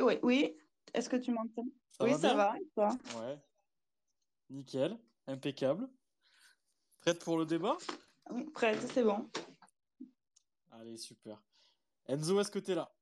Oui, 0.00 0.18
oui. 0.22 0.56
Est-ce 0.94 1.08
que 1.08 1.16
tu 1.16 1.30
m'entends? 1.32 1.66
Oui, 2.00 2.10
va 2.12 2.18
ça 2.18 2.34
va. 2.34 2.54
et 2.58 2.66
toi? 2.74 2.88
Ouais, 3.16 3.38
nickel, 4.50 4.98
impeccable. 5.26 5.88
Prête 7.00 7.22
pour 7.24 7.38
le 7.38 7.46
débat? 7.46 7.76
Oui, 8.30 8.44
prête, 8.50 8.80
c'est 8.92 9.02
bon. 9.04 9.28
Allez, 10.72 10.96
super. 10.96 11.40
Enzo, 12.06 12.40
est-ce 12.40 12.50
que 12.50 12.58
t'es 12.58 12.74
là? 12.74 12.92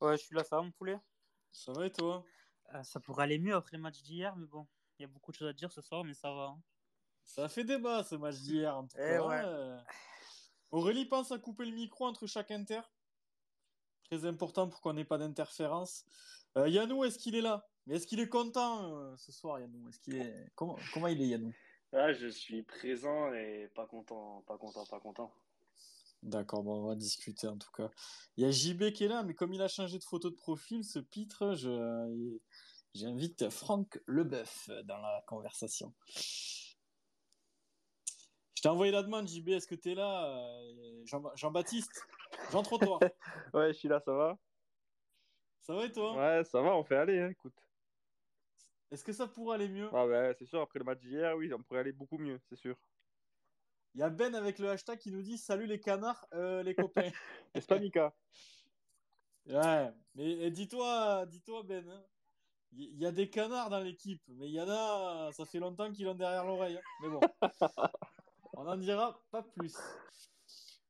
Ouais, 0.00 0.16
je 0.16 0.24
suis 0.24 0.34
là, 0.34 0.42
ça 0.44 0.56
va 0.56 0.62
mon 0.62 0.72
poulet? 0.72 0.98
Ça 1.52 1.72
va 1.72 1.86
et 1.86 1.92
toi? 1.92 2.24
Euh, 2.74 2.82
ça 2.82 2.98
pourrait 3.00 3.24
aller 3.24 3.38
mieux 3.38 3.54
après 3.54 3.76
le 3.76 3.82
match 3.82 4.02
d'hier, 4.02 4.34
mais 4.36 4.46
bon, 4.46 4.66
il 4.98 5.02
y 5.02 5.04
a 5.04 5.08
beaucoup 5.08 5.30
de 5.30 5.36
choses 5.36 5.48
à 5.48 5.52
dire 5.52 5.70
ce 5.70 5.80
soir, 5.80 6.02
mais 6.04 6.14
ça 6.14 6.32
va. 6.32 6.44
hein. 6.46 6.62
Ça 7.22 7.44
a 7.44 7.48
fait 7.48 7.64
débat 7.64 8.02
ce 8.04 8.16
match 8.16 8.36
d'hier 8.36 8.76
en 8.76 8.86
tout 8.86 8.96
Eh 8.98 9.00
cas. 9.16 9.22
ouais. 9.26 9.40
Euh, 9.44 9.80
Aurélie 10.70 11.06
pense 11.06 11.30
à 11.32 11.38
couper 11.38 11.64
le 11.66 11.72
micro 11.72 12.06
entre 12.06 12.26
chaque 12.26 12.50
inter. 12.50 12.80
Très 14.04 14.24
important 14.26 14.68
pour 14.68 14.80
qu'on 14.80 14.92
n'ait 14.92 15.04
pas 15.04 15.18
d'interférence. 15.18 16.04
Euh, 16.56 16.68
Yannou, 16.68 17.04
est-ce 17.04 17.18
qu'il 17.18 17.34
est 17.34 17.40
là? 17.40 17.66
Mais 17.86 17.96
est-ce 17.96 18.06
qu'il 18.06 18.20
est 18.20 18.28
content 18.28 18.96
euh, 18.96 19.16
ce 19.16 19.32
soir, 19.32 19.58
Yannou? 19.60 19.88
Est-ce 19.88 19.98
qu'il 19.98 20.16
est... 20.16 20.52
Comment, 20.54 20.78
comment 20.92 21.08
il 21.08 21.20
est, 21.20 21.28
Yannou? 21.28 21.52
Ah, 21.92 22.12
je 22.12 22.28
suis 22.28 22.62
présent 22.62 23.32
et 23.32 23.70
pas 23.74 23.86
content, 23.86 24.42
pas 24.46 24.58
content, 24.58 24.84
pas 24.86 25.00
content. 25.00 25.32
D'accord, 26.22 26.62
bon, 26.62 26.82
on 26.82 26.86
va 26.86 26.96
discuter 26.96 27.46
en 27.46 27.58
tout 27.58 27.70
cas. 27.70 27.90
Il 28.36 28.44
y 28.44 28.46
a 28.46 28.50
JB 28.50 28.92
qui 28.92 29.04
est 29.04 29.08
là, 29.08 29.22
mais 29.22 29.34
comme 29.34 29.52
il 29.52 29.60
a 29.62 29.68
changé 29.68 29.98
de 29.98 30.04
photo 30.04 30.30
de 30.30 30.34
profil, 30.34 30.82
ce 30.82 30.98
pitre, 30.98 31.54
je... 31.54 32.38
j'invite 32.94 33.50
Franck 33.50 34.00
Leboeuf 34.06 34.70
dans 34.84 34.98
la 34.98 35.22
conversation. 35.26 35.92
T'ai 38.64 38.70
envoyé 38.70 38.90
la 38.92 39.02
demande, 39.02 39.28
JB, 39.28 39.50
est-ce 39.50 39.66
que 39.66 39.74
tu 39.74 39.90
es 39.90 39.94
là? 39.94 40.24
Euh, 40.26 41.02
Jean- 41.04 41.36
Jean-Baptiste, 41.36 42.08
Jean-Trottoir, 42.50 42.98
Ouais, 43.52 43.74
je 43.74 43.78
suis 43.78 43.88
là, 43.88 44.00
ça 44.00 44.10
va? 44.14 44.38
ça 45.60 45.74
va 45.74 45.84
et 45.84 45.92
toi? 45.92 46.16
Ouais, 46.16 46.42
ça 46.44 46.62
va, 46.62 46.74
on 46.74 46.82
fait 46.82 46.96
aller, 46.96 47.20
hein, 47.20 47.28
écoute. 47.28 47.52
Est-ce 48.90 49.04
que 49.04 49.12
ça 49.12 49.26
pourrait 49.26 49.56
aller 49.56 49.68
mieux? 49.68 49.90
Ah 49.92 50.06
ouais, 50.06 50.34
c'est 50.38 50.46
sûr, 50.46 50.62
après 50.62 50.78
le 50.78 50.86
match 50.86 51.00
d'hier, 51.00 51.36
oui, 51.36 51.52
on 51.52 51.62
pourrait 51.62 51.80
aller 51.80 51.92
beaucoup 51.92 52.16
mieux, 52.16 52.40
c'est 52.48 52.56
sûr. 52.56 52.74
Il 53.94 54.00
y 54.00 54.02
a 54.02 54.08
Ben 54.08 54.34
avec 54.34 54.58
le 54.58 54.70
hashtag 54.70 54.98
qui 54.98 55.12
nous 55.12 55.20
dit 55.20 55.36
Salut 55.36 55.66
les 55.66 55.78
canards, 55.78 56.26
euh, 56.32 56.62
les 56.62 56.74
copains. 56.74 57.10
N'est-ce 57.54 57.66
pas, 57.66 57.78
Mika? 57.78 58.14
Ouais, 59.46 59.90
mais 60.14 60.50
dis-toi, 60.50 61.26
dis-toi 61.26 61.64
Ben, 61.64 61.86
hein, 61.86 62.02
il 62.72 62.94
y, 62.96 63.02
y 63.02 63.04
a 63.04 63.12
des 63.12 63.28
canards 63.28 63.68
dans 63.68 63.80
l'équipe, 63.80 64.22
mais 64.28 64.48
il 64.48 64.54
y 64.54 64.60
en 64.62 64.70
a, 64.70 65.32
ça 65.32 65.44
fait 65.44 65.58
longtemps 65.58 65.92
qu'ils 65.92 66.06
l'ont 66.06 66.14
derrière 66.14 66.46
l'oreille. 66.46 66.78
hein. 66.78 66.82
Mais 67.02 67.10
bon, 67.10 67.20
on 68.56 68.64
n'en 68.64 68.76
dira 68.76 69.20
pas 69.30 69.42
plus. 69.42 69.74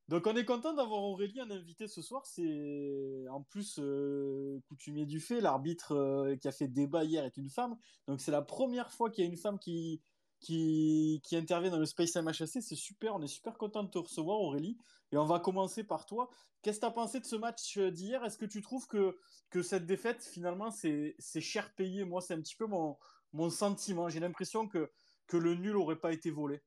Donc 0.08 0.26
on 0.26 0.36
est 0.36 0.44
content 0.44 0.74
d'avoir 0.74 1.02
Aurélie 1.02 1.40
en 1.40 1.50
invité 1.50 1.88
ce 1.88 2.02
soir. 2.02 2.26
C'est 2.26 3.24
en 3.30 3.42
plus 3.42 3.78
euh, 3.78 4.60
coutumier 4.68 5.06
du 5.06 5.18
fait, 5.18 5.40
l'arbitre 5.40 5.92
euh, 5.92 6.36
qui 6.36 6.46
a 6.46 6.52
fait 6.52 6.68
débat 6.68 7.04
hier 7.04 7.24
est 7.24 7.36
une 7.38 7.48
femme. 7.48 7.76
Donc 8.06 8.20
c'est 8.20 8.30
la 8.30 8.42
première 8.42 8.90
fois 8.92 9.10
qu'il 9.10 9.24
y 9.24 9.26
a 9.26 9.30
une 9.30 9.38
femme 9.38 9.58
qui, 9.58 10.02
qui, 10.40 11.22
qui 11.24 11.36
intervient 11.36 11.70
dans 11.70 11.78
le 11.78 11.86
Space 11.86 12.16
MHSC. 12.16 12.60
C'est 12.60 12.74
super, 12.74 13.14
on 13.14 13.22
est 13.22 13.28
super 13.28 13.56
content 13.56 13.82
de 13.82 13.90
te 13.90 13.98
recevoir 13.98 14.38
Aurélie. 14.40 14.76
Et 15.12 15.16
on 15.16 15.24
va 15.24 15.40
commencer 15.40 15.84
par 15.84 16.04
toi. 16.04 16.28
Qu'est-ce 16.60 16.80
que 16.80 16.86
tu 16.86 16.90
as 16.90 16.94
pensé 16.94 17.20
de 17.20 17.24
ce 17.24 17.36
match 17.36 17.78
euh, 17.78 17.90
d'hier? 17.90 18.22
Est-ce 18.24 18.36
que 18.36 18.46
tu 18.46 18.60
trouves 18.60 18.86
que, 18.86 19.16
que 19.48 19.62
cette 19.62 19.86
défaite, 19.86 20.22
finalement, 20.22 20.70
c'est 20.70 21.14
cher 21.40 21.74
payé? 21.76 22.04
Moi, 22.04 22.20
c'est 22.20 22.34
un 22.34 22.40
petit 22.40 22.56
peu 22.56 22.66
mon, 22.66 22.98
mon 23.32 23.48
sentiment. 23.48 24.10
J'ai 24.10 24.20
l'impression 24.20 24.68
que, 24.68 24.90
que 25.28 25.38
le 25.38 25.54
nul 25.54 25.76
aurait 25.76 25.98
pas 25.98 26.12
été 26.12 26.30
volé. 26.30 26.60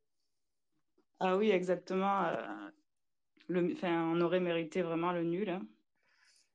Ah 1.19 1.37
oui, 1.37 1.49
exactement. 1.51 2.23
euh, 2.25 2.69
le, 3.47 3.75
on 3.83 4.21
aurait 4.21 4.39
mérité 4.39 4.81
vraiment 4.81 5.11
le 5.11 5.23
nul. 5.23 5.49
hein. 5.49 5.67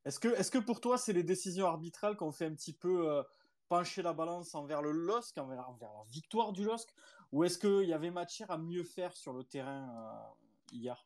Est-ce 0.05 0.21
que, 0.21 0.29
est-ce 0.29 0.51
que 0.51 0.59
pour 0.59 0.81
toi, 0.81 0.99
c'est 0.99 1.13
les 1.13 1.23
décisions 1.23 1.67
arbitrales 1.67 2.17
qui 2.17 2.23
ont 2.25 2.33
fait 2.33 2.47
un 2.47 2.55
petit 2.55 2.77
peu 2.77 3.11
euh, 3.11 3.23
pencher 3.69 4.03
la 4.03 4.13
balance 4.13 4.55
envers 4.55 4.83
le 4.83 4.91
LOSC, 4.93 5.39
envers, 5.39 5.69
envers 5.69 5.93
la 5.93 6.05
victoire 6.11 6.53
du 6.53 6.65
LOSC 6.65 6.91
Ou 7.33 7.45
est-ce 7.45 7.59
qu'il 7.59 7.89
y 7.89 7.93
avait 7.93 8.11
matière 8.11 8.51
à 8.51 8.59
mieux 8.59 8.85
faire 8.85 9.17
sur 9.17 9.33
le 9.33 9.45
terrain 9.45 9.89
euh, 10.31 10.45
hier? 10.73 11.03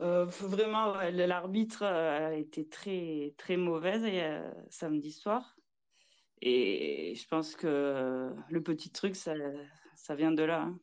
Euh, 0.00 0.24
vraiment, 0.26 0.92
ouais, 0.96 1.10
l'arbitre 1.10 1.82
euh, 1.84 2.28
a 2.28 2.34
été 2.34 2.68
très, 2.68 3.34
très 3.36 3.56
mauvaise 3.56 4.02
euh, 4.04 4.52
samedi 4.70 5.10
soir. 5.12 5.56
Et 6.42 7.14
je 7.16 7.28
pense 7.28 7.56
que 7.56 8.34
le 8.50 8.62
petit 8.62 8.92
truc, 8.92 9.16
ça, 9.16 9.34
ça 9.96 10.14
vient 10.16 10.32
de 10.32 10.44
là. 10.44 10.62
hein. 10.62 10.80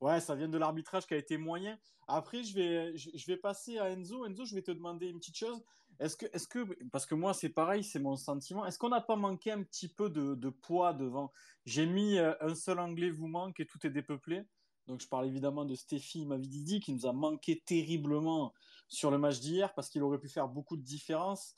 Ouais, 0.00 0.20
ça 0.20 0.36
vient 0.36 0.48
de 0.48 0.58
l'arbitrage 0.58 1.06
qui 1.06 1.14
a 1.14 1.16
été 1.16 1.36
moyen. 1.38 1.76
Après, 2.06 2.44
je 2.44 2.54
vais, 2.54 2.96
je, 2.96 3.26
vais 3.26 3.36
passer 3.36 3.78
à 3.78 3.90
Enzo. 3.90 4.24
Enzo, 4.24 4.44
je 4.44 4.54
vais 4.54 4.62
te 4.62 4.70
demander 4.70 5.08
une 5.08 5.18
petite 5.18 5.36
chose. 5.36 5.60
Est-ce 5.98 6.16
que, 6.16 6.26
est-ce 6.32 6.46
que, 6.46 6.60
parce 6.92 7.04
que 7.04 7.16
moi, 7.16 7.34
c'est 7.34 7.48
pareil, 7.48 7.82
c'est 7.82 7.98
mon 7.98 8.16
sentiment. 8.16 8.64
Est-ce 8.64 8.78
qu'on 8.78 8.90
n'a 8.90 9.00
pas 9.00 9.16
manqué 9.16 9.50
un 9.50 9.62
petit 9.64 9.88
peu 9.88 10.08
de, 10.08 10.36
de 10.36 10.48
poids 10.50 10.92
devant? 10.94 11.32
J'ai 11.66 11.86
mis 11.86 12.16
euh, 12.16 12.32
un 12.40 12.54
seul 12.54 12.78
anglais 12.78 13.10
vous 13.10 13.26
manque 13.26 13.58
et 13.58 13.66
tout 13.66 13.84
est 13.84 13.90
dépeuplé. 13.90 14.44
Donc, 14.86 15.00
je 15.00 15.08
parle 15.08 15.26
évidemment 15.26 15.64
de 15.64 15.74
Stéphie 15.74 16.24
Mavididi 16.24 16.78
qui 16.78 16.92
nous 16.92 17.04
a 17.06 17.12
manqué 17.12 17.60
terriblement 17.66 18.54
sur 18.86 19.10
le 19.10 19.18
match 19.18 19.40
d'hier 19.40 19.74
parce 19.74 19.90
qu'il 19.90 20.02
aurait 20.04 20.20
pu 20.20 20.28
faire 20.28 20.48
beaucoup 20.48 20.76
de 20.76 20.82
différence. 20.82 21.54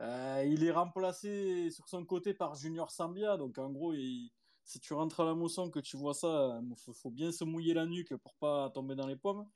Euh, 0.00 0.44
il 0.46 0.62
est 0.62 0.70
remplacé 0.70 1.70
sur 1.70 1.88
son 1.88 2.04
côté 2.04 2.34
par 2.34 2.54
Junior 2.54 2.90
Sambia. 2.90 3.38
Donc, 3.38 3.58
en 3.58 3.70
gros, 3.70 3.94
il- 3.94 4.30
si 4.68 4.80
tu 4.80 4.92
rentres 4.94 5.20
à 5.20 5.24
la 5.24 5.34
moisson, 5.34 5.70
que 5.70 5.80
tu 5.80 5.96
vois 5.96 6.14
ça, 6.14 6.60
il 6.62 6.76
faut, 6.76 6.92
faut 6.92 7.10
bien 7.10 7.32
se 7.32 7.44
mouiller 7.44 7.74
la 7.74 7.86
nuque 7.86 8.14
pour 8.16 8.34
pas 8.36 8.70
tomber 8.70 8.94
dans 8.94 9.06
les 9.06 9.16
pommes. 9.16 9.48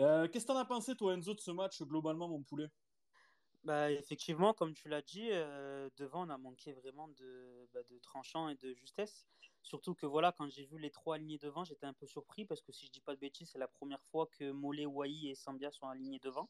Euh, 0.00 0.28
Qu'est-ce 0.28 0.46
que 0.46 0.52
t'en 0.52 0.58
as 0.58 0.64
pensé, 0.64 0.96
toi, 0.96 1.14
Enzo, 1.14 1.34
de 1.34 1.40
ce 1.40 1.50
match, 1.50 1.82
globalement, 1.82 2.28
mon 2.28 2.42
poulet? 2.42 2.70
Bah, 3.64 3.90
effectivement, 3.90 4.54
comme 4.54 4.72
tu 4.72 4.88
l'as 4.88 5.02
dit, 5.02 5.28
euh, 5.30 5.90
devant, 5.96 6.26
on 6.26 6.30
a 6.30 6.38
manqué 6.38 6.72
vraiment 6.72 7.08
de, 7.08 7.68
bah, 7.72 7.82
de 7.82 7.98
tranchant 7.98 8.48
et 8.48 8.54
de 8.54 8.72
justesse. 8.72 9.26
Surtout 9.62 9.94
que 9.94 10.06
voilà, 10.06 10.32
quand 10.32 10.48
j'ai 10.48 10.64
vu 10.64 10.78
les 10.78 10.90
trois 10.90 11.16
alignés 11.16 11.38
devant, 11.38 11.64
j'étais 11.64 11.84
un 11.86 11.92
peu 11.92 12.06
surpris 12.06 12.46
parce 12.46 12.62
que 12.62 12.72
si 12.72 12.86
je 12.86 12.92
dis 12.92 13.00
pas 13.00 13.14
de 13.14 13.20
bêtises, 13.20 13.50
c'est 13.50 13.58
la 13.58 13.68
première 13.68 14.02
fois 14.04 14.26
que 14.26 14.50
Mollet, 14.52 14.86
Wai 14.86 15.26
et 15.26 15.34
Sambia 15.34 15.70
sont 15.72 15.88
alignés 15.88 16.20
devant. 16.20 16.48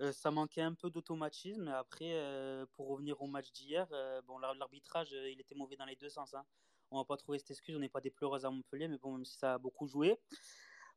Euh, 0.00 0.12
ça 0.12 0.30
manquait 0.30 0.62
un 0.62 0.74
peu 0.74 0.90
d'automatisme. 0.90 1.68
Après, 1.68 2.14
euh, 2.14 2.66
pour 2.72 2.88
revenir 2.88 3.20
au 3.22 3.26
match 3.26 3.52
d'hier, 3.52 3.86
euh, 3.92 4.22
bon, 4.22 4.38
l'ar- 4.38 4.54
l'arbitrage, 4.54 5.12
euh, 5.14 5.30
il 5.30 5.40
était 5.40 5.54
mauvais 5.54 5.76
dans 5.76 5.86
les 5.86 5.96
deux 5.96 6.10
sens. 6.10 6.34
hein. 6.34 6.44
On 6.90 6.98
va 6.98 7.04
pas 7.04 7.16
trouver 7.16 7.38
cette 7.38 7.50
excuse, 7.50 7.76
on 7.76 7.80
n'est 7.80 7.88
pas 7.88 8.00
des 8.00 8.10
pleureuses 8.10 8.44
à 8.44 8.50
Montpellier, 8.50 8.88
mais 8.88 8.98
bon, 8.98 9.12
même 9.12 9.24
si 9.24 9.36
ça 9.36 9.54
a 9.54 9.58
beaucoup 9.58 9.86
joué. 9.86 10.18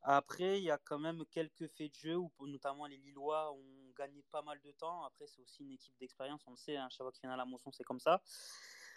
Après, 0.02 0.60
il 0.60 0.64
y 0.64 0.72
a 0.72 0.78
quand 0.78 1.00
même 1.00 1.26
quelques 1.32 1.68
faits 1.68 1.92
de 1.92 1.96
jeu 1.96 2.18
où 2.18 2.32
notamment 2.48 2.86
les 2.86 2.98
Lillois 2.98 3.52
ont 3.52 3.92
gagné 3.98 4.24
pas 4.32 4.42
mal 4.42 4.60
de 4.62 4.72
temps. 4.72 5.04
Après, 5.04 5.28
c'est 5.28 5.42
aussi 5.42 5.64
une 5.64 5.72
équipe 5.72 5.98
d'expérience, 6.00 6.42
on 6.48 6.52
le 6.52 6.58
sait, 6.58 6.78
hein, 6.78 6.88
chaque 6.90 7.02
fois 7.02 7.12
qu'ils 7.12 7.22
viennent 7.22 7.34
à 7.34 7.38
la 7.38 7.46
moisson, 7.46 7.72
c'est 7.72 7.84
comme 7.84 8.00
ça. 8.00 8.22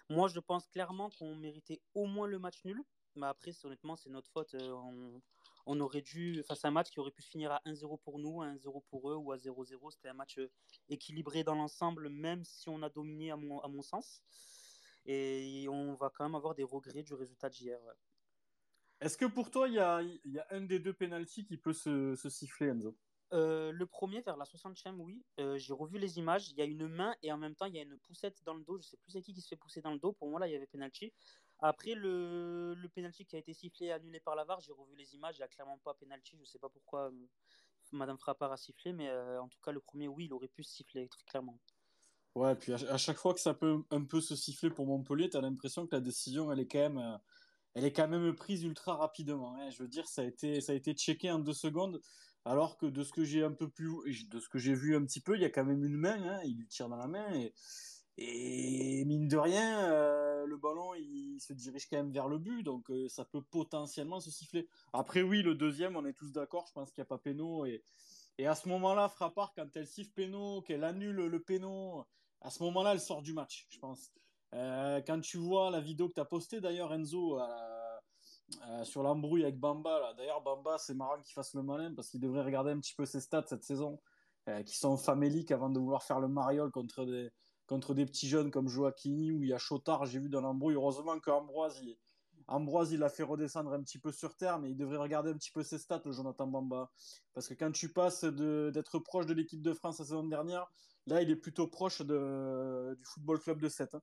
Moi, 0.09 0.29
je 0.29 0.41
pense 0.41 0.67
clairement 0.69 1.11
qu'on 1.11 1.35
méritait 1.35 1.81
au 1.95 2.07
moins 2.07 2.27
le 2.27 2.39
match 2.39 2.65
nul. 2.65 2.83
Mais 3.15 3.27
après, 3.27 3.53
honnêtement, 3.65 3.97
c'est 3.97 4.11
notre 4.11 4.31
faute. 4.31 4.55
Euh, 4.55 5.21
on, 5.67 5.81
aurait 5.81 6.01
dû, 6.03 6.43
face 6.45 6.65
à 6.65 6.69
un 6.69 6.71
match 6.71 6.91
qui 6.91 6.99
aurait 6.99 7.11
pu 7.11 7.23
finir 7.23 7.53
à 7.53 7.61
1-0 7.67 7.99
pour 8.01 8.19
nous, 8.19 8.43
à 8.43 8.47
1-0 8.47 8.83
pour 8.89 9.11
eux 9.11 9.17
ou 9.17 9.33
à 9.33 9.37
0-0. 9.37 9.91
C'était 9.91 10.09
un 10.09 10.15
match 10.15 10.39
euh, 10.39 10.51
équilibré 10.89 11.45
dans 11.45 11.55
l'ensemble, 11.55 12.09
même 12.09 12.45
si 12.45 12.69
on 12.69 12.83
a 12.83 12.89
dominé 12.89 13.31
à 13.31 13.37
mon, 13.37 13.61
à 13.61 13.69
mon 13.69 13.83
sens. 13.83 14.23
Et 15.05 15.67
on 15.69 15.95
va 15.95 16.11
quand 16.11 16.25
même 16.25 16.35
avoir 16.35 16.55
des 16.55 16.65
regrets 16.65 17.03
du 17.03 17.15
résultat 17.15 17.49
d'hier. 17.49 17.83
ouais. 17.83 17.95
Est-ce 19.01 19.19
que 19.19 19.25
pour 19.25 19.51
toi, 19.51 19.67
il 19.69 19.75
y 19.75 19.81
a, 19.81 20.01
il 20.01 20.33
y 20.33 20.39
a 20.39 20.47
un 20.51 20.61
des 20.61 20.79
deux 20.79 20.93
pénaltys 20.93 21.45
qui 21.45 21.57
peut 21.57 21.73
se, 21.73 22.15
se 22.15 22.29
siffler, 22.31 22.69
Enzo? 22.69 22.97
Euh, 23.33 23.73
le 23.73 23.87
premier, 23.87 24.21
vers 24.21 24.37
la 24.37 24.45
60e, 24.45 24.97
oui. 25.01 25.25
Euh, 25.41 25.57
j'ai 25.57 25.73
revu 25.73 25.99
les 25.99 26.19
images. 26.19 26.51
Il 26.51 26.59
y 26.59 26.63
a 26.63 26.67
une 26.67 26.87
main 26.87 27.17
et 27.23 27.33
en 27.33 27.39
même 27.39 27.57
temps, 27.57 27.65
il 27.65 27.75
y 27.75 27.79
a 27.79 27.83
une 27.83 27.99
poussette 27.99 28.43
dans 28.45 28.55
le 28.55 28.63
dos. 28.63 28.79
Je 28.79 28.87
sais 28.87 28.97
plus 28.99 29.11
c'est 29.11 29.23
qui 29.23 29.33
qui 29.33 29.41
se 29.41 29.49
fait 29.49 29.57
pousser 29.57 29.81
dans 29.81 29.91
le 29.91 29.99
dos. 29.99 30.13
Pour 30.13 30.29
moi, 30.31 30.39
là, 30.39 30.47
il 30.47 30.53
y 30.53 30.57
avait 30.57 30.67
penalty. 30.67 31.13
Après, 31.59 31.95
le, 31.95 32.75
le 32.75 32.89
penalty 32.91 33.25
qui 33.25 33.37
a 33.37 33.39
été 33.39 33.55
sifflé 33.55 33.87
et 33.87 33.93
annulé 33.93 34.21
par 34.21 34.37
la 34.37 34.45
VAR, 34.45 34.61
j'ai 34.61 34.73
revu 34.73 34.95
les 34.97 35.15
images. 35.15 35.37
Il 35.37 35.41
n'y 35.41 35.45
a 35.45 35.49
clairement 35.49 35.79
pas 35.79 35.95
penalty. 35.95 36.37
Je 36.39 36.45
sais 36.45 36.59
pas 36.59 36.69
pourquoi 36.69 37.11
euh, 37.11 37.27
Madame 37.93 38.19
Frappard 38.19 38.53
a 38.53 38.57
sifflé, 38.57 38.93
mais 38.93 39.11
en 39.11 39.49
tout 39.49 39.61
cas, 39.61 39.73
le 39.73 39.81
premier, 39.81 40.09
oui, 40.09 40.27
il 40.27 40.33
aurait 40.33 40.49
pu 40.49 40.63
se 40.63 40.73
siffler, 40.75 41.09
très 41.09 41.25
clairement. 41.25 41.59
Ouais, 42.35 42.55
puis 42.55 42.73
à, 42.73 42.97
chaque 42.97 43.19
fois 43.19 43.35
que 43.35 43.41
ça 43.41 43.53
peut 43.53 43.83
un 43.91 44.05
peu 44.05 44.21
se 44.23 44.35
siffler 44.37 44.71
pour 44.71 44.87
Montpellier, 44.87 45.29
t'as 45.29 45.43
l'impression 45.43 45.87
que 45.87 45.95
la 45.95 46.01
décision, 46.01 46.51
elle 46.51 46.61
est 46.61 46.67
quand 46.67 46.79
même, 46.79 46.99
euh, 46.99 47.19
elle 47.75 47.85
est 47.85 47.93
quand 47.93 48.09
même 48.09 48.35
prise 48.35 48.65
ultra 48.65 48.97
rapidement. 48.97 49.55
hein. 49.57 49.69
Je 49.71 49.83
veux 49.83 49.89
dire, 49.89 50.09
ça 50.09 50.23
a 50.23 50.25
été, 50.25 50.61
ça 50.63 50.73
a 50.73 50.75
été 50.75 50.95
checké 50.95 51.31
en 51.31 51.39
deux 51.39 51.53
secondes, 51.53 52.01
alors 52.47 52.79
que 52.79 52.87
de 52.87 53.03
ce 53.05 53.13
que 53.13 53.25
j'ai 53.25 53.45
un 53.45 53.53
peu 53.53 53.69
plus, 53.69 54.29
de 54.29 54.41
ce 54.41 54.49
que 54.49 54.59
j'ai 54.59 54.75
vu 54.75 54.97
un 54.97 55.05
petit 55.05 55.21
peu, 55.21 55.37
il 55.37 55.43
y 55.43 55.45
a 55.45 55.51
quand 55.51 55.65
même 55.65 55.85
une 55.85 55.97
main, 55.97 56.23
hein, 56.23 56.41
il 56.45 56.57
lui 56.57 56.67
tire 56.69 56.89
dans 56.89 56.97
la 56.97 57.07
main 57.07 57.35
et, 57.35 57.53
et 58.17 59.05
mine 59.05 59.29
de 59.29 59.37
rien, 59.37 59.91
euh, 59.93 60.47
le 60.47 60.57
ballon 60.57 60.95
il 60.95 61.39
se 61.41 61.53
dirige 61.53 61.89
quand 61.89 61.97
même 61.99 62.13
vers 62.13 62.29
le 62.29 62.39
but, 62.39 62.63
donc 62.63 62.91
euh, 62.91 63.09
ça 63.09 63.27
peut 63.27 63.43
potentiellement 63.43 64.21
se 64.21 64.31
siffler. 64.31 64.69
Après 64.95 65.23
oui, 65.23 65.43
le 65.43 65.55
deuxième, 65.55 65.97
on 65.97 66.07
est 66.07 66.15
tous 66.15 66.33
d'accord, 66.33 66.67
je 66.67 66.73
pense 66.73 66.93
qu'il 66.93 67.03
n'y 67.03 67.07
a 67.07 67.09
pas 67.09 67.19
péno 67.19 67.67
et, 67.67 67.83
et 68.39 68.47
à 68.47 68.55
ce 68.55 68.69
moment-là, 68.71 69.09
Frappard, 69.09 69.53
quand 69.55 69.69
elle 69.77 69.87
siffle 69.87 70.13
péno, 70.13 70.63
qu'elle 70.63 70.85
annule 70.85 71.17
le 71.27 71.41
péno, 71.41 72.07
à 72.43 72.51
ce 72.51 72.63
moment-là, 72.65 72.93
elle 72.93 73.01
sort 73.01 73.23
du 73.23 73.33
match, 73.33 73.67
je 73.71 73.79
pense. 73.79 74.13
Euh, 74.55 75.01
quand 75.07 75.21
tu 75.21 75.39
vois 75.39 75.71
la 75.71 75.81
vidéo 75.81 76.09
que 76.09 76.15
tu 76.15 76.21
as 76.21 76.25
postée 76.25 76.61
d'ailleurs, 76.61 76.93
Enzo, 76.93 77.41
euh, 77.41 77.47
euh, 78.69 78.85
sur 78.85 79.03
l'embrouille 79.03 79.45
avec 79.45 79.59
Bamba, 79.59 80.13
d'ailleurs, 80.15 80.43
Bamba, 80.43 80.77
c'est 80.79 80.95
marrant 80.95 81.21
qu'il 81.23 81.33
fasse 81.33 81.55
le 81.55 81.63
malin 81.63 81.95
parce 81.95 82.11
qu'il 82.11 82.21
devrait 82.21 82.43
regarder 82.43 82.73
un 82.73 82.79
petit 82.79 82.95
peu 82.95 83.07
ses 83.07 83.21
stats 83.21 83.45
cette 83.47 83.65
saison, 83.65 84.01
qui 84.67 84.77
sont 84.77 84.97
faméliques 84.97 85.53
avant 85.53 85.71
de 85.71 85.79
vouloir 85.79 86.03
faire 86.03 86.19
le 86.19 86.27
mariole 86.27 86.73
contre 86.73 87.05
des, 87.05 87.31
contre 87.69 87.95
des 87.95 88.05
petits 88.05 88.29
jeunes 88.29 88.51
comme 88.51 88.67
Joaquini 88.67 89.31
ou 89.31 89.45
il 89.45 89.51
y 89.51 89.53
a 89.53 89.59
Chotard, 89.59 90.05
j'ai 90.07 90.19
vu 90.19 90.29
dans 90.29 90.41
l'embrouille. 90.41 90.75
Heureusement 90.75 91.19
qu'Ambroise, 91.21 91.79
il, 91.81 91.97
Ambroise, 92.49 92.93
il 92.93 93.01
l'a 93.01 93.09
fait 93.09 93.23
redescendre 93.23 93.73
un 93.73 93.83
petit 93.83 93.99
peu 93.99 94.13
sur 94.13 94.37
terre, 94.37 94.59
mais 94.59 94.71
il 94.71 94.77
devrait 94.77 94.99
regarder 94.99 95.31
un 95.31 95.35
petit 95.35 95.51
peu 95.51 95.63
ses 95.63 95.79
stats, 95.79 96.03
le 96.05 96.13
Jonathan 96.13 96.47
Bamba. 96.47 96.91
Parce 97.35 97.49
que 97.49 97.55
quand 97.55 97.73
tu 97.73 97.93
passes 97.93 98.25
d'être 98.25 98.99
proche 98.99 99.27
de 99.27 99.35
l'équipe 99.35 99.63
de 99.63 99.73
France 99.73 99.99
la 99.99 100.05
saison 100.05 100.25
dernière, 100.25 100.67
là, 101.07 101.23
il 101.23 101.31
est 101.31 101.37
plutôt 101.37 101.67
proche 101.67 102.03
du 102.03 103.05
Football 103.05 103.41
Club 103.41 103.61
de 103.61 103.69
7. 103.69 103.95
Hein. 103.95 104.03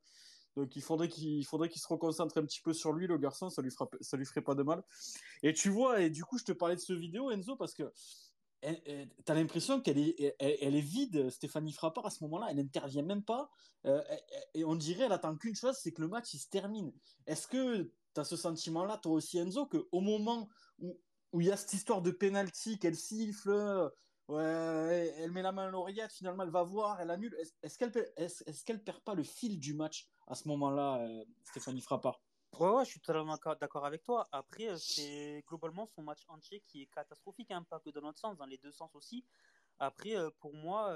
Donc 0.55 0.75
il 0.75 0.81
faudrait 0.81 1.07
qu'il 1.07 1.45
faudrait 1.45 1.69
qu'il 1.69 1.81
se 1.81 1.87
reconcentre 1.87 2.37
un 2.37 2.43
petit 2.43 2.61
peu 2.61 2.73
sur 2.73 2.91
lui, 2.91 3.07
le 3.07 3.17
garçon, 3.17 3.49
ça 3.49 3.61
lui, 3.61 3.71
fera, 3.71 3.89
ça 4.01 4.17
lui 4.17 4.25
ferait 4.25 4.41
pas 4.41 4.55
de 4.55 4.63
mal. 4.63 4.83
Et 5.43 5.53
tu 5.53 5.69
vois, 5.69 6.01
et 6.01 6.09
du 6.09 6.23
coup, 6.23 6.37
je 6.37 6.43
te 6.43 6.51
parlais 6.51 6.75
de 6.75 6.81
ce 6.81 6.93
vidéo, 6.93 7.31
Enzo, 7.31 7.55
parce 7.55 7.73
que 7.73 7.83
tu 8.61 9.31
as 9.31 9.33
l'impression 9.33 9.81
qu'elle 9.81 9.97
est, 9.97 10.35
elle, 10.39 10.75
est 10.75 10.81
vide, 10.81 11.29
Stéphanie 11.29 11.73
Frappard, 11.73 12.05
à 12.05 12.09
ce 12.09 12.23
moment-là, 12.23 12.47
elle 12.49 12.57
n'intervient 12.57 13.03
même 13.03 13.23
pas. 13.23 13.49
Euh, 13.85 14.01
et 14.53 14.65
on 14.65 14.75
dirait, 14.75 15.05
elle 15.05 15.11
attend 15.11 15.35
qu'une 15.37 15.55
chose, 15.55 15.77
c'est 15.81 15.91
que 15.91 16.01
le 16.01 16.07
match, 16.07 16.35
se 16.35 16.49
termine. 16.49 16.91
Est-ce 17.25 17.47
que 17.47 17.83
tu 17.83 18.19
as 18.19 18.23
ce 18.23 18.35
sentiment-là, 18.35 18.97
toi 18.97 19.13
aussi, 19.13 19.37
Enzo, 19.37 19.65
qu'au 19.65 20.01
moment 20.01 20.49
où 20.79 21.41
il 21.41 21.47
y 21.47 21.51
a 21.51 21.57
cette 21.57 21.73
histoire 21.73 22.01
de 22.01 22.11
penalty, 22.11 22.79
qu'elle 22.79 22.95
siffle, 22.95 23.91
ouais, 24.27 25.13
elle 25.17 25.31
met 25.31 25.41
la 25.41 25.51
main 25.51 25.67
à 25.67 25.69
l'oreillette, 25.69 26.11
finalement 26.11 26.43
elle 26.43 26.49
va 26.49 26.63
voir, 26.63 26.99
elle 27.01 27.11
annule. 27.11 27.35
Est-ce 27.61 27.77
qu'elle 27.77 27.91
est, 27.95 28.13
est 28.17 28.63
qu'elle 28.63 28.83
perd 28.83 28.99
pas 29.01 29.15
le 29.15 29.23
fil 29.23 29.59
du 29.59 29.73
match 29.73 30.07
à 30.27 30.35
ce 30.35 30.47
moment-là, 30.47 31.01
euh, 31.01 31.25
Stéphanie 31.43 31.81
Frappard? 31.81 32.21
Ouais, 32.57 32.83
je 32.83 32.89
suis 32.89 32.99
totalement 32.99 33.37
d'accord 33.59 33.85
avec 33.85 34.03
toi. 34.03 34.27
Après, 34.31 34.69
euh, 34.69 34.77
c'est 34.77 35.43
globalement 35.47 35.85
son 35.85 36.01
match 36.01 36.23
entier 36.27 36.61
qui 36.67 36.83
est 36.83 36.87
catastrophique, 36.87 37.51
hein, 37.51 37.63
pas 37.69 37.79
que 37.79 37.89
dans 37.89 38.01
notre 38.01 38.19
sens, 38.19 38.37
dans 38.37 38.45
les 38.45 38.57
deux 38.57 38.71
sens 38.71 38.93
aussi. 38.95 39.25
Après, 39.77 40.15
euh, 40.17 40.29
pour 40.39 40.53
moi, 40.53 40.93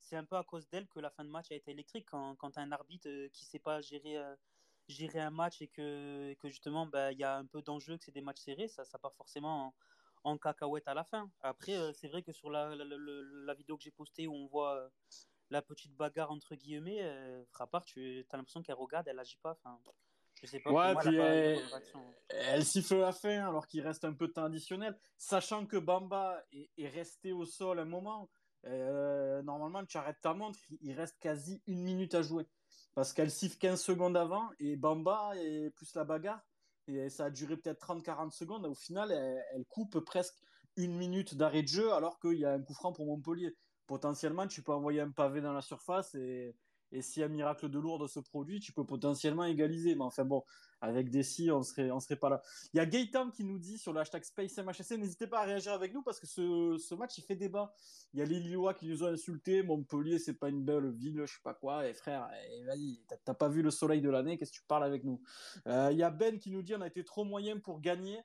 c'est 0.00 0.16
un 0.16 0.24
peu 0.24 0.36
à 0.36 0.44
cause 0.44 0.68
d'elle 0.68 0.88
que 0.88 1.00
la 1.00 1.10
fin 1.10 1.24
de 1.24 1.30
match 1.30 1.50
a 1.50 1.54
été 1.54 1.70
électrique. 1.70 2.06
Quand, 2.10 2.36
quand 2.36 2.58
un 2.58 2.72
arbitre 2.72 3.08
qui 3.28 3.44
ne 3.44 3.48
sait 3.48 3.58
pas 3.58 3.80
gérer 3.80 4.18
gérer 4.88 5.20
un 5.20 5.30
match 5.30 5.62
et 5.62 5.68
que, 5.68 6.34
que 6.34 6.48
justement 6.48 6.86
bah, 6.86 7.12
il 7.12 7.18
y 7.18 7.24
a 7.24 7.36
un 7.36 7.46
peu 7.46 7.62
d'enjeu, 7.62 7.96
que 7.96 8.04
c'est 8.04 8.12
des 8.12 8.20
matchs 8.20 8.40
serrés, 8.40 8.68
ça, 8.68 8.84
ça 8.84 8.98
part 8.98 9.14
forcément 9.14 9.74
en, 10.24 10.38
cacahuète 10.38 10.86
à 10.86 10.94
la 10.94 11.04
fin. 11.04 11.30
Après, 11.40 11.76
euh, 11.76 11.92
c'est 11.92 12.08
vrai 12.08 12.22
que 12.22 12.32
sur 12.32 12.50
la, 12.50 12.74
la, 12.76 13.54
vidéo 13.54 13.76
que 13.76 13.82
j'ai 13.82 13.90
postée 13.90 14.26
où 14.28 14.34
on 14.34 14.46
voit 14.46 14.76
euh, 14.76 14.88
la 15.50 15.62
petite 15.62 15.94
bagarre 15.96 16.30
entre 16.30 16.54
guillemets, 16.54 17.02
euh, 17.02 17.44
Frappard, 17.46 17.84
tu 17.84 18.24
as 18.30 18.36
l'impression 18.36 18.62
qu'elle 18.62 18.76
regarde, 18.76 19.08
elle 19.08 19.18
agit 19.18 19.38
pas. 19.42 19.52
Enfin, 19.52 19.80
je 20.42 20.48
sais 20.48 20.60
pas. 20.60 20.70
Ouais, 20.70 20.94
puis 21.00 21.16
elle, 21.16 21.60
elle, 22.28 22.64
siffle 22.64 22.98
la 22.98 23.12
fin 23.12 23.46
alors 23.46 23.66
qu'il 23.66 23.80
reste 23.80 24.04
un 24.04 24.12
peu 24.12 24.28
de 24.28 24.32
temps 24.32 24.44
additionnel, 24.44 24.98
sachant 25.18 25.66
que 25.66 25.76
Bamba 25.76 26.42
est, 26.52 26.70
est 26.76 26.88
resté 26.88 27.32
au 27.32 27.44
sol 27.44 27.78
un 27.78 27.84
moment. 27.84 28.28
normalement, 28.64 29.84
tu 29.84 29.96
arrêtes 29.96 30.20
ta 30.20 30.34
montre, 30.34 30.58
il 30.80 30.92
reste 30.92 31.18
quasi 31.20 31.62
une 31.66 31.82
minute 31.82 32.14
à 32.14 32.22
jouer 32.22 32.46
parce 32.94 33.12
qu'elle 33.12 33.30
siffle 33.30 33.56
15 33.58 33.80
secondes 33.80 34.16
avant 34.16 34.50
et 34.58 34.76
Bamba 34.76 35.32
et 35.36 35.70
plus 35.70 35.94
la 35.94 36.04
bagarre 36.04 36.44
et 36.88 37.08
ça 37.08 37.26
a 37.26 37.30
duré 37.30 37.56
peut-être 37.56 37.86
30-40 37.86 38.30
secondes. 38.30 38.66
Au 38.66 38.74
final, 38.74 39.12
elle, 39.12 39.64
coupe 39.66 40.00
presque 40.00 40.36
une 40.76 40.96
minute 40.96 41.34
d'arrêt 41.34 41.62
de 41.62 41.68
jeu 41.68 41.92
alors 41.92 42.18
qu'il 42.18 42.38
y 42.38 42.44
a 42.44 42.52
un 42.52 42.62
coup 42.62 42.74
franc 42.74 42.92
pour 42.92 43.06
Montpellier. 43.06 43.54
Potentiellement, 43.86 44.46
tu 44.46 44.62
peux 44.62 44.72
envoyer 44.72 45.00
un 45.00 45.10
pavé 45.10 45.40
dans 45.40 45.52
la 45.52 45.60
surface 45.60 46.14
et, 46.14 46.54
et 46.92 47.02
si 47.02 47.22
un 47.22 47.28
miracle 47.28 47.68
de 47.68 47.78
lourde 47.78 48.06
se 48.06 48.20
produit, 48.20 48.60
tu 48.60 48.72
peux 48.72 48.84
potentiellement 48.84 49.44
égaliser. 49.44 49.94
Mais 49.94 50.04
enfin 50.04 50.24
bon, 50.24 50.44
avec 50.80 51.10
des 51.10 51.22
si, 51.22 51.50
on 51.50 51.62
serait, 51.62 51.90
on 51.90 52.00
serait 52.00 52.16
pas 52.16 52.28
là. 52.28 52.42
Il 52.72 52.76
y 52.76 52.80
a 52.80 52.86
Gaëtan 52.86 53.30
qui 53.30 53.44
nous 53.44 53.58
dit 53.58 53.78
sur 53.78 53.92
le 53.92 54.00
hashtag 54.00 54.22
SpaceMHSC, 54.24 54.98
n'hésitez 54.98 55.26
pas 55.26 55.40
à 55.40 55.44
réagir 55.44 55.72
avec 55.72 55.94
nous 55.94 56.02
parce 56.02 56.20
que 56.20 56.26
ce, 56.26 56.94
match, 56.94 57.18
il 57.18 57.24
fait 57.24 57.36
débat. 57.36 57.74
Il 58.12 58.20
y 58.20 58.22
a 58.22 58.26
les 58.26 58.42
qui 58.78 58.86
nous 58.86 59.02
ont 59.02 59.08
insultés. 59.08 59.62
Montpellier, 59.62 60.18
c'est 60.18 60.34
pas 60.34 60.48
une 60.48 60.62
belle 60.64 60.90
ville, 60.90 61.22
je 61.24 61.32
sais 61.32 61.42
pas 61.42 61.54
quoi. 61.54 61.88
Et 61.88 61.94
frère, 61.94 62.28
et 62.50 62.64
vas-y, 62.64 63.00
t'as 63.24 63.34
pas 63.34 63.48
vu 63.48 63.62
le 63.62 63.70
soleil 63.70 64.00
de 64.00 64.10
l'année, 64.10 64.36
qu'est-ce 64.36 64.52
que 64.52 64.56
tu 64.56 64.64
parles 64.66 64.84
avec 64.84 65.04
nous? 65.04 65.20
Euh, 65.66 65.88
Il 65.92 65.98
y 65.98 66.02
a 66.02 66.10
Ben 66.10 66.38
qui 66.38 66.50
nous 66.50 66.62
dit, 66.62 66.74
on 66.74 66.80
a 66.80 66.86
été 66.86 67.04
trop 67.04 67.24
moyen 67.24 67.58
pour 67.58 67.80
gagner 67.80 68.20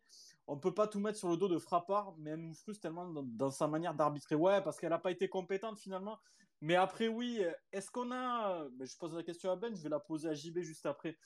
on 0.47 0.57
peut 0.57 0.73
pas 0.73 0.87
tout 0.87 0.99
mettre 0.99 1.17
sur 1.17 1.29
le 1.29 1.37
dos 1.37 1.49
de 1.49 1.59
Frappard, 1.59 2.15
mais 2.17 2.31
elle 2.31 2.39
nous 2.39 2.53
frustre 2.53 2.81
tellement 2.81 3.05
dans, 3.05 3.51
sa 3.51 3.67
manière 3.67 3.93
d'arbitrer. 3.93 4.35
Ouais, 4.35 4.61
parce 4.61 4.79
qu'elle 4.79 4.91
n'a 4.91 4.97
pas 4.97 5.11
été 5.11 5.27
compétente 5.27 5.77
finalement. 5.77 6.17
Mais 6.61 6.75
après, 6.75 7.07
oui, 7.07 7.41
est-ce 7.71 7.91
qu'on 7.91 8.11
a. 8.11 8.67
Je 8.79 8.97
pose 8.97 9.13
la 9.13 9.23
question 9.23 9.51
à 9.51 9.55
Ben, 9.55 9.75
je 9.75 9.81
vais 9.81 9.89
la 9.89 9.99
poser 9.99 10.29
à 10.29 10.33
JB 10.33 10.59
juste 10.59 10.85
après. 10.85 11.17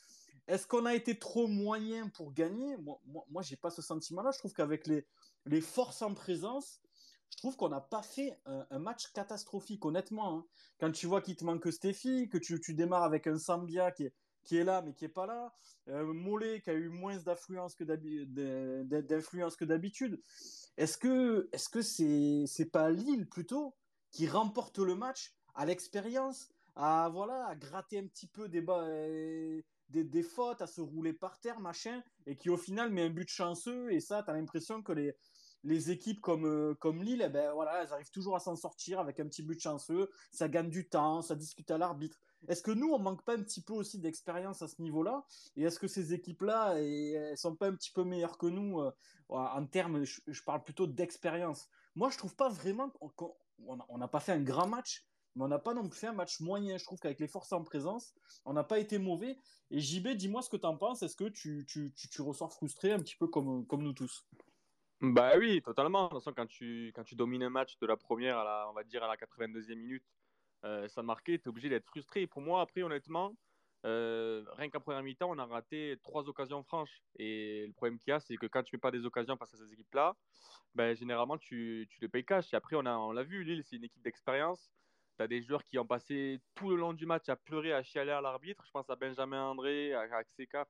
Est-ce 0.48 0.68
qu'on 0.68 0.86
a 0.86 0.94
été 0.94 1.18
trop 1.18 1.48
moyen 1.48 2.10
pour 2.10 2.34
gagner? 2.34 2.76
Moi, 2.78 3.00
moi, 3.06 3.26
moi 3.30 3.42
j'ai 3.42 3.56
pas 3.56 3.70
ce 3.70 3.82
sentiment-là. 3.82 4.32
Je 4.32 4.40
trouve 4.40 4.54
qu'avec 4.54 4.88
les, 4.88 5.06
les 5.46 5.62
forces 5.62 6.02
en 6.02 6.14
présence, 6.14 6.82
je 7.32 7.38
trouve 7.38 7.56
qu'on 7.56 7.70
n'a 7.70 7.80
pas 7.82 8.02
fait 8.02 8.38
un, 8.46 8.80
match 8.80 9.08
catastrophique, 9.14 9.86
honnêtement. 9.86 10.40
Hein. 10.40 10.46
Quand 10.80 10.92
tu 10.92 11.08
vois 11.08 11.22
qu'il 11.22 11.36
te 11.36 11.46
manque 11.46 11.72
Stéphie, 11.72 12.28
que 12.30 12.38
tu, 12.38 12.60
tu 12.60 12.74
démarres 12.74 13.04
avec 13.04 13.28
un 13.28 13.38
Sambia 13.38 13.92
qui 13.92 14.06
est, 14.06 14.14
qui 14.44 14.58
est 14.58 14.64
là 14.64 14.82
mais 14.82 14.94
qui 14.94 15.06
est 15.06 15.10
pas 15.10 15.26
là. 15.26 15.54
Euh, 15.88 16.14
Mollet 16.14 16.62
qui 16.62 16.70
a 16.70 16.74
eu 16.74 16.90
moins 16.90 17.18
d'influence 17.18 17.76
que 17.76 17.84
d'habitude. 19.64 20.22
Est-ce 20.78 20.98
que 20.98 21.50
est-ce 21.52 21.70
que 21.70 21.82
c'est 21.82 22.44
c'est 22.48 22.70
pas 22.70 22.90
Lille 22.90 23.28
plutôt 23.28 23.76
qui 24.12 24.28
remporte 24.28 24.80
le 24.80 24.96
match 24.96 25.34
à 25.56 25.66
l'expérience, 25.66 26.50
à 26.76 27.10
voilà, 27.10 27.48
à 27.48 27.56
gratter 27.56 28.00
un 28.00 28.08
petit 28.08 28.28
peu 28.28 28.48
des, 28.48 28.64
des, 29.90 30.24
fautes, 30.24 30.62
à 30.62 30.68
se 30.68 30.82
rouler 30.82 31.14
par 31.14 31.40
terre, 31.40 31.60
machin, 31.60 32.02
et 32.26 32.36
qui 32.36 32.50
au 32.50 32.58
final 32.58 32.92
met 32.92 33.04
un 33.04 33.10
but 33.10 33.30
chanceux. 33.30 33.92
Et 33.92 34.00
ça, 34.00 34.24
tu 34.24 34.30
as 34.30 34.34
l'impression 34.34 34.82
que 34.82 34.94
les 34.94 35.16
les 35.64 35.92
équipes 35.92 36.22
comme, 36.22 36.46
euh, 36.46 36.74
comme 36.76 37.04
Lille, 37.04 37.24
eh 37.26 37.30
ben, 37.30 37.54
voilà, 37.54 37.84
elles 37.84 37.94
arrivent 37.94 38.12
toujours 38.12 38.36
à 38.36 38.40
s'en 38.40 38.56
sortir 38.56 39.00
avec 39.00 39.20
un 39.20 39.28
petit 39.28 39.44
but 39.44 39.60
chanceux, 39.60 40.10
ça 40.32 40.50
gagne 40.50 40.70
du 40.70 40.88
temps, 40.88 41.22
ça 41.22 41.36
discute 41.36 41.70
à 41.72 41.78
l'arbitre. 41.78 42.20
Est-ce 42.48 42.64
que 42.64 42.72
nous, 42.72 42.92
on 42.92 43.00
manque 43.00 43.24
pas 43.24 43.36
un 43.36 43.44
petit 43.44 43.62
peu 43.62 43.74
aussi 43.74 44.00
d'expérience 44.00 44.64
à 44.64 44.68
ce 44.68 44.82
niveau-là? 44.82 45.24
Et 45.56 45.64
est-ce 45.64 45.80
que 45.80 45.88
ces 45.88 46.14
équipes-là, 46.14 46.80
elles 46.80 47.38
sont 47.38 47.56
pas 47.56 47.68
un 47.68 47.76
petit 47.76 47.92
peu 47.92 48.04
meilleures 48.04 48.40
que 48.40 48.48
nous 48.48 48.80
euh, 48.80 48.92
en 49.30 49.66
termes, 49.68 50.04
je, 50.04 50.44
parle 50.44 50.64
plutôt 50.64 50.88
d'expérience? 50.88 51.68
Moi, 51.96 52.10
je 52.10 52.18
trouve 52.18 52.36
pas 52.36 52.50
vraiment 52.50 52.90
qu'on 52.90 53.36
n'a 53.98 54.08
pas 54.08 54.20
fait 54.20 54.32
un 54.32 54.42
grand 54.42 54.68
match, 54.68 55.06
mais 55.36 55.44
on 55.44 55.48
n'a 55.48 55.60
pas 55.60 55.74
non 55.74 55.88
plus 55.88 56.00
fait 56.00 56.08
un 56.08 56.14
match 56.14 56.40
moyen. 56.40 56.78
Je 56.78 56.84
trouve 56.84 57.00
qu'avec 57.00 57.20
les 57.20 57.28
forces 57.28 57.52
en 57.54 57.64
présence, 57.64 58.14
on 58.46 58.54
n'a 58.54 58.64
pas 58.64 58.80
été 58.80 58.98
mauvais. 58.98 59.38
Et 59.70 59.80
JB, 59.80 60.10
dis-moi 60.10 60.42
ce 60.42 60.50
que 60.50 60.58
tu 60.58 60.66
en 60.66 60.78
penses. 60.78 61.04
Est-ce 61.04 61.16
que 61.16 61.30
tu, 61.30 61.66
tu, 61.68 61.94
tu, 61.94 62.22
frustré 62.50 62.92
un 62.92 63.00
petit 63.00 63.16
peu 63.16 63.28
comme, 63.28 63.66
nous 63.72 63.94
tous? 63.94 64.26
Bah 65.00 65.32
oui, 65.38 65.62
totalement. 65.62 66.06
De 66.06 66.10
toute 66.10 66.20
façon, 66.20 66.34
quand 66.36 66.48
tu, 66.48 66.92
quand 66.96 67.04
tu 67.04 67.16
domines 67.16 67.44
un 67.44 67.50
match 67.50 67.78
de 67.80 67.88
la 67.88 67.98
première 67.98 68.38
à 68.38 68.44
la, 68.44 68.68
on 68.70 68.74
va 68.74 68.84
dire 68.84 69.04
à 69.04 69.08
la 69.08 69.16
82e 69.16 69.76
minute, 69.76 70.06
euh, 70.64 70.88
ça 70.90 71.02
marquait, 71.02 71.40
tu 71.40 71.46
es 71.46 71.48
obligé 71.48 71.70
d'être 71.70 71.86
frustré. 71.86 72.28
Pour 72.28 72.42
moi, 72.42 72.62
après, 72.62 72.84
honnêtement, 72.84 73.36
euh, 73.86 74.44
rien 74.54 74.70
qu'en 74.70 74.80
première 74.80 75.02
mi-temps, 75.04 75.30
on 75.30 75.40
a 75.40 75.46
raté 75.46 75.98
trois 76.04 76.28
occasions 76.30 76.64
franches. 76.64 77.02
Et 77.18 77.66
le 77.68 77.74
problème 77.74 77.98
qu'il 77.98 78.12
y 78.12 78.14
a, 78.14 78.20
c'est 78.20 78.38
que 78.38 78.46
quand 78.46 78.64
tu 78.64 78.76
ne 78.76 78.78
fais 78.78 78.82
pas 78.82 78.92
des 78.92 79.06
occasions 79.06 79.38
face 79.38 79.54
à 79.54 79.58
ces 79.58 79.74
équipes-là, 79.74 80.16
ben, 80.76 80.96
généralement, 80.96 81.38
tu, 81.38 81.88
tu 81.90 82.02
les 82.02 82.08
payes 82.08 82.26
cash. 82.26 82.54
Et 82.54 82.56
après, 82.56 82.76
on 82.76 82.82
l'a 82.82 83.00
on 83.00 83.14
vu, 83.24 83.44
Lille, 83.44 83.64
c'est 83.64 83.76
une 83.76 83.84
équipe 83.84 84.02
d'expérience. 84.04 84.72
Tu 85.18 85.24
as 85.24 85.28
des 85.28 85.42
joueurs 85.42 85.66
qui 85.66 85.78
ont 85.80 85.86
passé 85.86 86.40
tout 86.56 86.70
le 86.70 86.76
long 86.76 86.94
du 86.94 87.06
match 87.06 87.28
à 87.30 87.36
pleurer, 87.36 87.74
à 87.74 87.84
chialer 87.84 88.12
à 88.12 88.22
l'arbitre. 88.22 88.64
Je 88.66 88.72
pense 88.72 88.90
à 88.90 88.96
Benjamin 88.96 89.44
André, 89.44 89.94
à 89.94 90.02
Axeka. 90.16 90.68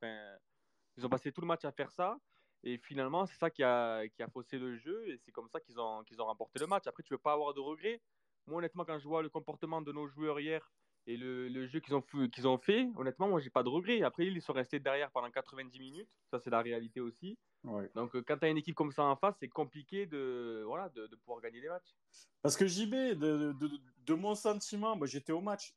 Ils 0.97 1.05
ont 1.05 1.09
passé 1.09 1.31
tout 1.31 1.41
le 1.41 1.47
match 1.47 1.65
à 1.65 1.71
faire 1.71 1.91
ça. 1.91 2.17
Et 2.63 2.77
finalement, 2.77 3.25
c'est 3.25 3.37
ça 3.37 3.49
qui 3.49 3.63
a, 3.63 4.07
qui 4.09 4.21
a 4.21 4.27
faussé 4.27 4.59
le 4.59 4.77
jeu 4.77 5.07
et 5.07 5.17
c'est 5.17 5.31
comme 5.31 5.49
ça 5.49 5.59
qu'ils 5.59 5.79
ont, 5.79 6.03
qu'ils 6.03 6.21
ont 6.21 6.25
remporté 6.25 6.59
le 6.59 6.67
match. 6.67 6.85
Après, 6.85 7.01
tu 7.01 7.11
ne 7.11 7.17
veux 7.17 7.21
pas 7.21 7.33
avoir 7.33 7.53
de 7.55 7.59
regrets. 7.59 7.99
Moi, 8.45 8.59
honnêtement, 8.59 8.85
quand 8.85 8.99
je 8.99 9.07
vois 9.07 9.23
le 9.23 9.29
comportement 9.29 9.81
de 9.81 9.91
nos 9.91 10.07
joueurs 10.07 10.39
hier 10.39 10.71
et 11.07 11.17
le, 11.17 11.47
le 11.49 11.65
jeu 11.67 11.79
qu'ils 11.79 11.95
ont, 11.95 12.03
qu'ils 12.31 12.47
ont 12.47 12.57
fait, 12.57 12.89
honnêtement, 12.95 13.27
moi, 13.27 13.39
j'ai 13.39 13.49
pas 13.49 13.63
de 13.63 13.69
regrets. 13.69 14.03
Après, 14.03 14.27
ils 14.27 14.41
sont 14.41 14.53
restés 14.53 14.79
derrière 14.79 15.09
pendant 15.11 15.31
90 15.31 15.79
minutes. 15.79 16.09
Ça, 16.29 16.39
c'est 16.39 16.51
la 16.51 16.61
réalité 16.61 16.99
aussi. 16.99 17.37
Donc, 17.63 18.15
euh, 18.15 18.23
quand 18.25 18.37
tu 18.37 18.45
as 18.45 18.49
une 18.49 18.57
équipe 18.57 18.75
comme 18.75 18.91
ça 18.91 19.03
en 19.03 19.15
face, 19.15 19.35
c'est 19.39 19.47
compliqué 19.47 20.05
de, 20.05 20.63
voilà, 20.65 20.89
de, 20.89 21.07
de, 21.07 21.15
pouvoir 21.15 21.41
gagner 21.41 21.61
des 21.61 21.69
matchs. 21.69 21.95
Parce 22.41 22.55
que 22.55 22.67
JB, 22.67 22.93
de, 22.93 23.53
de, 23.53 23.69
de 24.05 24.13
mon 24.13 24.35
sentiment, 24.35 24.95
moi, 24.95 25.07
j'étais 25.07 25.31
au 25.31 25.41
match. 25.41 25.73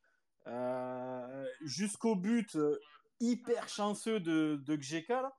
Euh, 0.47 1.47
jusqu'au 1.63 2.17
but 2.17 2.55
euh, 2.57 2.79
hyper 3.19 3.69
chanceux 3.69 4.21
de, 4.21 4.61
de 4.63 4.81
Gjeka, 4.81 5.35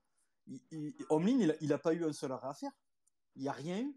il, 0.48 0.96
il, 1.12 1.68
n'a 1.68 1.77
pas 1.77 1.94
eu 1.94 2.04
un 2.04 2.13
seul 2.13 2.32
arrêt 2.32 2.48
à 2.48 2.54
faire. 2.54 2.72
Il 3.36 3.44
n'y 3.44 3.50
a 3.50 3.54
rien 3.54 3.82
eu. 3.82 3.96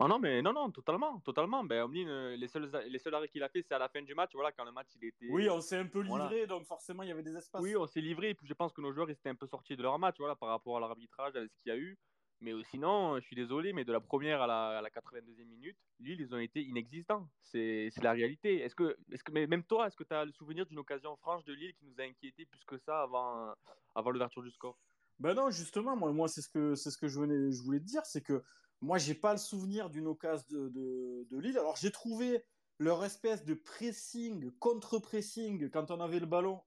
Oh 0.00 0.06
non, 0.06 0.20
mais 0.20 0.40
non, 0.42 0.52
non, 0.52 0.70
totalement, 0.70 1.18
totalement. 1.20 1.64
Ben, 1.64 1.82
Omlin, 1.82 2.06
euh, 2.06 2.36
les 2.36 2.46
seuls, 2.46 2.70
les 2.88 2.98
seuls 3.00 3.14
arrêts 3.14 3.28
qu'il 3.28 3.42
a 3.42 3.48
fait, 3.48 3.62
c'est 3.62 3.74
à 3.74 3.78
la 3.78 3.88
fin 3.88 4.00
du 4.00 4.14
match, 4.14 4.30
voilà, 4.32 4.52
quand 4.52 4.64
le 4.64 4.70
match 4.70 4.86
il 4.94 5.08
était. 5.08 5.26
Oui, 5.28 5.50
on 5.50 5.60
s'est 5.60 5.76
un 5.76 5.86
peu 5.86 6.02
livré, 6.02 6.46
donc 6.46 6.66
forcément 6.66 7.02
il 7.02 7.08
y 7.08 7.12
avait 7.12 7.24
des 7.24 7.36
espaces. 7.36 7.60
Oui, 7.60 7.74
on 7.74 7.86
s'est 7.86 8.00
livré, 8.00 8.30
et 8.30 8.34
puis 8.34 8.46
je 8.46 8.54
pense 8.54 8.72
que 8.72 8.80
nos 8.80 8.92
joueurs 8.92 9.10
ils 9.10 9.14
étaient 9.14 9.28
un 9.28 9.34
peu 9.34 9.48
sortis 9.48 9.76
de 9.76 9.82
leur 9.82 9.98
match, 9.98 10.14
voilà, 10.18 10.36
par 10.36 10.50
rapport 10.50 10.76
à 10.76 10.80
l'arbitrage, 10.80 11.34
à 11.34 11.42
ce 11.42 11.56
qu'il 11.62 11.72
y 11.72 11.72
a 11.72 11.76
eu. 11.76 11.98
Mais 12.40 12.52
sinon, 12.70 13.18
je 13.18 13.26
suis 13.26 13.34
désolé, 13.34 13.72
mais 13.72 13.84
de 13.84 13.92
la 13.92 13.98
première 13.98 14.40
à 14.40 14.46
la, 14.46 14.78
à 14.78 14.80
la 14.80 14.90
82e 14.90 15.44
minute, 15.44 15.76
Lille, 15.98 16.20
ils 16.20 16.32
ont 16.32 16.38
été 16.38 16.62
inexistants. 16.62 17.28
C'est 17.42 17.90
la 18.00 18.12
réalité. 18.12 18.60
Est-ce 18.62 18.76
que, 18.76 18.96
est 19.10 19.16
-ce 19.16 19.24
que, 19.24 19.32
même 19.32 19.64
toi, 19.64 19.88
est-ce 19.88 19.96
que 19.96 20.04
tu 20.04 20.14
as 20.14 20.24
le 20.24 20.30
souvenir 20.30 20.64
d'une 20.64 20.78
occasion 20.78 21.16
franche 21.16 21.44
de 21.44 21.52
Lille 21.52 21.74
qui 21.74 21.84
nous 21.86 21.98
a 21.98 22.04
inquiété 22.04 22.46
plus 22.46 22.64
que 22.64 22.78
ça 22.78 23.02
avant, 23.02 23.52
avant 23.96 24.10
l'ouverture 24.12 24.44
du 24.44 24.52
score? 24.52 24.78
Ben 25.18 25.34
non, 25.34 25.50
justement, 25.50 25.96
moi, 25.96 26.12
moi 26.12 26.28
c'est 26.28 26.42
ce 26.42 26.48
que, 26.48 26.76
ce 26.76 26.96
que 26.96 27.08
je, 27.08 27.18
venais, 27.18 27.50
je 27.50 27.60
voulais 27.60 27.80
te 27.80 27.86
dire, 27.86 28.06
c'est 28.06 28.22
que 28.22 28.44
moi, 28.80 28.98
j'ai 28.98 29.14
pas 29.14 29.32
le 29.32 29.38
souvenir 29.38 29.90
d'une 29.90 30.06
occasion 30.06 30.44
de, 30.50 31.26
de, 31.28 31.38
Lille. 31.38 31.58
Alors, 31.58 31.76
j'ai 31.76 31.90
trouvé 31.90 32.44
leur 32.78 33.04
espèce 33.04 33.44
de 33.44 33.54
pressing, 33.54 34.50
contre-pressing, 34.58 35.68
quand 35.70 35.90
on 35.90 36.00
avait 36.00 36.20
le 36.20 36.26
ballon, 36.26 36.60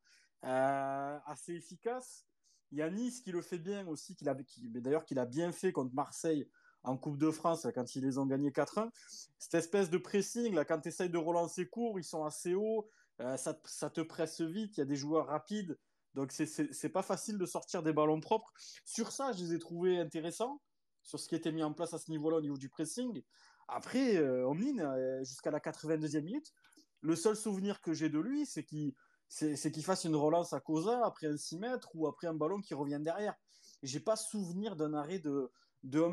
euh, 0.44 1.20
assez 1.25 1.53
efficace. 1.53 2.25
Il 2.72 2.80
y 2.80 2.82
a 2.82 2.89
Nice 2.89 3.22
qui 3.22 3.32
le 3.32 3.41
fait 3.41 3.60
bien 3.60 3.88
aussi, 3.88 4.15
qui, 4.15 4.25
qui 4.48 4.70
mais 4.70 4.82
d'ailleurs 4.82 5.06
qu'il 5.06 5.20
a 5.20 5.25
bien 5.25 5.51
fait 5.51 5.72
contre 5.72 5.94
Marseille 5.94 6.50
en 6.84 6.98
Coupe 6.98 7.18
de 7.18 7.32
France 7.32 7.68
quand 7.74 7.96
ils 7.96 8.03
les 8.03 8.18
ont 8.18 8.25
gagnés 8.25 8.51
4-1. 8.51 8.89
Cette 9.38 9.53
espèce 9.53 9.89
de 9.89 9.98
pressing, 9.98 10.53
là, 10.53 10.65
quand 10.65 10.80
tu 10.80 10.89
essayes 10.89 11.10
de 11.10 11.18
relancer 11.18 11.68
court, 11.68 12.00
ils 12.00 12.03
sont 12.03 12.25
assez 12.25 12.56
hauts, 12.56 12.89
euh, 13.22 13.38
ça, 13.38 13.60
ça, 13.65 13.89
te 13.89 14.01
presse 14.01 14.41
vite, 14.41 14.77
il 14.77 14.80
y 14.80 14.84
a 14.84 14.86
des 14.86 14.96
joueurs 14.96 15.27
rapides, 15.27 15.77
donc 16.13 16.32
c'est 16.32 16.89
pas 16.89 17.03
facile 17.03 17.38
de 17.38 17.46
sortir 17.46 17.84
des 17.84 17.94
ballons 17.94 18.20
propres. 18.20 18.51
Sur 18.84 19.12
ça, 19.12 19.32
je 19.32 19.44
les 19.44 19.53
ai 19.53 19.60
trouvés 19.60 20.00
intéressants, 20.00 20.62
sur 21.03 21.20
ce 21.20 21.27
qui 21.27 21.36
était 21.36 21.51
mis 21.51 21.63
en 21.63 21.74
place 21.74 21.93
à 21.93 21.98
ce 21.98 22.12
niveau-là 22.12 22.38
au 22.38 22.41
niveau 22.41 22.58
du 22.58 22.70
pressing. 22.70 23.22
Après, 23.67 24.17
euh, 24.17 24.48
Omlin, 24.48 24.79
euh, 24.79 25.24
jusqu'à 25.24 25.51
la 25.51 25.60
82e 25.60 26.22
minute, 26.22 26.53
le 27.01 27.15
seul 27.15 27.36
souvenir 27.36 27.81
que 27.81 27.93
j'ai 27.93 28.10
de 28.10 28.20
lui, 28.20 28.46
c'est 28.46 28.63
qu'il 28.63 28.93
c'est 29.31 29.72
qu'il 29.72 29.84
fasse 29.84 30.03
une 30.03 30.17
relance 30.17 30.51
à 30.51 30.60
Cosa 30.60 31.05
après 31.05 31.27
un 31.27 31.38
6 31.38 31.58
mètres 31.58 31.89
ou 31.96 32.05
après 32.05 32.27
un 32.27 32.34
ballon 32.34 32.60
qui 32.60 32.74
revient 32.74 33.00
derrière. 33.01 33.34
J'ai 33.81 34.01
pas 34.01 34.17
souvenir 34.17 34.75
d'un 34.75 34.93
arrêt 34.93 35.20
de, 35.20 35.50
de. 35.84 36.03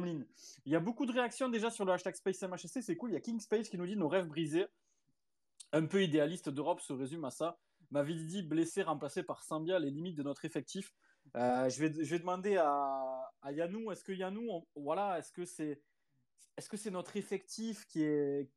Il 0.65 0.73
y 0.73 0.77
a 0.77 0.81
beaucoup 0.81 1.05
de 1.05 1.11
réactions 1.11 1.49
déjà 1.49 1.69
sur 1.69 1.85
le 1.85 1.93
hashtag 1.93 2.15
SpaceMHSC, 2.15 2.81
c'est 2.81 2.97
cool. 2.97 3.11
Il 3.11 3.15
y 3.15 3.17
a 3.17 3.21
King 3.21 3.41
Space 3.41 3.69
qui 3.69 3.77
nous 3.77 3.87
dit 3.87 3.97
nos 3.97 4.07
rêves 4.07 4.29
brisés. 4.29 4.67
Un 5.73 5.87
peu 5.87 6.05
idéaliste 6.05 6.49
d'Europe 6.49 6.81
se 6.81 6.93
résume 6.93 7.25
à 7.25 7.31
ça. 7.31 7.59
Mavididi 7.91 8.43
blessé, 8.43 8.83
remplacé 8.83 9.25
par 9.25 9.43
Sambia, 9.43 9.81
les 9.81 9.91
limites 9.91 10.17
de 10.17 10.23
notre 10.23 10.45
effectif. 10.45 10.95
Euh, 11.37 11.69
je, 11.69 11.85
vais, 11.85 12.05
je 12.05 12.17
demander 12.17 12.57
à, 12.57 13.31
à 13.43 13.53
Yanou, 13.53 13.91
est-ce 13.93 14.05
que 14.05 14.13
Yanou, 14.13 14.67
voilà, 14.77 15.19
est-ce 15.19 15.33
que 15.33 16.77
c'est 16.77 16.91
notre 16.91 17.17
effectif 17.17 17.87
qui 17.87 18.03
est, 18.03 18.51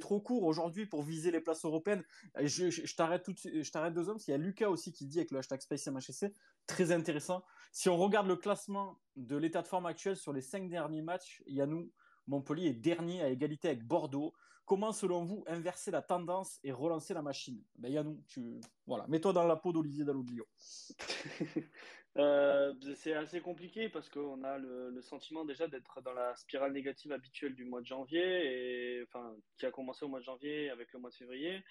trop 0.00 0.20
court 0.20 0.44
aujourd'hui 0.44 0.86
pour 0.86 1.02
viser 1.02 1.30
les 1.30 1.40
places 1.40 1.64
européennes? 1.64 2.02
Je, 2.40 2.70
je, 2.70 2.94
t'arrête 2.94 3.24
tout 3.24 3.34
je 3.36 3.70
t'arrête 3.70 3.94
deux 3.94 4.08
hommes. 4.08 4.18
Il 4.26 4.30
y 4.30 4.34
a 4.34 4.38
Lucas 4.38 4.68
aussi 4.68 4.92
qui 4.92 5.06
dit 5.06 5.18
avec 5.18 5.30
le 5.30 5.38
hashtag 5.38 5.60
SpaceMHSC, 5.60 6.32
très 6.66 6.92
intéressant. 6.92 7.44
Si 7.72 7.88
on 7.88 7.96
regarde 7.96 8.26
le 8.26 8.36
classement 8.36 9.00
de 9.16 9.36
l'état 9.36 9.62
de 9.62 9.68
forme 9.68 9.86
actuel 9.86 10.16
sur 10.16 10.32
les 10.32 10.42
cinq 10.42 10.68
derniers 10.68 11.02
matchs, 11.02 11.42
Yannou, 11.46 11.90
Montpellier 12.28 12.68
est 12.68 12.74
dernier 12.74 13.22
à 13.22 13.28
égalité 13.28 13.68
avec 13.68 13.86
Bordeaux. 13.86 14.34
Comment, 14.68 14.92
selon 14.92 15.24
vous, 15.24 15.44
inverser 15.46 15.90
la 15.90 16.02
tendance 16.02 16.60
et 16.62 16.72
relancer 16.72 17.14
la 17.14 17.22
machine? 17.22 17.64
Ben 17.76 17.90
Yannou, 17.90 18.22
tu... 18.28 18.60
voilà, 18.86 19.06
mets-toi 19.08 19.32
dans 19.32 19.46
la 19.46 19.56
peau 19.56 19.72
d'Olivier 19.72 20.04
Dalloglio. 20.04 20.46
euh, 22.18 22.74
c'est 22.94 23.14
assez 23.14 23.40
compliqué 23.40 23.88
parce 23.88 24.10
qu'on 24.10 24.44
a 24.44 24.58
le, 24.58 25.00
sentiment 25.00 25.46
déjà 25.46 25.68
d'être 25.68 26.02
dans 26.02 26.12
la 26.12 26.36
spirale 26.36 26.74
négative 26.74 27.12
habituelle 27.12 27.54
du 27.54 27.64
mois 27.64 27.80
de 27.80 27.86
janvier, 27.86 29.02
enfin, 29.04 29.34
qui 29.56 29.64
a 29.64 29.70
commencé 29.70 30.04
au 30.04 30.08
mois 30.08 30.20
de 30.20 30.26
janvier 30.26 30.68
avec 30.68 30.92
le 30.92 30.98
mois 30.98 31.08
de 31.08 31.16
février. 31.16 31.64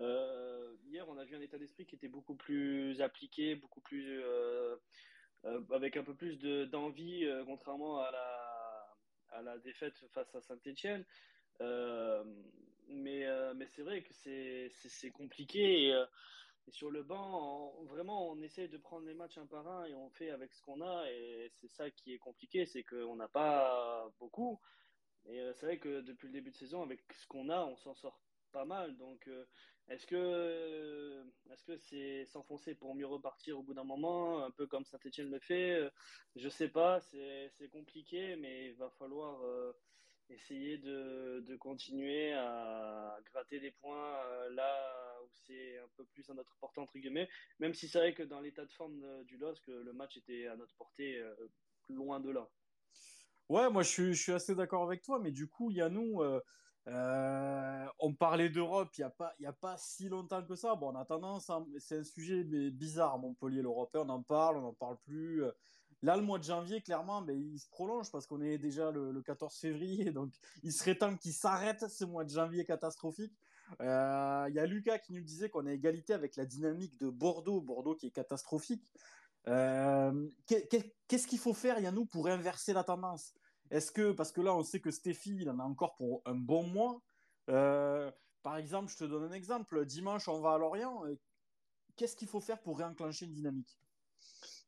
Euh, 0.00 0.76
hier, 0.84 1.08
on 1.08 1.16
a 1.16 1.24
vu 1.24 1.36
un 1.36 1.40
état 1.40 1.56
d'esprit 1.56 1.86
qui 1.86 1.94
était 1.94 2.08
beaucoup 2.08 2.34
plus 2.34 3.00
appliqué, 3.00 3.54
beaucoup 3.54 3.80
plus 3.80 4.22
euh, 4.22 4.76
avec 5.72 5.96
un 5.96 6.04
peu 6.04 6.14
plus 6.14 6.38
d'envie, 6.68 7.26
contrairement 7.46 8.00
à 8.00 8.10
la, 8.10 9.38
à 9.38 9.40
la 9.40 9.56
défaite 9.56 9.96
face 10.12 10.34
à 10.34 10.42
Saint-Etienne. 10.42 11.06
Euh, 11.60 12.24
mais 12.88 13.26
euh, 13.26 13.54
mais 13.54 13.66
c'est 13.66 13.82
vrai 13.82 14.02
que 14.02 14.12
c'est 14.12 15.10
compliqué. 15.12 15.86
Et, 15.86 15.94
euh, 15.94 16.06
et, 16.66 16.70
sur 16.70 16.90
le 16.90 17.02
banc, 17.02 17.74
vraiment, 17.84 18.30
on 18.30 18.40
essaie 18.40 18.68
de 18.68 18.78
prendre 18.78 19.06
les 19.06 19.14
matchs 19.14 19.38
un 19.38 19.46
par 19.46 19.66
un 19.68 19.84
et 19.84 19.94
on 19.94 20.10
fait 20.10 20.30
avec 20.30 20.52
ce 20.54 20.62
qu'on 20.62 20.80
a. 20.80 21.10
Et 21.10 21.50
c'est 21.60 21.68
ça 21.68 21.90
qui 21.90 22.14
est 22.14 22.18
compliqué, 22.18 22.66
c'est 22.66 22.82
qu'on 22.82 23.16
n'a 23.16 23.28
pas 23.28 24.10
beaucoup. 24.18 24.60
Et 25.26 25.40
c'est 25.54 25.66
vrai 25.66 25.78
que 25.78 26.00
depuis 26.02 26.26
le 26.26 26.32
début 26.34 26.50
de 26.50 26.56
saison, 26.56 26.82
avec 26.82 27.00
ce 27.12 27.26
qu'on 27.26 27.48
a, 27.48 27.64
on 27.64 27.76
s'en 27.76 27.94
sort 27.94 28.20
pas 28.52 28.64
mal. 28.64 28.96
Donc, 28.96 29.28
est-ce 29.88 30.06
que 30.06 31.24
est-ce 31.50 31.64
que 31.64 31.76
c'est 31.76 32.24
s'enfoncer 32.26 32.74
pour 32.74 32.94
mieux 32.94 33.06
repartir 33.06 33.58
au 33.58 33.62
bout 33.62 33.74
d'un 33.74 33.84
moment, 33.84 34.44
un 34.44 34.50
peu 34.50 34.66
comme 34.66 34.84
Saint-Etienne 34.84 35.30
le 35.30 35.40
fait? 35.40 35.90
Je 36.36 36.48
sais 36.48 36.68
pas, 36.68 37.00
c'est 37.00 37.68
compliqué, 37.70 38.36
mais 38.36 38.66
il 38.66 38.74
va 38.74 38.90
falloir 38.90 39.40
essayer 40.30 40.78
de, 40.78 41.44
de, 41.46 41.56
continuer 41.56 42.32
à 42.32 43.18
gratter 43.32 43.60
des 43.60 43.70
points 43.70 44.18
euh, 44.26 44.50
là 44.50 45.20
où 45.24 45.30
c'est 45.46 45.78
un 45.78 45.88
peu 45.96 46.04
plus 46.04 46.28
à 46.30 46.34
notre 46.34 46.56
portée, 46.56 46.80
entre 46.80 46.98
guillemets, 46.98 47.28
même 47.58 47.74
si 47.74 47.88
c'est 47.88 47.98
vrai 47.98 48.14
que 48.14 48.22
dans 48.22 48.40
l'état 48.40 48.64
de 48.64 48.72
forme 48.72 49.24
du 49.24 49.36
LOSC, 49.36 49.66
le 49.66 49.92
match 49.92 50.16
était 50.16 50.46
à 50.46 50.56
notre 50.56 50.74
portée 50.76 51.18
euh, 51.18 51.34
loin 51.88 52.20
de 52.20 52.30
là. 52.30 52.48
Ouais, 53.48 53.68
moi 53.70 53.82
je 53.82 53.90
suis, 53.90 54.14
je 54.14 54.22
suis 54.22 54.32
assez 54.32 54.54
d'accord 54.54 54.84
avec 54.84 55.02
toi, 55.02 55.18
mais 55.18 55.30
du 55.30 55.46
coup, 55.46 55.70
Yannou, 55.70 56.22
euh, 56.22 56.40
euh, 56.88 57.86
on 57.98 58.14
parlait 58.14 58.48
d'Europe 58.48 58.90
il 58.96 59.00
n'y 59.00 59.04
a, 59.04 59.10
pas, 59.10 59.34
a 59.44 59.52
pas 59.52 59.76
si 59.76 60.08
longtemps 60.08 60.42
que 60.42 60.56
ça. 60.56 60.74
Bon, 60.74 60.92
on 60.92 60.96
a 60.96 61.04
tendance, 61.04 61.50
c'est 61.78 61.98
un 61.98 62.04
sujet 62.04 62.44
mais 62.44 62.70
bizarre, 62.70 63.18
Montpellier, 63.18 63.62
l'Européen, 63.62 64.02
on 64.02 64.08
en 64.08 64.22
parle, 64.22 64.56
on 64.56 64.62
n'en 64.62 64.74
parle 64.74 64.98
plus. 65.04 65.44
Là, 66.04 66.18
le 66.18 66.22
mois 66.22 66.38
de 66.38 66.44
janvier, 66.44 66.82
clairement, 66.82 67.22
ben, 67.22 67.34
il 67.34 67.58
se 67.58 67.66
prolonge 67.66 68.10
parce 68.10 68.26
qu'on 68.26 68.42
est 68.42 68.58
déjà 68.58 68.90
le, 68.90 69.22
14 69.22 69.56
février, 69.56 70.10
donc 70.12 70.34
il 70.62 70.70
serait 70.70 70.96
temps 70.96 71.16
qu'il 71.16 71.32
s'arrête 71.32 71.88
ce 71.88 72.04
mois 72.04 72.24
de 72.24 72.28
janvier 72.28 72.66
catastrophique. 72.66 73.32
Euh, 73.80 74.44
il 74.50 74.54
y 74.54 74.58
a 74.58 74.66
Lucas 74.66 74.98
qui 74.98 75.14
nous 75.14 75.22
disait 75.22 75.48
qu'on 75.48 75.64
a 75.64 75.72
égalité 75.72 76.12
avec 76.12 76.36
la 76.36 76.44
dynamique 76.44 77.00
de 77.00 77.08
Bordeaux, 77.08 77.62
Bordeaux 77.62 77.94
qui 77.94 78.08
est 78.08 78.10
catastrophique. 78.10 78.86
Euh, 79.48 80.28
qu'est-ce 80.46 81.26
qu'il 81.26 81.38
faut 81.38 81.54
faire, 81.54 81.80
Yannou, 81.80 82.04
pour 82.04 82.28
inverser 82.28 82.74
la 82.74 82.84
tendance? 82.84 83.32
Est-ce 83.70 83.90
que, 83.90 84.12
parce 84.12 84.30
que 84.30 84.42
là, 84.42 84.54
on 84.54 84.62
sait 84.62 84.80
que 84.80 84.90
Stéphie, 84.90 85.38
il 85.40 85.48
en 85.48 85.58
a 85.58 85.64
encore 85.64 85.94
pour 85.94 86.20
un 86.26 86.34
bon 86.34 86.64
mois. 86.64 87.00
Euh, 87.48 88.12
par 88.42 88.58
exemple, 88.58 88.92
je 88.92 88.98
te 88.98 89.04
donne 89.04 89.24
un 89.24 89.32
exemple. 89.32 89.86
Dimanche, 89.86 90.28
on 90.28 90.38
va 90.40 90.52
à 90.52 90.58
Lorient. 90.58 91.02
Qu'est-ce 91.96 92.14
qu'il 92.14 92.28
faut 92.28 92.42
faire 92.42 92.60
pour 92.60 92.76
réenclencher 92.76 93.24
une 93.24 93.32
dynamique? 93.32 93.78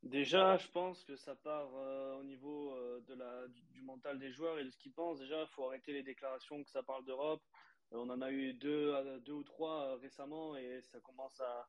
Déjà, 0.03 0.57
je 0.57 0.69
pense 0.69 1.03
que 1.05 1.17
ça 1.17 1.35
part 1.35 1.71
euh, 1.75 2.17
au 2.17 2.25
niveau 2.25 2.73
euh, 2.75 3.01
de 3.09 3.15
la, 3.15 3.49
du, 3.49 3.83
mental 3.83 4.19
des 4.19 4.31
joueurs 4.31 4.59
et 4.59 4.65
de 4.65 4.71
ce 4.71 4.79
qu'ils 4.79 4.93
pensent. 4.93 5.19
Déjà, 5.19 5.41
il 5.43 5.49
faut 5.49 5.65
arrêter 5.65 5.93
les 5.93 6.03
déclarations 6.03 6.63
que 6.63 6.71
ça 6.71 6.83
parle 6.83 7.05
d'Europe. 7.05 7.43
on 7.91 8.09
en 8.11 8.21
a 8.21 8.31
eu 8.31 8.53
deux, 8.55 8.95
deux 9.21 9.33
ou 9.33 9.45
trois 9.45 9.97
récemment 9.97 10.57
et 10.57 10.81
ça 10.83 11.01
commence 11.01 11.41
à, 11.41 11.69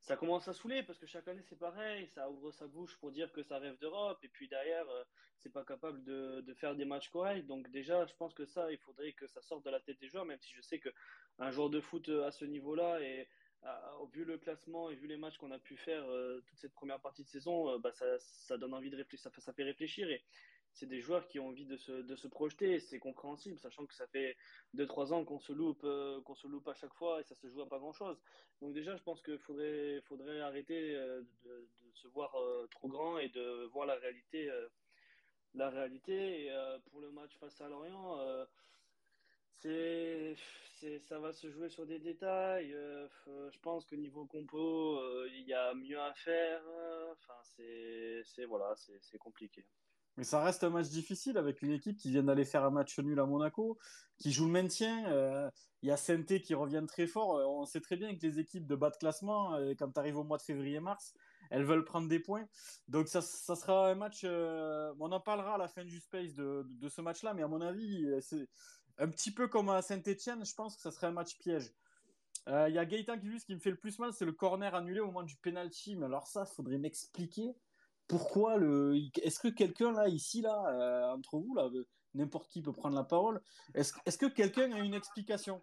ça 0.00 0.16
commence 0.16 0.48
à 0.48 0.54
saouler 0.54 0.82
parce 0.82 0.98
que 0.98 1.06
chaque 1.06 1.28
année 1.28 1.42
c'est 1.42 1.58
pareil, 1.58 2.08
ça 2.08 2.30
ouvre 2.30 2.50
sa 2.52 2.66
bouche 2.66 2.96
pour 2.98 3.12
dire 3.12 3.30
que 3.32 3.42
ça 3.42 3.58
rêve 3.58 3.78
d'Europe 3.78 4.18
et 4.22 4.28
puis 4.28 4.48
derrière 4.48 4.88
euh, 4.88 5.04
c'est 5.38 5.52
pas 5.52 5.64
capable 5.64 6.02
de, 6.04 6.40
de, 6.40 6.54
faire 6.54 6.74
des 6.74 6.86
matchs 6.86 7.10
corrects. 7.10 7.46
Donc 7.46 7.70
déjà 7.70 8.06
je 8.06 8.14
pense 8.14 8.32
que 8.34 8.46
ça 8.46 8.72
il 8.72 8.78
faudrait 8.78 9.12
que 9.12 9.26
ça 9.26 9.42
sorte 9.42 9.64
de 9.64 9.70
la 9.70 9.80
tête 9.80 10.00
des 10.00 10.08
joueurs, 10.08 10.24
même 10.24 10.40
si 10.40 10.54
je 10.54 10.62
sais 10.62 10.78
que 10.78 10.88
un 11.38 11.50
joueur 11.50 11.70
de 11.70 11.80
foot 11.80 12.08
euh, 12.08 12.26
à 12.26 12.32
ce 12.32 12.44
niveau-là 12.44 13.00
et 13.00 13.28
vu 14.12 14.24
le 14.24 14.38
classement 14.38 14.90
et 14.90 14.94
vu 14.94 15.06
les 15.06 15.16
matchs 15.16 15.38
qu'on 15.38 15.50
a 15.50 15.58
pu 15.58 15.76
faire 15.76 16.04
euh, 16.04 16.40
toute 16.46 16.58
cette 16.58 16.72
première 16.72 17.00
partie 17.00 17.22
de 17.22 17.28
saison, 17.28 17.78
bah 17.78 17.92
ça, 17.92 18.18
ça 18.18 18.56
donne 18.56 18.74
envie 18.74 18.90
de 18.90 18.96
réfléchir, 18.96 19.30
ça 19.38 19.52
fait, 19.52 19.62
réfléchir 19.62 20.10
et 20.10 20.22
c'est 20.72 20.86
des 20.86 21.00
joueurs 21.00 21.26
qui 21.26 21.38
ont 21.38 21.48
envie 21.48 21.66
de 21.66 21.76
se, 21.76 21.92
de 21.92 22.16
se 22.16 22.28
projeter. 22.28 22.80
C'est 22.80 22.98
compréhensible, 22.98 23.58
sachant 23.58 23.86
que 23.86 23.94
ça 23.94 24.06
fait 24.08 24.36
2-3 24.76 25.12
ans 25.12 25.24
qu'on 25.24 25.40
se 25.40 25.52
loupe, 25.52 25.84
euh, 25.84 26.20
qu'on 26.22 26.34
se 26.34 26.46
loupe 26.46 26.68
à 26.68 26.74
chaque 26.74 26.94
fois 26.94 27.20
et 27.20 27.24
ça 27.24 27.34
se 27.34 27.48
joue 27.48 27.62
à 27.62 27.68
pas 27.68 27.78
grand 27.78 27.92
chose. 27.92 28.18
Donc 28.60 28.72
déjà, 28.72 28.96
je 28.96 29.02
pense 29.02 29.22
qu'il 29.22 29.38
faudrait, 29.38 30.00
faudrait 30.02 30.40
arrêter 30.40 30.94
euh, 30.94 31.22
de, 31.44 31.68
se 31.94 32.08
voir 32.08 32.34
euh, 32.36 32.66
trop 32.70 32.88
grand 32.88 33.18
et 33.18 33.28
de 33.28 33.66
voir 33.72 33.86
la 33.86 33.94
réalité. 33.96 34.50
la 35.54 35.70
réalité. 35.70 36.46
Et 36.46 36.52
pour 36.90 37.00
le 37.00 37.10
match 37.10 37.36
face 37.38 37.60
à 37.60 37.68
Lorient, 37.68 38.18
c'est, 39.60 40.98
ça 41.08 41.18
va 41.18 41.32
se 41.32 41.50
jouer 41.50 41.68
sur 41.68 41.86
des 41.86 41.98
détails. 41.98 42.74
je 43.26 43.58
pense 43.60 43.84
que 43.84 43.96
niveau 43.96 44.26
compo, 44.26 44.98
il 45.26 45.44
y 45.46 45.54
a 45.54 45.74
mieux 45.74 46.00
à 46.00 46.12
faire. 46.14 46.62
Enfin, 47.12 47.40
c'est, 47.44 48.44
voilà, 48.46 48.74
c'est 48.76 49.18
compliqué. 49.18 49.66
Mais 50.16 50.24
ça 50.24 50.42
reste 50.42 50.64
un 50.64 50.70
match 50.70 50.88
difficile 50.88 51.38
avec 51.38 51.62
une 51.62 51.70
équipe 51.70 51.96
qui 51.96 52.10
vient 52.10 52.22
d'aller 52.22 52.44
faire 52.44 52.64
un 52.64 52.70
match 52.70 52.98
nul 52.98 53.18
à 53.18 53.24
Monaco, 53.24 53.78
qui 54.18 54.32
joue 54.32 54.44
le 54.44 54.52
maintien. 54.52 55.10
Euh, 55.10 55.50
il 55.82 55.88
y 55.88 55.92
a 55.92 55.96
Sainté 55.96 56.42
qui 56.42 56.54
revient 56.54 56.84
très 56.86 57.06
fort. 57.06 57.36
Euh, 57.36 57.46
on 57.46 57.64
sait 57.64 57.80
très 57.80 57.96
bien 57.96 58.14
que 58.14 58.20
les 58.20 58.38
équipes 58.38 58.66
de 58.66 58.74
bas 58.74 58.90
de 58.90 58.96
classement, 58.96 59.54
euh, 59.54 59.72
quand 59.78 59.90
tu 59.90 59.98
arrives 59.98 60.18
au 60.18 60.24
mois 60.24 60.36
de 60.36 60.42
février-mars, 60.42 61.14
elles 61.50 61.64
veulent 61.64 61.84
prendre 61.84 62.06
des 62.06 62.20
points. 62.20 62.46
Donc 62.86 63.08
ça, 63.08 63.22
ça 63.22 63.56
sera 63.56 63.88
un 63.88 63.94
match. 63.94 64.24
on 64.24 65.12
en 65.12 65.20
parlera 65.20 65.54
à 65.54 65.58
la 65.58 65.68
fin 65.68 65.84
du 65.84 66.00
space 66.00 66.34
de, 66.34 66.66
de 66.68 66.88
ce 66.88 67.00
match-là, 67.00 67.32
mais 67.32 67.42
à 67.42 67.48
mon 67.48 67.60
avis, 67.60 68.06
c'est 68.20 68.46
un 69.00 69.08
petit 69.08 69.32
peu 69.32 69.48
comme 69.48 69.68
à 69.68 69.82
Saint-Etienne. 69.82 70.44
Je 70.44 70.54
pense 70.54 70.76
que 70.76 70.82
ça 70.82 70.90
serait 70.90 71.08
un 71.08 71.12
match 71.12 71.36
piège. 71.38 71.72
Il 72.46 72.72
y 72.74 72.78
a 72.78 72.84
Gaëtan 72.84 73.18
qui, 73.18 73.26
lui, 73.26 73.38
qui 73.38 73.54
me 73.54 73.60
fait 73.60 73.70
le 73.70 73.76
plus 73.76 73.98
mal, 73.98 74.12
c'est 74.12 74.24
le 74.24 74.32
corner 74.32 74.74
annulé 74.74 75.00
au 75.00 75.06
moment 75.06 75.22
du 75.22 75.36
penalty. 75.36 75.94
Mais 75.96 76.06
alors 76.06 76.26
ça, 76.26 76.46
faudrait 76.46 76.78
m'expliquer 76.78 77.54
pourquoi 78.10 78.56
le 78.56 78.96
est-ce 79.22 79.38
que 79.38 79.46
quelqu'un 79.46 79.92
là 79.92 80.08
ici 80.08 80.42
là 80.42 80.66
euh, 80.68 81.14
entre 81.14 81.38
vous 81.38 81.54
là 81.54 81.70
n'importe 82.14 82.50
qui 82.50 82.60
peut 82.60 82.72
prendre 82.72 82.96
la 82.96 83.04
parole 83.04 83.40
est-ce 83.72 83.92
est 84.04 84.18
que 84.18 84.26
quelqu'un 84.26 84.72
a 84.72 84.80
une 84.80 84.94
explication? 84.94 85.62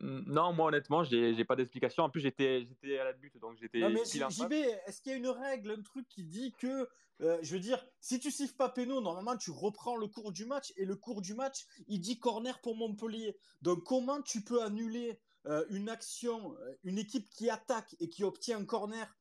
Non, 0.00 0.52
moi 0.52 0.66
honnêtement, 0.66 1.04
j'ai 1.04 1.44
pas 1.44 1.56
d'explication. 1.56 2.04
En 2.04 2.10
plus, 2.10 2.20
j'étais 2.20 2.66
à 3.00 3.04
la 3.04 3.12
butte, 3.12 3.38
donc 3.38 3.56
j'étais. 3.58 3.80
Non, 3.80 3.90
mais 3.90 4.04
JB, 4.04 4.52
est-ce 4.86 5.00
qu'il 5.00 5.12
y 5.12 5.14
a 5.14 5.18
une 5.18 5.28
règle, 5.28 5.70
un 5.70 5.82
truc 5.82 6.08
qui 6.08 6.24
dit 6.24 6.52
que, 6.58 6.88
euh, 7.20 7.38
je 7.42 7.54
veux 7.54 7.60
dire, 7.60 7.84
si 8.00 8.18
tu 8.18 8.30
siffles 8.30 8.56
pas 8.56 8.68
péno, 8.68 9.00
normalement 9.00 9.36
tu 9.36 9.50
reprends 9.50 9.96
le 9.96 10.08
cours 10.08 10.32
du 10.32 10.44
match 10.46 10.72
et 10.76 10.84
le 10.84 10.96
cours 10.96 11.22
du 11.22 11.34
match, 11.34 11.66
il 11.86 12.00
dit 12.00 12.18
corner 12.18 12.60
pour 12.60 12.76
Montpellier. 12.76 13.36
Donc 13.62 13.84
comment 13.84 14.20
tu 14.20 14.42
peux 14.42 14.62
annuler 14.62 15.20
euh, 15.46 15.64
une 15.70 15.88
action, 15.88 16.56
euh, 16.60 16.74
une 16.82 16.98
équipe 16.98 17.28
qui 17.30 17.48
attaque 17.48 17.94
et 18.00 18.08
qui 18.08 18.24
obtient 18.24 18.58
un 18.58 18.64
corner 18.64 19.16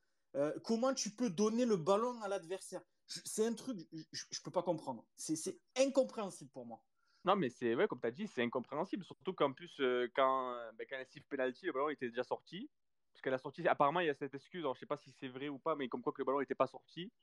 Comment 0.64 0.96
tu 0.96 1.12
peux 1.12 1.30
donner 1.30 1.64
le 1.64 1.78
ballon 1.78 2.20
à 2.24 2.28
l'adversaire? 2.28 2.82
C'est 3.06 3.46
un 3.46 3.54
truc, 3.54 3.78
je, 4.12 4.24
je 4.32 4.42
peux 4.42 4.50
pas 4.50 4.64
comprendre. 4.64 5.06
C'est 5.16 5.60
incompréhensible 5.78 6.50
pour 6.50 6.66
moi. 6.66 6.84
Non, 7.26 7.36
mais 7.38 7.50
c'est 7.50 7.76
ouais, 7.76 7.88
comme 7.88 8.02
tu 8.02 8.08
as 8.08 8.12
dit, 8.12 8.28
c'est 8.28 8.42
incompréhensible. 8.44 9.04
Surtout 9.06 9.34
qu'en 9.34 9.54
plus, 9.54 9.80
euh, 9.80 10.10
quand, 10.14 10.56
ben, 10.76 10.86
quand 10.90 11.02
siffle 11.06 11.26
penalty, 11.30 11.66
le 11.68 11.72
ballon 11.72 11.90
était 11.90 12.10
déjà 12.10 12.24
sorti. 12.24 12.70
Parce 13.14 13.22
qu'elle 13.22 13.34
a 13.34 13.38
sorti, 13.38 13.66
apparemment, 13.68 14.02
il 14.02 14.08
y 14.08 14.10
a 14.10 14.14
cette 14.14 14.34
excuse. 14.34 14.62
Alors, 14.62 14.76
je 14.76 14.82
sais 14.82 14.86
pas 14.86 14.98
si 14.98 15.12
c'est 15.12 15.30
vrai 15.30 15.48
ou 15.50 15.60
pas, 15.60 15.76
mais 15.76 15.88
comme 15.88 16.02
quoi 16.02 16.12
que 16.14 16.22
le 16.22 16.26
ballon 16.26 16.40
n'était 16.42 16.56
pas 16.56 16.68
sorti. 16.68 17.14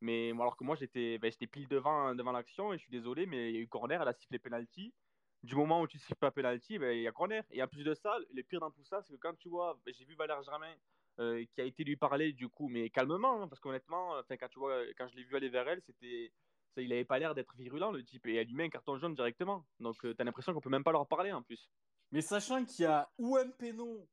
Mais 0.00 0.30
alors 0.32 0.56
que 0.56 0.64
moi, 0.64 0.76
j'étais 0.76 1.18
ben, 1.18 1.32
pile 1.32 1.68
devant, 1.68 2.14
devant 2.14 2.32
l'action 2.32 2.72
et 2.72 2.78
je 2.78 2.82
suis 2.84 2.90
désolé, 2.92 3.26
mais 3.26 3.50
il 3.50 3.56
y 3.56 3.58
a 3.58 3.60
eu 3.62 3.68
corner, 3.68 4.02
elle 4.02 4.08
a 4.08 4.12
sifflé 4.12 4.38
penalty. 4.38 4.94
Du 5.42 5.56
moment 5.56 5.82
où 5.82 5.88
tu 5.88 5.98
siffles 5.98 6.16
pas 6.16 6.30
penalty, 6.30 6.78
ben, 6.78 6.96
il 6.96 7.02
y 7.02 7.08
a 7.08 7.12
corner. 7.12 7.44
Et 7.50 7.62
en 7.62 7.68
plus 7.68 7.84
de 7.84 7.94
ça, 7.94 8.18
le 8.32 8.42
pire 8.42 8.60
dans 8.60 8.70
tout 8.70 8.84
ça, 8.84 9.02
c'est 9.02 9.14
que 9.14 9.18
quand 9.18 9.34
tu 9.36 9.48
vois, 9.48 9.80
ben, 9.84 9.94
j'ai 9.94 10.04
vu 10.04 10.14
Valère 10.16 10.42
Germain 10.42 10.74
euh, 11.20 11.44
qui 11.52 11.60
a 11.60 11.64
été 11.64 11.84
lui 11.84 11.96
parler 11.96 12.32
du 12.32 12.48
coup, 12.48 12.68
mais 12.68 12.90
calmement, 12.90 13.42
hein, 13.42 13.48
parce 13.48 13.60
qu'honnêtement, 13.60 14.22
quand 14.28 14.48
tu 14.48 14.58
vois, 14.58 14.84
quand 14.96 15.08
je 15.08 15.16
l'ai 15.16 15.24
vu 15.24 15.36
aller 15.36 15.48
vers 15.48 15.68
elle, 15.68 15.82
c'était 15.82 16.32
il 16.76 16.88
n'avait 16.88 17.04
pas 17.04 17.18
l'air 17.18 17.34
d'être 17.34 17.54
virulent, 17.56 17.90
le 17.90 18.04
type, 18.04 18.26
et 18.26 18.44
met 18.46 18.64
un 18.64 18.68
carton 18.68 18.98
jaune 18.98 19.14
directement. 19.14 19.66
Donc, 19.80 20.04
euh, 20.04 20.14
tu 20.14 20.22
as 20.22 20.24
l'impression 20.24 20.52
qu'on 20.52 20.60
peut 20.60 20.70
même 20.70 20.84
pas 20.84 20.92
leur 20.92 21.06
parler 21.06 21.32
en 21.32 21.42
plus. 21.42 21.70
Mais 22.10 22.22
sachant 22.22 22.64
qu'il 22.64 22.84
y 22.84 22.86
a 22.86 23.10
ou 23.18 23.36
un 23.36 23.48
péno 23.48 24.08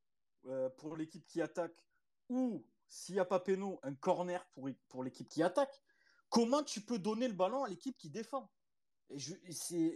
euh, 0.46 0.70
pour 0.78 0.96
l'équipe 0.96 1.26
qui 1.26 1.42
attaque, 1.42 1.76
ou 2.30 2.66
s'il 2.88 3.16
n'y 3.16 3.20
a 3.20 3.26
pas 3.26 3.40
péno, 3.40 3.80
un 3.84 3.94
corner 3.94 4.46
pour, 4.88 5.04
l'équipe 5.04 5.28
qui 5.28 5.44
attaque, 5.44 5.82
comment 6.30 6.64
tu 6.64 6.82
peux 6.82 7.00
donner 7.00 7.28
le 7.28 7.34
ballon 7.34 7.64
à 7.64 7.70
l'équipe 7.70 7.98
qui 7.98 8.10
défend? 8.10 8.50
Je, 9.16 9.34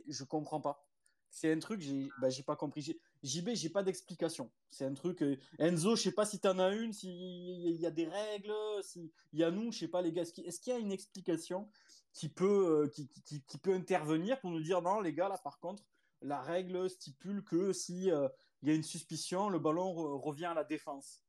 je 0.07 0.23
comprends 0.23 0.61
pas. 0.61 0.87
C'est 1.33 1.51
un 1.51 1.57
truc, 1.57 1.81
j'ai 1.81 2.09
bah, 2.21 2.27
pas 2.45 2.55
compris. 2.55 2.95
JB, 3.23 3.49
j'ai 3.55 3.69
pas 3.69 3.81
d'explication. 3.81 4.51
C'est 4.69 4.85
un 4.85 4.93
truc. 4.93 5.23
Euh, 5.23 5.35
Enzo, 5.57 5.95
je 5.95 6.03
sais 6.03 6.11
pas 6.11 6.25
si 6.25 6.39
tu 6.39 6.47
en 6.47 6.59
as 6.59 6.69
une, 6.75 6.93
s'il 6.93 7.81
y 7.81 7.87
a 7.87 7.91
des 7.91 8.05
règles, 8.05 8.53
s'il 8.83 9.09
y 9.33 9.43
a 9.43 9.49
nous, 9.49 9.71
je 9.71 9.79
sais 9.79 9.87
pas 9.87 10.03
les 10.03 10.11
gars. 10.11 10.21
Est-ce 10.21 10.59
qu'il 10.59 10.73
y 10.73 10.75
a 10.75 10.79
une 10.79 10.91
explication? 10.91 11.67
Qui 12.13 12.29
peut, 12.29 12.85
euh, 12.85 12.87
qui, 12.87 13.57
peut 13.57 13.73
intervenir 13.73 14.39
pour 14.39 14.51
nous 14.51 14.61
dire 14.61 14.81
non, 14.81 15.01
les 15.01 15.13
gars, 15.13 15.29
là, 15.29 15.37
par 15.37 15.59
contre, 15.59 15.83
la 16.21 16.41
règle 16.41 16.89
stipule 16.89 17.43
que 17.43 17.73
si 17.73 18.11
euh, 18.11 18.29
il 18.61 18.69
y 18.69 18.71
a 18.71 18.75
une 18.75 18.83
suspicion, 18.83 19.49
le 19.49 19.59
ballon 19.59 19.91
revient 20.19 20.45
à 20.45 20.53
la 20.53 20.63
défense. 20.63 21.21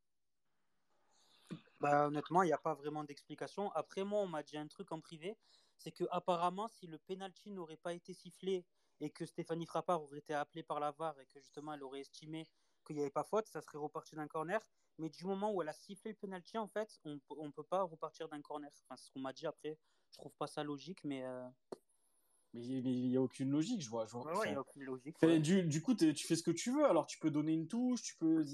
Bah, 1.81 2.07
honnêtement, 2.07 2.43
il 2.43 2.47
n'y 2.47 2.53
a 2.53 2.59
pas 2.59 2.75
vraiment 2.75 3.03
d'explication. 3.03 3.73
Après, 3.73 4.05
moi, 4.05 4.21
on 4.21 4.29
m'a 4.29 4.43
dit 4.43 4.57
un 4.57 4.69
truc 4.69 4.93
en 4.93 5.01
privé 5.01 5.37
c'est 5.79 5.93
que 5.93 6.05
apparemment, 6.11 6.69
si 6.69 6.87
le 6.87 6.99
penalty 6.99 7.51
n'aurait 7.51 7.77
pas 7.77 7.93
été 7.93 8.15
sifflé 8.15 8.65
et 9.01 9.11
que 9.11 9.27
Stéphanie 9.27 9.67
Frappard 9.67 10.03
aurait 10.03 10.19
été 10.19 10.35
appelée 10.35 10.63
par 10.63 10.81
la 10.81 10.93
VAR 10.93 11.19
et 11.21 11.27
que 11.27 11.41
justement 11.41 11.75
elle 11.75 11.83
aurait 11.83 12.01
estimé 12.01 12.49
qu'il 12.87 12.97
n'y 12.97 13.03
avait 13.03 13.11
pas 13.11 13.25
faute, 13.25 13.47
ça 13.49 13.61
serait 13.61 13.79
reparti 13.79 14.15
d'un 14.15 14.29
corner. 14.29 14.61
Mais 14.99 15.09
du 15.09 15.25
moment 15.25 15.53
où 15.53 15.63
elle 15.63 15.69
a 15.69 15.73
sifflé 15.73 16.13
le 16.13 16.17
penalty, 16.17 16.57
en 16.59 16.69
fait, 16.69 16.99
on 17.05 17.19
ne 17.47 17.51
peut 17.51 17.65
pas 17.65 17.83
repartir 17.83 18.29
d'un 18.29 18.41
corner. 18.41 18.71
Enfin, 18.85 18.97
c'est 18.97 19.07
ce 19.07 19.11
qu'on 19.11 19.21
m'a 19.21 19.33
dit 19.33 19.47
après. 19.47 19.79
Je 20.15 20.19
trouve 20.19 20.35
pas 20.39 20.47
ça 20.47 20.63
logique, 20.63 21.03
mais. 21.03 21.25
Euh, 21.25 21.45
mais 22.53 22.61
il 22.63 23.09
n'y 23.09 23.17
a 23.17 23.21
aucune 23.21 23.51
logique, 23.51 23.83
je 23.83 23.91
vois. 23.91 24.07
il 24.45 24.51
n'y 24.51 24.55
a 24.55 24.61
aucune 24.61 24.85
logique. 24.85 25.17
Du, 25.43 25.65
du, 25.65 25.83
coup, 25.83 25.95
tu 25.95 26.15
fais 26.15 26.37
ce 26.37 26.43
que 26.45 26.53
tu 26.53 26.71
veux. 26.71 26.85
Alors, 26.85 27.07
tu 27.07 27.19
peux 27.19 27.33
donner 27.33 27.53
une 27.53 27.67
touche, 27.67 28.01
tu 28.03 28.17
peux. 28.17 28.45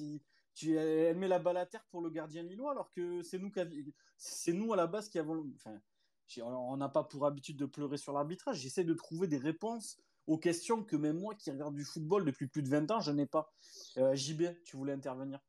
Tu, 0.54 0.74
elle 0.74 1.18
met 1.18 1.28
la 1.28 1.38
balle 1.38 1.58
à 1.58 1.66
terre 1.66 1.84
pour 1.90 2.00
le 2.00 2.08
gardien 2.08 2.42
lillois, 2.42 2.70
alors 2.70 2.90
que 2.90 3.22
c'est 3.22 3.38
nous, 3.38 3.52
c'est 4.16 4.54
nous 4.54 4.72
à 4.72 4.76
la 4.76 4.86
base 4.86 5.10
qui 5.10 5.18
avons. 5.18 5.46
Enfin, 5.54 5.78
on 6.38 6.78
n'a 6.78 6.88
pas 6.88 7.04
pour 7.04 7.26
habitude 7.26 7.58
de 7.58 7.66
pleurer 7.66 7.98
sur 7.98 8.14
l'arbitrage. 8.14 8.56
J'essaie 8.56 8.84
de 8.84 8.94
trouver 8.94 9.28
des 9.28 9.36
réponses 9.36 9.98
aux 10.26 10.38
questions 10.38 10.82
que 10.82 10.96
même 10.96 11.18
moi 11.18 11.34
qui 11.34 11.50
regarde 11.50 11.74
du 11.74 11.84
football 11.84 12.24
depuis 12.24 12.46
plus 12.46 12.62
de 12.62 12.70
20 12.70 12.90
ans, 12.90 13.00
je 13.00 13.12
n'ai 13.12 13.26
pas. 13.26 13.52
Euh, 13.98 14.14
JB, 14.14 14.44
tu 14.64 14.78
voulais 14.78 14.94
intervenir? 14.94 15.40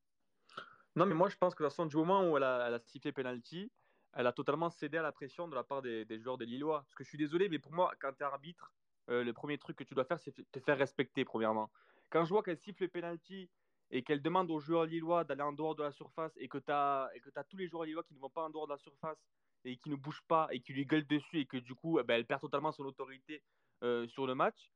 Non, 0.98 1.06
mais 1.06 1.16
moi 1.16 1.30
je 1.30 1.38
pense 1.38 1.56
que 1.56 1.64
de 1.64 1.70
toute 1.70 1.74
façon, 1.74 1.86
du 1.86 1.96
moment 1.96 2.30
où 2.30 2.36
elle 2.36 2.44
a, 2.44 2.68
elle 2.68 2.74
a 2.74 2.80
sifflé 2.80 3.14
penalty, 3.14 3.72
elle 4.14 4.28
a 4.28 4.34
totalement 4.34 4.70
cédé 4.70 4.98
à 4.98 5.02
la 5.02 5.12
pression 5.12 5.48
de 5.48 5.56
la 5.56 5.64
part 5.64 5.82
des, 5.82 6.06
joueurs 6.20 6.38
des 6.38 6.46
Lillois. 6.46 6.82
Parce 6.82 6.96
que 6.96 7.04
je 7.04 7.10
suis 7.10 7.18
désolé, 7.18 7.50
mais 7.50 7.60
pour 7.60 7.72
moi, 7.72 7.92
quand 8.00 8.12
tu 8.14 8.24
es 8.24 8.26
arbitre, 8.26 8.74
euh, 9.10 9.24
le 9.24 9.34
premier 9.34 9.58
truc 9.58 9.78
que 9.78 9.84
tu 9.84 9.94
dois 9.94 10.06
faire, 10.06 10.20
c'est 10.20 10.34
te 10.52 10.60
faire 10.60 10.78
respecter, 10.78 11.26
premièrement. 11.26 11.72
Quand 12.10 12.26
je 12.26 12.30
vois 12.30 12.44
qu'elle 12.44 12.58
siffle 12.58 12.84
le 12.84 12.90
penalty 12.90 13.50
et 13.90 14.04
qu'elle 14.04 14.22
demande 14.22 14.52
aux 14.52 14.60
joueurs 14.60 14.86
lillois 14.86 15.24
d'aller 15.24 15.42
en 15.42 15.54
dehors 15.54 15.76
de 15.76 15.84
la 15.84 15.92
surface 15.92 16.34
et 16.38 16.48
que 16.48 16.58
tu 16.58 16.72
as, 16.72 17.10
tous 17.50 17.58
les 17.58 17.68
joueurs 17.68 17.86
lillois 17.86 18.04
qui 18.04 18.14
ne 18.14 18.20
vont 18.20 18.30
pas 18.30 18.44
en 18.44 18.50
dehors 18.50 18.68
de 18.68 18.74
la 18.74 18.78
surface 18.78 19.18
et 19.64 19.78
qui 19.78 19.90
ne 19.90 19.96
bougent 19.96 20.24
pas 20.28 20.48
et 20.52 20.60
qui 20.60 20.74
lui 20.74 20.86
gueulent 20.86 21.08
dessus 21.08 21.40
et 21.40 21.46
que 21.46 21.58
du 21.58 21.76
coup, 21.76 22.00
eh 22.00 22.04
ben, 22.04 22.16
elle 22.16 22.26
perd 22.26 22.42
totalement 22.42 22.72
son 22.72 22.84
autorité 22.84 23.44
euh, 23.84 24.08
sur 24.08 24.28
le 24.28 24.36
match, 24.36 24.72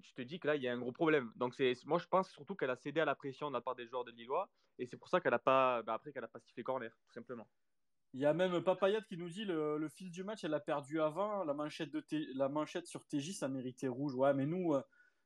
tu 0.00 0.14
te 0.14 0.22
dis 0.22 0.40
que 0.40 0.46
là, 0.46 0.56
il 0.56 0.62
y 0.62 0.68
a 0.68 0.72
un 0.72 0.78
gros 0.78 0.92
problème. 0.92 1.32
Donc, 1.36 1.54
moi, 1.84 1.98
je 1.98 2.06
pense 2.06 2.30
surtout 2.30 2.54
qu'elle 2.54 2.70
a 2.70 2.76
cédé 2.76 3.00
à 3.00 3.04
la 3.04 3.14
pression 3.14 3.48
de 3.48 3.54
la 3.54 3.60
part 3.60 3.74
des 3.74 3.86
joueurs 3.86 4.04
de 4.04 4.10
Lillois 4.12 4.48
et 4.78 4.86
c'est 4.86 4.96
pour 4.96 5.08
ça 5.08 5.20
qu'elle 5.20 5.32
n'a 5.32 5.38
pas, 5.38 5.82
bah, 5.82 6.00
qu'elle 6.12 6.24
a 6.24 6.28
pas 6.28 6.40
sifflé 6.40 6.62
corner, 6.62 6.90
tout 7.06 7.12
simplement. 7.12 7.46
Il 8.14 8.20
y 8.20 8.26
a 8.26 8.34
même 8.34 8.62
Papayat 8.62 9.00
qui 9.02 9.16
nous 9.16 9.30
dit 9.30 9.44
le, 9.44 9.78
le 9.78 9.88
fil 9.88 10.10
du 10.10 10.22
match, 10.22 10.44
elle 10.44 10.52
a 10.52 10.60
perdu 10.60 11.00
avant. 11.00 11.44
La 11.44 11.54
manchette, 11.54 11.90
de 11.90 12.04
la 12.36 12.48
manchette 12.48 12.86
sur 12.86 13.06
TJ, 13.06 13.32
ça 13.32 13.48
méritait 13.48 13.88
rouge. 13.88 14.14
Ouais, 14.14 14.34
mais 14.34 14.44
nous, 14.44 14.74
euh, 14.74 14.82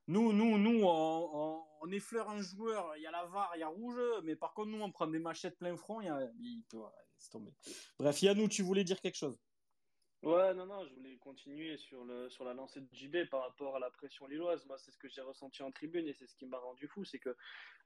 nous, 0.06 0.32
nous, 0.32 0.56
nous, 0.56 0.84
on, 0.84 1.64
on, 1.82 1.90
effleure 1.90 2.30
un 2.30 2.40
joueur. 2.40 2.96
Il 2.96 3.02
y 3.02 3.06
a 3.06 3.10
la 3.10 3.24
VAR, 3.26 3.50
il 3.56 3.60
y 3.60 3.62
a 3.64 3.68
rouge. 3.68 3.98
Mais 4.22 4.36
par 4.36 4.54
contre, 4.54 4.70
nous, 4.70 4.80
on 4.80 4.92
prend 4.92 5.08
des 5.08 5.18
manchettes 5.18 5.58
plein 5.58 5.76
front. 5.76 6.00
Il, 6.00 6.06
y 6.06 6.10
a, 6.10 6.30
il 6.38 6.62
peut, 6.70 6.78
tomber. 7.32 7.52
Bref, 7.98 8.22
Yannou, 8.22 8.48
tu 8.48 8.62
voulais 8.62 8.84
dire 8.84 9.00
quelque 9.00 9.16
chose? 9.16 9.36
Ouais, 10.22 10.54
non, 10.54 10.66
non, 10.66 10.84
je 10.86 10.94
voulais 10.94 11.16
continuer 11.18 11.76
sur, 11.76 12.04
le, 12.04 12.28
sur 12.30 12.44
la 12.44 12.54
lancée 12.54 12.80
de 12.80 12.88
JB 12.92 13.28
par 13.30 13.42
rapport 13.42 13.76
à 13.76 13.78
la 13.78 13.90
pression 13.90 14.26
lilloise. 14.26 14.64
Moi, 14.66 14.78
c'est 14.78 14.90
ce 14.90 14.98
que 14.98 15.08
j'ai 15.08 15.20
ressenti 15.20 15.62
en 15.62 15.70
tribune 15.70 16.06
et 16.06 16.14
c'est 16.14 16.26
ce 16.26 16.34
qui 16.36 16.46
m'a 16.46 16.58
rendu 16.58 16.88
fou. 16.88 17.04
C'est 17.04 17.18
que, 17.18 17.36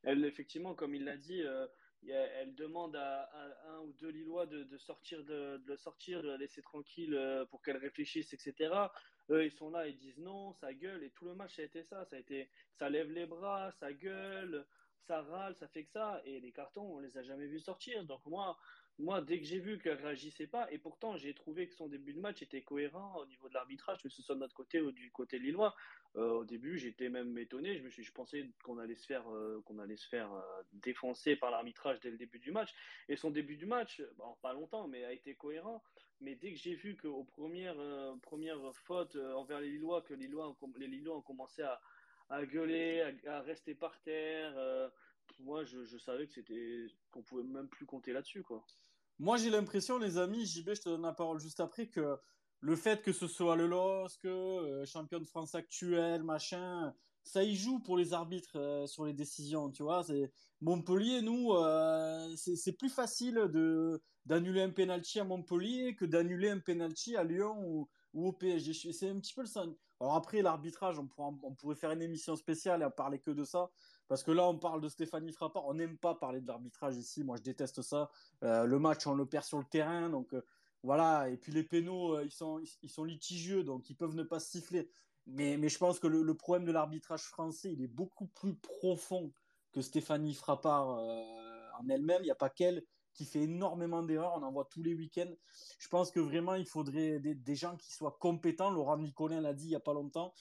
elle, 0.03 0.25
effectivement, 0.25 0.75
comme 0.75 0.95
il 0.95 1.05
l'a 1.05 1.17
dit, 1.17 1.43
euh, 1.43 1.67
elle 2.09 2.55
demande 2.55 2.97
à, 2.97 3.31
un 3.69 3.81
ou 3.81 3.93
deux 3.93 4.09
Lillois 4.09 4.47
de, 4.47 4.79
sortir, 4.79 5.23
de, 5.25 5.61
le 5.67 5.77
sortir, 5.77 6.23
de 6.23 6.29
la 6.29 6.37
laisser 6.37 6.63
tranquille 6.63 7.15
euh, 7.15 7.45
pour 7.47 7.63
qu'elle 7.63 7.77
réfléchisse, 7.77 8.33
etc. 8.33 8.75
Eux, 9.31 9.45
ils 9.45 9.53
sont 9.53 9.71
là, 9.71 9.87
ils 9.87 9.99
disent 9.99 10.19
non, 10.19 10.53
ça 10.55 10.73
gueule. 10.73 11.03
Et 11.05 11.11
tout 11.11 11.25
le 11.25 11.35
match, 11.35 11.57
ça 11.57 11.63
a 11.63 11.65
été 11.65 11.83
ça. 11.83 12.05
Ça, 12.07 12.17
a 12.17 12.19
été, 12.19 12.49
ça 12.79 12.89
lève 12.89 13.11
les 13.11 13.27
bras, 13.27 13.71
ça 13.73 13.93
gueule, 13.93 14.67
ça 15.07 15.23
râle, 15.23 15.55
ça 15.57 15.69
fait 15.69 15.85
que 15.85 15.91
ça. 15.91 16.21
Et 16.25 16.41
les 16.41 16.53
cartons, 16.53 16.97
on 16.97 17.01
les 17.01 17.17
a 17.19 17.23
jamais 17.23 17.47
vus 17.47 17.61
sortir. 17.61 18.05
Donc, 18.05 18.25
moi, 18.27 18.57
moi, 19.01 19.21
dès 19.21 19.39
que 19.39 19.45
j'ai 19.45 19.59
vu 19.59 19.79
qu'elle 19.79 19.97
réagissait 19.97 20.47
pas, 20.47 20.71
et 20.71 20.79
pourtant 20.79 21.17
j'ai 21.17 21.35
trouvé 21.35 21.67
que 21.67 21.75
son 21.75 21.89
début 21.89 22.13
de 22.13 22.21
match 22.21 22.43
était 22.43 22.63
cohérent 22.63 23.17
au 23.19 23.27
niveau 23.27 23.49
de 23.49 23.55
l'arbitrage, 23.55 24.03
que 24.03 24.09
ce 24.09 24.23
soit 24.23 24.35
de 24.35 24.41
notre 24.41 24.55
côté 24.55 24.81
ou 24.81 24.93
du 24.93 25.11
côté 25.11 25.39
lillois. 25.39 25.75
Euh, 26.17 26.33
au 26.33 26.45
début, 26.45 26.77
j'étais 26.79 27.09
même 27.09 27.37
étonné. 27.39 27.77
Je 27.79 27.83
me 27.83 27.91
suis, 27.91 28.03
je 28.03 28.13
pensais 28.13 28.49
qu'on 28.65 28.79
allait 28.79 28.97
se 28.97 29.07
faire, 29.07 29.29
euh, 29.33 29.63
qu'on 29.65 29.79
allait 29.79 29.97
se 29.97 30.09
faire 30.09 30.33
euh, 30.33 30.43
défoncer 30.73 31.37
par 31.37 31.51
l'arbitrage 31.51 32.01
dès 32.01 32.11
le 32.11 32.17
début 32.17 32.39
du 32.39 32.51
match. 32.53 32.75
Et 33.09 33.17
son 33.17 33.31
début 33.31 33.57
du 33.57 33.67
match, 33.67 34.03
pas 34.43 34.53
longtemps, 34.53 34.89
mais 34.89 35.05
a 35.05 35.13
été 35.13 35.35
cohérent. 35.35 35.83
Mais 36.21 36.35
dès 36.35 36.53
que 36.53 36.59
j'ai 36.59 36.75
vu 36.75 36.97
qu'aux 36.97 37.25
premières, 37.25 37.79
premières 38.23 38.75
fautes 38.75 39.17
envers 39.17 39.61
les 39.61 39.71
Lillois, 39.71 40.03
que 40.03 40.13
les 40.13 40.27
Lillois, 40.27 41.17
ont 41.17 41.23
commencé 41.23 41.63
à, 41.63 42.45
gueuler, 42.45 43.01
à, 43.27 43.37
à, 43.37 43.41
rester 43.41 43.75
par 43.75 43.99
terre, 44.03 44.55
moi, 45.39 45.65
je, 45.65 45.85
je 45.85 45.97
savais 45.97 46.27
que 46.27 46.33
c'était, 46.33 46.87
qu'on 47.11 47.23
pouvait 47.23 47.45
même 47.45 47.69
plus 47.69 47.87
compter 47.87 48.13
là-dessus, 48.13 48.43
quoi. 48.43 48.65
Moi, 49.21 49.37
j'ai 49.37 49.51
l'impression, 49.51 49.99
les 49.99 50.17
amis, 50.17 50.47
JB, 50.47 50.71
je 50.73 50.81
te 50.81 50.89
donne 50.89 51.03
la 51.03 51.13
parole 51.13 51.39
juste 51.39 51.61
après, 51.61 51.89
que 51.89 52.17
le 52.61 52.75
fait 52.75 53.03
que 53.03 53.13
ce 53.13 53.29
soit 53.29 53.55
le 53.55 53.67
LOSC, 53.67 54.25
euh, 54.25 54.87
champion 54.87 55.19
de 55.19 55.27
France 55.27 55.55
actuel, 55.55 56.23
machin, 56.23 56.95
ça 57.23 57.45
y 57.45 57.55
joue 57.55 57.81
pour 57.81 57.99
les 57.99 58.15
arbitres 58.15 58.57
euh, 58.59 58.87
sur 58.87 59.05
les 59.05 59.13
décisions, 59.13 59.71
tu 59.71 59.83
vois. 59.83 60.05
C'est 60.05 60.33
Montpellier, 60.63 61.21
nous, 61.21 61.53
euh, 61.53 62.35
c'est 62.35 62.73
plus 62.73 62.89
facile 62.89 63.35
de 63.53 64.01
d'annuler 64.25 64.63
un 64.63 64.71
penalty 64.71 65.21
à 65.21 65.25
Montpellier 65.25 65.95
que 65.97 66.07
d'annuler 66.07 66.49
un 66.49 66.61
penalty 66.61 67.15
à 67.17 67.25
Lyon 67.25 67.57
ou, 67.63 67.91
au 68.15 68.33
PSG. 68.33 68.93
C'est 68.93 69.11
un 69.11 69.19
petit 69.19 69.35
peu 69.35 69.43
le 69.43 69.47
ça. 69.47 69.67
Alors 70.01 70.15
après, 70.15 70.41
l'arbitrage, 70.41 70.99
on, 70.99 71.55
pourrait 71.55 71.77
faire 71.77 71.91
une 71.91 72.03
émission 72.03 72.37
spéciale 72.37 72.81
et 72.81 72.85
en 72.87 72.91
parler 72.91 73.19
que 73.19 73.31
de 73.31 73.45
ça. 73.45 73.71
Parce 74.11 74.25
que 74.25 74.33
là, 74.33 74.45
on 74.49 74.59
parle 74.59 74.81
de 74.81 74.89
Stéphanie 74.89 75.31
Frappard. 75.31 75.69
On 75.69 75.75
n'aime 75.75 75.97
pas 75.97 76.17
parler 76.17 76.41
de 76.41 76.49
l'arbitrage 76.49 76.97
ici. 76.97 77.23
Moi, 77.23 77.37
je 77.37 77.43
déteste 77.43 77.81
ça. 77.81 78.11
Euh, 78.43 78.65
le 78.65 78.81
match, 78.81 79.07
on 79.07 79.15
le 79.15 79.25
perd 79.25 79.45
sur 79.45 79.59
le 79.59 79.65
terrain. 79.65 80.11
Donc, 80.11 80.35
euh, 80.35 80.43
voilà. 80.83 81.29
Et 81.29 81.37
puis, 81.37 81.53
les 81.53 81.63
pénaux, 81.63 82.17
euh, 82.17 82.25
ils, 82.25 82.33
sont, 82.33 83.05
litigieux. 83.05 83.63
Donc, 83.63 83.89
ils 83.89 83.95
peuvent 83.95 84.17
ne 84.17 84.25
pas 84.25 84.41
siffler. 84.41 84.91
Mais, 85.29 85.57
mais 85.57 85.69
je 85.69 85.79
pense 85.79 86.01
que 86.01 86.09
le, 86.09 86.35
problème 86.35 86.67
de 86.67 86.73
l'arbitrage 86.73 87.23
français, 87.23 87.73
il 87.73 87.83
est 87.83 87.87
beaucoup 87.87 88.27
plus 88.27 88.57
profond 88.57 89.33
que 89.71 89.81
Stéphanie 89.81 90.35
Frappard 90.35 90.89
en 90.89 91.89
elle-même. 91.89 92.23
Il 92.23 92.25
n'y 92.25 92.33
a 92.33 92.35
pas 92.35 92.51
qu'elle. 92.51 92.83
Qui 93.15 93.25
fait 93.25 93.43
énormément 93.43 94.03
d'erreurs. 94.03 94.35
On 94.37 94.43
en 94.43 94.53
voit 94.53 94.65
tous 94.65 94.83
les 94.83 94.95
week-ends. 94.95 95.33
Je 95.79 95.89
pense 95.89 96.11
que 96.11 96.21
vraiment, 96.21 96.55
il 96.55 96.67
faudrait 96.67 97.19
des, 97.21 97.55
gens 97.55 97.77
qui 97.77 97.93
soient 97.93 98.17
compétents. 98.21 98.71
Laurent 98.71 98.99
Nicolin 98.99 99.41
l'a 99.41 99.53
dit 99.53 99.67
il 99.67 99.71
n'y 99.71 99.77
a 99.77 99.81
pas 99.81 99.95
longtemps. 99.95 100.33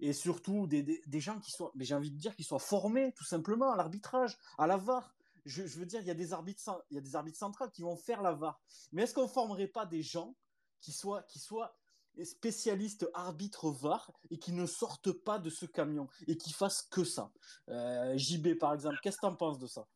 Et 0.00 0.12
surtout, 0.12 0.66
des, 0.66 1.02
gens 1.20 1.40
qui 1.40 1.50
soient, 1.50 1.72
mais 1.74 1.84
j'ai 1.84 1.94
envie 1.94 2.10
de 2.10 2.18
dire, 2.18 2.34
qui 2.36 2.44
soient 2.44 2.58
formés, 2.58 3.12
tout 3.16 3.24
simplement, 3.24 3.72
à 3.72 3.76
l'arbitrage, 3.76 4.36
à 4.58 4.66
la 4.66 4.76
VAR. 4.76 5.14
Je, 5.44 5.62
veux 5.62 5.86
dire, 5.86 6.00
il 6.00 6.06
y, 6.06 6.10
a 6.10 6.14
des 6.14 6.32
arbitres, 6.32 6.84
il 6.90 6.96
y 6.96 6.98
a 6.98 7.00
des 7.00 7.16
arbitres 7.16 7.38
centrales 7.38 7.70
qui 7.70 7.82
vont 7.82 7.96
faire 7.96 8.20
la 8.22 8.32
VAR. 8.32 8.60
Mais 8.92 9.02
est-ce 9.02 9.14
qu'on 9.14 9.22
ne 9.22 9.28
formerait 9.28 9.68
pas 9.68 9.86
des 9.86 10.02
gens 10.02 10.36
qui 10.80 10.92
soient, 10.92 11.22
qui 11.22 11.38
soient 11.38 11.74
spécialistes 12.22 13.08
arbitres 13.14 13.70
VAR 13.70 14.12
et 14.30 14.38
qui 14.38 14.52
ne 14.52 14.66
sortent 14.66 15.12
pas 15.12 15.38
de 15.38 15.48
ce 15.48 15.64
camion 15.64 16.08
et 16.26 16.36
qui 16.36 16.52
fassent 16.52 16.82
que 16.82 17.02
ça? 17.02 17.32
Euh, 17.68 18.16
JB, 18.18 18.58
par 18.58 18.74
exemple, 18.74 18.98
qu'est-ce 19.02 19.16
que 19.16 19.26
tu 19.26 19.32
en 19.32 19.36
penses 19.36 19.58
de 19.58 19.66
ça? 19.66 19.86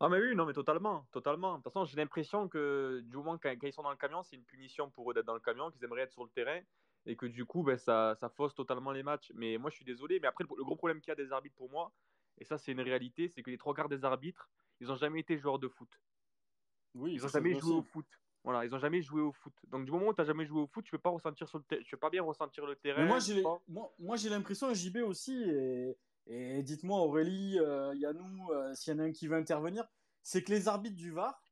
Ah 0.00 0.08
mais 0.08 0.20
oui, 0.20 0.34
non 0.36 0.46
mais 0.46 0.52
totalement, 0.52 1.06
totalement. 1.10 1.52
De 1.52 1.62
toute 1.62 1.72
façon, 1.72 1.84
j'ai 1.84 1.96
l'impression 1.96 2.48
que 2.48 3.00
du 3.04 3.16
moment 3.16 3.36
quand, 3.36 3.54
ils 3.62 3.72
sont 3.72 3.82
dans 3.82 3.90
le 3.90 3.96
camion, 3.96 4.22
c'est 4.22 4.36
une 4.36 4.44
punition 4.44 4.90
pour 4.90 5.10
eux 5.10 5.14
d'être 5.14 5.26
dans 5.26 5.34
le 5.34 5.40
camion, 5.40 5.70
qu'ils 5.70 5.84
aimeraient 5.84 6.02
être 6.02 6.12
sur 6.12 6.24
le 6.24 6.30
terrain 6.30 6.60
et 7.06 7.16
que 7.16 7.26
du 7.26 7.44
coup, 7.44 7.62
ben, 7.62 7.78
ça, 7.78 8.14
ça 8.20 8.28
fausse 8.28 8.54
totalement 8.54 8.92
les 8.92 9.02
matchs. 9.02 9.32
Mais 9.34 9.56
moi, 9.58 9.70
je 9.70 9.76
suis 9.76 9.84
désolé, 9.84 10.20
mais 10.20 10.28
après, 10.28 10.44
le, 10.44 10.64
gros 10.64 10.76
problème 10.76 11.00
qu'il 11.00 11.08
y 11.08 11.12
a 11.12 11.16
des 11.16 11.32
arbitres 11.32 11.56
pour 11.56 11.70
moi, 11.70 11.92
et 12.38 12.44
ça 12.44 12.58
c'est 12.58 12.72
une 12.72 12.80
réalité, 12.80 13.28
c'est 13.28 13.42
que 13.42 13.50
les 13.50 13.58
trois 13.58 13.74
quarts 13.74 13.88
des 13.88 14.04
arbitres, 14.04 14.48
ils 14.80 14.86
n'ont 14.86 14.96
jamais 14.96 15.20
été 15.20 15.38
joueurs 15.38 15.58
de 15.58 15.68
foot. 15.68 15.88
Oui, 16.94 17.14
ils 17.14 17.22
n'ont 17.22 17.28
jamais 17.28 17.58
joué 17.58 17.74
au 17.74 17.82
foot. 17.82 18.06
Voilà, 18.44 18.64
ils 18.64 18.70
n'ont 18.70 18.78
jamais 18.78 19.02
joué 19.02 19.20
au 19.20 19.32
foot. 19.32 19.52
Donc 19.66 19.84
du 19.84 19.90
moment 19.90 20.06
où 20.08 20.14
tu 20.14 20.20
n'as 20.20 20.26
jamais 20.26 20.46
joué 20.46 20.60
au 20.60 20.66
foot, 20.66 20.84
tu 20.84 20.92
peux 20.92 20.98
pas 20.98 21.10
ressentir 21.10 21.48
sur 21.48 21.58
le 21.58 21.64
tu 21.82 21.90
peux 21.90 21.96
pas 21.96 22.10
bien 22.10 22.22
ressentir 22.22 22.64
le 22.64 22.76
terrain. 22.76 23.04
moi 23.04 23.18
j'ai 23.18 23.42
moi, 23.66 23.92
moi 23.98 24.16
j'ai 24.16 24.28
l'impression 24.28 24.72
JB 24.72 24.98
aussi 24.98 25.42
et, 25.42 25.96
et 26.28 26.62
dites-moi 26.62 27.00
Aurélie, 27.00 27.58
euh, 27.58 27.94
Yannou, 27.94 28.52
euh, 28.52 28.74
s'il 28.74 28.92
y 28.92 28.96
en 28.96 29.00
a 29.00 29.04
un 29.04 29.12
qui 29.12 29.26
veut 29.26 29.36
intervenir, 29.36 29.88
c'est 30.22 30.44
que 30.44 30.52
les 30.52 30.68
arbitres 30.68 30.96
du 30.96 31.10
VAR, 31.10 31.42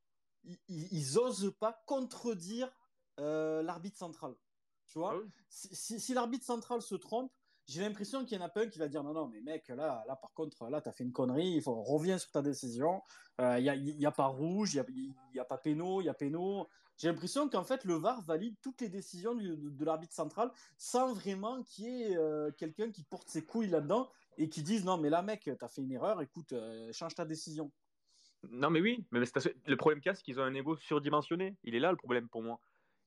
ils, 0.69 1.19
osent 1.19 1.53
pas 1.59 1.83
contredire 1.85 2.71
euh, 3.19 3.63
l'arbitre 3.63 3.97
central. 3.97 4.35
Tu 4.85 4.99
vois, 4.99 5.15
ah 5.15 5.29
si, 5.49 5.99
si 5.99 6.13
l'arbitre 6.13 6.45
central 6.45 6.81
se 6.81 6.95
trompe, 6.95 7.31
j'ai 7.67 7.81
l'impression 7.81 8.23
qu'il 8.23 8.37
y 8.37 8.41
en 8.41 8.45
a 8.45 8.49
pas 8.49 8.61
un 8.61 8.67
qui 8.67 8.79
va 8.79 8.87
dire 8.87 9.03
non, 9.03 9.13
non, 9.13 9.27
mais 9.27 9.41
mec, 9.41 9.67
là, 9.67 10.03
là 10.07 10.15
par 10.15 10.33
contre, 10.33 10.69
là, 10.69 10.79
tu 10.79 10.87
as 10.87 10.93
fait 10.93 11.03
une 11.03 11.11
connerie, 11.11 11.55
il 11.55 11.61
faut 11.61 11.75
reviens 11.83 12.17
sur 12.17 12.31
ta 12.31 12.41
décision. 12.41 13.01
Il 13.39 13.45
euh, 13.45 13.59
n'y 13.59 13.69
a, 13.69 13.75
y 13.75 14.05
a, 14.05 14.11
pas 14.11 14.27
rouge, 14.27 14.73
il 14.73 14.77
n'y 14.77 15.09
a, 15.09 15.13
y 15.33 15.39
a, 15.39 15.45
pas 15.45 15.57
péno, 15.57 16.01
il 16.01 16.05
y 16.05 16.09
a 16.09 16.13
péno. 16.13 16.67
J'ai 16.97 17.09
l'impression 17.09 17.49
qu'en 17.49 17.65
fait, 17.65 17.83
le 17.83 17.95
VAR 17.95 18.21
valide 18.21 18.55
toutes 18.61 18.79
les 18.79 18.89
décisions 18.89 19.35
de, 19.35 19.85
l'arbitre 19.85 20.13
central 20.13 20.49
sans 20.77 21.13
vraiment 21.13 21.61
qu'il 21.63 21.85
y 21.85 22.03
ait 22.03 22.17
euh, 22.17 22.51
quelqu'un 22.51 22.89
qui 22.89 23.03
porte 23.03 23.29
ses 23.29 23.45
couilles 23.45 23.67
là-dedans 23.67 24.09
et 24.37 24.49
qui 24.49 24.63
dise 24.63 24.85
non, 24.85 24.97
mais 24.97 25.09
là, 25.09 25.21
mec, 25.21 25.41
tu 25.43 25.51
as 25.59 25.67
fait 25.67 25.81
une 25.81 25.91
erreur, 25.91 26.21
écoute, 26.21 26.53
euh, 26.53 26.91
change 26.93 27.15
ta 27.15 27.25
décision. 27.25 27.71
Non, 28.49 28.69
mais 28.69 28.81
oui, 28.81 29.05
mais 29.11 29.19
le 29.19 29.77
problème 29.77 29.99
qu'il 29.99 30.09
y 30.09 30.11
a, 30.11 30.15
c'est 30.15 30.23
qu'ils 30.23 30.39
ont 30.39 30.43
un 30.43 30.53
ego 30.53 30.75
surdimensionné. 30.77 31.55
Il 31.63 31.75
est 31.75 31.79
là 31.79 31.91
le 31.91 31.97
problème 31.97 32.29
pour 32.29 32.43
moi. 32.43 32.59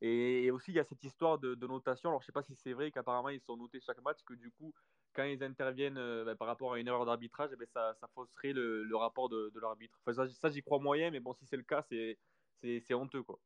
Et 0.03 0.51
aussi, 0.51 0.73
il 0.73 0.75
y 0.75 0.81
a 0.81 0.85
cette 0.85 1.05
histoire 1.05 1.39
de, 1.39 1.55
notation. 1.67 2.09
Alors, 2.09 2.23
je 2.23 2.27
sais 2.27 2.33
pas 2.33 2.43
si 2.43 2.55
c'est 2.57 2.73
vrai 2.73 2.91
qu'apparemment, 2.91 3.29
ils 3.29 3.41
sont 3.41 3.57
notés 3.57 3.81
chaque 3.81 4.03
match, 4.03 4.19
que 4.25 4.35
du 4.35 4.51
coup, 4.51 4.73
quand 5.13 5.25
ils 5.25 5.43
interviennent 5.45 5.99
euh, 5.99 6.25
ben, 6.25 6.35
par 6.37 6.49
rapport 6.49 6.73
à 6.73 6.79
une 6.79 6.89
erreur 6.89 7.05
d'arbitrage, 7.05 7.51
eh 7.53 7.57
ben, 7.57 7.67
ça, 7.67 7.95
fausserait 8.15 8.53
le, 8.53 8.89
rapport 8.97 9.29
de, 9.29 9.53
l'arbitre. 9.61 10.01
Ça, 10.13 10.51
j'y 10.51 10.63
crois 10.63 10.79
moyen, 10.79 11.11
mais 11.11 11.21
bon, 11.21 11.35
si 11.35 11.47
c'est 11.47 11.57
le 11.57 11.63
cas, 11.63 11.83
c'est 11.83 12.95
honteux. 12.95 13.23
quoi. 13.23 13.39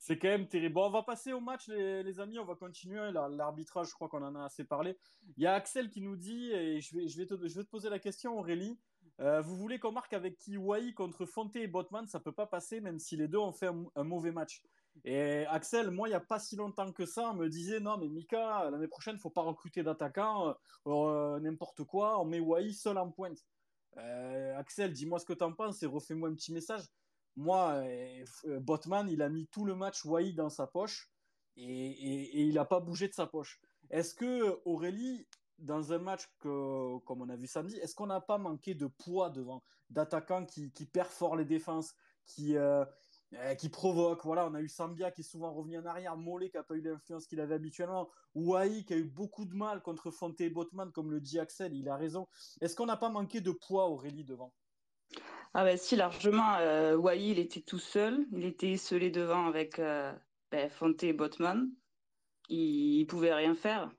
C'est 0.00 0.18
quand 0.18 0.28
même 0.28 0.48
terrible. 0.48 0.76
Bon, 0.76 0.86
on 0.86 0.90
va 0.90 1.02
passer 1.02 1.34
au 1.34 1.40
match, 1.40 1.68
les, 1.68 2.20
amis. 2.20 2.38
On 2.38 2.46
va 2.46 2.54
continuer. 2.54 3.12
L'arbitrage, 3.12 3.88
je 3.88 3.92
crois 3.92 4.08
qu'on 4.08 4.22
en 4.22 4.34
a 4.34 4.44
assez 4.44 4.64
parlé. 4.64 4.96
Il 5.36 5.42
y 5.42 5.46
a 5.46 5.52
Axel 5.52 5.90
qui 5.90 6.00
nous 6.00 6.16
dit, 6.16 6.50
et 6.52 6.80
je 6.80 7.18
vais, 7.18 7.26
te, 7.26 7.60
poser 7.64 7.90
la 7.90 7.98
question, 7.98 8.38
Aurélie. 8.38 8.78
Euh, 9.20 9.42
vous 9.42 9.58
voulez 9.58 9.78
qu'on 9.78 9.92
marque 9.92 10.14
avec 10.14 10.38
qui 10.38 10.56
Wai 10.56 10.94
contre 10.94 11.26
Fonte 11.26 11.54
et 11.56 11.66
Botman? 11.66 12.06
Ça 12.06 12.18
peut 12.18 12.32
pas 12.32 12.46
passer, 12.46 12.80
même 12.80 12.98
si 12.98 13.14
les 13.18 13.28
deux 13.28 13.38
ont 13.38 13.52
fait 13.52 13.68
un 13.94 14.04
mauvais 14.04 14.32
match. 14.32 14.62
Et 15.04 15.44
Axel, 15.50 15.90
moi, 15.90 16.08
il 16.08 16.12
n'y 16.12 16.16
a 16.16 16.20
pas 16.20 16.38
si 16.38 16.56
longtemps 16.56 16.92
que 16.92 17.04
ça, 17.04 17.32
on 17.32 17.34
me 17.34 17.50
disait 17.50 17.78
non, 17.78 17.98
mais 17.98 18.08
Mika, 18.08 18.70
l'année 18.70 18.88
prochaine, 18.88 19.18
faut 19.18 19.28
pas 19.28 19.42
recruter 19.42 19.82
d'attaquants, 19.82 20.48
euh, 20.48 20.54
euh, 20.86 21.40
n'importe 21.40 21.84
quoi, 21.84 22.18
on 22.18 22.24
met 22.24 22.40
Wai 22.40 22.72
seul 22.72 22.96
en 22.96 23.10
pointe. 23.10 23.44
Axel, 24.56 24.94
dis-moi 24.94 25.18
ce 25.18 25.26
que 25.26 25.34
tu 25.34 25.44
en 25.44 25.52
penses 25.52 25.82
et 25.82 25.86
refais-moi 25.86 26.30
un 26.30 26.34
petit 26.34 26.54
message. 26.54 26.84
Moi, 27.36 27.82
Botman, 28.44 29.08
il 29.08 29.22
a 29.22 29.28
mis 29.28 29.46
tout 29.48 29.64
le 29.64 29.74
match 29.74 30.04
Wai 30.04 30.32
dans 30.32 30.50
sa 30.50 30.66
poche 30.66 31.10
et, 31.56 32.46
il 32.46 32.54
n'a 32.54 32.64
pas 32.64 32.80
bougé 32.80 33.08
de 33.08 33.14
sa 33.14 33.26
poche. 33.26 33.60
Est-ce 33.90 34.14
que 34.14 34.60
Aurélie, 34.64 35.26
dans 35.58 35.92
un 35.92 35.98
match 35.98 36.24
comme 36.38 37.02
on 37.22 37.28
a 37.28 37.36
vu 37.36 37.46
samedi, 37.46 37.76
est-ce 37.76 37.94
qu'on 37.94 38.06
n'a 38.06 38.20
pas 38.20 38.38
manqué 38.38 38.74
de 38.74 38.86
poids 38.86 39.30
devant 39.30 39.62
d'attaquants 39.90 40.44
qui, 40.44 40.72
qui 40.72 40.86
perforent 40.86 41.36
les 41.36 41.44
défenses, 41.44 41.94
qui, 42.26 42.56
euh, 42.56 42.84
qui 43.58 43.68
provoque. 43.68 44.24
Voilà, 44.24 44.46
on 44.46 44.54
a 44.54 44.60
eu 44.60 44.68
Sambia 44.68 45.10
qui 45.10 45.20
est 45.20 45.24
souvent 45.24 45.52
revenu 45.52 45.78
en 45.78 45.86
arrière, 45.86 46.16
Mollet 46.16 46.50
qui 46.50 46.56
n'a 46.56 46.64
pas 46.64 46.74
eu 46.74 46.80
l'influence 46.80 47.26
qu'il 47.26 47.40
avait 47.40 47.54
habituellement, 47.54 48.10
Wai 48.34 48.84
qui 48.84 48.94
a 48.94 48.96
eu 48.96 49.04
beaucoup 49.04 49.44
de 49.44 49.54
mal 49.54 49.82
contre 49.82 50.10
Fonte 50.10 50.40
et 50.40 50.50
Botman, 50.50 50.90
comme 50.92 51.10
le 51.10 51.20
dit 51.20 51.38
Axel, 51.38 51.74
il 51.74 51.88
a 51.88 51.96
raison. 51.96 52.26
Est-ce 52.60 52.74
qu'on 52.74 52.86
n'a 52.86 52.96
pas 52.96 53.08
manqué 53.08 53.40
de 53.40 53.52
poids, 53.52 53.88
Aurélie, 53.88 54.24
devant? 54.24 54.52
Ah 55.52 55.64
ben 55.64 55.76
si, 55.76 55.96
largement. 55.96 56.56
Euh, 56.58 57.14
il 57.16 57.38
était 57.38 57.60
tout 57.60 57.78
seul, 57.78 58.26
il 58.32 58.44
était 58.44 58.72
esselé 58.72 59.10
devant 59.10 59.46
avec 59.46 59.78
euh, 59.78 60.12
ben, 60.52 60.70
Fonte 60.70 61.02
et 61.02 61.12
Botman. 61.12 61.68
Il, 62.48 63.00
ne 63.00 63.04
pouvait 63.06 63.34
rien 63.34 63.54
faire. 63.54 63.90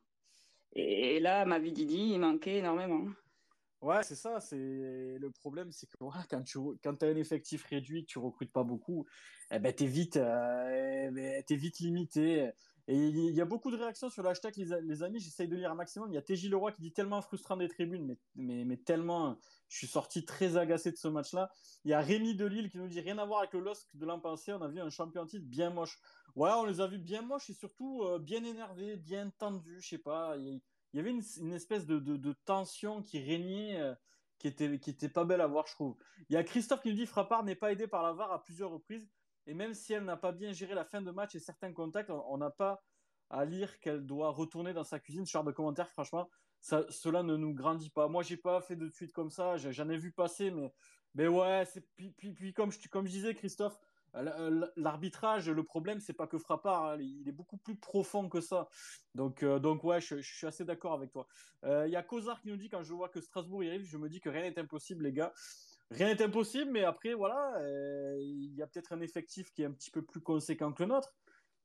Et, 0.73 1.19
là, 1.19 1.45
ma 1.45 1.59
vie 1.59 1.73
Didi, 1.73 2.11
il 2.13 2.19
manquait 2.19 2.59
énormément. 2.59 3.05
Ouais, 3.81 4.03
c'est 4.03 4.15
ça. 4.15 4.39
C'est 4.39 4.55
le 4.57 5.29
problème, 5.31 5.71
c'est 5.71 5.87
que 5.87 5.97
quand 6.29 6.43
tu 6.43 6.59
quand 6.83 7.03
as 7.03 7.07
un 7.07 7.15
effectif 7.15 7.65
réduit, 7.65 8.05
tu 8.05 8.19
recrutes 8.19 8.51
pas 8.51 8.63
beaucoup, 8.63 9.05
eh 9.51 9.59
ben 9.59 9.73
t'es 9.73 9.87
vite, 9.87 10.17
euh, 10.17 11.07
eh 11.07 11.11
ben, 11.11 11.43
es 11.49 11.55
vite 11.55 11.79
limité. 11.79 12.51
Et 12.87 12.95
il 12.95 13.35
y 13.35 13.41
a 13.41 13.45
beaucoup 13.45 13.71
de 13.71 13.77
réactions 13.77 14.09
sur 14.09 14.23
l'hashtag 14.23 14.55
les, 14.55 14.81
les 14.81 15.03
amis. 15.03 15.19
J'essaye 15.19 15.47
de 15.47 15.55
lire 15.55 15.71
un 15.71 15.75
maximum. 15.75 16.11
Il 16.11 16.15
y 16.15 16.17
a 16.17 16.21
TJ 16.21 16.49
Leroy 16.49 16.71
qui 16.71 16.81
dit 16.81 16.93
tellement 16.93 17.21
frustrant 17.21 17.57
des 17.57 17.67
tribunes, 17.67 18.05
mais, 18.05 18.17
mais, 18.35 18.65
mais 18.65 18.77
tellement. 18.77 19.37
Je 19.71 19.77
suis 19.77 19.87
sorti 19.87 20.25
très 20.25 20.57
agacé 20.57 20.91
de 20.91 20.97
ce 20.97 21.07
match-là. 21.07 21.49
Il 21.85 21.91
y 21.91 21.93
a 21.93 22.01
Rémi 22.01 22.35
Delille 22.35 22.69
qui 22.69 22.77
nous 22.77 22.89
dit 22.89 22.99
rien 22.99 23.17
à 23.19 23.25
voir 23.25 23.39
avec 23.39 23.53
le 23.53 23.61
LOSC 23.61 23.87
de 23.93 24.05
l'an 24.05 24.19
passé. 24.19 24.51
On 24.51 24.61
a 24.61 24.67
vu 24.67 24.81
un 24.81 24.89
champion 24.89 25.25
titre 25.25 25.45
bien 25.47 25.69
moche. 25.69 25.97
Ouais, 26.35 26.51
on 26.57 26.65
les 26.65 26.81
a 26.81 26.87
vus 26.87 26.97
bien 26.97 27.21
moches 27.21 27.49
et 27.49 27.53
surtout 27.53 28.03
euh, 28.03 28.19
bien 28.19 28.43
énervés, 28.43 28.97
bien 28.97 29.29
tendus. 29.29 29.79
Je 29.79 29.87
sais 29.87 29.97
pas. 29.97 30.35
Il, 30.35 30.61
y 30.93 30.99
avait 30.99 31.11
une, 31.11 31.53
espèce 31.53 31.85
de, 31.85 32.33
tension 32.43 33.01
qui 33.01 33.23
régnait, 33.23 33.79
euh, 33.79 33.95
qui, 34.39 34.49
était, 34.49 34.77
qui 34.77 34.89
était 34.89 35.07
pas 35.07 35.23
belle 35.23 35.39
à 35.39 35.47
voir, 35.47 35.65
je 35.67 35.71
trouve. 35.71 35.95
Il 36.27 36.33
y 36.33 36.37
a 36.37 36.43
Christophe 36.43 36.81
qui 36.81 36.89
nous 36.89 36.95
dit 36.95 37.05
Frappard 37.05 37.45
n'est 37.45 37.55
pas 37.55 37.71
aidé 37.71 37.87
par 37.87 38.03
la 38.03 38.11
VAR 38.11 38.33
à 38.33 38.43
plusieurs 38.43 38.71
reprises, 38.71 39.07
et 39.47 39.53
même 39.53 39.73
si 39.73 39.93
elle 39.93 40.03
n'a 40.03 40.17
pas 40.17 40.33
bien 40.33 40.51
géré 40.51 40.75
la 40.75 40.83
fin 40.83 41.01
de 41.01 41.11
match 41.11 41.33
et 41.35 41.39
certains 41.39 41.71
contacts, 41.71 42.09
on 42.09 42.37
n'a 42.37 42.49
pas 42.49 42.83
à 43.29 43.45
lire 43.45 43.79
qu'elle 43.79 44.05
doit 44.05 44.31
retourner 44.31 44.73
dans 44.73 44.83
sa 44.83 44.99
cuisine. 44.99 45.25
Ce 45.25 45.31
genre 45.31 45.45
de 45.45 45.53
commentaires, 45.53 45.89
franchement, 45.89 46.29
cela 46.61 47.23
ne 47.23 47.35
nous 47.35 47.53
grandit 47.53 47.89
pas. 47.89 48.07
Moi, 48.07 48.23
j'ai 48.23 48.37
pas 48.37 48.61
fait 48.61 48.75
de 48.75 48.89
suite 48.89 49.11
comme 49.13 49.31
ça, 49.31 49.57
j'en 49.57 49.89
ai 49.89 49.97
vu 49.97 50.11
passer, 50.11 50.51
mais, 50.51 50.73
mais 51.15 51.27
ouais, 51.27 51.65
c'est, 51.65 51.81
puis, 51.95 52.11
puis, 52.11 52.31
puis, 52.31 52.53
comme, 52.53 52.71
je, 52.71 52.87
comme 52.87 53.05
je 53.05 53.11
disais, 53.11 53.33
Christophe, 53.35 53.77
euh, 54.15 54.67
l'arbitrage, 54.75 55.49
le 55.49 55.63
problème, 55.63 55.99
c'est 55.99 56.13
pas 56.13 56.27
que 56.27 56.37
Frappard, 56.37 56.85
hein, 56.85 56.97
il 56.99 57.27
est 57.27 57.33
beaucoup 57.33 57.57
plus 57.57 57.75
profond 57.75 58.27
que 58.27 58.41
ça. 58.41 58.67
Donc, 59.15 59.43
euh, 59.43 59.59
donc 59.59 59.83
ouais, 59.83 60.01
je, 60.01 60.21
suis 60.21 60.47
assez 60.47 60.65
d'accord 60.65 60.93
avec 60.93 61.11
toi. 61.11 61.27
Il 61.63 61.69
euh, 61.69 61.87
y 61.87 61.95
a 61.95 62.03
Cozar 62.03 62.41
qui 62.41 62.49
nous 62.49 62.57
dit 62.57 62.69
quand 62.69 62.83
je 62.83 62.93
vois 62.93 63.09
que 63.09 63.21
Strasbourg 63.21 63.63
y 63.63 63.69
arrive, 63.69 63.85
je 63.85 63.97
me 63.97 64.09
dis 64.09 64.19
que 64.19 64.29
rien 64.29 64.41
n'est 64.41 64.59
impossible, 64.59 65.05
les 65.05 65.13
gars. 65.13 65.33
Rien 65.91 66.07
n'est 66.07 66.21
impossible, 66.21 66.71
mais 66.71 66.83
après, 66.83 67.13
voilà, 67.13 67.53
il 68.17 68.53
y 68.55 68.61
a 68.61 68.67
peut-être 68.67 68.93
un 68.93 69.01
effectif 69.01 69.51
qui 69.51 69.63
est 69.63 69.65
un 69.65 69.73
petit 69.73 69.91
peu 69.91 70.01
plus 70.01 70.21
conséquent 70.21 70.71
que 70.71 70.83
le 70.83 70.89
nôtre. 70.89 71.13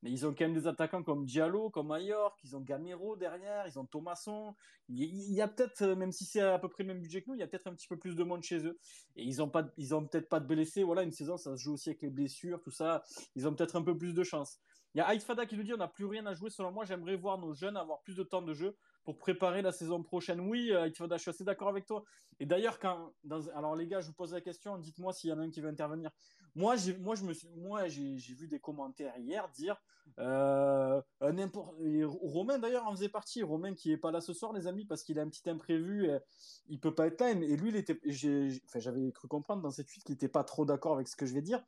Mais 0.03 0.11
ils 0.11 0.25
ont 0.25 0.33
quand 0.33 0.45
même 0.45 0.53
des 0.53 0.67
attaquants 0.67 1.03
comme 1.03 1.25
Diallo, 1.25 1.69
comme 1.69 1.87
Mayor, 1.87 2.37
ils 2.43 2.55
ont 2.55 2.61
Gamero 2.61 3.15
derrière, 3.15 3.65
ils 3.67 3.79
ont 3.79 3.85
Thomasson. 3.85 4.55
Il 4.89 5.33
y 5.33 5.41
a 5.41 5.47
peut-être, 5.47 5.81
euh, 5.81 5.95
même 5.95 6.11
si 6.11 6.25
c'est 6.25 6.41
à 6.41 6.59
peu 6.59 6.69
près 6.69 6.83
le 6.83 6.93
même 6.93 7.01
budget 7.01 7.21
que 7.21 7.29
nous, 7.29 7.35
il 7.35 7.39
y 7.39 7.43
a 7.43 7.47
peut-être 7.47 7.67
un 7.67 7.73
petit 7.73 7.87
peu 7.87 7.97
plus 7.97 8.15
de 8.15 8.23
monde 8.23 8.43
chez 8.43 8.65
eux. 8.65 8.77
Et 9.15 9.23
ils 9.23 9.41
ont 9.41 9.49
pas, 9.49 9.67
ils 9.77 9.95
ont 9.95 10.05
peut-être 10.05 10.29
pas 10.29 10.39
de 10.39 10.47
blessés. 10.47 10.83
Voilà, 10.83 11.03
une 11.03 11.11
saison, 11.11 11.37
ça 11.37 11.55
se 11.55 11.61
joue 11.61 11.73
aussi 11.73 11.89
avec 11.89 12.01
les 12.01 12.09
blessures, 12.09 12.61
tout 12.61 12.71
ça. 12.71 13.03
Ils 13.35 13.47
ont 13.47 13.55
peut-être 13.55 13.75
un 13.75 13.83
peu 13.83 13.97
plus 13.97 14.13
de 14.13 14.23
chance. 14.23 14.59
Il 14.97 14.99
y 14.99 15.01
a 15.01 15.19
Fada 15.19 15.45
qui 15.45 15.55
nous 15.55 15.63
dit 15.63 15.73
on 15.73 15.77
n'a 15.77 15.87
plus 15.87 16.05
rien 16.05 16.25
à 16.25 16.33
jouer. 16.33 16.49
Selon 16.49 16.71
moi, 16.71 16.85
j'aimerais 16.85 17.15
voir 17.15 17.37
nos 17.37 17.53
jeunes 17.53 17.77
avoir 17.77 18.01
plus 18.01 18.15
de 18.15 18.23
temps 18.23 18.41
de 18.41 18.53
jeu 18.53 18.75
pour 19.03 19.17
préparer 19.17 19.61
la 19.61 19.71
saison 19.71 20.01
prochaine. 20.01 20.39
Oui, 20.39 20.71
euh, 20.71 20.89
je 20.89 21.17
suis 21.17 21.29
assez 21.29 21.43
d'accord 21.43 21.67
avec 21.67 21.85
toi. 21.85 22.03
Et 22.39 22.45
d'ailleurs, 22.45 22.79
quand, 22.79 23.13
alors 23.55 23.75
les 23.75 23.87
gars, 23.87 24.01
je 24.01 24.07
vous 24.07 24.13
pose 24.13 24.33
la 24.33 24.41
question, 24.41 24.77
dites-moi 24.79 25.13
s'il 25.13 25.29
y 25.29 25.33
en 25.33 25.39
a 25.39 25.43
un 25.43 25.51
qui 25.51 25.61
veut 25.61 25.69
intervenir. 25.69 26.09
Moi, 26.57 26.75
j'ai, 26.75 26.97
moi, 26.97 27.13
je 27.13 27.23
me 27.23 27.33
suis, 27.33 27.47
moi, 27.55 27.87
j'ai, 27.87 28.17
vu 28.33 28.47
des 28.47 28.59
commentaires 28.59 29.15
hier 29.19 29.47
dire 29.49 29.79
euh, 30.17 30.99
n'importe. 31.21 31.75
Romain 32.23 32.57
d'ailleurs 32.57 32.87
en 32.87 32.91
faisait 32.95 33.09
partie. 33.09 33.43
Romain 33.43 33.75
qui 33.75 33.91
est 33.91 33.97
pas 33.97 34.09
là 34.09 34.21
ce 34.21 34.33
soir, 34.33 34.53
les 34.53 34.65
amis, 34.65 34.83
parce 34.83 35.03
qu'il 35.03 35.19
a 35.19 35.21
un 35.21 35.29
petit 35.29 35.47
imprévu, 35.47 36.07
et, 36.07 36.17
il 36.67 36.79
peut 36.79 36.95
pas 36.95 37.05
être 37.05 37.21
là. 37.21 37.29
Et 37.29 37.55
lui, 37.57 37.69
il 37.69 37.75
était, 37.75 37.99
j'avais 38.05 39.11
cru 39.11 39.27
comprendre 39.27 39.61
dans 39.61 39.69
cette 39.69 39.87
suite 39.87 40.03
qu'il 40.03 40.15
était 40.15 40.27
pas 40.27 40.43
trop 40.43 40.65
d'accord 40.65 40.93
avec 40.93 41.07
ce 41.07 41.15
que 41.15 41.27
je 41.27 41.35
vais 41.35 41.43
dire. 41.43 41.63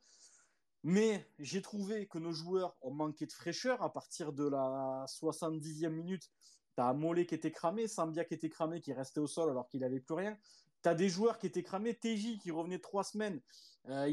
Mais 0.82 1.24
j'ai 1.38 1.62
trouvé 1.62 2.08
que 2.08 2.18
nos 2.18 2.32
joueurs 2.32 2.76
ont 2.82 2.92
manqué 2.92 3.26
de 3.26 3.32
fraîcheur 3.32 3.80
à 3.84 3.92
partir 3.92 4.32
de 4.32 4.48
la 4.48 5.04
70e 5.06 5.90
minute. 5.90 6.28
T'as 6.74 6.92
Mollet 6.94 7.26
qui 7.26 7.36
était 7.36 7.52
cramé, 7.52 7.86
Sambia 7.86 8.24
qui 8.24 8.34
était 8.34 8.48
cramé, 8.48 8.80
qui 8.80 8.92
restait 8.92 9.20
au 9.20 9.28
sol 9.28 9.50
alors 9.50 9.68
qu'il 9.68 9.82
n'avait 9.82 10.00
plus 10.00 10.14
rien. 10.14 10.36
tu 10.82 10.88
as 10.88 10.96
des 10.96 11.08
joueurs 11.08 11.38
qui 11.38 11.46
étaient 11.46 11.62
cramés. 11.62 11.94
TJ 11.94 12.38
qui 12.40 12.50
revenait 12.50 12.80
trois 12.80 13.04
semaines. 13.04 13.40
Euh, 13.88 14.12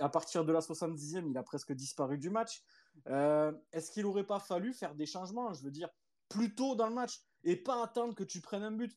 à 0.00 0.08
partir 0.08 0.44
de 0.44 0.52
la 0.52 0.60
70e, 0.60 1.28
il 1.28 1.36
a 1.36 1.42
presque 1.42 1.72
disparu 1.72 2.18
du 2.18 2.30
match. 2.30 2.62
Euh, 3.08 3.52
est-ce 3.72 3.90
qu'il 3.90 4.04
n'aurait 4.04 4.26
pas 4.26 4.40
fallu 4.40 4.72
faire 4.72 4.94
des 4.94 5.06
changements? 5.06 5.52
Je 5.52 5.62
veux 5.62 5.70
dire, 5.70 5.90
plus 6.28 6.54
tôt 6.54 6.74
dans 6.74 6.88
le 6.88 6.94
match 6.94 7.20
et 7.44 7.56
pas 7.56 7.82
attendre 7.82 8.14
que 8.14 8.24
tu 8.24 8.40
prennes 8.40 8.62
un 8.62 8.72
but. 8.72 8.96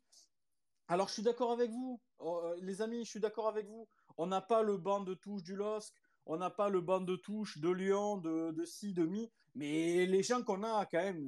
Alors, 0.88 1.08
je 1.08 1.14
suis 1.14 1.24
d'accord 1.24 1.52
avec 1.52 1.70
vous, 1.70 2.02
oh, 2.20 2.42
euh, 2.44 2.56
les 2.62 2.82
amis, 2.82 3.06
je 3.06 3.10
suis 3.10 3.20
d'accord 3.20 3.48
avec 3.48 3.68
vous. 3.68 3.88
On 4.18 4.26
n'a 4.26 4.42
pas 4.42 4.64
le 4.64 4.78
banc 4.78 5.02
de 5.02 5.14
touche 5.14 5.44
du 5.44 5.56
LOSC, 5.56 5.94
on 6.26 6.38
n'a 6.38 6.50
pas 6.50 6.70
le 6.70 6.82
banc 6.82 7.02
de 7.02 7.16
touche 7.16 7.60
de 7.60 7.70
Lyon, 7.70 8.18
de, 8.18 8.52
de 8.52 8.66
ci, 8.66 8.94
de 8.94 9.06
mi, 9.06 9.32
mais 9.54 10.06
les 10.06 10.24
gens 10.24 10.42
qu'on 10.44 10.64
a 10.64 10.86
quand 10.86 10.98
même, 10.98 11.24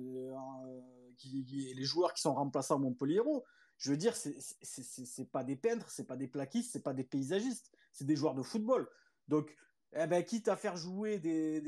les 1.24 1.84
joueurs 1.84 2.14
qui 2.14 2.22
sont 2.22 2.34
remplaçants 2.34 2.76
à 2.76 2.80
Montpellier, 2.80 3.22
je 3.78 3.92
veux 3.92 3.98
dire, 3.98 4.16
c'est 4.16 5.32
pas 5.32 5.44
des 5.44 5.56
peintres, 5.56 5.90
c'est 5.90 6.06
pas 6.06 6.16
des 6.16 6.28
plaquistes, 6.28 6.72
c'est 6.72 6.84
pas 6.84 6.94
des 6.94 7.04
paysagistes, 7.04 7.72
c'est 7.92 8.06
des 8.06 8.16
joueurs 8.16 8.36
de 8.36 8.44
football. 8.44 8.90
Donc, 9.28 9.56
eh 9.94 10.08
ben, 10.08 10.24
quitte 10.24 10.48
à 10.48 10.56
faire 10.56 10.78
jouer 10.78 11.20
des. 11.20 11.62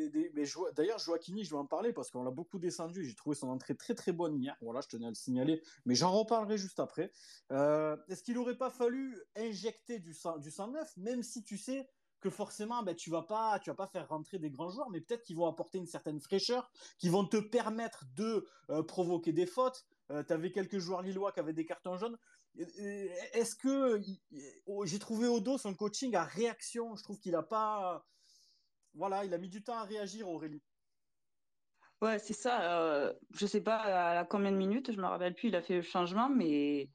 D'ailleurs, 0.75 0.99
Joaquini, 0.99 1.43
je 1.43 1.49
vais 1.49 1.57
en 1.57 1.65
parler 1.65 1.91
parce 1.91 2.09
qu'on 2.09 2.23
l'a 2.23 2.31
beaucoup 2.31 2.57
descendu. 2.57 3.03
J'ai 3.05 3.15
trouvé 3.15 3.35
son 3.35 3.49
entrée 3.49 3.75
très 3.75 3.95
très 3.95 4.13
bonne 4.13 4.37
hier. 4.37 4.55
Voilà, 4.61 4.79
je 4.79 4.87
tenais 4.87 5.07
à 5.07 5.09
le 5.09 5.15
signaler, 5.15 5.61
mais 5.85 5.95
j'en 5.95 6.11
reparlerai 6.11 6.57
juste 6.57 6.79
après. 6.79 7.11
Euh, 7.51 7.97
est-ce 8.07 8.23
qu'il 8.23 8.35
n'aurait 8.35 8.57
pas 8.57 8.69
fallu 8.69 9.21
injecter 9.35 9.99
du, 9.99 10.13
sang, 10.13 10.37
du 10.37 10.51
109, 10.51 10.95
même 10.97 11.21
si 11.21 11.43
tu 11.43 11.57
sais 11.57 11.85
que 12.21 12.29
forcément, 12.29 12.81
ben, 12.81 12.95
tu 12.95 13.09
vas 13.09 13.23
pas, 13.23 13.59
tu 13.59 13.69
vas 13.69 13.75
pas 13.75 13.87
faire 13.87 14.07
rentrer 14.07 14.39
des 14.39 14.49
grands 14.49 14.69
joueurs, 14.69 14.89
mais 14.89 15.01
peut-être 15.01 15.23
qu'ils 15.23 15.35
vont 15.35 15.47
apporter 15.47 15.77
une 15.77 15.85
certaine 15.85 16.21
fraîcheur, 16.21 16.71
qui 16.97 17.09
vont 17.09 17.25
te 17.25 17.35
permettre 17.35 18.05
de 18.15 18.47
euh, 18.69 18.81
provoquer 18.83 19.33
des 19.33 19.45
fautes. 19.45 19.85
Euh, 20.11 20.23
tu 20.23 20.31
avais 20.31 20.51
quelques 20.51 20.77
joueurs 20.77 21.01
lillois 21.01 21.33
qui 21.33 21.41
avaient 21.41 21.51
des 21.51 21.65
cartons 21.65 21.97
jaunes. 21.97 22.17
Est-ce 22.55 23.55
que 23.55 23.99
oh, 24.67 24.85
j'ai 24.85 24.99
trouvé 24.99 25.27
Odo 25.27 25.57
son 25.57 25.73
coaching 25.73 26.15
à 26.15 26.23
réaction 26.23 26.95
Je 26.95 27.03
trouve 27.03 27.19
qu'il 27.19 27.35
a 27.35 27.43
pas 27.43 28.05
voilà, 28.95 29.25
il 29.25 29.33
a 29.33 29.37
mis 29.37 29.49
du 29.49 29.63
temps 29.63 29.77
à 29.77 29.83
réagir, 29.83 30.29
Aurélie. 30.29 30.61
Ouais, 32.01 32.19
c'est 32.19 32.33
ça. 32.33 32.79
Euh, 32.79 33.13
je 33.33 33.45
sais 33.45 33.61
pas 33.61 34.19
à 34.19 34.25
combien 34.25 34.51
de 34.51 34.57
minutes, 34.57 34.91
je 34.91 34.97
me 34.97 35.05
rappelle 35.05 35.33
plus, 35.33 35.47
il 35.47 35.55
a 35.55 35.61
fait 35.61 35.75
le 35.75 35.81
changement, 35.81 36.29
mais 36.29 36.89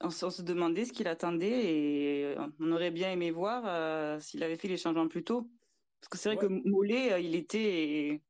on, 0.00 0.10
se 0.10 0.42
demandait 0.42 0.86
ce 0.86 0.92
qu'il 0.92 1.08
attendait 1.08 1.66
et 1.66 2.36
on 2.58 2.72
aurait 2.72 2.90
bien 2.90 3.12
aimé 3.12 3.30
voir 3.30 3.64
euh, 3.66 4.18
s'il 4.20 4.42
avait 4.42 4.56
fait 4.56 4.68
les 4.68 4.76
changements 4.76 5.08
plus 5.08 5.24
tôt. 5.24 5.50
Parce 6.00 6.08
que 6.08 6.18
c'est 6.18 6.34
vrai 6.34 6.38
que 6.38 6.68
Mollet, 6.68 7.12
euh, 7.12 7.20
il 7.20 7.34
était, 7.34 8.22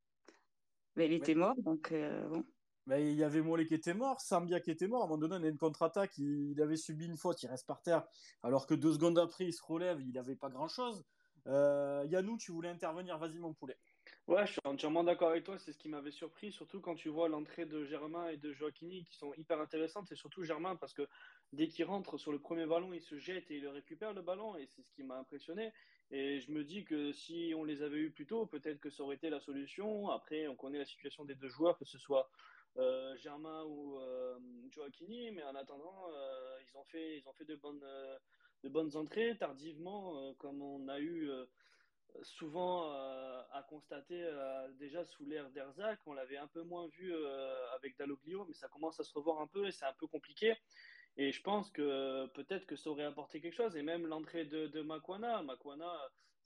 ben, 0.95 1.09
il 1.09 1.13
était 1.13 1.35
mort, 1.35 1.55
donc 1.57 1.93
bon. 2.29 2.43
Ben, 2.89 3.07
il 3.07 3.13
y 3.13 3.23
avait 3.23 3.43
Mollet 3.43 3.67
qui 3.67 3.75
était 3.75 3.93
mort, 3.93 4.19
Sambia 4.19 4.59
qui 4.59 4.71
était 4.71 4.87
mort. 4.87 5.03
À 5.03 5.05
un 5.05 5.07
moment 5.09 5.19
donné, 5.19 5.35
on 5.35 5.43
a 5.43 5.47
une 5.47 5.59
contre-attaque, 5.59 6.17
il, 6.17 6.59
avait 6.59 6.75
subi 6.75 7.05
une 7.05 7.17
faute, 7.17 7.43
il 7.43 7.47
reste 7.47 7.67
par 7.67 7.83
terre. 7.83 8.03
Alors 8.41 8.65
que 8.65 8.73
deux 8.73 8.93
secondes 8.93 9.19
après, 9.19 9.45
il 9.45 9.53
se 9.53 9.61
relève, 9.63 10.01
il 10.01 10.11
n'avait 10.11 10.35
pas 10.35 10.49
grand-chose. 10.49 11.05
Euh, 11.45 12.03
Yannou, 12.09 12.39
tu 12.39 12.51
voulais 12.51 12.69
intervenir, 12.69 13.19
vas-y 13.19 13.37
mon 13.37 13.53
poulet. 13.53 13.77
Ouais, 14.25 14.43
je 14.47 14.53
suis 14.53 14.61
entièrement 14.63 15.03
d'accord 15.03 15.29
avec 15.29 15.43
toi, 15.43 15.59
c'est 15.59 15.71
ce 15.71 15.77
qui 15.77 15.87
m'avait 15.87 16.09
surpris, 16.09 16.51
surtout 16.51 16.81
quand 16.81 16.95
tu 16.95 17.09
vois 17.09 17.29
l'entrée 17.29 17.67
de 17.67 17.85
Germain 17.85 18.27
et 18.29 18.37
de 18.37 18.51
Joaquini 18.53 19.05
qui 19.05 19.15
sont 19.15 19.35
hyper 19.35 19.61
intéressantes, 19.61 20.11
et 20.11 20.15
surtout 20.15 20.41
Germain 20.41 20.75
parce 20.75 20.93
que 20.93 21.07
dès 21.53 21.67
qu'il 21.67 21.85
rentre 21.85 22.17
sur 22.17 22.31
le 22.31 22.39
premier 22.39 22.65
ballon, 22.65 22.91
il 22.93 23.01
se 23.01 23.19
jette 23.19 23.51
et 23.51 23.57
il 23.57 23.67
récupère 23.67 24.13
le 24.13 24.23
ballon, 24.23 24.55
et 24.57 24.65
c'est 24.65 24.81
ce 24.81 24.91
qui 24.93 25.03
m'a 25.03 25.17
impressionné. 25.19 25.73
Et 26.11 26.39
je 26.39 26.51
me 26.51 26.63
dis 26.63 26.85
que 26.85 27.11
si 27.11 27.53
on 27.55 27.63
les 27.63 27.83
avait 27.83 27.99
eu 27.99 28.09
plus 28.09 28.25
tôt, 28.25 28.47
peut-être 28.47 28.79
que 28.79 28.89
ça 28.89 29.03
aurait 29.03 29.15
été 29.15 29.29
la 29.29 29.39
solution. 29.39 30.09
Après, 30.09 30.47
on 30.47 30.55
connaît 30.55 30.79
la 30.79 30.85
situation 30.85 31.23
des 31.23 31.35
deux 31.35 31.49
joueurs, 31.49 31.77
que 31.77 31.85
ce 31.85 31.99
soit 31.99 32.31
euh, 32.79 33.15
Germain 33.17 33.63
ou 33.65 33.99
euh, 33.99 34.39
Joaquini, 34.71 35.31
mais 35.31 35.43
en 35.43 35.55
attendant, 35.55 36.09
euh, 36.11 36.57
ils, 36.65 36.77
ont 36.77 36.83
fait, 36.85 37.17
ils 37.17 37.27
ont 37.27 37.33
fait 37.33 37.45
de 37.45 37.55
bonnes 37.55 37.83
de 38.63 38.69
bonnes 38.69 38.95
entrées 38.95 39.37
tardivement, 39.37 40.17
euh, 40.17 40.33
comme 40.37 40.61
on 40.61 40.87
a 40.87 40.99
eu 40.99 41.29
euh, 41.29 41.45
souvent 42.23 42.91
euh, 42.91 43.41
à 43.51 43.63
constater 43.63 44.27
déjà 44.79 45.05
sous 45.05 45.25
l'ère 45.25 45.49
d'Erzac. 45.51 45.99
On 46.05 46.13
l'avait 46.13 46.37
un 46.37 46.47
peu 46.47 46.63
moins 46.63 46.87
vu 46.87 47.13
avec 47.75 47.97
Dalloglio, 47.97 48.45
mais 48.45 48.53
ça 48.53 48.67
commence 48.67 48.99
à 48.99 49.03
se 49.03 49.13
revoir 49.13 49.41
un 49.41 49.47
peu 49.47 49.67
et 49.67 49.71
c'est 49.71 49.85
un 49.85 49.93
peu 49.93 50.07
compliqué. 50.07 50.55
Et 51.17 51.31
je 51.31 51.41
pense 51.41 51.69
que 51.69 52.27
peut-être 52.27 52.65
que 52.65 52.75
ça 52.75 52.89
aurait 52.89 53.03
apporté 53.03 53.41
quelque 53.41 53.55
chose. 53.55 53.75
Et 53.75 53.83
même 53.83 54.07
l'entrée 54.07 54.45
de, 54.45 54.67
de 54.67 54.81
Makwana, 54.81 55.43
Makwana 55.43 55.91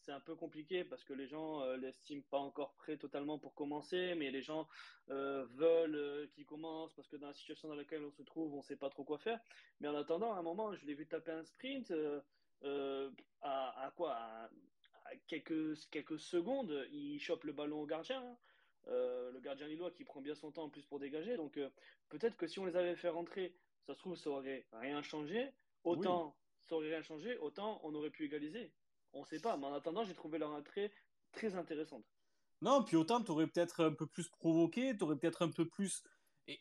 c'est 0.04 0.12
un 0.12 0.20
peu 0.20 0.36
compliqué 0.36 0.84
parce 0.84 1.04
que 1.04 1.14
les 1.14 1.28
gens 1.28 1.62
euh, 1.62 1.78
l'estiment 1.78 2.24
pas 2.30 2.38
encore 2.38 2.74
prêt 2.74 2.98
totalement 2.98 3.40
pour 3.40 3.54
commencer, 3.54 4.16
mais 4.16 4.32
les 4.32 4.42
gens 4.42 4.68
euh, 5.10 5.46
veulent 5.52 5.96
euh, 5.96 6.28
qu'il 6.28 6.46
commence 6.46 6.94
parce 6.94 7.08
que 7.08 7.16
dans 7.16 7.28
la 7.28 7.34
situation 7.34 7.68
dans 7.70 7.76
laquelle 7.76 8.04
on 8.04 8.12
se 8.12 8.24
trouve, 8.24 8.54
on 8.54 8.62
sait 8.62 8.76
pas 8.76 8.90
trop 8.90 9.04
quoi 9.04 9.18
faire. 9.18 9.40
Mais 9.80 9.88
en 9.88 9.96
attendant, 9.96 10.34
à 10.34 10.40
un 10.40 10.42
moment, 10.42 10.74
je 10.76 10.86
l'ai 10.86 10.94
vu 10.94 11.08
taper 11.08 11.32
un 11.32 11.44
sprint 11.44 11.94
à, 13.42 13.94
quoi? 13.96 14.14
À, 14.14 14.50
quelques, 15.28 15.90
quelques 15.90 16.20
secondes, 16.20 16.88
il 16.92 17.20
chope 17.20 17.44
le 17.44 17.54
ballon 17.54 17.82
au 17.82 17.86
gardien. 17.86 18.22
Hein. 18.22 18.38
le 18.88 19.40
gardien 19.40 19.68
lillois 19.68 19.92
qui 19.92 20.04
prend 20.04 20.22
bien 20.22 20.36
son 20.36 20.52
temps 20.52 20.64
en 20.64 20.70
plus 20.70 20.86
pour 20.86 21.00
dégager. 21.00 21.38
Donc 21.38 21.60
peut-être 22.10 22.38
que 22.38 22.48
si 22.48 22.60
on 22.60 22.66
les 22.66 22.76
avait 22.76 22.96
fait 22.96 23.10
rentrer, 23.10 23.56
ça 23.86 23.94
se 23.94 24.00
trouve, 24.00 24.16
ça 24.16 24.30
aurait 24.30 24.66
rien 24.72 25.02
changé. 25.02 25.52
Autant 25.84 26.36
ça 26.64 26.76
aurait 26.76 26.90
rien 26.90 27.02
changé, 27.02 27.38
autant 27.38 27.82
on 27.84 27.94
aurait 27.94 28.10
pu 28.10 28.26
égaliser. 28.26 28.72
On 29.14 29.24
sait 29.24 29.40
pas, 29.40 29.58
mais 29.58 29.66
en 29.66 29.74
attendant, 29.74 30.04
j'ai 30.04 30.14
trouvé 30.14 30.38
leur 30.38 30.52
entrée 30.52 30.92
très 31.32 31.56
intéressante. 31.56 32.06
Non, 32.62 32.84
puis 32.84 32.96
autant, 32.96 33.22
tu 33.22 33.32
aurais 33.32 33.48
peut-être 33.48 33.84
un 33.84 33.94
peu 33.94 34.08
plus 34.08 34.30
provoqué, 34.30 34.96
tu 34.98 35.04
aurais 35.04 35.18
peut-être 35.18 35.42
un 35.42 35.50
peu 35.50 35.68
plus 35.68 36.04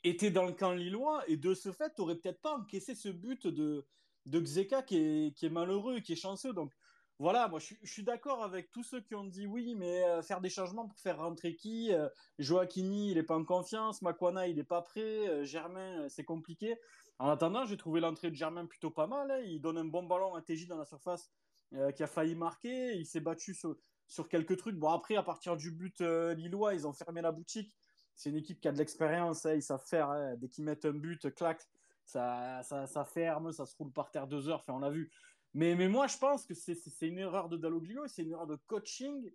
été 0.05 0.31
dans 0.31 0.45
le 0.45 0.53
camp 0.53 0.73
lillois, 0.73 1.23
et 1.29 1.37
de 1.37 1.55
ce 1.55 1.73
fait, 1.73 1.95
tu 1.95 2.03
aurais 2.03 2.17
peut-être 2.17 2.41
pas 2.41 2.57
encaissé 2.57 2.95
ce 2.95 3.09
but 3.09 3.47
de, 3.47 3.87
de 4.27 4.41
Xeka 4.41 4.83
qui 4.83 4.97
est, 4.97 5.37
qui 5.37 5.47
est 5.47 5.51
malheureux, 5.51 6.01
qui 6.01 6.13
est 6.13 6.17
chanceux. 6.17 6.53
Donc 6.53 6.73
voilà, 7.19 7.47
moi 7.47 7.61
je, 7.61 7.75
suis 7.85 8.03
d'accord 8.03 8.43
avec 8.43 8.73
tous 8.73 8.83
ceux 8.83 9.01
qui 9.01 9.15
ont 9.15 9.25
dit 9.25 9.47
oui, 9.47 9.75
mais 9.77 10.03
euh, 10.05 10.23
faire 10.23 10.41
des 10.41 10.51
changements 10.51 10.89
pour 10.89 10.99
faire 10.99 11.19
rentrer 11.19 11.55
qui 11.55 11.93
euh, 11.93 12.09
Joaquini, 12.39 13.11
il 13.11 13.15
n'est 13.15 13.23
pas 13.23 13.37
en 13.37 13.45
confiance, 13.45 14.03
Makwana, 14.03 14.49
il 14.49 14.57
n'est 14.57 14.65
pas 14.65 14.83
prêt, 14.83 15.29
euh, 15.29 15.45
Germain, 15.45 16.09
c'est 16.09 16.25
compliqué. 16.25 16.77
En 17.19 17.29
attendant, 17.29 17.65
j'ai 17.65 17.77
trouvé 17.77 18.01
l'entrée 18.01 18.31
de 18.31 18.35
Germain 18.35 18.67
plutôt 18.67 18.91
pas 18.91 19.07
mal. 19.07 19.31
Hein. 19.31 19.41
Il 19.45 19.61
donne 19.61 19.79
un 19.79 19.85
bon 19.85 20.03
ballon 20.03 20.35
à 20.35 20.43
TJ 20.43 20.67
dans 20.67 20.77
la 20.79 20.85
surface 20.85 21.31
euh, 21.75 21.91
qui 21.93 22.03
a 22.03 22.07
failli 22.07 22.35
marquer. 22.35 22.97
Il 22.97 23.07
s'est 23.07 23.21
battu 23.21 23.55
sur, 23.55 24.29
quelques 24.29 24.57
trucs. 24.57 24.77
Bon, 24.77 24.91
après, 24.91 25.17
à 25.17 25.23
partir 25.23 25.57
du 25.57 25.71
but 25.71 26.01
euh, 26.01 26.35
lillois, 26.35 26.75
ils 26.75 26.87
ont 26.87 26.93
fermé 26.93 27.23
la 27.23 27.33
boutique. 27.33 27.75
C'est 28.15 28.31
une 28.31 28.37
équipe 28.37 28.61
qui 28.61 28.69
a 28.69 28.73
de 28.73 28.79
l'expérience. 28.79 29.47
Hein, 29.47 29.55
ils 29.55 29.63
savent 29.63 29.85
faire. 29.85 30.11
Hein. 30.11 30.37
dès 30.37 30.49
qu'ils 30.49 30.65
mettent 30.65 30.85
un 30.85 30.93
but, 30.93 31.35
clac, 31.35 31.67
ça, 32.05 32.63
ça, 32.63 33.05
ferme, 33.05 33.53
ça 33.53 33.67
se 33.67 33.75
roule 33.77 33.93
par 33.93 34.11
terre 34.11 34.27
deux 34.27 34.49
heures. 34.49 34.61
Enfin, 34.61 34.75
on 34.75 34.81
l'a 34.81 34.91
vu. 34.91 35.11
Mais, 35.55 35.75
mais 35.75 35.89
moi, 35.89 36.07
je 36.07 36.19
pense 36.19 36.47
que 36.47 36.55
c'est 36.55 36.77
une 37.09 37.19
erreur 37.19 37.49
de 37.49 37.57
Dalloglio, 37.57 38.07
c'est 38.07 38.23
une 38.23 38.33
erreur 38.33 38.47
de 38.47 38.57
coaching 38.67 39.31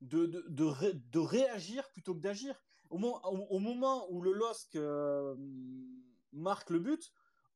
de, 0.00 0.26
de, 0.26 0.44
de, 0.48 1.18
réagir 1.18 1.88
plutôt 1.90 2.14
que 2.14 2.20
d'agir. 2.20 2.60
Au, 2.90 2.98
au, 2.98 3.58
moment 3.58 4.10
où 4.10 4.20
le 4.20 4.32
LOSC 4.32 4.76
euh, 4.76 5.36
marque 6.32 6.70
le 6.70 6.78
but, 6.78 7.12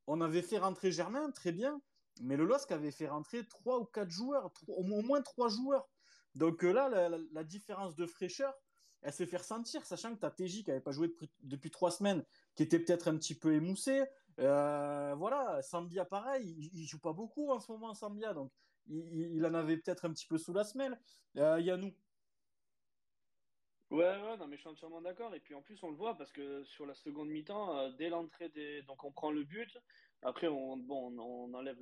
on 0.07 0.21
avait 0.21 0.41
fait 0.41 0.59
rentrer 0.59 0.91
Germain, 0.91 1.31
très 1.31 1.51
bien. 1.51 1.81
Mais 2.21 2.37
le 2.37 2.45
LOSC 2.45 2.71
avait 2.71 2.91
fait 2.91 3.07
rentrer 3.07 3.45
trois 3.47 3.79
ou 3.79 3.85
quatre 3.85 4.09
joueurs, 4.09 4.51
au 4.67 4.83
moins 4.83 5.21
trois 5.21 5.49
joueurs. 5.49 5.87
Donc 6.35 6.63
euh, 6.63 6.71
là, 6.71 7.09
la, 7.31 7.43
différence 7.43 7.95
de 7.95 8.05
fraîcheur, 8.05 8.53
elle 9.01 9.13
s'est 9.13 9.25
fait 9.25 9.37
ressentir, 9.37 9.85
sachant 9.85 10.15
que 10.15 10.19
tu 10.19 10.25
as 10.25 10.31
TJ 10.31 10.63
qui 10.63 10.69
n'avait 10.69 10.81
pas 10.81 10.91
joué 10.91 11.13
depuis 11.41 11.71
trois 11.71 11.91
semaines, 11.91 12.23
qui 12.55 12.63
était 12.63 12.79
peut-être 12.79 13.07
un 13.07 13.17
petit 13.17 13.35
peu 13.37 13.53
émoussé. 13.53 14.03
Euh, 14.39 15.15
voilà, 15.15 15.61
Sambia 15.61 16.05
pareil, 16.05 16.55
il, 16.73 16.81
ne 16.81 16.87
joue 16.87 16.99
pas 16.99 17.13
beaucoup 17.13 17.51
en 17.51 17.59
ce 17.59 17.71
moment, 17.71 17.93
Sambia, 17.93 18.33
donc 18.33 18.51
il, 18.87 19.45
en 19.45 19.53
avait 19.53 19.77
peut-être 19.77 20.05
un 20.05 20.11
petit 20.11 20.27
peu 20.27 20.37
sous 20.37 20.53
la 20.53 20.63
semelle. 20.63 20.99
Euh, 21.37 21.59
Yannou. 21.59 21.93
Ouais, 23.91 24.03
ouais, 24.03 24.37
non, 24.37 24.47
mais 24.47 24.55
je 24.55 24.61
suis 24.61 24.69
entièrement 24.69 25.01
d'accord. 25.01 25.33
Et 25.35 25.39
puis 25.39 25.53
en 25.53 25.61
plus, 25.61 25.81
on 25.83 25.89
le 25.89 25.95
voit 25.95 26.17
parce 26.17 26.31
que 26.31 26.63
sur 26.63 26.85
la 26.85 26.95
seconde 26.95 27.29
mi-temps, 27.29 27.77
euh, 27.77 27.91
dès 27.91 28.09
l'entrée 28.09 28.49
des. 28.49 28.81
Donc 28.83 29.03
on 29.03 29.11
prend 29.11 29.31
le 29.31 29.43
but. 29.43 29.77
Après, 30.21 30.47
on, 30.47 30.77
bon, 30.77 31.17
on, 31.19 31.53
enlève 31.53 31.81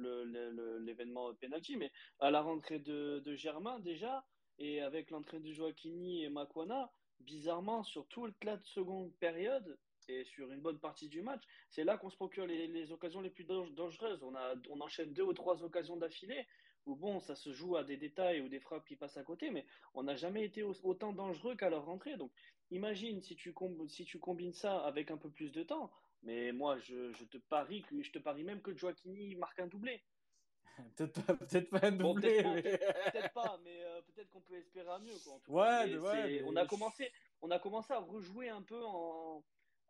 l'événement 0.82 1.34
penalty, 1.36 1.78
mais 1.78 1.92
à 2.20 2.32
la 2.32 2.42
rentrée 2.42 2.80
de, 2.80 3.36
Germain 3.36 3.80
déjà, 3.80 4.26
et 4.60 4.82
avec 4.82 5.12
l'entrée 5.12 5.40
de 5.40 5.52
Joaquini 5.52 6.24
et 6.24 6.30
Makwana, 6.30 6.92
bizarrement, 7.22 7.84
sur 7.84 8.08
toute 8.08 8.44
la 8.44 8.60
seconde 8.60 9.14
période 9.20 9.78
et 10.10 10.26
sur 10.26 10.52
une 10.52 10.60
bonne 10.60 10.80
partie 10.80 11.08
du 11.08 11.22
match, 11.22 11.42
c'est 11.70 11.86
là 11.86 11.98
qu'on 11.98 12.10
se 12.10 12.18
procure 12.18 12.46
les, 12.46 12.68
les, 12.68 12.92
occasions 12.92 13.22
les 13.22 13.30
plus 13.30 13.46
dangereuses. 13.46 14.22
On, 14.24 14.36
a, 14.36 14.56
on 14.70 14.82
enchaîne 14.82 15.14
deux 15.14 15.24
ou 15.24 15.34
trois 15.34 15.64
occasions 15.64 15.96
d'affilée 15.96 16.46
où 16.86 16.96
bon, 16.96 17.20
ça 17.20 17.36
se 17.36 17.52
joue 17.54 17.78
à 17.78 17.84
des 17.84 17.98
détails 17.98 18.42
ou 18.42 18.50
des 18.50 18.60
frappes 18.60 18.86
qui 18.86 18.96
passent 18.96 19.18
à 19.18 19.24
côté, 19.24 19.50
mais 19.50 19.66
on 19.94 20.04
n'a 20.04 20.16
jamais 20.16 20.44
été 20.44 20.64
autant 20.64 21.14
dangereux 21.14 21.56
qu'à 21.56 21.70
leur 21.70 21.86
rentrée. 21.86 22.18
Donc, 22.18 22.32
imagine 22.72 23.22
si 23.22 23.36
tu, 23.36 23.54
si 23.88 24.06
tu 24.06 24.20
combines 24.20 24.54
ça 24.54 24.80
avec 24.80 25.12
un 25.12 25.18
peu 25.18 25.30
plus 25.30 25.52
de 25.52 25.64
temps. 25.64 25.92
Mais 26.24 26.52
moi, 26.52 26.78
je, 26.80 27.12
te 27.26 27.38
parie 27.38 27.86
je 27.92 28.12
te 28.12 28.20
parie 28.20 28.44
même 28.44 28.62
que 28.62 28.76
Joaquini 28.76 29.36
marque 29.36 29.60
un 29.60 29.68
doublé. 29.68 30.04
peut-être 30.96 31.22
pas, 31.26 31.34
peut 31.36 31.64
pas 31.66 31.88
un 31.88 31.92
doublé. 31.92 32.42
peut-être, 32.44 33.34
pas, 33.34 33.60
mais 33.64 33.84
euh, 33.84 34.02
peut-être 34.02 34.30
qu'on 34.30 34.42
peut 34.42 34.56
espérer 34.56 34.90
à 34.90 35.00
mieux. 35.00 35.14
Quoi, 35.24 35.86
ouais, 35.86 35.98
ouais, 35.98 36.44
on 36.46 36.56
a 36.56 36.66
commencé, 36.66 37.12
on 37.42 37.52
a 37.52 37.60
commencé 37.60 37.94
à 37.94 38.00
rejouer 38.00 38.50
un 38.50 38.62
peu 38.62 38.84
en, 38.84 39.44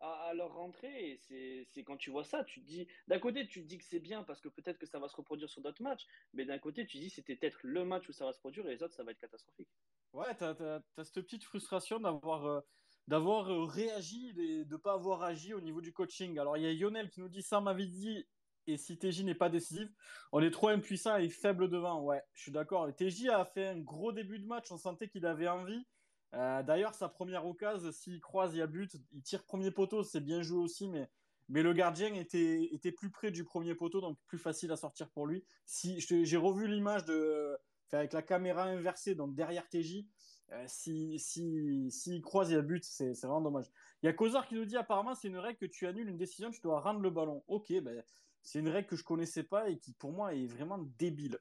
à, 0.03 0.33
leur 0.33 0.53
rentrée. 0.53 1.11
Et 1.11 1.17
c'est 1.17 1.83
quand 1.83 1.97
tu 1.97 2.09
vois 2.09 2.23
ça, 2.23 2.43
tu 2.43 2.61
te 2.61 2.65
dis, 2.65 2.87
d'un 3.07 3.19
côté, 3.19 3.47
tu 3.47 3.61
te 3.61 3.67
dis 3.67 3.77
que 3.77 3.85
c'est 3.85 3.99
bien 3.99 4.23
parce 4.23 4.41
que 4.41 4.49
peut-être 4.49 4.77
que 4.77 4.85
ça 4.85 4.99
va 4.99 5.07
se 5.07 5.15
reproduire 5.15 5.49
sur 5.49 5.61
d'autres 5.61 5.83
matchs, 5.83 6.05
mais 6.33 6.45
d'un 6.45 6.59
côté, 6.59 6.85
tu 6.85 6.97
te 6.97 7.03
dis 7.03 7.09
c'était 7.09 7.35
peut-être 7.35 7.59
le 7.63 7.85
match 7.85 8.09
où 8.09 8.13
ça 8.13 8.25
va 8.25 8.33
se 8.33 8.39
produire 8.39 8.65
et 8.67 8.71
les 8.71 8.83
autres, 8.83 8.95
ça 8.95 9.03
va 9.03 9.11
être 9.11 9.19
catastrophique. 9.19 9.69
Ouais, 10.13 10.35
tu 10.35 10.43
as, 10.43 10.81
cette 10.97 11.21
petite 11.21 11.43
frustration 11.43 11.99
d'avoir. 11.99 12.45
Euh, 12.45 12.61
d'avoir 13.07 13.51
euh, 13.51 13.65
réagi 13.65 14.29
et 14.37 14.65
de 14.65 14.71
ne 14.71 14.77
pas 14.77 14.93
avoir 14.93 15.23
agi 15.23 15.53
au 15.53 15.61
niveau 15.61 15.81
du 15.81 15.93
coaching. 15.93 16.39
Alors, 16.39 16.57
il 16.57 16.63
y 16.63 16.67
a 16.67 16.73
Lionel 16.73 17.09
qui 17.09 17.21
nous 17.21 17.29
dit 17.29 17.41
ça 17.41 17.61
m'avait 17.61 17.87
dit 17.87 18.25
et 18.67 18.77
si 18.77 18.97
TJ 18.97 19.23
n'est 19.23 19.35
pas 19.35 19.49
décisif, 19.49 19.89
on 20.31 20.41
est 20.41 20.51
trop 20.51 20.69
impuissant 20.69 21.17
et 21.17 21.29
faible 21.29 21.69
devant. 21.69 22.01
Ouais, 22.01 22.21
je 22.33 22.43
suis 22.43 22.51
d'accord. 22.51 22.87
TJ 22.95 23.27
a 23.27 23.45
fait 23.45 23.67
un 23.67 23.79
gros 23.79 24.11
début 24.11 24.39
de 24.39 24.45
match, 24.45 24.71
on 24.71 24.77
sentait 24.77 25.09
qu'il 25.09 25.25
avait 25.25 25.47
envie. 25.47 25.85
Euh, 26.33 26.63
d'ailleurs, 26.63 26.95
sa 26.95 27.09
première 27.09 27.45
occasion, 27.45 27.91
s'il 27.91 28.19
croise, 28.19 28.53
il 28.55 28.59
y 28.59 28.61
a 28.61 28.67
but, 28.67 28.95
il 29.11 29.21
tire 29.21 29.43
premier 29.43 29.69
poteau, 29.69 30.03
c'est 30.03 30.21
bien 30.21 30.41
joué 30.41 30.59
aussi, 30.59 30.87
mais, 30.87 31.07
mais 31.49 31.61
le 31.61 31.73
gardien 31.73 32.13
était, 32.15 32.63
était 32.71 32.91
plus 32.91 33.11
près 33.11 33.31
du 33.31 33.43
premier 33.43 33.75
poteau, 33.75 34.01
donc 34.01 34.17
plus 34.25 34.39
facile 34.39 34.71
à 34.71 34.77
sortir 34.77 35.09
pour 35.11 35.27
lui. 35.27 35.43
Si, 35.65 35.99
j'ai 35.99 36.37
revu 36.37 36.67
l'image 36.67 37.05
de, 37.05 37.55
avec 37.91 38.13
la 38.13 38.21
caméra 38.21 38.63
inversée, 38.63 39.13
donc 39.13 39.35
derrière 39.35 39.67
TJ. 39.69 40.05
Euh, 40.53 40.65
si, 40.67 41.17
si, 41.19 41.89
si, 41.89 42.21
croise, 42.21 42.53
a 42.53 42.61
but, 42.61 42.83
c'est 42.83 43.13
vraiment 43.21 43.41
dommage. 43.41 43.65
Il 44.01 44.05
y 44.05 44.09
a 44.09 44.13
Kozar 44.13 44.47
qui 44.47 44.55
nous 44.55 44.65
dit 44.65 44.77
apparemment, 44.77 45.15
c'est 45.15 45.27
une 45.27 45.37
règle 45.37 45.57
que 45.57 45.65
tu 45.65 45.87
annules 45.87 46.07
une 46.07 46.17
décision, 46.17 46.51
tu 46.51 46.61
dois 46.61 46.79
rendre 46.79 46.99
le 46.99 47.09
ballon. 47.09 47.43
Ok, 47.47 47.71
ben, 47.81 48.03
c'est 48.43 48.59
une 48.59 48.69
règle 48.69 48.87
que 48.87 48.95
je 48.95 49.03
connaissais 49.03 49.43
pas 49.43 49.69
et 49.69 49.77
qui 49.77 49.93
pour 49.93 50.11
moi 50.11 50.35
est 50.35 50.45
vraiment 50.45 50.79
débile. 50.99 51.39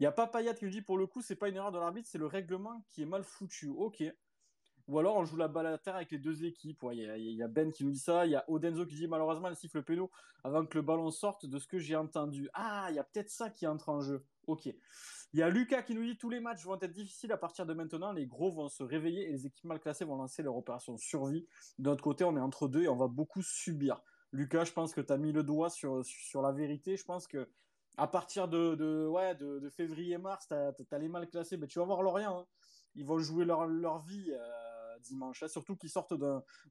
Il 0.00 0.04
y 0.04 0.06
a 0.06 0.12
pas 0.12 0.26
Payat 0.26 0.54
qui 0.54 0.64
nous 0.64 0.70
dit 0.70 0.82
pour 0.82 0.96
le 0.96 1.06
coup, 1.06 1.22
c'est 1.22 1.36
pas 1.36 1.48
une 1.48 1.56
erreur 1.56 1.72
de 1.72 1.78
l'arbitre, 1.78 2.08
c'est 2.10 2.18
le 2.18 2.26
règlement 2.26 2.82
qui 2.88 3.02
est 3.02 3.06
mal 3.06 3.22
foutu. 3.22 3.68
Ok. 3.68 4.02
Ou 4.86 4.98
alors 4.98 5.16
on 5.16 5.24
joue 5.24 5.36
la 5.36 5.48
balle 5.48 5.66
à 5.66 5.76
terre 5.76 5.96
avec 5.96 6.10
les 6.10 6.18
deux 6.18 6.44
équipes. 6.44 6.82
Il 6.92 6.98
y, 6.98 7.42
a 7.42 7.48
Ben 7.48 7.72
qui 7.72 7.84
nous 7.84 7.90
dit 7.90 7.98
ça. 7.98 8.24
Il 8.24 8.32
y 8.32 8.36
a 8.36 8.44
Odenzo 8.48 8.86
qui 8.86 8.94
dit 8.94 9.06
malheureusement 9.06 9.48
elle 9.48 9.56
siffle 9.56 9.78
le 9.78 9.82
péno 9.82 10.10
avant 10.44 10.64
que 10.64 10.78
le 10.78 10.82
ballon 10.82 11.10
sorte 11.10 11.44
de 11.44 11.58
ce 11.58 11.66
que 11.66 11.78
j'ai 11.78 11.94
entendu. 11.94 12.48
Ah, 12.54 12.86
il 12.88 12.96
y 12.96 12.98
a 12.98 13.04
peut-être 13.04 13.28
ça 13.28 13.50
qui 13.50 13.66
entre 13.66 13.90
en 13.90 14.00
jeu. 14.00 14.24
Ok. 14.48 14.66
Il 15.34 15.40
y 15.40 15.42
a 15.42 15.50
Lucas 15.50 15.82
qui 15.82 15.94
nous 15.94 16.02
dit 16.02 16.16
tous 16.16 16.30
les 16.30 16.40
matchs 16.40 16.64
vont 16.64 16.80
être 16.80 16.90
difficiles 16.90 17.30
à 17.32 17.36
partir 17.36 17.66
de 17.66 17.74
maintenant. 17.74 18.12
Les 18.12 18.26
gros 18.26 18.50
vont 18.50 18.70
se 18.70 18.82
réveiller 18.82 19.28
et 19.28 19.32
les 19.32 19.46
équipes 19.46 19.66
mal 19.66 19.78
classées 19.78 20.06
vont 20.06 20.16
lancer 20.16 20.42
leur 20.42 20.56
opération 20.56 20.96
survie. 20.96 21.46
De 21.78 21.90
notre 21.90 22.02
côté, 22.02 22.24
on 22.24 22.34
est 22.34 22.40
entre 22.40 22.66
deux 22.66 22.84
et 22.84 22.88
on 22.88 22.96
va 22.96 23.08
beaucoup 23.08 23.42
subir. 23.42 24.00
Lucas, 24.32 24.64
je 24.64 24.72
pense 24.72 24.94
que 24.94 25.02
tu 25.02 25.12
as 25.12 25.18
mis 25.18 25.32
le 25.32 25.42
doigt 25.42 25.68
sur, 25.68 26.02
sur 26.02 26.40
la 26.40 26.50
vérité. 26.50 26.96
Je 26.96 27.04
pense 27.04 27.26
que 27.26 27.46
à 27.98 28.06
partir 28.06 28.48
de, 28.48 28.74
de 28.74 29.06
ouais, 29.06 29.34
de, 29.34 29.68
février-mars, 29.68 30.48
tu 30.48 30.54
as, 30.54 30.98
les 30.98 31.08
mal 31.08 31.28
classés. 31.28 31.58
Mais 31.58 31.66
tu 31.66 31.78
vas 31.78 31.84
voir 31.84 32.02
Lorient. 32.02 32.40
Hein. 32.40 32.46
Ils 32.94 33.04
vont 33.04 33.18
jouer 33.18 33.44
leur, 33.44 33.66
leur 33.66 33.98
vie. 33.98 34.32
Euh, 34.32 34.98
dimanche. 35.00 35.42
Hein. 35.42 35.48
Surtout 35.48 35.76
qu'ils 35.76 35.90
sortent 35.90 36.14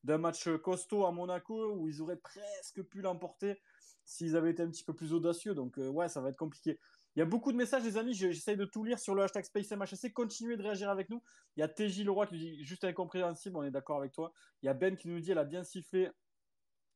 d'un 0.03 0.17
match 0.17 0.49
costaud 0.57 1.05
à 1.05 1.11
Monaco 1.11 1.73
où 1.73 1.87
ils 1.87 2.01
auraient 2.01 2.17
presque 2.17 2.81
pu 2.83 3.01
l'emporter 3.01 3.61
s'ils 4.07 4.35
avaient 4.35 4.51
été 4.51 4.63
un 4.63 4.69
petit 4.69 4.83
peu 4.83 4.93
plus 4.93 5.13
audacieux. 5.13 5.53
Donc, 5.53 5.77
euh, 5.77 5.89
ouais, 5.89 6.07
ça 6.07 6.21
va 6.21 6.29
être 6.29 6.37
compliqué. 6.37 6.79
Il 7.17 7.21
y 7.21 7.23
a 7.23 7.25
beaucoup 7.25 7.51
de 7.51 7.57
messages, 7.57 7.83
les 7.83 7.97
amis. 7.97 8.13
J'essaye 8.13 8.57
de 8.57 8.65
tout 8.65 8.83
lire 8.83 8.99
sur 8.99 9.15
le 9.15 9.23
hashtag 9.23 9.43
SpaceMHC. 9.43 10.13
Continuez 10.13 10.55
de 10.55 10.61
réagir 10.61 10.91
avec 10.91 11.09
nous. 11.09 11.23
Il 11.55 11.61
y 11.61 11.63
a 11.63 11.67
TJ 11.67 12.03
Leroy 12.03 12.27
qui 12.27 12.35
nous 12.35 12.39
dit 12.39 12.63
juste 12.63 12.83
incompréhensible. 12.83 13.57
On 13.57 13.63
est 13.63 13.71
d'accord 13.71 13.97
avec 13.97 14.11
toi. 14.11 14.31
Il 14.61 14.67
y 14.67 14.69
a 14.69 14.75
Ben 14.75 14.95
qui 14.95 15.07
nous 15.07 15.19
dit 15.19 15.31
elle 15.31 15.39
a 15.39 15.43
bien 15.43 15.63
sifflé 15.63 16.11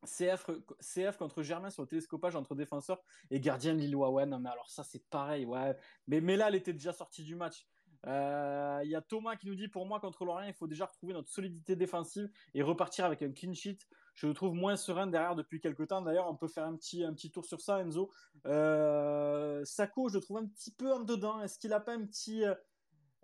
CF, 0.05 0.45
CF 0.79 1.17
contre 1.17 1.41
Germain 1.41 1.71
sur 1.71 1.81
le 1.81 1.87
télescopage 1.87 2.35
entre 2.35 2.53
défenseurs 2.53 3.01
et 3.31 3.39
gardien 3.39 3.73
lillois. 3.73 4.11
Ouais, 4.11 4.27
non, 4.27 4.37
mais 4.37 4.51
alors 4.51 4.69
ça, 4.69 4.83
c'est 4.83 5.03
pareil. 5.09 5.43
Ouais. 5.43 5.75
Mais, 6.05 6.21
mais 6.21 6.37
là, 6.37 6.49
elle 6.49 6.55
était 6.55 6.73
déjà 6.73 6.93
sortie 6.93 7.23
du 7.23 7.35
match. 7.35 7.65
Il 8.03 8.09
euh, 8.09 8.83
y 8.83 8.93
a 8.93 9.01
Thomas 9.01 9.35
qui 9.37 9.47
nous 9.47 9.55
dit 9.55 9.69
pour 9.69 9.87
moi 9.87 9.99
contre 9.99 10.23
Lorient, 10.25 10.47
il 10.47 10.53
faut 10.53 10.67
déjà 10.67 10.85
retrouver 10.85 11.13
notre 11.13 11.29
solidité 11.29 11.75
défensive 11.75 12.29
et 12.53 12.61
repartir 12.61 13.05
avec 13.05 13.23
un 13.23 13.31
clean 13.31 13.53
sheet. 13.53 13.79
Je 14.13 14.27
le 14.27 14.33
trouve 14.33 14.53
moins 14.53 14.75
serein 14.75 15.07
derrière 15.07 15.35
depuis 15.35 15.59
quelques 15.59 15.87
temps. 15.87 16.01
D'ailleurs, 16.01 16.29
on 16.29 16.35
peut 16.35 16.47
faire 16.47 16.65
un 16.65 16.75
petit, 16.75 17.03
un 17.03 17.13
petit 17.13 17.31
tour 17.31 17.45
sur 17.45 17.61
ça, 17.61 17.79
Enzo. 17.79 18.11
Euh, 18.45 19.63
Sako, 19.65 20.09
je 20.09 20.15
le 20.15 20.21
trouve 20.21 20.37
un 20.37 20.47
petit 20.47 20.71
peu 20.71 20.91
en 20.93 20.99
dedans. 20.99 21.41
Est-ce 21.41 21.57
qu'il 21.57 21.73
a 21.73 21.79
pas 21.79 21.93
un 21.93 22.05
petit, 22.05 22.43
euh, 22.43 22.55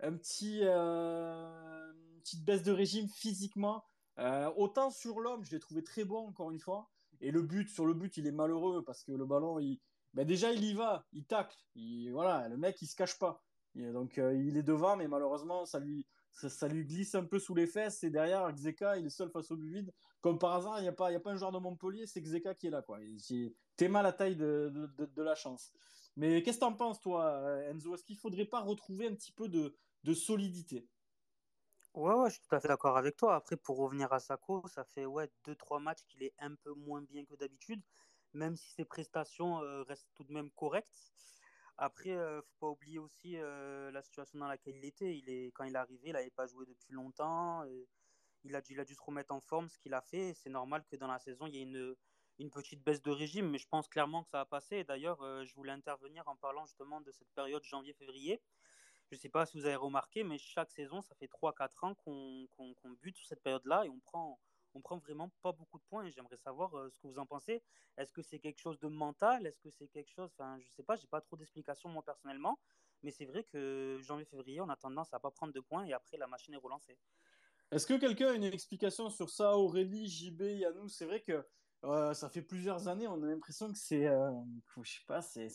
un 0.00 0.16
petit, 0.16 0.60
euh, 0.62 1.92
une 2.14 2.20
petite 2.20 2.44
baisse 2.44 2.62
de 2.62 2.72
régime 2.72 3.08
physiquement? 3.08 3.84
Autant 4.56 4.90
sur 4.90 5.20
l'homme, 5.20 5.44
je 5.44 5.52
l'ai 5.52 5.60
trouvé 5.60 5.84
très 5.84 6.04
bon 6.04 6.26
encore 6.26 6.50
une 6.50 6.58
fois. 6.58 6.90
Et 7.20 7.30
le 7.30 7.42
but, 7.42 7.68
sur 7.68 7.86
le 7.86 7.94
but, 7.94 8.16
il 8.16 8.26
est 8.26 8.32
malheureux 8.32 8.82
parce 8.84 9.04
que 9.04 9.12
le 9.12 9.24
ballon, 9.24 9.60
ben 10.14 10.26
déjà 10.26 10.52
il 10.52 10.64
y 10.64 10.74
va, 10.74 11.06
il 11.12 11.24
tacle. 11.24 11.56
Il, 11.76 12.10
voilà, 12.10 12.48
le 12.48 12.56
mec, 12.56 12.82
il 12.82 12.88
se 12.88 12.96
cache 12.96 13.16
pas 13.18 13.44
donc 13.74 14.18
euh, 14.18 14.34
il 14.34 14.56
est 14.56 14.62
devant, 14.62 14.96
mais 14.96 15.08
malheureusement, 15.08 15.64
ça 15.64 15.78
lui, 15.78 16.06
ça, 16.38 16.68
lui 16.68 16.84
glisse 16.84 17.14
un 17.14 17.24
peu 17.24 17.38
sous 17.38 17.54
les 17.54 17.66
fesses. 17.66 18.04
Et 18.04 18.10
derrière, 18.10 18.50
Xeka, 18.52 18.98
il 18.98 19.06
est 19.06 19.10
seul 19.10 19.30
face 19.30 19.50
au 19.50 19.56
but 19.56 19.70
vide. 19.70 19.92
Comme 20.20 20.38
par 20.38 20.54
hasard, 20.54 20.78
il 20.78 20.82
n'y 20.82 20.88
a, 20.88 20.92
pas, 20.92 21.10
a 21.10 21.20
pas 21.20 21.30
un 21.32 21.36
joueur 21.36 21.52
de 21.52 21.58
Montpellier, 21.58 22.06
c'est 22.06 22.20
Xeka 22.20 22.54
qui 22.54 22.68
est 22.68 22.70
là. 22.70 22.84
T'es 23.76 23.88
mal 23.88 24.06
à 24.06 24.08
la 24.08 24.12
taille 24.12 24.36
de, 24.36 24.72
de, 24.96 25.22
la 25.22 25.34
chance. 25.34 25.72
Mais 26.16 26.42
qu'est-ce 26.42 26.58
que 26.58 26.60
t'en 26.60 26.74
penses, 26.74 27.00
toi, 27.00 27.60
Enzo? 27.70 27.94
Est-ce 27.94 28.04
qu'il 28.04 28.16
faudrait 28.16 28.44
pas 28.44 28.60
retrouver 28.60 29.06
un 29.06 29.14
petit 29.14 29.32
peu 29.32 29.48
de, 29.48 29.76
de 30.04 30.14
solidité? 30.14 30.88
Ouais, 31.94 32.14
ouais, 32.14 32.28
je 32.28 32.34
suis 32.34 32.42
tout 32.48 32.54
à 32.54 32.60
fait 32.60 32.68
d'accord 32.68 32.96
avec 32.96 33.16
toi. 33.16 33.34
Après, 33.34 33.56
pour 33.56 33.78
revenir 33.78 34.12
à 34.12 34.20
Sako, 34.20 34.66
ça 34.68 34.84
fait 34.84 35.06
ouais, 35.06 35.30
2-3 35.44 35.80
matchs 35.80 36.04
qu'il 36.06 36.22
est 36.22 36.34
un 36.38 36.54
peu 36.54 36.72
moins 36.74 37.02
bien 37.02 37.24
que 37.24 37.34
d'habitude, 37.34 37.82
même 38.34 38.56
si 38.56 38.70
ses 38.70 38.84
prestations 38.84 39.60
euh, 39.62 39.82
restent 39.82 40.10
tout 40.14 40.24
de 40.24 40.32
même 40.32 40.50
correctes. 40.52 41.12
Après, 41.78 42.10
ne 42.10 42.40
faut 42.40 42.56
pas 42.58 42.68
oublier 42.68 42.98
aussi 42.98 43.36
la 43.36 44.02
situation 44.02 44.38
dans 44.38 44.48
laquelle 44.48 44.76
il 44.76 44.84
était. 44.84 45.16
Il 45.16 45.30
est, 45.30 45.52
quand 45.52 45.64
il 45.64 45.74
est 45.74 45.78
arrivé, 45.78 46.08
il 46.08 46.12
n'avait 46.12 46.30
pas 46.30 46.46
joué 46.46 46.66
depuis 46.66 46.92
longtemps. 46.92 47.64
il, 48.44 48.54
a 48.54 48.60
dû, 48.60 48.72
il 48.72 48.80
a 48.80 48.84
dû 48.84 48.94
se 48.94 49.02
remettre 49.02 49.32
en 49.32 49.40
forme, 49.40 49.68
ce 49.68 49.78
qu'il 49.78 49.94
a 49.94 50.02
fait. 50.02 50.34
C'est 50.34 50.50
normal 50.50 50.84
que 50.90 50.96
dans 50.96 51.06
la 51.06 51.18
saison, 51.18 51.46
il 51.46 51.54
y 51.54 51.58
ait 51.58 51.62
une, 51.62 51.94
une 52.38 52.50
petite 52.50 52.82
baisse 52.82 53.02
de 53.02 53.10
régime, 53.10 53.48
mais 53.50 53.58
je 53.58 53.68
pense 53.68 53.88
clairement 53.88 54.22
que 54.22 54.28
ça 54.28 54.38
va 54.38 54.44
passer. 54.44 54.84
D'ailleurs, 54.84 55.18
je 55.44 55.54
voulais 55.54 55.72
intervenir 55.72 56.26
en 56.26 56.36
parlant 56.36 56.66
justement 56.66 57.00
de 57.00 57.12
cette 57.12 57.30
période 57.34 57.62
janvier-février. 57.64 58.40
Je 59.10 59.16
ne 59.16 59.20
sais 59.20 59.28
pas 59.30 59.46
si 59.46 59.56
vous 59.56 59.64
avez 59.64 59.76
remarqué, 59.76 60.22
mais 60.22 60.38
chaque 60.38 60.70
saison, 60.70 61.00
ça 61.00 61.14
fait 61.14 61.28
3-4 61.28 61.86
ans 61.86 61.94
qu'on 61.94 62.90
bute 63.00 63.16
sur 63.16 63.26
cette 63.26 63.42
période-là 63.42 63.84
et 63.86 63.88
on 63.88 63.98
prend, 64.00 64.38
on 64.74 64.80
prend 64.80 64.98
vraiment 64.98 65.30
pas 65.42 65.52
beaucoup 65.52 65.78
de 65.78 65.84
points 65.84 66.04
et 66.04 66.10
j'aimerais 66.10 66.36
savoir 66.36 66.74
euh, 66.76 66.90
ce 66.90 66.98
que 66.98 67.06
vous 67.06 67.18
en 67.18 67.26
pensez. 67.26 67.62
Est-ce 67.96 68.12
que 68.12 68.22
c'est 68.22 68.38
quelque 68.38 68.60
chose 68.60 68.78
de 68.78 68.88
mental? 68.88 69.46
Est-ce 69.46 69.60
que 69.60 69.70
c'est 69.70 69.88
quelque 69.88 70.10
chose, 70.10 70.30
enfin, 70.38 70.58
je 70.60 70.68
sais 70.70 70.82
pas, 70.82 70.96
j'ai 70.96 71.06
pas 71.06 71.20
trop 71.20 71.36
d'explications 71.36 71.88
moi 71.88 72.02
personnellement, 72.02 72.58
mais 73.02 73.10
c'est 73.10 73.26
vrai 73.26 73.44
que 73.44 73.98
janvier-février, 74.02 74.60
on 74.60 74.68
a 74.68 74.76
tendance 74.76 75.12
à 75.14 75.20
pas 75.20 75.30
prendre 75.30 75.52
de 75.52 75.60
points 75.60 75.84
et 75.84 75.92
après 75.92 76.16
la 76.16 76.26
machine 76.26 76.54
est 76.54 76.58
relancée. 76.58 76.98
Est-ce 77.70 77.86
que 77.86 77.94
quelqu'un 77.94 78.30
a 78.30 78.34
une 78.34 78.44
explication 78.44 79.10
sur 79.10 79.28
ça? 79.28 79.56
Aurélie, 79.56 80.08
JB, 80.08 80.40
Yannou 80.42 80.88
C'est 80.88 81.04
vrai 81.04 81.20
que 81.20 81.46
euh, 81.84 82.14
ça 82.14 82.28
fait 82.28 82.42
plusieurs 82.42 82.88
années, 82.88 83.06
on 83.06 83.22
a 83.22 83.26
l'impression 83.26 83.70
que 83.70 83.78
c'est, 83.78 84.06
euh, 84.08 84.30
je 84.82 84.90
sais 84.90 85.04
pas, 85.06 85.22
c'est 85.22 85.48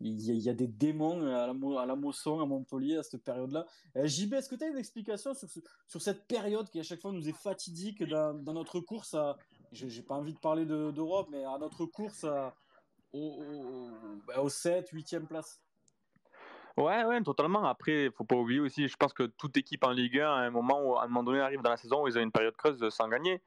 il 0.00 0.38
y, 0.38 0.48
a, 0.48 0.54
des 0.54 0.66
démons 0.66 1.26
à 1.26 1.46
la, 1.46 1.92
à 1.92 1.96
Mosson, 1.96 2.40
à 2.40 2.46
Montpellier, 2.46 2.96
à 2.96 3.02
cette 3.02 3.22
période-là. 3.22 3.66
Euh, 3.96 4.06
JB, 4.06 4.34
est-ce 4.34 4.48
que 4.48 4.54
tu 4.54 4.64
as 4.64 4.68
une 4.68 4.78
explication 4.78 5.34
sur, 5.34 6.00
cette 6.00 6.26
période 6.26 6.70
qui 6.70 6.80
à 6.80 6.82
chaque 6.82 7.00
fois 7.00 7.12
nous 7.12 7.28
est 7.28 7.36
fatidique 7.36 8.02
dans, 8.04 8.32
notre 8.54 8.80
course 8.80 9.14
à, 9.14 9.36
j'ai 9.72 10.02
pas 10.02 10.14
envie 10.14 10.32
de 10.32 10.38
parler 10.38 10.64
d'Europe, 10.64 11.28
mais 11.30 11.44
à 11.44 11.58
notre 11.58 11.84
course 11.84 12.24
à, 12.24 12.54
au, 13.12 13.90
au, 14.38 14.48
7, 14.48 14.90
8e 14.90 15.26
place? 15.26 15.60
Ouais, 16.78 17.04
ouais, 17.04 17.22
totalement. 17.22 17.64
Après, 17.64 18.06
il 18.06 18.12
faut 18.12 18.24
pas 18.24 18.36
oublier 18.36 18.60
aussi, 18.60 18.88
je 18.88 18.96
pense 18.96 19.12
que 19.12 19.24
toute 19.24 19.56
équipe 19.58 19.84
en 19.84 19.90
Ligue 19.90 20.18
1, 20.18 20.26
à 20.26 20.36
un 20.36 20.50
moment, 20.50 20.98
à 20.98 21.04
un 21.04 21.08
moment 21.08 21.24
donné, 21.24 21.40
arrive 21.40 21.60
dans 21.60 21.70
la 21.70 21.76
saison 21.76 22.04
où 22.04 22.08
ils 22.08 22.16
ont 22.16 22.22
une 22.22 22.32
période 22.32 22.56
creuse 22.56 22.88
sans 22.88 23.08
gagner. 23.08 23.42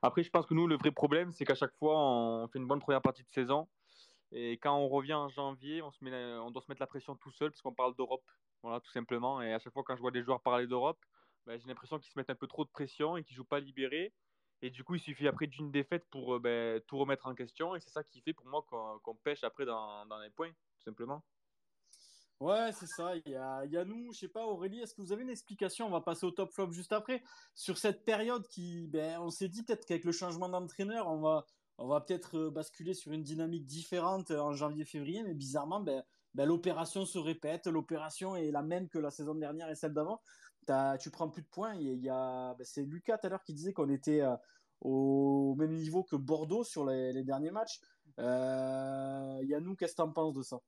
Après, 0.00 0.22
je 0.22 0.30
pense 0.30 0.46
que 0.46 0.54
nous, 0.54 0.66
le 0.66 0.76
vrai 0.76 0.90
problème, 0.90 1.32
c'est 1.32 1.44
qu'à 1.44 1.56
chaque 1.56 1.74
fois, 1.74 1.98
on 1.98 2.48
fait 2.48 2.58
une 2.58 2.66
bonne 2.66 2.80
première 2.80 3.02
partie 3.02 3.24
de 3.24 3.30
saison 3.30 3.66
et 4.32 4.58
quand 4.58 4.76
on 4.76 4.88
revient 4.88 5.14
en 5.14 5.28
janvier, 5.28 5.82
on, 5.82 5.90
doit 6.50 6.62
se 6.62 6.68
mettre 6.68 6.80
la 6.80 6.86
pression 6.86 7.16
tout 7.16 7.30
seul 7.30 7.50
parce 7.50 7.62
qu'on 7.62 7.74
parle 7.74 7.94
d'Europe. 7.96 8.24
Voilà, 8.62 8.80
tout 8.80 8.90
simplement. 8.90 9.40
Et 9.40 9.52
à 9.52 9.58
chaque 9.58 9.72
fois, 9.72 9.82
quand 9.84 9.96
je 9.96 10.00
vois 10.00 10.10
des 10.10 10.22
joueurs 10.22 10.40
parler 10.40 10.66
d'Europe, 10.66 10.98
ben, 11.46 11.58
j'ai 11.58 11.66
l'impression 11.66 11.98
qu'ils 11.98 12.12
se 12.12 12.18
mettent 12.18 12.30
un 12.30 12.34
peu 12.34 12.46
trop 12.46 12.64
de 12.64 12.70
pression 12.70 13.16
et 13.16 13.24
qu'ils 13.24 13.34
ne 13.34 13.38
jouent 13.38 13.44
pas 13.44 13.60
libérés. 13.60 14.12
Et 14.60 14.70
du 14.70 14.84
coup, 14.84 14.96
il 14.96 15.00
suffit 15.00 15.28
après 15.28 15.46
d'une 15.46 15.70
défaite 15.70 16.04
pour 16.10 16.34
euh, 16.34 16.38
ben, 16.40 16.80
tout 16.86 16.98
remettre 16.98 17.26
en 17.26 17.34
question. 17.34 17.74
Et 17.74 17.80
c'est 17.80 17.90
ça 17.90 18.02
qui 18.02 18.20
fait 18.20 18.34
pour 18.34 18.46
moi 18.46 18.64
qu'on 19.02 19.14
pêche 19.14 19.44
après 19.44 19.64
dans, 19.64 20.04
les 20.22 20.30
points, 20.30 20.50
tout 20.50 20.82
simplement. 20.84 21.24
Ouais, 22.40 22.70
c'est 22.72 22.86
ça. 22.86 23.16
Il 23.16 23.32
y 23.32 23.36
a, 23.36 23.64
il 23.64 23.72
y 23.72 23.76
a 23.76 23.84
nous, 23.84 24.12
je 24.12 24.18
sais 24.20 24.28
pas, 24.28 24.44
Aurélie, 24.44 24.80
est-ce 24.80 24.94
que 24.94 25.00
vous 25.00 25.12
avez 25.12 25.22
une 25.22 25.30
explication? 25.30 25.86
On 25.86 25.90
va 25.90 26.00
passer 26.00 26.26
au 26.26 26.30
top 26.30 26.52
flop 26.52 26.70
juste 26.72 26.92
après. 26.92 27.22
Sur 27.54 27.78
cette 27.78 28.04
période 28.04 28.46
qui, 28.48 28.88
ben, 28.88 29.18
on 29.20 29.30
s'est 29.30 29.48
dit 29.48 29.62
peut-être 29.62 29.86
qu'avec 29.86 30.04
le 30.04 30.12
changement 30.12 30.48
d'entraîneur, 30.48 31.08
on 31.08 31.20
va, 31.20 31.46
on 31.78 31.86
va 31.86 32.00
peut-être 32.00 32.36
euh, 32.36 32.50
basculer 32.50 32.92
sur 32.92 33.12
une 33.12 33.22
dynamique 33.22 33.64
différente 33.64 34.32
euh, 34.32 34.40
en 34.40 34.52
janvier-février, 34.52 35.22
mais 35.22 35.34
bizarrement, 35.34 35.80
ben, 35.80 36.02
ben, 36.34 36.44
l'opération 36.44 37.06
se 37.06 37.18
répète. 37.18 37.66
L'opération 37.66 38.36
est 38.36 38.50
la 38.50 38.62
même 38.62 38.88
que 38.88 38.98
la 38.98 39.10
saison 39.10 39.34
dernière 39.34 39.70
et 39.70 39.74
celle 39.74 39.94
d'avant. 39.94 40.20
Tu 41.00 41.10
prends 41.10 41.30
plus 41.30 41.42
de 41.42 41.48
points. 41.48 41.74
Ben, 41.76 42.56
c'est 42.62 42.82
Lucas 42.82 43.18
tout 43.18 43.26
à 43.26 43.30
l'heure 43.30 43.44
qui 43.44 43.54
disait 43.54 43.72
qu'on 43.72 43.88
était 43.88 44.20
euh, 44.20 44.36
au 44.80 45.54
même 45.56 45.72
niveau 45.72 46.02
que 46.02 46.16
Bordeaux 46.16 46.64
sur 46.64 46.84
les, 46.84 47.24
derniers 47.24 47.50
matchs. 47.50 47.80
Euh, 48.18 49.38
Yannou, 49.44 49.76
qu'est-ce 49.76 49.92
que 49.92 50.02
tu 50.02 50.02
en 50.02 50.12
penses 50.12 50.34
de 50.34 50.42
ça? 50.42 50.60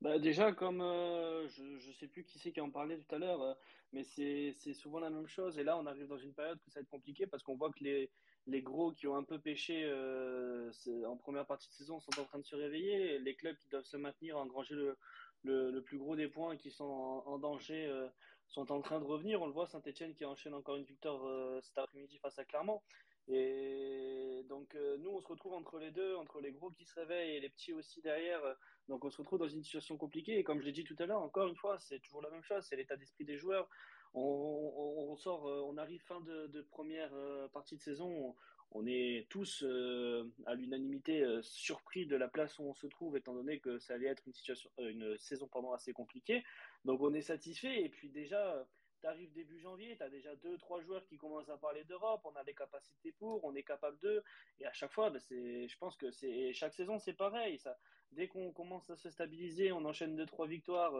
Bah 0.00 0.18
déjà, 0.18 0.52
comme 0.52 0.80
je 0.80 1.88
ne 1.88 1.92
sais 1.94 2.08
plus 2.08 2.24
qui 2.24 2.38
c'est 2.38 2.52
qui 2.52 2.60
en 2.60 2.70
parlait 2.70 2.98
tout 2.98 3.14
à 3.14 3.18
l'heure, 3.18 3.56
mais 3.92 4.04
c'est 4.04 4.52
c'est 4.52 4.74
souvent 4.74 4.98
la 4.98 5.08
même 5.08 5.28
chose. 5.28 5.56
Et 5.56 5.64
là, 5.64 5.78
on 5.78 5.86
arrive 5.86 6.08
dans 6.08 6.18
une 6.18 6.34
période 6.34 6.58
que 6.60 6.70
ça 6.70 6.80
va 6.80 6.82
être 6.82 6.90
compliqué 6.90 7.26
parce 7.26 7.42
qu'on 7.42 7.56
voit 7.56 7.70
que 7.70 7.82
les, 7.84 8.10
les 8.46 8.62
gros 8.62 8.92
qui 8.92 9.06
ont 9.06 9.16
un 9.16 9.22
peu 9.22 9.38
pêché 9.38 9.84
euh, 9.84 10.70
en 11.06 11.16
première 11.16 11.46
partie 11.46 11.68
de 11.68 11.74
saison 11.74 12.00
sont 12.00 12.18
en 12.20 12.24
train 12.24 12.38
de 12.38 12.44
se 12.44 12.56
réveiller. 12.56 13.18
Les 13.18 13.34
clubs 13.34 13.56
qui 13.56 13.68
doivent 13.68 13.84
se 13.84 13.96
maintenir, 13.96 14.36
engranger 14.36 14.74
le, 14.74 14.96
le, 15.44 15.70
le 15.70 15.82
plus 15.82 15.98
gros 15.98 16.14
des 16.16 16.28
points, 16.28 16.56
qui 16.56 16.70
sont 16.70 16.84
en, 16.84 17.38
danger, 17.38 17.86
euh, 17.86 18.08
sont 18.48 18.70
en 18.70 18.82
train 18.82 19.00
de 19.00 19.04
revenir. 19.04 19.40
On 19.40 19.46
le 19.46 19.52
voit, 19.52 19.66
Saint-Etienne 19.66 20.14
qui 20.14 20.24
enchaîne 20.24 20.54
encore 20.54 20.76
une 20.76 20.84
victoire 20.84 21.24
euh, 21.26 21.60
cet 21.62 21.78
après-midi 21.78 22.18
face 22.18 22.38
à 22.38 22.44
Clermont. 22.44 22.82
Et 23.26 24.44
donc, 24.50 24.76
nous, 24.98 25.08
on 25.08 25.20
se 25.22 25.28
retrouve 25.28 25.54
entre 25.54 25.78
les 25.78 25.90
deux, 25.90 26.14
entre 26.16 26.42
les 26.42 26.52
gros 26.52 26.70
qui 26.70 26.84
se 26.84 26.94
réveillent 26.94 27.36
et 27.36 27.40
les 27.40 27.48
petits 27.48 27.72
aussi 27.72 28.02
derrière. 28.02 28.42
Donc, 28.88 29.02
on 29.02 29.10
se 29.10 29.16
retrouve 29.16 29.38
dans 29.38 29.48
une 29.48 29.62
situation 29.62 29.96
compliquée. 29.96 30.38
Et 30.38 30.44
comme 30.44 30.60
je 30.60 30.66
l'ai 30.66 30.72
dit 30.72 30.84
tout 30.84 30.96
à 30.98 31.06
l'heure, 31.06 31.22
encore 31.22 31.48
une 31.48 31.56
fois, 31.56 31.78
c'est 31.78 32.00
toujours 32.00 32.20
la 32.20 32.28
même 32.28 32.42
chose. 32.42 32.66
C'est 32.68 32.76
l'état 32.76 32.96
d'esprit 32.96 33.24
des 33.24 33.38
joueurs. 33.38 33.66
On, 34.14 35.16
sort, 35.16 35.48
euh, 35.48 35.60
on 35.66 35.76
arrive 35.76 36.02
fin 36.02 36.20
de, 36.20 36.62
première 36.70 37.12
euh, 37.14 37.48
partie 37.48 37.76
de 37.76 37.82
saison. 37.82 38.34
On, 38.70 38.86
est 38.86 39.26
tous 39.28 39.62
euh, 39.62 40.32
à 40.46 40.54
l'unanimité 40.54 41.24
surpris 41.42 42.06
de 42.06 42.16
la 42.16 42.28
place 42.28 42.58
où 42.58 42.64
on 42.64 42.74
se 42.74 42.86
trouve, 42.86 43.16
étant 43.16 43.34
donné 43.34 43.60
que 43.60 43.78
ça 43.78 43.94
allait 43.94 44.08
être 44.08 44.26
une 44.26 44.32
situation, 44.32 44.70
une 44.78 45.16
saison 45.18 45.48
pardon, 45.48 45.72
assez 45.72 45.92
compliquée. 45.92 46.44
Donc, 46.84 47.00
on 47.00 47.12
est 47.14 47.22
satisfait. 47.22 47.82
Et 47.82 47.88
puis, 47.88 48.08
déjà 48.08 48.66
tu 49.00 49.06
arrives 49.08 49.32
début 49.32 49.58
janvier, 49.58 49.96
tu 49.98 50.02
as 50.02 50.08
déjà 50.08 50.34
deux, 50.36 50.56
trois 50.56 50.80
joueurs 50.80 51.04
qui 51.06 51.18
commencent 51.18 51.50
à 51.50 51.58
parler 51.58 51.84
d'Europe, 51.84 52.22
on 52.24 52.34
a 52.36 52.42
les 52.42 52.54
capacités 52.54 53.12
pour, 53.12 53.44
on 53.44 53.54
est 53.54 53.62
capable 53.62 53.98
d'eux, 53.98 54.22
et 54.60 54.64
à 54.64 54.72
chaque 54.72 54.92
fois, 54.92 55.12
c'est, 55.18 55.68
je 55.68 55.76
pense 55.76 55.94
que 55.96 56.10
c'est 56.10 56.54
chaque 56.54 56.72
saison 56.72 56.98
c'est 56.98 57.12
pareil. 57.12 57.58
Ça, 57.58 57.76
dès 58.12 58.28
qu'on 58.28 58.50
commence 58.52 58.88
à 58.88 58.96
se 58.96 59.10
stabiliser, 59.10 59.72
on 59.72 59.84
enchaîne 59.84 60.16
deux, 60.16 60.24
trois 60.24 60.46
victoires, 60.46 60.94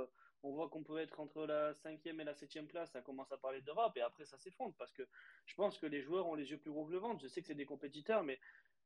on 0.44 0.52
voit 0.52 0.68
qu'on 0.68 0.82
peut 0.82 0.98
être 0.98 1.20
entre 1.20 1.46
la 1.46 1.74
cinquième 1.74 2.20
et 2.20 2.24
la 2.24 2.34
septième 2.34 2.66
place, 2.66 2.92
ça 2.92 3.00
commence 3.00 3.32
à 3.32 3.38
parler 3.38 3.60
d'Europe, 3.62 3.96
et 3.96 4.02
après 4.02 4.24
ça 4.24 4.38
s'effondre, 4.38 4.74
parce 4.78 4.92
que 4.92 5.02
je 5.46 5.54
pense 5.54 5.78
que 5.78 5.86
les 5.86 6.00
joueurs 6.02 6.26
ont 6.26 6.34
les 6.34 6.50
yeux 6.50 6.58
plus 6.58 6.70
gros 6.70 6.86
que 6.86 6.92
le 6.92 6.98
ventre. 6.98 7.20
Je 7.20 7.28
sais 7.28 7.40
que 7.40 7.46
c'est 7.46 7.54
des 7.54 7.66
compétiteurs, 7.66 8.22
mais 8.22 8.38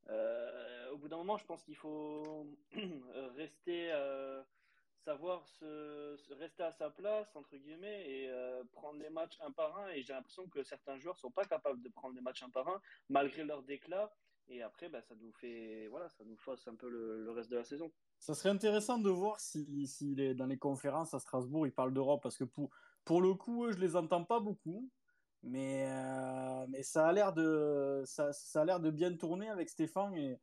euh, 0.09 0.91
au 0.91 0.99
bout 0.99 1.09
d'un 1.09 1.19
moment, 1.19 1.37
je 1.37 1.45
pense 1.45 1.63
qu'il 1.65 1.77
faut 1.77 2.47
rester... 3.37 3.93
Euh, 3.93 4.43
savoir 5.09 5.47
se, 5.47 6.63
à 6.63 6.71
sa 6.73 6.91
place, 6.91 7.35
entre 7.35 7.57
guillemets, 7.57 8.11
et 8.11 8.29
euh, 8.29 8.63
prendre 8.73 9.01
les 9.01 9.09
matchs 9.09 9.39
un 9.41 9.51
par 9.53 9.79
un. 9.79 9.89
Et 9.91 10.03
j'ai 10.03 10.13
l'impression 10.13 10.47
que 10.49 10.63
certains 10.63 10.99
joueurs 10.99 11.19
sont 11.19 11.31
pas 11.31 11.47
capables 11.47 11.81
de 11.83 11.89
prendre 11.89 12.15
les 12.15 12.21
matchs 12.21 12.43
un 12.43 12.51
par 12.51 12.69
un, 12.69 12.81
malgré 13.09 13.43
leur 13.45 13.63
déclat. 13.63 14.13
Et 14.51 14.63
après, 14.63 14.89
bah, 14.89 15.03
ça 15.03 15.15
nous 15.21 15.33
fait, 15.33 15.89
voilà, 15.89 16.09
ça 16.09 16.25
nous 16.25 16.37
fausse 16.37 16.67
un 16.69 16.75
peu 16.75 16.89
le, 16.89 17.23
le 17.23 17.31
reste 17.31 17.51
de 17.51 17.57
la 17.57 17.65
saison. 17.65 17.93
Ça 18.19 18.35
serait 18.35 18.49
intéressant 18.49 18.99
de 18.99 19.11
voir 19.11 19.41
si, 19.41 19.87
si 19.87 20.15
les, 20.15 20.35
dans 20.35 20.47
les 20.47 20.59
conférences 20.59 21.13
à 21.13 21.19
Strasbourg, 21.19 21.67
ils 21.67 21.73
parlent 21.73 21.93
d'Europe, 21.93 22.23
parce 22.23 22.37
que 22.37 22.45
pour, 22.45 22.71
pour 23.05 23.21
le 23.21 23.35
coup, 23.35 23.71
je 23.71 23.79
les 23.79 23.95
entends 23.95 24.25
pas 24.25 24.41
beaucoup. 24.41 24.91
Mais, 25.45 25.87
euh, 25.87 26.67
mais 26.69 26.83
ça 26.83 27.07
a 27.07 27.13
l'air 27.13 27.33
de, 27.33 28.03
ça, 28.07 28.33
a 28.55 28.65
l'air 28.65 28.81
de 28.81 28.91
bien 28.91 29.15
tourner 29.17 29.49
avec 29.49 29.69
Stéphane 29.69 30.13
et, 30.17 30.41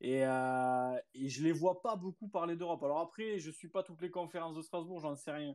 et, 0.00 0.24
euh, 0.24 0.96
je 1.14 1.42
les 1.42 1.52
vois 1.52 1.82
pas 1.82 1.96
beaucoup 1.96 2.28
parler 2.28 2.56
d'Europe. 2.56 2.82
Alors 2.82 3.00
après, 3.00 3.38
je 3.40 3.50
suis 3.50 3.68
pas 3.68 3.82
toutes 3.82 4.00
les 4.00 4.10
conférences 4.10 4.56
de 4.56 4.62
Strasbourg, 4.62 5.00
j'en 5.00 5.16
sais 5.16 5.32
rien. 5.32 5.54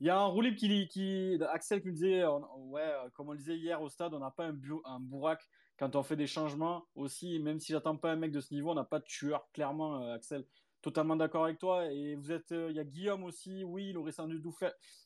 Il 0.00 0.06
y 0.06 0.10
a 0.10 0.18
un 0.18 0.24
roulib 0.24 0.56
qui, 0.56 0.88
qui, 0.88 1.38
Axel 1.50 1.82
qui 1.82 1.88
me 1.88 1.92
disait, 1.92 2.24
ouais, 2.24 2.94
comme 3.12 3.28
on 3.28 3.32
le 3.32 3.38
disait 3.38 3.58
hier 3.58 3.82
au 3.82 3.90
stade, 3.90 4.14
on 4.14 4.20
n'a 4.20 4.30
pas 4.30 4.46
un, 4.46 4.54
bu, 4.54 4.72
un 4.86 5.00
bourrac 5.00 5.46
quand 5.80 5.96
on 5.96 6.02
fait 6.02 6.16
des 6.16 6.26
changements 6.26 6.86
aussi. 6.94 7.40
Même 7.40 7.58
si 7.58 7.72
j'attends 7.72 7.96
pas 7.96 8.12
un 8.12 8.16
mec 8.16 8.32
de 8.32 8.40
ce 8.40 8.52
niveau, 8.52 8.70
on 8.70 8.74
n'a 8.74 8.84
pas 8.84 8.98
de 8.98 9.04
tueur, 9.04 9.48
clairement, 9.52 10.02
euh, 10.02 10.14
Axel 10.14 10.44
totalement 10.82 11.16
d'accord 11.16 11.44
avec 11.44 11.58
toi. 11.58 11.90
Et 11.92 12.14
vous 12.14 12.32
êtes, 12.32 12.50
il 12.50 12.74
y 12.74 12.78
a 12.78 12.84
Guillaume 12.84 13.24
aussi. 13.24 13.64
Oui, 13.64 13.88
il 13.90 13.98
aurait 13.98 14.12
sans 14.12 14.26
doute, 14.26 14.42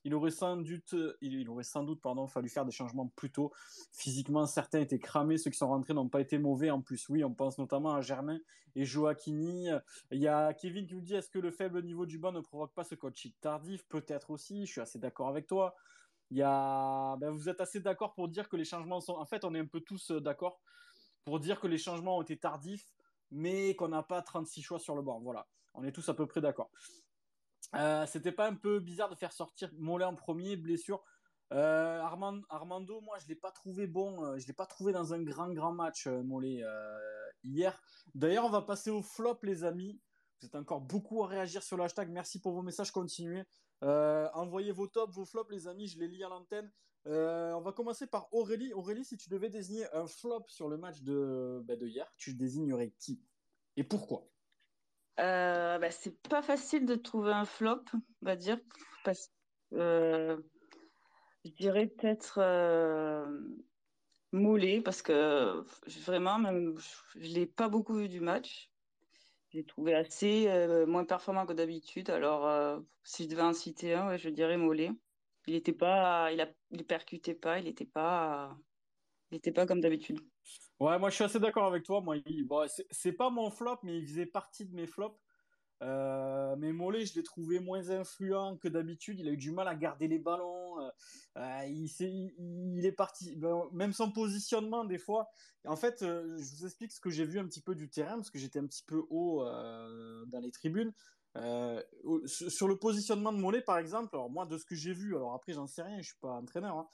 il 0.04 0.14
aurait 0.14 0.30
sans 0.30 0.56
doute, 0.56 0.94
il, 1.20 1.48
aurait 1.48 1.64
sans 1.64 1.82
doute, 1.82 2.00
pardon, 2.00 2.26
fallu 2.26 2.48
faire 2.48 2.64
des 2.64 2.72
changements 2.72 3.08
plus 3.16 3.30
tôt. 3.30 3.52
Physiquement, 3.92 4.46
certains 4.46 4.80
étaient 4.80 4.98
cramés. 4.98 5.38
Ceux 5.38 5.50
qui 5.50 5.58
sont 5.58 5.68
rentrés 5.68 5.94
n'ont 5.94 6.08
pas 6.08 6.20
été 6.20 6.38
mauvais. 6.38 6.70
En 6.70 6.80
plus, 6.80 7.08
oui, 7.08 7.24
on 7.24 7.34
pense 7.34 7.58
notamment 7.58 7.94
à 7.94 8.00
Germain 8.00 8.38
et 8.76 8.84
Joaquini. 8.84 9.68
Il 10.10 10.20
y 10.20 10.28
a 10.28 10.52
Kevin 10.54 10.86
qui 10.86 10.94
nous 10.94 11.00
dit, 11.00 11.14
est-ce 11.14 11.30
que 11.30 11.38
le 11.38 11.50
faible 11.50 11.82
niveau 11.82 12.06
du 12.06 12.18
banc 12.18 12.32
ne 12.32 12.40
provoque 12.40 12.72
pas 12.72 12.84
ce 12.84 12.94
coaching 12.94 13.32
tardif? 13.40 13.84
Peut-être 13.88 14.30
aussi. 14.30 14.66
Je 14.66 14.72
suis 14.72 14.80
assez 14.80 14.98
d'accord 14.98 15.28
avec 15.28 15.46
toi. 15.46 15.74
Il 16.30 16.38
y 16.38 16.42
a, 16.42 17.16
ben, 17.16 17.30
vous 17.30 17.48
êtes 17.48 17.60
assez 17.60 17.80
d'accord 17.80 18.14
pour 18.14 18.28
dire 18.28 18.48
que 18.48 18.56
les 18.56 18.64
changements 18.64 19.00
sont, 19.00 19.14
en 19.14 19.26
fait, 19.26 19.44
on 19.44 19.54
est 19.54 19.60
un 19.60 19.66
peu 19.66 19.80
tous 19.80 20.10
d'accord 20.10 20.60
pour 21.24 21.40
dire 21.40 21.60
que 21.60 21.66
les 21.66 21.78
changements 21.78 22.18
ont 22.18 22.22
été 22.22 22.38
tardifs 22.38 22.94
mais 23.30 23.74
qu'on 23.74 23.88
n'a 23.88 24.02
pas 24.02 24.22
36 24.22 24.62
choix 24.62 24.78
sur 24.78 24.94
le 24.94 25.02
banc. 25.02 25.20
Voilà. 25.20 25.46
On 25.74 25.84
est 25.84 25.92
tous 25.92 26.08
à 26.08 26.14
peu 26.14 26.26
près 26.26 26.40
d'accord. 26.40 26.70
Euh, 27.74 28.06
C'était 28.06 28.32
pas 28.32 28.46
un 28.46 28.54
peu 28.54 28.78
bizarre 28.78 29.10
de 29.10 29.16
faire 29.16 29.32
sortir 29.32 29.70
Mollet 29.76 30.04
en 30.04 30.14
premier, 30.14 30.56
blessure 30.56 31.02
euh, 31.52 32.00
Armand, 32.00 32.40
Armando, 32.48 33.00
moi, 33.02 33.18
je 33.18 33.28
l'ai 33.28 33.34
pas 33.34 33.50
trouvé 33.50 33.86
bon. 33.86 34.24
Euh, 34.24 34.38
je 34.38 34.46
l'ai 34.46 34.54
pas 34.54 34.66
trouvé 34.66 34.92
dans 34.92 35.12
un 35.12 35.22
grand, 35.22 35.52
grand 35.52 35.72
match, 35.72 36.06
euh, 36.06 36.22
Mollet, 36.22 36.62
hier. 37.42 37.80
D'ailleurs, 38.14 38.44
on 38.44 38.50
va 38.50 38.62
passer 38.62 38.90
au 38.90 39.02
flop, 39.02 39.38
les 39.42 39.64
amis. 39.64 40.00
Vous 40.40 40.46
êtes 40.46 40.54
encore 40.54 40.80
beaucoup 40.80 41.22
à 41.22 41.26
réagir 41.26 41.62
sur 41.62 41.76
le. 41.76 41.84
Merci 42.08 42.40
pour 42.40 42.52
vos 42.52 42.62
messages. 42.62 42.90
Continuez. 42.90 43.44
envoyez 43.80 44.72
vos 44.72 44.86
tops, 44.86 45.14
vos 45.14 45.24
flops, 45.24 45.50
les 45.50 45.68
amis. 45.68 45.86
Je 45.86 45.98
les 45.98 46.08
lis 46.08 46.24
à 46.24 46.28
l'antenne. 46.28 46.70
on 47.06 47.60
va 47.60 47.72
commencer 47.72 48.06
par 48.06 48.32
Aurélie. 48.32 48.72
Aurélie, 48.72 49.04
si 49.04 49.16
tu 49.16 49.28
devais 49.28 49.50
désigner 49.50 49.86
un 49.94 50.06
flop 50.06 50.44
sur 50.48 50.68
le 50.68 50.76
match 50.76 51.02
de, 51.02 51.62
bah, 51.64 51.76
de 51.76 51.86
hier, 51.86 52.12
tu 52.16 52.34
désignerais 52.34 52.92
qui 52.98 53.22
Et 53.76 53.84
pourquoi? 53.84 54.28
Euh, 55.20 55.78
bah, 55.78 55.90
c'est 55.90 56.20
pas 56.28 56.42
facile 56.42 56.86
de 56.86 56.96
trouver 56.96 57.32
un 57.32 57.44
flop, 57.44 57.84
on 57.94 58.00
va 58.22 58.34
dire, 58.34 58.58
euh, 59.72 60.36
je 61.44 61.50
dirais 61.52 61.86
peut-être 61.86 62.38
euh, 62.38 63.24
Moulé, 64.32 64.80
parce 64.80 65.02
que 65.02 65.64
vraiment, 66.04 66.40
je 67.14 67.28
l'ai 67.28 67.46
pas 67.46 67.68
beaucoup 67.68 67.94
vu 67.94 68.08
du 68.08 68.20
match. 68.20 68.72
J'ai 69.54 69.64
trouvé 69.64 69.94
assez 69.94 70.48
euh, 70.48 70.84
moins 70.84 71.04
performant 71.04 71.46
que 71.46 71.52
d'habitude. 71.52 72.10
Alors, 72.10 72.44
euh, 72.48 72.80
si 73.04 73.22
je 73.22 73.28
devais 73.28 73.42
en 73.42 73.52
citer 73.52 73.94
un, 73.94 74.16
je 74.16 74.28
dirais 74.28 74.56
Mollet. 74.56 74.90
Il 75.46 75.54
était 75.54 75.72
pas, 75.72 76.32
il, 76.32 76.40
a, 76.40 76.48
il 76.72 76.84
percutait 76.84 77.34
pas, 77.36 77.60
il 77.60 77.66
n'était 77.66 77.84
pas, 77.84 78.58
il 79.30 79.36
était 79.36 79.52
pas 79.52 79.64
comme 79.64 79.80
d'habitude. 79.80 80.18
Ouais, 80.80 80.98
moi 80.98 81.08
je 81.08 81.14
suis 81.14 81.24
assez 81.24 81.38
d'accord 81.38 81.66
avec 81.66 81.84
toi. 81.84 82.00
Moi, 82.00 82.16
il... 82.26 82.48
c'est 82.90 83.12
pas 83.12 83.30
mon 83.30 83.48
flop, 83.48 83.78
mais 83.84 83.98
il 83.98 84.08
faisait 84.08 84.26
partie 84.26 84.66
de 84.66 84.74
mes 84.74 84.88
flops. 84.88 85.16
Euh, 85.82 86.56
mais 86.56 86.72
Mollet, 86.72 87.04
je 87.04 87.14
l'ai 87.14 87.22
trouvé 87.22 87.58
moins 87.58 87.90
influent 87.90 88.56
que 88.56 88.68
d'habitude. 88.68 89.18
Il 89.18 89.28
a 89.28 89.32
eu 89.32 89.36
du 89.36 89.50
mal 89.50 89.68
à 89.68 89.74
garder 89.74 90.08
les 90.08 90.18
ballons. 90.18 90.64
Euh, 91.36 91.64
il, 91.66 91.84
est, 91.84 92.34
il, 92.38 92.86
est 92.86 92.92
parti, 92.92 93.34
ben, 93.36 93.64
même 93.72 93.92
son 93.92 94.10
positionnement 94.12 94.84
des 94.84 94.98
fois. 94.98 95.28
En 95.66 95.76
fait, 95.76 96.02
euh, 96.02 96.36
je 96.38 96.56
vous 96.56 96.66
explique 96.66 96.92
ce 96.92 97.00
que 97.00 97.10
j'ai 97.10 97.24
vu 97.24 97.38
un 97.38 97.46
petit 97.46 97.60
peu 97.60 97.74
du 97.74 97.88
terrain 97.88 98.16
parce 98.16 98.30
que 98.30 98.38
j'étais 98.38 98.58
un 98.58 98.66
petit 98.66 98.84
peu 98.84 99.04
haut 99.10 99.42
euh, 99.42 100.24
dans 100.26 100.40
les 100.40 100.50
tribunes. 100.50 100.92
sur 102.26 102.68
le 102.68 102.76
positionnement 102.76 103.32
de 103.32 103.38
Mollet, 103.38 103.62
par 103.62 103.78
exemple, 103.78 104.10
alors 104.12 104.30
moi 104.30 104.46
de 104.46 104.56
ce 104.56 104.64
que 104.64 104.74
j'ai 104.74 104.92
vu, 104.92 105.16
alors 105.16 105.34
après 105.34 105.52
j'en 105.52 105.66
sais 105.66 105.82
rien, 105.82 105.98
je 105.98 106.06
suis 106.06 106.18
pas 106.20 106.34
entraîneur. 106.34 106.76
Hein, 106.76 106.88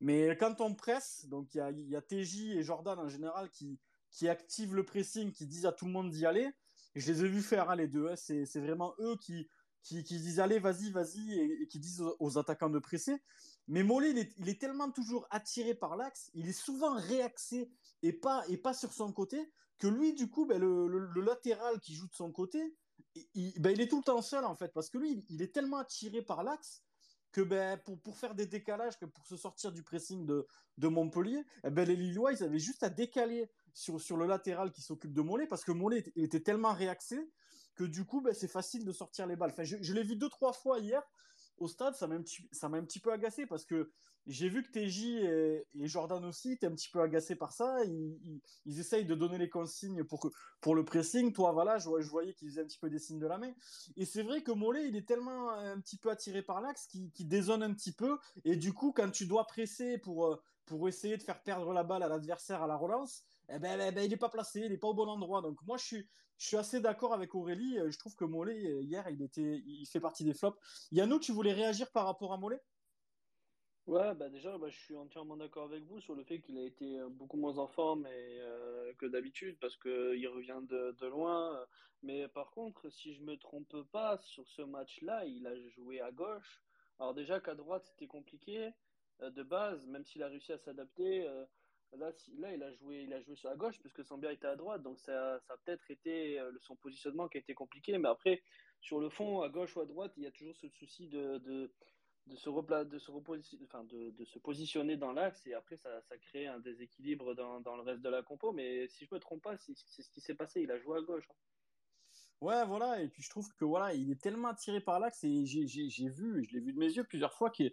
mais 0.00 0.36
quand 0.38 0.60
on 0.60 0.74
presse, 0.74 1.26
donc 1.28 1.54
il 1.54 1.58
y 1.58 1.60
a, 1.60 1.70
y 1.70 2.02
TJ 2.02 2.56
et 2.56 2.62
Jordan 2.62 2.98
en 2.98 3.08
général 3.08 3.50
qui 3.50 4.28
activent 4.28 4.74
le 4.74 4.84
pressing, 4.84 5.32
qui 5.32 5.46
disent 5.46 5.66
à 5.66 5.72
tout 5.72 5.84
le 5.84 5.92
monde 5.92 6.10
d'y 6.10 6.24
aller. 6.24 6.50
Je 6.94 7.10
les 7.10 7.24
ai 7.24 7.28
vus 7.28 7.42
faire 7.42 7.70
hein, 7.70 7.76
les 7.76 7.88
deux. 7.88 8.08
Hein. 8.08 8.16
C'est, 8.16 8.60
vraiment 8.60 8.94
eux 8.98 9.16
qui, 9.20 9.48
qui, 9.82 10.02
disent 10.02 10.40
allez, 10.40 10.58
vas-y, 10.58 10.90
vas-y, 10.90 11.38
et, 11.38 11.66
qui 11.66 11.78
disent 11.78 12.02
aux, 12.18 12.38
attaquants 12.38 12.70
de 12.70 12.78
presser. 12.78 13.16
Mais 13.68 13.82
Mollet, 13.82 14.10
il 14.38 14.48
est, 14.48 14.60
tellement 14.60 14.90
toujours 14.90 15.26
attiré 15.30 15.74
par 15.74 15.96
l'axe, 15.96 16.30
il 16.34 16.48
est 16.48 16.52
souvent 16.52 16.94
réaxé 16.94 17.70
et 18.02 18.12
pas, 18.12 18.44
et 18.48 18.56
pas 18.56 18.74
sur 18.74 18.92
son 18.92 19.12
côté, 19.12 19.52
que 19.78 19.86
lui, 19.86 20.14
du 20.14 20.28
coup, 20.28 20.46
ben, 20.46 20.60
le, 20.60 21.20
latéral 21.20 21.80
qui 21.80 21.94
joue 21.94 22.08
de 22.08 22.14
son 22.14 22.30
côté, 22.32 22.76
il, 23.34 23.52
ben, 23.60 23.70
il 23.70 23.80
est 23.80 23.88
tout 23.88 23.98
le 23.98 24.04
temps 24.04 24.22
seul 24.22 24.44
en 24.44 24.56
fait, 24.56 24.72
parce 24.72 24.90
que 24.90 24.98
lui, 24.98 25.24
il 25.28 25.42
est 25.42 25.54
tellement 25.54 25.78
attiré 25.78 26.22
par 26.22 26.42
l'axe 26.42 26.82
que 27.32 27.40
ben, 27.40 27.78
pour, 27.78 27.98
pour 28.00 28.18
faire 28.18 28.34
des 28.34 28.46
décalages, 28.46 28.98
que 28.98 29.06
pour 29.06 29.26
se 29.26 29.36
sortir 29.36 29.72
du 29.72 29.82
pressing 29.82 30.26
de, 30.26 30.46
de 30.78 30.88
Montpellier, 30.88 31.42
eh 31.64 31.70
ben, 31.70 31.88
les 31.88 31.96
Lillois, 31.96 32.32
ils 32.32 32.42
avaient 32.42 32.58
juste 32.58 32.82
à 32.82 32.90
décaler 32.90 33.50
sur, 33.74 34.00
sur 34.00 34.16
le 34.16 34.26
latéral 34.26 34.72
qui 34.72 34.82
s'occupe 34.82 35.12
de 35.12 35.22
Mollet, 35.22 35.46
parce 35.46 35.64
que 35.64 35.72
Mollet 35.72 35.98
était, 35.98 36.12
était 36.16 36.40
tellement 36.40 36.72
réaxé 36.72 37.30
que 37.74 37.84
du 37.84 38.04
coup, 38.04 38.20
ben, 38.20 38.34
c'est 38.34 38.48
facile 38.48 38.84
de 38.84 38.92
sortir 38.92 39.26
les 39.26 39.36
balles. 39.36 39.50
Enfin, 39.52 39.64
je, 39.64 39.92
l'ai 39.92 40.02
vu 40.02 40.16
deux, 40.16 40.28
trois 40.28 40.52
fois 40.52 40.78
hier 40.78 41.02
au 41.58 41.68
stade, 41.68 41.94
ça 41.94 42.06
m'a 42.06 42.16
un, 42.16 42.22
petit, 42.22 42.48
ça 42.50 42.66
un 42.66 42.84
petit 42.84 43.00
peu 43.00 43.12
agacé, 43.12 43.46
parce 43.46 43.64
que 43.64 43.90
j'ai 44.26 44.48
vu 44.48 44.62
que 44.62 44.70
TJ 44.70 45.04
et, 45.74 45.88
Jordan 45.88 46.24
aussi 46.24 46.52
étaient 46.52 46.66
un 46.66 46.74
petit 46.74 46.88
peu 46.88 47.00
agacés 47.00 47.34
par 47.34 47.52
ça. 47.52 47.84
Ils, 47.84 48.40
ils, 48.66 48.78
essayent 48.78 49.04
de 49.04 49.14
donner 49.14 49.38
les 49.38 49.48
consignes 49.48 50.04
pour, 50.04 50.20
que, 50.20 50.28
pour 50.60 50.74
le 50.74 50.84
pressing. 50.84 51.32
Toi, 51.32 51.52
voilà, 51.52 51.78
je, 51.78 51.88
voyais 51.88 52.34
qu'ils 52.34 52.48
faisaient 52.50 52.62
un 52.62 52.66
petit 52.66 52.78
peu 52.78 52.88
des 52.88 52.98
signes 52.98 53.18
de 53.18 53.26
la 53.26 53.38
main. 53.38 53.52
Et 53.96 54.04
c'est 54.04 54.22
vrai 54.22 54.42
que 54.42 54.52
Mollet, 54.52 54.88
il 54.88 54.96
est 54.96 55.06
tellement 55.06 55.50
un 55.50 55.80
petit 55.80 55.96
peu 55.96 56.10
attiré 56.10 56.42
par 56.42 56.60
l'axe 56.60 56.86
qu'il 56.86 57.10
qu 57.10 57.24
dézone 57.24 57.62
un 57.62 57.74
petit 57.74 57.92
peu. 57.92 58.18
Et 58.44 58.56
du 58.56 58.72
coup, 58.72 58.92
quand 58.92 59.10
tu 59.10 59.26
dois 59.26 59.44
presser 59.44 59.98
pour, 59.98 60.40
pour 60.66 60.88
essayer 60.88 61.16
de 61.16 61.22
faire 61.22 61.42
perdre 61.42 61.72
la 61.72 61.82
balle 61.82 62.04
à 62.04 62.08
l'adversaire 62.08 62.62
à 62.62 62.68
la 62.68 62.76
relance, 62.76 63.24
eh 63.48 63.58
ben, 63.58 63.80
eh 63.80 63.92
ben, 63.92 64.04
il 64.04 64.10
n'est 64.10 64.16
pas 64.16 64.28
placé, 64.28 64.60
il 64.60 64.70
n'est 64.70 64.78
pas 64.78 64.88
au 64.88 64.94
bon 64.94 65.08
endroit. 65.08 65.42
Donc 65.42 65.58
moi, 65.66 65.76
je 65.76 65.84
suis, 65.84 66.08
je 66.38 66.46
suis 66.46 66.56
assez 66.56 66.80
d'accord 66.80 67.12
avec 67.12 67.34
Aurélie. 67.34 67.78
Je 67.88 67.98
trouve 67.98 68.14
que 68.14 68.24
Mollet, 68.24 68.82
hier, 68.82 69.08
il, 69.10 69.22
était, 69.22 69.62
il 69.66 69.86
fait 69.86 70.00
partie 70.00 70.24
des 70.24 70.34
flops. 70.34 70.58
Yannou, 70.90 71.18
tu 71.18 71.32
voulais 71.32 71.52
réagir 71.52 71.90
par 71.92 72.06
rapport 72.06 72.32
à 72.32 72.38
Mollet? 72.38 72.60
Ouais, 73.86 74.14
bah 74.14 74.28
déjà, 74.28 74.56
bah, 74.58 74.68
je 74.68 74.78
suis 74.78 74.94
entièrement 74.94 75.36
d'accord 75.36 75.64
avec 75.64 75.82
vous 75.84 76.00
sur 76.00 76.14
le 76.14 76.22
fait 76.22 76.40
qu'il 76.40 76.56
a 76.56 76.62
été 76.62 77.00
euh, 77.00 77.08
beaucoup 77.08 77.36
moins 77.36 77.58
en 77.58 77.66
forme 77.66 78.06
euh, 78.08 78.92
que 78.94 79.06
d'habitude 79.06 79.58
parce 79.60 79.76
qu'il 79.76 80.28
revient 80.28 80.60
de, 80.68 81.06
loin. 81.06 81.66
Mais 82.02 82.28
par 82.28 82.52
contre, 82.52 82.88
si 82.90 83.14
je 83.14 83.22
me 83.22 83.36
trompe 83.36 83.82
pas, 83.90 84.18
sur 84.18 84.46
ce 84.46 84.62
match-là, 84.62 85.24
il 85.24 85.46
a 85.48 85.56
joué 85.70 86.00
à 86.00 86.12
gauche. 86.12 86.62
Alors 87.00 87.12
déjà 87.12 87.40
qu'à 87.40 87.56
droite, 87.56 87.84
c'était 87.84 88.06
compliqué 88.06 88.70
euh, 89.20 89.30
de 89.30 89.42
base, 89.42 89.84
même 89.86 90.04
s'il 90.04 90.22
a 90.22 90.28
réussi 90.28 90.52
à 90.52 90.58
s'adapter. 90.58 91.28
Là, 91.96 92.12
là, 92.38 92.54
il 92.54 92.62
a 92.62 92.72
joué, 92.72 93.02
il 93.02 93.12
a 93.12 93.20
joué 93.20 93.36
sur 93.36 93.48
la 93.48 93.56
gauche 93.56 93.78
puisque 93.80 94.04
Sambia 94.04 94.32
était 94.32 94.46
à 94.46 94.56
droite, 94.56 94.82
donc 94.82 94.98
ça, 94.98 95.38
ça 95.40 95.54
a 95.54 95.56
peut-être 95.58 95.90
été 95.90 96.40
son 96.60 96.76
positionnement 96.76 97.28
qui 97.28 97.38
a 97.38 97.40
été 97.40 97.54
compliqué. 97.54 97.96
Mais 97.98 98.08
après, 98.08 98.42
sur 98.80 99.00
le 99.00 99.08
fond, 99.08 99.42
à 99.42 99.48
gauche 99.48 99.76
ou 99.76 99.80
à 99.80 99.86
droite, 99.86 100.12
il 100.16 100.24
y 100.24 100.26
a 100.26 100.30
toujours 100.30 100.56
ce 100.56 100.68
souci 100.68 101.08
de, 101.08 101.38
de 101.38 101.72
de 102.26 102.36
se, 102.36 102.50
de, 102.84 102.98
se 102.98 103.10
enfin, 103.64 103.84
de, 103.84 104.10
de, 104.10 104.24
se 104.24 104.38
positionner 104.38 104.96
dans 104.96 105.12
l'axe 105.12 105.46
et 105.46 105.54
après 105.54 105.76
ça, 105.76 106.00
ça, 106.02 106.16
crée 106.18 106.46
un 106.46 106.60
déséquilibre 106.60 107.34
dans, 107.34 107.60
dans, 107.60 107.76
le 107.76 107.82
reste 107.82 108.02
de 108.02 108.08
la 108.08 108.22
compo. 108.22 108.52
Mais 108.52 108.86
si 108.88 109.04
je 109.06 109.14
me 109.14 109.18
trompe 109.18 109.42
pas, 109.42 109.56
c'est 109.56 109.74
ce 109.74 110.10
qui 110.10 110.20
s'est 110.20 110.34
passé. 110.34 110.62
Il 110.62 110.70
a 110.70 110.78
joué 110.78 110.98
à 110.98 111.00
gauche. 111.02 111.24
Hein. 111.30 111.34
Ouais, 112.40 112.64
voilà. 112.66 113.00
Et 113.00 113.08
puis 113.08 113.22
je 113.22 113.30
trouve 113.30 113.48
que 113.54 113.64
voilà, 113.64 113.94
il 113.94 114.10
est 114.10 114.20
tellement 114.20 114.48
attiré 114.48 114.80
par 114.80 115.00
l'axe 115.00 115.22
et 115.24 115.46
j'ai 115.46 116.08
vu, 116.08 116.44
je 116.44 116.52
l'ai 116.52 116.60
vu 116.60 116.72
de 116.72 116.78
mes 116.78 116.92
yeux 116.92 117.04
plusieurs 117.04 117.34
fois 117.34 117.50
que 117.50 117.64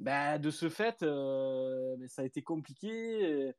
bah, 0.00 0.38
de 0.38 0.50
ce 0.50 0.68
fait, 0.68 1.02
euh, 1.02 1.96
ça 2.08 2.22
a 2.22 2.24
été 2.24 2.42
compliqué. 2.42 3.54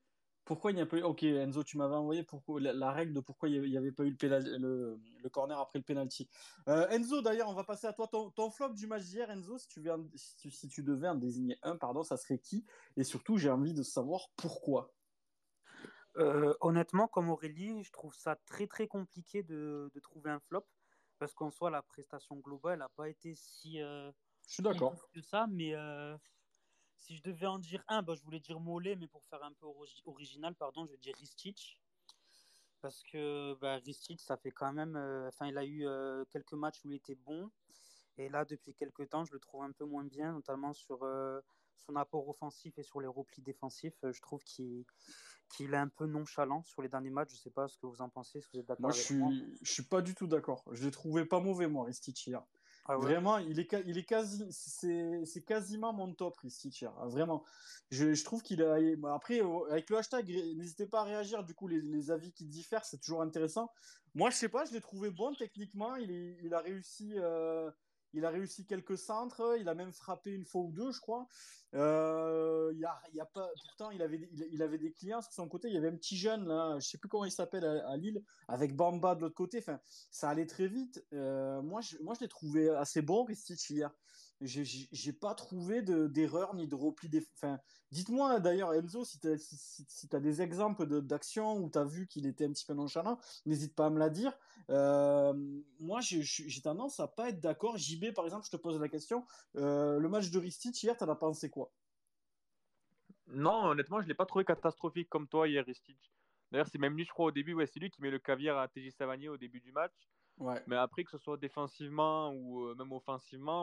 Pourquoi 0.48 0.72
il 0.72 0.76
n'y 0.76 0.82
a 0.82 0.86
pas 0.86 0.98
eu. 0.98 1.04
Ok, 1.04 1.24
Enzo, 1.24 1.62
tu 1.64 1.78
m'avais 1.78 1.96
envoyé 1.96 2.24
pourquoi... 2.24 2.62
la, 2.62 2.92
règle 2.92 3.12
de 3.12 3.20
pourquoi 3.20 3.50
il 3.50 3.70
n'y 3.70 3.78
avait 3.78 3.92
pas 3.92 4.06
eu 4.06 4.16
le, 4.22 4.98
le, 5.22 5.30
corner 5.30 5.60
après 5.60 5.78
le 5.78 5.84
penalty. 5.84 6.30
Euh, 6.70 6.88
Enzo, 6.88 7.22
d'ailleurs, 7.22 7.50
on 7.50 7.54
va 7.54 7.66
passer 7.66 7.86
à 7.86 7.92
toi. 7.92 8.08
Ton, 8.08 8.52
flop 8.52 8.70
du 8.70 8.88
match 8.88 9.04
d'hier, 9.04 9.30
Enzo, 9.30 9.58
si 9.58 9.68
tu, 9.68 10.84
devais 10.84 11.10
en 11.10 11.16
désigner 11.16 11.58
un, 11.64 11.76
pardon, 11.76 12.02
ça 12.04 12.16
serait 12.16 12.40
qui? 12.40 12.66
Et 12.96 13.04
surtout, 13.04 13.38
j'ai 13.38 13.50
envie 13.50 13.74
de 13.74 13.84
savoir 13.84 14.30
pourquoi. 14.38 14.94
Euh, 16.16 16.54
honnêtement, 16.62 17.10
comme 17.10 17.30
Aurélie, 17.30 17.84
je 17.84 17.92
trouve 17.92 18.16
ça 18.16 18.38
très 18.46 18.68
très 18.68 18.88
compliqué 18.88 19.44
de, 19.44 19.92
de 19.94 20.00
trouver 20.00 20.32
un 20.32 20.40
flop 20.40 20.66
parce 21.20 21.34
qu'en 21.34 21.52
soi, 21.52 21.70
la 21.70 21.82
prestation 21.82 22.38
globale 22.38 22.80
n'a 22.80 22.90
pas 22.96 23.10
été 23.10 23.36
si. 23.36 23.82
Euh, 24.48 24.50
je 24.50 24.54
suis 24.54 24.64
d'accord. 24.64 24.96
Que 25.14 25.22
ça, 25.22 25.48
mais 25.48 25.74
si 26.98 27.16
je 27.16 27.24
devais 27.24 27.46
en 27.46 27.60
dire 27.60 27.84
un, 27.88 28.02
bah, 28.02 28.16
je 28.16 28.24
voulais 28.24 28.40
dire 28.40 28.60
Mollet, 28.60 28.96
mais 28.96 29.08
pour 29.08 29.24
faire 29.26 29.44
un 29.44 29.54
peu 29.54 29.66
original, 30.06 30.56
pardon, 30.56 30.86
je 30.86 30.92
vais 30.92 30.98
dire 30.98 31.16
Ristich. 31.18 31.80
Parce 32.82 33.02
que 33.04 33.56
bah, 33.56 33.76
Ristich, 33.78 34.20
ça 34.22 34.38
fait 34.38 34.52
quand 34.52 34.74
même. 34.74 34.96
Euh, 34.96 35.28
enfin, 35.30 35.48
il 35.48 35.58
a 35.58 35.66
eu 35.66 35.88
euh, 35.88 36.26
quelques 36.30 36.54
matchs 36.54 36.84
où 36.84 36.92
il 36.92 36.96
était 36.96 37.16
bon. 37.16 37.50
Et 38.18 38.30
là, 38.30 38.46
depuis 38.46 38.74
quelques 38.74 39.10
temps, 39.10 39.26
je 39.26 39.34
le 39.34 39.40
trouve 39.40 39.64
un 39.64 39.72
peu 39.72 39.86
moins 39.86 40.04
bien, 40.04 40.34
notamment 40.34 40.74
sur 40.74 41.04
euh, 41.04 41.40
son 41.78 41.96
apport 41.96 42.28
offensif 42.28 42.78
et 42.78 42.84
sur 42.84 43.00
les 43.00 43.08
replis 43.08 43.42
défensifs. 43.42 43.98
je 44.04 44.22
trouve 44.22 44.44
qu'il 44.44 44.86
est 45.60 45.78
un 45.78 45.88
peu 45.88 46.08
nonchalant 46.08 46.64
sur 46.64 46.82
les 46.82 46.90
derniers 46.90 47.12
matchs. 47.12 47.30
Je 47.30 47.36
ne 47.36 47.42
sais 47.42 47.52
pas 47.52 47.68
ce 47.68 47.78
que 47.78 47.86
vous 47.86 48.02
en 48.02 48.10
pensez, 48.10 48.42
si 48.42 48.50
vous 48.54 48.60
êtes 48.60 48.66
d'accord 48.66 48.82
Moi, 48.82 48.92
je 48.92 49.02
suis, 49.02 49.58
je 49.62 49.72
suis 49.72 49.84
pas 49.84 50.02
du 50.02 50.16
tout 50.16 50.28
d'accord. 50.28 50.64
Je 50.72 50.84
l'ai 50.84 50.92
trouvé 50.92 51.26
pas 51.26 51.40
mauvais, 51.40 51.68
moi, 51.68 51.86
Ristich, 51.86 52.28
hier. 52.28 52.44
Ah 52.90 52.96
vraiment, 52.96 53.38
il 53.38 53.60
est, 53.60 53.74
il 53.86 53.98
est 53.98 54.06
quasi, 54.06 54.46
c'est 54.50 55.44
quasiment 55.46 55.92
mon 55.92 56.14
top, 56.14 56.38
Ristich. 56.38 56.86
Vraiment. 57.04 57.44
Je, 57.92 58.14
je 58.14 58.24
trouve 58.24 58.42
qu'il 58.42 58.64
a. 58.64 58.78
Après, 59.14 59.42
avec 59.70 59.90
le 59.90 59.98
hashtag, 59.98 60.30
n'hésitez 60.56 60.88
pas 60.88 61.02
à 61.02 61.04
réagir. 61.04 61.44
Du 61.44 61.54
coup, 61.54 61.68
les, 61.68 61.82
les 61.82 62.12
avis 62.12 62.32
qui 62.32 62.46
diffèrent, 62.46 62.86
c'est 62.86 63.00
toujours 63.00 63.22
intéressant. 63.22 63.72
Moi, 64.16 64.30
je 64.30 64.38
sais 64.38 64.50
pas, 64.50 64.64
je 64.64 64.74
l'ai 64.74 64.82
trouvé 64.82 65.12
bon 65.12 65.34
techniquement. 65.36 65.96
Il, 65.98 66.12
il 66.42 66.54
a 66.54 66.60
réussi. 66.60 67.14
Euh, 67.18 67.70
il 68.18 68.26
a 68.26 68.30
réussi 68.30 68.66
quelques 68.66 68.98
centres, 68.98 69.58
il 69.60 69.70
a 69.70 69.76
même 69.76 69.94
frappé 69.94 70.32
une 70.32 70.46
fois 70.46 70.62
ou 70.62 70.72
deux, 70.72 70.92
je 70.92 71.00
crois. 71.00 71.28
Pourtant, 73.34 73.92
il 73.92 74.02
avait, 74.02 74.30
il, 74.52 74.62
avait 74.64 74.78
des 74.78 74.92
clients 74.92 75.22
sur 75.22 75.32
son 75.34 75.48
côté. 75.48 75.68
Il 75.68 75.76
y 75.76 75.78
avait 75.78 75.90
un 75.90 75.96
petit 75.96 76.18
jeune, 76.18 76.48
là, 76.48 76.80
je 76.80 76.88
sais 76.88 76.98
plus 76.98 77.10
comment 77.10 77.26
il 77.26 77.32
s'appelle 77.32 77.64
à, 77.64 77.96
Lille, 77.98 78.24
avec 78.48 78.76
Bamba 78.76 79.16
de 79.16 79.22
l'autre 79.22 79.36
côté. 79.36 79.60
Enfin, 79.60 79.80
ça 80.10 80.30
allait 80.30 80.48
très 80.48 80.68
vite. 80.68 81.06
Euh, 81.14 81.62
moi, 81.62 81.82
je, 81.82 81.98
moi, 82.02 82.16
je 82.16 82.22
l'ai 82.22 82.28
trouvé 82.28 82.70
assez 82.70 83.02
bon, 83.02 83.24
Ristich, 83.24 83.70
hier 83.70 83.92
j'ai 84.42 85.14
pas 85.14 85.34
trouvé 85.34 85.82
d'erreur 85.82 86.56
ni 86.56 86.68
de 86.68 86.76
repli. 86.76 87.10
Des... 87.10 87.28
Enfin, 87.36 87.60
Dites-moi 87.92 88.40
d'ailleurs, 88.42 88.74
Enzo, 88.74 89.06
si 89.06 89.20
tu 89.20 89.30
as, 89.30 89.38
si, 89.38 90.08
des 90.08 90.42
exemples 90.42 90.86
d'actions 91.02 91.58
où 91.58 91.70
tu 91.70 91.78
as 91.78 91.86
vu 91.86 92.06
qu'il 92.08 92.26
était 92.28 92.46
un 92.46 92.52
petit 92.52 92.66
peu 92.66 92.74
nonchalant, 92.74 93.18
n'hésite 93.46 93.76
pas 93.76 93.86
à 93.86 93.90
me 93.90 93.98
la 93.98 94.10
dire. 94.10 94.38
Euh, 94.70 95.34
moi, 95.80 96.00
j'ai 96.02 96.62
tendance 96.62 97.00
à 97.00 97.08
pas 97.08 97.30
être 97.30 97.40
d'accord. 97.40 97.78
JB, 97.78 98.14
par 98.14 98.26
exemple, 98.26 98.46
je 98.46 98.52
te 98.52 98.58
pose 98.58 98.80
la 98.80 98.90
question. 98.90 99.26
Euh, 99.56 100.00
le 100.00 100.10
match 100.10 100.30
de 100.30 100.40
Ristich 100.40 100.84
hier, 100.84 100.98
tu 100.98 101.04
en 101.06 101.10
as 101.10 101.16
pensé 101.16 101.50
quoi? 101.50 101.72
Non, 103.28 103.68
honnêtement, 103.68 104.02
je 104.02 104.08
l'ai 104.08 104.14
pas 104.14 104.26
trouvé 104.26 104.44
catastrophique 104.44 105.10
comme 105.10 105.28
toi 105.28 105.48
hier, 105.48 105.66
Ristich. 105.66 106.12
D'ailleurs, 106.52 106.68
c'est 106.70 106.78
même 106.78 106.96
lui, 106.96 107.06
je 107.06 107.10
crois, 107.10 107.28
au 107.28 107.32
début, 107.32 107.54
ouais, 107.54 107.68
c'est 107.68 107.80
lui 107.80 107.90
qui 107.90 108.02
met 108.02 108.12
le 108.12 108.20
caviar 108.20 108.58
à 108.58 108.68
TJ 108.68 108.92
Savanier 108.92 109.30
au 109.30 109.38
début 109.38 109.62
du 109.62 109.72
match. 109.72 109.94
Mais 110.68 110.76
après, 110.76 111.04
que 111.04 111.12
ce 111.12 111.18
soit 111.18 111.38
défensivement 111.38 112.32
ou 112.32 112.66
euh, 112.66 112.76
même 112.76 112.94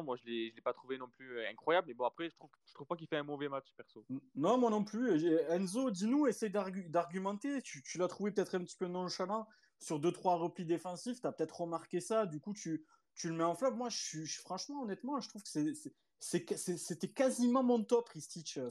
moi, 0.02 0.16
je 0.16 0.24
ne 0.24 0.55
l'ai 0.55 0.61
pas 0.62 0.72
trouvé 0.72 0.98
non 0.98 1.09
plus 1.09 1.38
euh, 1.38 1.48
incroyable. 1.48 1.88
Mais 1.88 1.94
bon, 1.94 2.05
après, 2.05 2.28
je 2.28 2.34
trouve, 2.34 2.50
je 2.66 2.74
trouve 2.74 2.86
pas 2.86 2.96
qu'il 2.96 3.07
fait 3.07 3.16
un 3.16 3.22
mauvais 3.22 3.48
match, 3.48 3.72
perso. 3.76 4.05
Non, 4.34 4.59
moi 4.59 4.70
non 4.70 4.84
plus. 4.84 5.26
Enzo, 5.48 5.90
dis-nous, 5.90 6.26
essaye 6.26 6.50
d'argumenter. 6.50 7.62
Tu, 7.62 7.82
tu 7.82 7.98
l'as 7.98 8.09
trouvé 8.09 8.30
peut-être 8.30 8.55
un 8.55 8.64
petit 8.64 8.76
peu 8.76 8.86
nonchalant 8.86 9.48
sur 9.78 10.00
2-3 10.00 10.36
replis 10.36 10.64
défensifs. 10.64 11.20
Tu 11.20 11.26
as 11.26 11.32
peut-être 11.32 11.61
remarqué 11.61 12.00
ça. 12.00 12.26
Du 12.26 12.40
coup, 12.40 12.52
tu, 12.52 12.84
tu 13.14 13.28
le 13.28 13.34
mets 13.34 13.44
en 13.44 13.55
flop. 13.55 13.72
Moi, 13.72 13.88
je 13.88 13.98
suis, 13.98 14.26
franchement, 14.26 14.82
honnêtement, 14.82 15.20
je 15.20 15.28
trouve 15.28 15.42
que 15.42 15.72
c'était 16.20 17.12
quasiment 17.12 17.62
mon 17.62 17.82
top, 17.84 18.09
Ristich, 18.09 18.59
euh, 18.59 18.70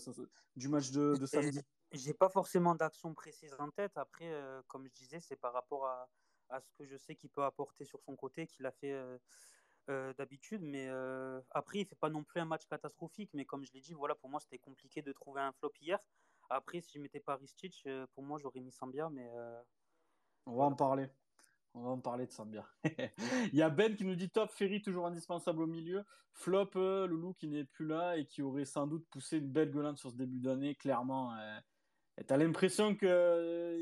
du 0.55 0.67
match 0.67 0.91
de, 0.91 1.15
de 1.15 1.25
samedi. 1.25 1.61
J'ai 1.91 2.13
pas 2.13 2.29
forcément 2.29 2.73
d'action 2.73 3.13
précise 3.13 3.55
en 3.59 3.69
tête. 3.69 3.91
Après, 3.97 4.31
comme 4.67 4.87
je 4.87 4.93
disais, 4.93 5.19
c'est 5.19 5.35
par 5.35 5.53
rapport 5.53 5.85
à 5.85 6.09
à 6.53 6.61
ce 6.61 6.71
que 6.73 6.85
je 6.85 6.97
sais 6.97 7.15
qu'il 7.15 7.29
peut 7.29 7.43
apporter 7.43 7.85
sur 7.85 8.01
son 8.01 8.15
côté, 8.15 8.47
qu'il 8.47 8.65
a 8.65 8.71
fait 8.71 8.93
euh, 8.93 9.17
euh, 9.89 10.13
d'habitude. 10.13 10.61
Mais 10.61 10.87
euh, 10.89 11.39
après, 11.51 11.79
il 11.79 11.85
fait 11.85 11.95
pas 11.95 12.09
non 12.09 12.23
plus 12.23 12.39
un 12.39 12.45
match 12.45 12.65
catastrophique. 12.65 13.31
Mais 13.33 13.45
comme 13.45 13.65
je 13.65 13.71
l'ai 13.73 13.81
dit, 13.81 13.93
voilà, 13.93 14.15
pour 14.15 14.29
moi, 14.29 14.39
c'était 14.39 14.59
compliqué 14.59 15.01
de 15.01 15.11
trouver 15.11 15.41
un 15.41 15.51
flop 15.53 15.73
hier. 15.81 15.99
Après, 16.49 16.81
si 16.81 16.93
je 16.93 16.99
mettais 16.99 17.19
pas 17.19 17.35
Ristich, 17.35 17.87
pour 18.13 18.23
moi, 18.23 18.37
j'aurais 18.41 18.59
mis 18.59 18.71
Sambia. 18.71 19.09
Mais 19.09 19.29
on 20.45 20.55
va 20.55 20.65
en 20.65 20.73
parler. 20.73 21.07
On 21.73 21.81
va 21.81 21.89
en 21.89 21.99
parler 21.99 22.27
de 22.27 22.31
Sambia. 22.31 22.67
il 22.83 23.55
y 23.55 23.63
a 23.63 23.69
Ben 23.69 23.95
qui 23.95 24.05
nous 24.05 24.15
dit 24.15 24.29
top, 24.29 24.51
Ferry 24.51 24.81
toujours 24.81 25.07
indispensable 25.07 25.63
au 25.63 25.67
milieu. 25.67 26.05
Flop, 26.33 26.71
Loulou 26.75 27.33
qui 27.33 27.47
n'est 27.47 27.63
plus 27.63 27.87
là 27.87 28.17
et 28.17 28.25
qui 28.25 28.41
aurait 28.43 28.65
sans 28.65 28.85
doute 28.85 29.07
poussé 29.09 29.37
une 29.37 29.49
belle 29.49 29.71
gueulante 29.71 29.97
sur 29.97 30.11
ce 30.11 30.15
début 30.15 30.39
d'année, 30.39 30.75
clairement. 30.75 31.35
tu 32.17 32.33
as 32.33 32.37
l'impression 32.37 32.95
que 32.95 33.79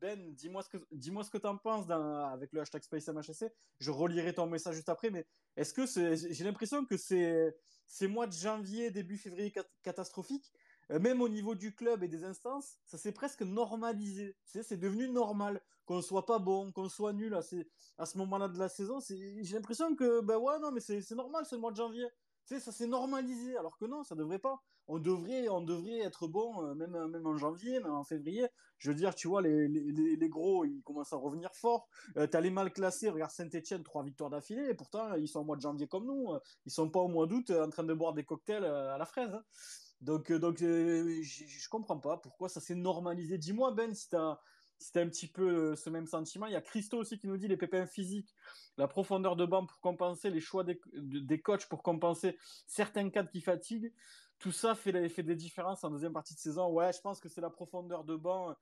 ben, 0.00 0.34
dis-moi 0.34 0.62
ce 0.62 0.68
que 0.68 0.78
dis-moi 0.92 1.24
ce 1.24 1.30
que 1.30 1.38
t'en 1.38 1.56
penses 1.56 1.90
avec 1.90 2.52
le 2.52 2.60
hashtag 2.60 2.82
SpaceMHSC. 2.82 3.52
Je 3.80 3.90
relirai 3.90 4.34
ton 4.34 4.46
message 4.46 4.76
juste 4.76 4.88
après, 4.88 5.10
mais 5.10 5.26
est-ce 5.56 5.74
que 5.74 5.86
c'est, 5.86 6.16
j'ai 6.16 6.44
l'impression 6.44 6.84
que 6.84 6.96
c'est 6.96 7.56
ces 7.86 8.06
mois 8.06 8.26
de 8.26 8.32
janvier, 8.32 8.90
début 8.90 9.16
février 9.16 9.52
catastrophique, 9.82 10.52
euh, 10.90 11.00
même 11.00 11.20
au 11.20 11.28
niveau 11.28 11.54
du 11.54 11.74
club 11.74 12.02
et 12.02 12.08
des 12.08 12.24
instances, 12.24 12.78
ça 12.84 12.98
s'est 12.98 13.12
presque 13.12 13.42
normalisé. 13.42 14.36
c'est 14.44 14.76
devenu 14.76 15.08
normal 15.08 15.60
qu'on 15.84 16.02
soit 16.02 16.26
pas 16.26 16.38
bon, 16.38 16.70
qu'on 16.72 16.88
soit 16.88 17.12
nul 17.12 17.34
à, 17.34 17.40
à 17.98 18.06
ce 18.06 18.18
moment-là 18.18 18.48
de 18.48 18.58
la 18.58 18.68
saison. 18.68 19.00
j'ai 19.00 19.54
l'impression 19.54 19.94
que 19.96 20.20
ben 20.20 20.36
ouais 20.36 20.58
non 20.60 20.70
mais 20.70 20.80
c'est 20.80 21.10
normal, 21.12 21.44
c'est 21.46 21.56
le 21.56 21.60
mois 21.60 21.72
de 21.72 21.76
janvier 21.76 22.06
ça 22.48 22.72
s'est 22.72 22.86
normalisé, 22.86 23.56
alors 23.56 23.76
que 23.76 23.84
non, 23.84 24.02
ça 24.04 24.14
devrait 24.14 24.38
pas. 24.38 24.60
On 24.86 24.98
devrait, 24.98 25.48
on 25.48 25.60
devrait 25.60 25.98
être 25.98 26.26
bon, 26.28 26.64
euh, 26.64 26.74
même, 26.74 26.96
même 27.08 27.26
en 27.26 27.36
janvier, 27.36 27.78
même 27.80 27.92
en 27.92 28.04
février. 28.04 28.46
Je 28.78 28.90
veux 28.90 28.94
dire, 28.94 29.14
tu 29.14 29.28
vois, 29.28 29.42
les, 29.42 29.68
les, 29.68 30.16
les 30.16 30.28
gros, 30.28 30.64
ils 30.64 30.82
commencent 30.82 31.12
à 31.12 31.16
revenir 31.16 31.54
fort. 31.54 31.88
Euh, 32.16 32.26
tu 32.26 32.36
as 32.36 32.40
les 32.40 32.50
mal 32.50 32.72
classés, 32.72 33.10
regarde 33.10 33.30
Saint-Etienne, 33.30 33.82
trois 33.82 34.02
victoires 34.02 34.30
d'affilée, 34.30 34.70
et 34.70 34.74
pourtant, 34.74 35.14
ils 35.14 35.28
sont 35.28 35.40
au 35.40 35.44
mois 35.44 35.56
de 35.56 35.60
janvier 35.60 35.88
comme 35.88 36.06
nous. 36.06 36.30
Ils 36.64 36.72
sont 36.72 36.88
pas 36.88 37.00
au 37.00 37.08
mois 37.08 37.26
d'août 37.26 37.50
en 37.50 37.68
train 37.68 37.84
de 37.84 37.92
boire 37.92 38.14
des 38.14 38.24
cocktails 38.24 38.64
euh, 38.64 38.94
à 38.94 38.98
la 38.98 39.04
fraise. 39.04 39.34
Hein. 39.34 39.44
Donc, 40.00 40.32
donc 40.32 40.58
je 40.58 41.68
comprends 41.68 41.98
pas 41.98 42.16
pourquoi 42.18 42.48
ça 42.48 42.60
s'est 42.60 42.76
normalisé. 42.76 43.36
Dis-moi, 43.36 43.72
Ben, 43.72 43.92
si 43.94 44.08
tu 44.08 44.16
as 44.16 44.40
c'était 44.78 45.00
un 45.00 45.08
petit 45.08 45.26
peu 45.26 45.72
euh, 45.72 45.76
ce 45.76 45.90
même 45.90 46.06
sentiment. 46.06 46.46
Il 46.46 46.52
y 46.52 46.56
a 46.56 46.60
Christo 46.60 46.98
aussi 46.98 47.18
qui 47.18 47.26
nous 47.26 47.36
dit 47.36 47.48
les 47.48 47.56
pépins 47.56 47.86
physiques, 47.86 48.34
la 48.76 48.88
profondeur 48.88 49.36
de 49.36 49.44
banc 49.44 49.66
pour 49.66 49.80
compenser, 49.80 50.30
les 50.30 50.40
choix 50.40 50.64
des, 50.64 50.80
des 50.94 51.40
coachs 51.40 51.66
pour 51.66 51.82
compenser 51.82 52.38
certains 52.66 53.10
cadres 53.10 53.30
qui 53.30 53.40
fatiguent. 53.40 53.92
Tout 54.38 54.52
ça 54.52 54.76
fait, 54.76 54.92
des 54.92 55.34
différences 55.34 55.82
en 55.82 55.90
deuxième 55.90 56.12
partie 56.12 56.34
de 56.34 56.38
saison. 56.38 56.68
Ouais, 56.68 56.92
je 56.92 57.00
pense 57.00 57.18
que 57.18 57.28
c'est 57.28 57.40
la 57.40 57.50
profondeur 57.50 58.04
de 58.04 58.14
banc 58.14 58.54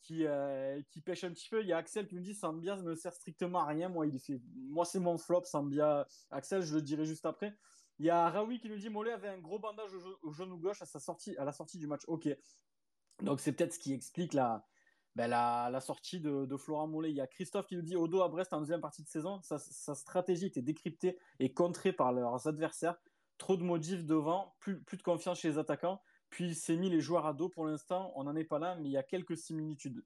qui, 0.00 0.24
euh, 0.24 0.80
qui 0.88 1.02
pêche 1.02 1.24
un 1.24 1.30
petit 1.30 1.48
peu. 1.50 1.60
Il 1.60 1.68
y 1.68 1.74
a 1.74 1.76
Axel 1.76 2.06
qui 2.06 2.14
nous 2.14 2.22
dit 2.22 2.34
Sambia 2.34 2.76
ne 2.76 2.94
sert 2.94 3.12
strictement 3.12 3.60
à 3.60 3.66
rien. 3.66 3.90
Moi 3.90 4.84
c'est 4.86 4.98
mon 4.98 5.18
flop, 5.18 5.44
Sambia. 5.44 6.06
Axel, 6.30 6.62
je 6.62 6.74
le 6.74 6.80
dirai 6.80 7.04
juste 7.04 7.26
après. 7.26 7.54
Il 7.98 8.06
y 8.06 8.10
a 8.10 8.30
Raoui 8.30 8.60
qui 8.60 8.70
nous 8.70 8.78
dit 8.78 8.88
Mollet 8.88 9.12
avait 9.12 9.28
un 9.28 9.38
gros 9.38 9.58
bandage 9.58 9.90
au, 10.22 10.32
genou 10.32 10.56
gauche 10.56 10.80
à, 10.80 10.86
sa 10.86 11.00
sortie, 11.00 11.36
à 11.36 11.44
la 11.44 11.52
sortie 11.52 11.76
du 11.76 11.86
match. 11.86 12.00
Ok. 12.06 12.28
Donc 13.20 13.40
c'est 13.40 13.52
peut-être 13.52 13.74
ce 13.74 13.78
qui 13.78 13.92
explique 13.92 14.32
la, 14.32 14.66
ben, 15.16 15.28
la, 15.28 15.80
sortie 15.80 16.20
de, 16.20 16.56
Florent 16.56 16.86
Mollet. 16.86 17.10
Il 17.10 17.16
y 17.16 17.20
a 17.20 17.26
Christophe 17.26 17.66
qui 17.66 17.76
nous 17.76 17.82
dit 17.82 17.96
Odo 17.96 18.22
à 18.22 18.28
Brest 18.28 18.52
en 18.52 18.60
deuxième 18.60 18.80
partie 18.80 19.02
de 19.02 19.08
saison, 19.08 19.40
sa, 19.42 19.58
stratégie 19.94 20.46
était 20.46 20.62
décryptée 20.62 21.18
et 21.38 21.52
contrée 21.52 21.92
par 21.92 22.12
leurs 22.12 22.46
adversaires. 22.46 22.96
Trop 23.38 23.56
de 23.56 23.62
motifs 23.62 24.04
devant, 24.04 24.54
plus, 24.60 24.80
plus 24.82 24.98
de 24.98 25.02
confiance 25.02 25.40
chez 25.40 25.48
les 25.48 25.58
attaquants. 25.58 26.00
Puis 26.28 26.48
il 26.48 26.54
s'est 26.54 26.76
mis 26.76 26.90
les 26.90 27.00
joueurs 27.00 27.26
à 27.26 27.32
dos. 27.32 27.48
Pour 27.48 27.66
l'instant, 27.66 28.12
on 28.14 28.24
n'en 28.24 28.36
est 28.36 28.44
pas 28.44 28.58
là, 28.58 28.76
mais 28.76 28.88
il 28.88 28.92
y 28.92 28.96
a 28.96 29.02
quelques 29.02 29.36
similitudes. 29.36 30.04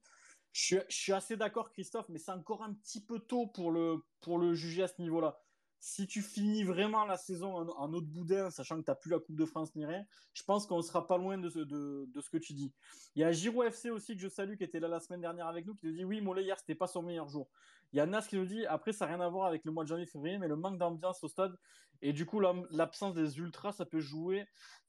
Je, 0.53 0.77
je 0.89 0.95
suis 0.95 1.11
assez 1.11 1.35
d'accord, 1.35 1.69
Christophe, 1.69 2.07
mais 2.09 2.17
c'est 2.17 2.31
encore 2.31 2.63
un 2.63 2.73
petit 2.73 3.03
peu 3.03 3.19
tôt 3.19 3.45
pour 3.47 3.71
le, 3.71 4.03
pour 4.21 4.39
le 4.39 4.53
juger 4.53 4.83
à 4.83 4.87
ce 4.87 5.01
niveau-là 5.01 5.44
si 5.79 6.07
tu 6.07 6.21
finis 6.21 6.63
vraiment 6.63 7.05
la 7.05 7.17
saison 7.17 7.55
en, 7.55 7.93
autre 7.93 8.07
boudin, 8.07 8.49
sachant 8.49 8.79
que 8.79 8.85
tu 8.85 8.91
n'as 8.91 8.95
plus 8.95 9.11
la 9.11 9.19
Coupe 9.19 9.35
de 9.35 9.45
France 9.45 9.75
ni 9.75 9.85
rien, 9.85 10.03
je 10.33 10.43
pense 10.43 10.65
qu'on 10.65 10.77
ne 10.77 10.81
sera 10.81 11.05
pas 11.07 11.17
loin 11.17 11.37
de 11.37 11.49
ce, 11.49 11.59
de, 11.59 12.21
ce, 12.21 12.29
que 12.29 12.37
tu 12.37 12.53
dis. 12.53 12.73
Il 13.15 13.21
y 13.21 13.23
a 13.23 13.31
Giro 13.31 13.63
FC 13.63 13.89
aussi 13.89 14.15
que 14.15 14.21
je 14.21 14.27
salue, 14.27 14.55
qui 14.55 14.63
était 14.63 14.79
là 14.79 14.87
la 14.87 14.99
semaine 14.99 15.21
dernière 15.21 15.47
avec 15.47 15.65
nous, 15.65 15.75
qui 15.75 15.85
nous 15.85 15.93
dit 15.93 16.03
oui, 16.03 16.21
Mollet 16.21 16.43
hier, 16.43 16.57
c'était 16.59 16.75
pas 16.75 16.87
son 16.87 17.03
meilleur 17.03 17.29
jour. 17.29 17.49
Il 17.93 17.97
y 17.97 17.99
a 17.99 18.05
Nas 18.05 18.23
qui 18.23 18.35
nous 18.35 18.45
dit 18.45 18.65
après, 18.65 18.93
ça 18.93 19.05
n'a 19.05 19.15
rien 19.15 19.25
à 19.25 19.29
voir 19.29 19.47
avec 19.47 19.63
le 19.63 19.71
mois 19.71 19.83
de 19.83 19.89
janvier-février, 19.89 20.37
mais 20.37 20.47
le 20.47 20.55
manque 20.55 20.77
d'ambiance 20.77 21.23
au 21.23 21.27
stade 21.27 21.55
et 22.01 22.13
du 22.13 22.25
coup, 22.25 22.39
l'absence 22.39 23.13
des 23.13 23.37
ultras, 23.39 23.71
ça 23.71 23.85
peut 23.85 23.99
jouer 23.99 24.45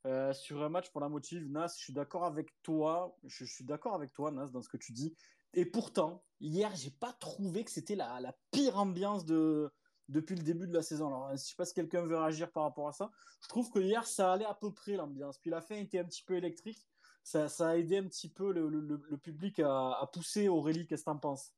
euh, 0.07 0.33
sur 0.33 0.63
un 0.63 0.69
match 0.69 0.91
pour 0.91 1.01
la 1.01 1.09
motive. 1.09 1.49
Nas, 1.51 1.69
je 1.77 1.85
suis 1.85 1.93
d'accord 1.93 2.25
avec 2.25 2.51
toi, 2.63 3.17
je, 3.25 3.45
suis 3.45 3.65
d'accord 3.65 3.95
avec 3.95 4.13
toi, 4.13 4.31
Nas, 4.31 4.49
dans 4.49 4.63
ce 4.63 4.69
que 4.69 4.77
tu 4.77 4.93
dis. 4.93 5.15
Et 5.55 5.65
pourtant, 5.65 6.23
hier, 6.41 6.75
j'ai 6.77 6.91
pas 6.91 7.13
trouvé 7.13 7.65
que 7.65 7.71
c'était 7.71 7.97
la, 7.97 8.21
la 8.21 8.35
pire 8.51 8.79
ambiance 8.79 9.25
de 9.25 9.71
depuis 10.09 10.37
le 10.37 10.43
début 10.43 10.67
de 10.67 10.75
la 10.75 10.83
saison. 10.83 11.09
Alors, 11.09 11.29
je 11.29 11.33
ne 11.33 11.39
sais 11.39 11.55
pas 11.57 11.65
si 11.65 11.75
quelqu'un 11.75 12.03
veut 12.03 12.17
réagir 12.17 12.51
par 12.51 12.65
rapport 12.65 12.89
à 12.89 12.93
ça. 12.93 13.11
Je 13.43 13.49
trouve 13.49 13.71
que 13.71 13.79
hier, 13.79 14.07
ça 14.07 14.33
allait 14.33 14.45
à 14.45 14.55
peu 14.55 14.73
près 14.73 14.93
l'ambiance. 14.93 15.39
Puis 15.39 15.51
la 15.51 15.61
fin 15.61 15.77
était 15.77 15.99
un 15.99 16.05
petit 16.05 16.23
peu 16.23 16.37
électrique. 16.37 16.87
Ça, 17.23 17.49
ça 17.49 17.71
a 17.71 17.77
aidé 17.77 17.99
un 17.99 18.05
petit 18.05 18.29
peu 18.29 18.53
le, 18.53 18.69
le, 18.69 19.19
public 19.19 19.59
à, 19.59 19.99
à, 20.01 20.07
pousser. 20.07 20.49
Aurélie, 20.49 20.87
qu'est-ce 20.87 21.03
que 21.03 21.11
tu 21.11 21.17
en 21.17 21.19
penses? 21.19 21.53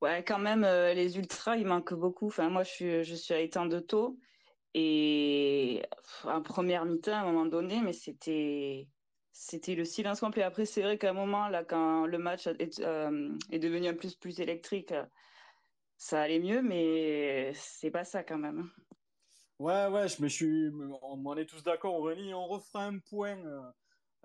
Ouais, 0.00 0.24
quand 0.24 0.38
même, 0.38 0.64
euh, 0.64 0.94
les 0.94 1.18
ultras, 1.18 1.56
il 1.56 1.66
manque 1.66 1.92
beaucoup. 1.92 2.28
Enfin, 2.28 2.48
moi, 2.48 2.62
je 2.62 2.70
suis, 2.70 3.04
je 3.04 3.14
suis 3.14 3.34
à 3.34 3.40
Étain 3.40 3.66
de 3.66 3.80
Taux. 3.80 4.18
Et 4.74 5.82
en 6.24 6.42
première 6.42 6.84
mi-temps, 6.84 7.12
à 7.12 7.20
un 7.20 7.24
moment 7.24 7.46
donné, 7.46 7.80
mais 7.82 7.92
c'était 7.92 8.88
c'était 9.32 9.74
le 9.74 9.84
silence 9.84 10.20
complet. 10.20 10.42
Après, 10.42 10.66
c'est 10.66 10.82
vrai 10.82 10.98
qu'à 10.98 11.10
un 11.10 11.14
moment, 11.14 11.48
là, 11.48 11.64
quand 11.64 12.06
le 12.06 12.18
match 12.18 12.46
est, 12.46 12.78
euh, 12.80 13.32
est 13.50 13.58
devenu 13.58 13.88
un 13.88 13.94
plus 13.94 14.14
plus 14.14 14.40
électrique, 14.40 14.94
ça 16.00 16.22
allait 16.22 16.38
mieux, 16.38 16.62
mais 16.62 17.52
c'est 17.54 17.90
pas 17.90 18.04
ça 18.04 18.24
quand 18.24 18.38
même. 18.38 18.70
Ouais, 19.58 19.86
ouais, 19.88 20.08
je 20.08 20.22
me 20.22 20.28
suis, 20.28 20.72
on 21.02 21.36
est 21.36 21.44
tous 21.44 21.62
d'accord, 21.62 21.94
Aurélie, 21.94 22.32
on 22.32 22.46
refera 22.46 22.86
un 22.86 22.98
point. 22.98 23.36
Euh, 23.36 23.70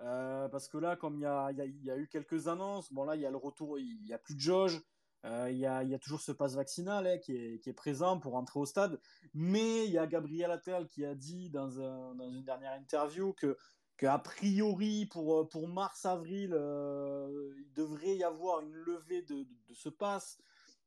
euh, 0.00 0.48
parce 0.48 0.68
que 0.68 0.78
là, 0.78 0.96
comme 0.96 1.16
il 1.16 1.22
y 1.22 1.26
a, 1.26 1.44
a, 1.44 1.96
eu 1.98 2.08
quelques 2.10 2.48
annonces, 2.48 2.90
bon 2.94 3.04
là, 3.04 3.14
il 3.14 3.20
y 3.20 3.26
a 3.26 3.30
le 3.30 3.36
retour, 3.36 3.78
il 3.78 4.02
n'y 4.04 4.14
a 4.14 4.18
plus 4.18 4.34
de 4.34 4.40
jauge, 4.40 4.80
euh, 5.26 5.50
il 5.50 5.58
y, 5.58 5.66
a, 5.66 5.76
a, 5.76 5.98
toujours 5.98 6.22
ce 6.22 6.32
passe 6.32 6.54
vaccinal 6.54 7.06
hein, 7.06 7.18
qui, 7.18 7.36
est, 7.36 7.72
présent 7.74 8.18
pour 8.18 8.36
entrer 8.36 8.58
au 8.58 8.64
stade, 8.64 8.98
mais 9.34 9.84
il 9.84 9.90
y 9.90 9.98
a 9.98 10.06
Gabriel 10.06 10.50
Attal 10.50 10.86
qui 10.86 11.04
a 11.04 11.14
dit 11.14 11.50
dans, 11.50 11.78
un, 11.78 12.14
dans 12.14 12.30
une 12.30 12.44
dernière 12.44 12.72
interview 12.72 13.34
que 13.34 13.54
qu'a 13.98 14.18
priori 14.18 15.04
pour, 15.04 15.68
mars-avril, 15.68 16.52
il 16.54 17.72
devrait 17.74 18.16
y 18.16 18.24
avoir 18.24 18.60
une 18.60 18.72
levée 18.72 19.20
de, 19.20 19.42
de 19.42 19.74
ce 19.74 19.90
passe. 19.90 20.38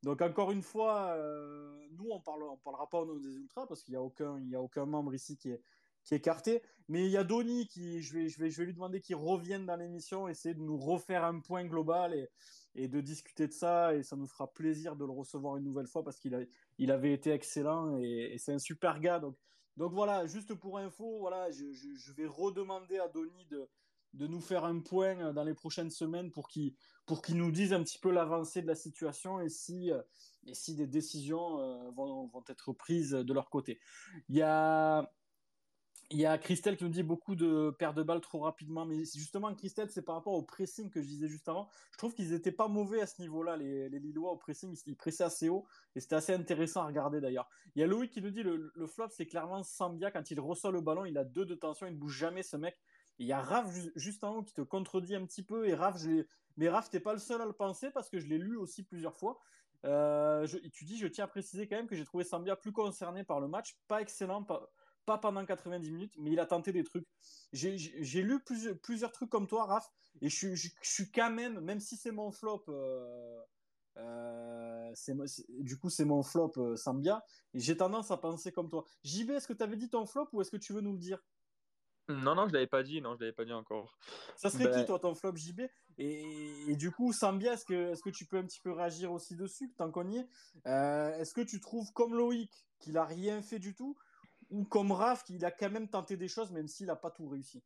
Donc 0.04 0.22
encore 0.22 0.52
une 0.52 0.62
fois, 0.62 1.14
euh, 1.18 1.88
nous 1.98 2.08
on 2.10 2.22
parle, 2.22 2.44
parlera 2.64 2.90
pas 2.90 3.02
au 3.02 3.06
nom 3.06 3.18
des 3.18 3.36
ultras 3.36 3.68
parce 3.68 3.84
qu'il 3.84 3.94
y 3.94 3.98
a 3.98 4.02
aucun, 4.02 4.86
membre 4.86 5.14
ici 5.14 5.38
qui 5.38 5.52
est, 5.52 5.62
écarté. 6.12 6.64
Mais 6.88 7.06
il 7.06 7.12
y 7.12 7.18
a 7.18 7.24
Donny 7.24 7.68
qui, 7.68 8.02
je 8.02 8.14
vais, 8.14 8.66
lui 8.66 8.74
demander 8.74 9.00
qu'il 9.00 9.16
revienne 9.16 9.68
dans 9.68 9.76
l'émission, 9.76 10.28
essayer 10.28 10.56
de 10.56 10.62
nous 10.62 10.78
refaire 10.78 11.24
un 11.24 11.40
point 11.40 11.66
global 11.66 12.16
et, 12.74 12.88
de 12.88 13.00
discuter 13.00 13.48
de 13.48 13.54
ça. 13.54 13.94
Et 13.94 14.02
ça 14.02 14.16
nous 14.16 14.26
fera 14.26 14.52
plaisir 14.52 14.96
de 14.96 15.06
le 15.06 15.12
recevoir 15.12 15.58
une 15.58 15.66
nouvelle 15.66 15.86
fois 15.86 16.04
parce 16.04 16.20
qu'il 16.20 16.34
avait 16.92 17.14
été 17.14 17.30
excellent 17.30 17.98
et, 18.00 18.38
c'est 18.40 18.54
un 18.54 18.60
super 18.60 19.00
gars. 19.00 19.20
Donc, 19.20 19.36
voilà, 19.94 20.26
juste 20.26 20.56
pour 20.56 20.80
info, 20.80 21.20
voilà, 21.20 21.52
je, 21.52 21.72
je, 21.74 21.96
je 21.96 22.14
vais 22.14 22.26
redemander 22.26 22.98
à 22.98 23.08
Donny 23.08 23.46
de, 23.46 23.70
de 24.14 24.28
nous 24.28 24.42
faire 24.42 24.66
un 24.66 24.80
point 24.80 25.18
euh, 25.20 25.34
dans 25.34 25.44
les 25.44 25.54
prochaines 25.54 25.92
semaines 25.92 26.32
pour 26.32 26.48
qu'ils 26.48 26.74
pour 27.06 27.22
nous 27.30 27.52
disent 27.52 27.74
un 27.74 27.84
petit 27.84 27.98
peu 27.98 28.12
l'avancée 28.12 28.62
de 28.62 28.68
la 28.68 28.76
situation 28.76 29.40
et 29.40 29.50
si, 29.50 29.92
euh, 29.92 30.02
et 30.46 30.54
si 30.54 30.76
des 30.76 30.88
décisions 30.88 31.60
euh, 31.60 31.90
vont, 31.92 32.28
vont, 32.28 32.44
être 32.48 32.72
prises 32.74 33.12
de 33.12 33.34
leur 33.34 33.50
côté. 33.50 33.80
Il 34.30 34.36
y 34.36 34.44
a, 34.44 35.12
il 36.12 36.20
y 36.20 36.26
a 36.26 36.38
Christelle 36.38 36.76
qui 36.76 36.84
nous 36.84 36.90
dit 36.90 37.04
beaucoup 37.04 37.36
de 37.36 37.76
pertes 37.78 37.96
de 37.96 38.04
balles 38.04 38.22
trop 38.22 38.40
rapidement, 38.40 38.86
mais 38.86 39.06
justement, 39.06 39.54
Christelle, 39.54 39.90
c'est 39.92 40.02
par 40.02 40.16
rapport 40.16 40.34
au 40.34 40.42
pressing 40.42 40.90
que 40.90 41.02
je 41.02 41.08
disais 41.08 41.28
juste 41.28 41.48
avant. 41.50 41.70
Je 41.92 41.98
trouve 41.98 42.14
qu'ils 42.14 42.32
n'étaient 42.32 42.52
pas 42.52 42.68
mauvais 42.68 43.02
à 43.02 43.06
ce 43.06 43.22
niveau-là, 43.22 43.58
les, 43.58 43.90
Lillois 43.90 44.32
au 44.32 44.38
pressing, 44.38 44.76
ils 44.88 44.96
pressaient 44.96 45.24
assez 45.24 45.50
haut 45.50 45.66
et 45.96 46.00
c'était 46.00 46.16
assez 46.16 46.34
intéressant 46.34 46.82
à 46.82 46.88
regarder 46.88 47.22
d'ailleurs. 47.22 47.48
Il 47.76 47.82
y 47.82 47.84
a 47.84 47.88
Louis 47.88 48.10
qui 48.10 48.22
nous 48.22 48.32
dit 48.32 48.42
le, 48.42 48.72
le 48.74 48.88
flop, 48.88 49.10
c'est 49.10 49.28
clairement 49.28 49.62
Sambia, 49.62 50.10
quand 50.10 50.32
il 50.32 50.40
reçoit 50.40 50.72
le 50.72 50.82
ballon, 50.82 51.06
il 51.06 51.18
a 51.18 51.24
deux 51.24 51.46
de 51.46 51.56
tension, 51.56 51.86
il 51.86 51.94
ne 51.94 51.98
bouge 52.00 52.18
jamais 52.18 52.42
ce 52.42 52.58
mec. 52.58 52.76
Il 53.20 53.28
y 53.28 53.34
a 53.34 53.42
Raph 53.42 53.68
juste 53.96 54.24
en 54.24 54.38
haut 54.38 54.44
qui 54.44 54.54
te 54.54 54.62
contredit 54.62 55.16
un 55.16 55.26
petit 55.26 55.44
peu. 55.44 55.68
Et 55.68 55.76
Raph, 55.76 55.98
je 56.00 56.26
mais 56.58 56.68
Raph, 56.68 56.90
t'es 56.90 57.00
pas 57.00 57.14
le 57.14 57.20
seul 57.20 57.42
à 57.42 57.46
le 57.46 57.54
penser 57.54 57.90
parce 57.92 58.10
que 58.10 58.20
je 58.20 58.28
l'ai 58.28 58.38
lu 58.38 58.58
aussi 58.58 58.84
plusieurs 58.84 59.16
fois. 59.16 59.40
Euh, 59.86 60.46
tu 60.74 60.84
dis, 60.84 60.98
je 60.98 61.08
tiens 61.08 61.24
à 61.26 61.28
préciser 61.28 61.68
quand 61.68 61.78
même 61.78 61.88
que 61.88 61.96
j'ai 61.96 62.04
trouvé 62.04 62.24
Sambia 62.24 62.56
plus 62.56 62.74
concerné 62.74 63.24
par 63.24 63.40
le 63.40 63.48
match. 63.48 63.78
Pas 63.88 64.02
excellent, 64.02 64.44
pas, 64.44 64.70
pendant 65.06 65.46
90 65.46 65.92
minutes, 65.92 66.14
mais 66.18 66.32
il 66.32 66.40
a 66.40 66.46
tenté 66.46 66.72
des 66.72 66.84
trucs. 66.84 67.08
J'ai 67.54 68.22
lu 68.22 68.44
plusieurs, 68.44 69.12
trucs 69.12 69.30
comme 69.30 69.48
toi, 69.48 69.66
Raph, 69.66 69.90
et 70.22 70.30
je, 70.30 70.54
je, 70.54 70.70
suis 70.82 71.12
quand 71.12 71.32
même, 71.32 71.60
même 71.62 71.80
si 71.80 71.96
c'est 71.96 72.12
mon 72.12 72.32
flop, 72.32 72.66
euh, 72.68 73.42
euh, 73.98 74.94
du 75.60 75.78
coup 75.78 75.90
c'est 75.90 76.06
mon 76.06 76.24
flop 76.24 76.76
Sambia, 76.76 77.24
j'ai 77.54 77.76
tendance 77.76 78.12
à 78.12 78.18
penser 78.18 78.52
comme 78.52 78.70
toi. 78.70 78.84
JB, 79.04 79.32
est-ce 79.32 79.48
que 79.48 79.54
tu 79.54 79.64
avais 79.64 79.78
dit 79.78 79.90
ton 79.90 80.06
flop 80.06 80.28
ou 80.34 80.42
est-ce 80.42 80.52
que 80.52 80.58
tu 80.58 80.74
veux 80.74 80.82
nous 80.82 80.94
le 80.94 81.00
dire? 81.00 81.20
Non, 82.10 82.36
non, 82.36 82.48
je 82.48 82.54
l'avais 82.54 82.68
pas 82.68 82.84
dit, 82.84 83.02
non, 83.02 83.16
je 83.16 83.22
l'avais 83.22 83.34
pas 83.34 83.46
dit 83.46 83.54
encore. 83.54 83.98
Ça 84.36 84.50
serait 84.50 84.66
qui, 84.66 84.72
ben 84.72 84.86
toi, 84.86 85.00
ton 85.00 85.16
flop 85.16 85.36
JB 85.36 85.62
et, 85.98 86.76
du 86.78 86.92
coup, 86.92 87.12
Sambia, 87.12 87.54
est-ce 87.54 87.66
que, 87.66 87.92
est 87.92 88.02
que 88.02 88.10
tu 88.10 88.26
peux 88.26 88.38
un 88.38 88.46
petit 88.46 88.62
peu 88.62 88.72
réagir 88.72 89.12
aussi 89.12 89.36
dessus, 89.36 89.74
tant 89.78 89.92
qu'on 89.92 90.10
y 90.10 90.18
est 90.18 90.28
euh, 90.66 91.18
Est-ce 91.18 91.34
que 91.34 91.42
tu 91.42 91.60
trouves, 91.60 91.92
comme 91.94 92.16
Loïc, 92.16 92.52
qu'il 92.80 92.98
a 92.98 93.04
rien 93.04 93.42
fait 93.42 93.60
du 93.60 93.76
tout 93.76 93.98
Ou 94.50 94.64
comme 94.64 94.94
Raph, 94.94 95.24
qu'il 95.24 95.44
a 95.44 95.52
quand 95.52 95.70
même 95.70 95.90
tenté 95.90 96.16
des 96.16 96.30
choses, 96.30 96.52
même 96.52 96.68
s'il 96.68 96.88
n'a 96.88 96.96
pas 96.96 97.12
tout 97.12 97.28
réussi? 97.28 97.62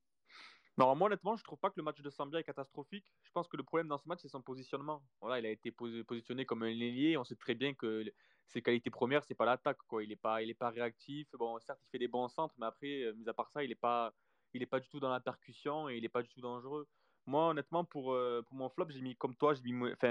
Non, 0.78 0.96
moi 0.96 1.06
honnêtement, 1.06 1.36
je 1.36 1.44
trouve 1.44 1.60
pas 1.60 1.70
que 1.70 1.76
le 1.78 1.84
match 1.84 2.02
de 2.02 2.10
Sambia 2.10 2.40
est 2.40 2.44
catastrophique. 2.44 3.06
Je 3.22 3.32
pense 3.32 3.48
que 3.48 3.58
le 3.58 3.64
problème 3.64 3.88
dans 3.88 4.00
ce 4.00 4.08
match, 4.08 4.22
c'est 4.24 4.30
son 4.30 4.42
positionnement. 4.42 5.04
Voilà, 5.22 5.38
il 5.38 5.46
a 5.46 5.52
été 5.52 5.72
positionné 5.72 6.46
comme 6.46 6.64
un 6.64 6.68
ailier. 6.68 7.16
On 7.16 7.24
sait 7.24 7.36
très 7.36 7.54
bien 7.54 7.76
que 7.76 8.04
ses 8.48 8.64
qualités 8.64 8.90
premières, 8.90 9.24
c'est 9.24 9.36
pas 9.36 9.46
l'attaque. 9.46 9.78
Quoi. 9.88 10.04
Il 10.04 10.10
n'est 10.10 10.16
pas, 10.16 10.42
il 10.42 10.50
est 10.50 10.56
pas 10.56 10.72
réactif. 10.72 11.28
Bon, 11.34 11.60
certes, 11.60 11.80
il 11.84 11.90
fait 11.92 12.00
des 12.00 12.08
bons 12.08 12.28
centres, 12.28 12.56
mais 12.58 12.66
après, 12.66 13.04
euh, 13.04 13.14
mis 13.14 13.30
à 13.30 13.34
part 13.36 13.52
ça, 13.52 13.64
il 13.64 13.70
n'est 13.70 13.76
pas, 13.76 14.12
il 14.54 14.60
n'est 14.60 14.66
pas 14.66 14.80
du 14.80 14.88
tout 14.90 15.00
dans 15.00 15.10
la 15.10 15.20
percussion 15.20 15.90
et 15.90 15.98
il 15.98 16.02
n'est 16.02 16.10
pas 16.10 16.22
du 16.22 16.30
tout 16.30 16.42
dangereux. 16.42 16.88
Moi, 17.26 17.50
honnêtement, 17.50 17.86
pour, 17.86 18.14
euh, 18.14 18.42
mon 18.52 18.70
flop, 18.70 18.90
j'ai 18.90 19.02
mis 19.02 19.16
comme 19.16 19.36
toi, 19.36 19.54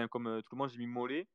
comme 0.09 0.27
euh, 0.27 0.41
tout 0.41 0.55
le 0.55 0.59
monde, 0.59 0.71
j'ai 0.71 0.79
mis 0.79 0.87
Mollet 0.87 1.29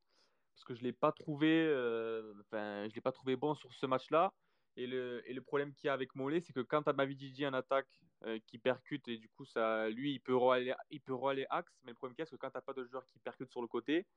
parce 0.55 0.65
que 0.65 0.73
je 0.73 0.81
l'ai 0.81 0.91
pas 0.91 1.13
euh, 1.21 2.33
l'ai 2.51 3.01
pas 3.01 3.11
trouvé 3.11 3.35
bon 3.35 3.53
sur 3.53 3.73
ce 3.73 3.85
match-là. 3.85 4.33
Et 4.75 4.87
le, 4.87 5.23
et 5.29 5.33
le 5.33 5.41
problème 5.41 5.73
qu'il 5.73 5.87
y 5.87 5.89
a 5.89 5.93
avec 5.93 6.15
Mollet, 6.15 6.41
c'est 6.41 6.53
que 6.53 6.61
quand 6.61 6.83
tu 6.83 6.89
as 6.89 6.93
Mavididi 6.93 7.45
en 7.45 7.53
attaque 7.53 7.87
qui 8.47 8.57
percute, 8.57 9.07
et 9.07 9.17
du 9.17 9.29
coup, 9.29 9.45
ça, 9.45 9.89
lui, 9.89 10.13
il 10.13 10.19
peut 10.19 10.35
peut 11.05 11.45
axe, 11.49 11.79
mais 11.83 11.91
le 11.91 11.95
problème 11.95 12.15
c'est 12.17 12.31
que 12.31 12.35
quand 12.35 12.49
tu 12.49 12.57
n'as 12.57 12.61
pas 12.61 12.73
de 12.73 12.83
joueur 12.83 13.05
qui 13.05 13.19
percute 13.19 13.51
sur 13.51 13.61
le 13.61 13.67
côté, 13.67 14.07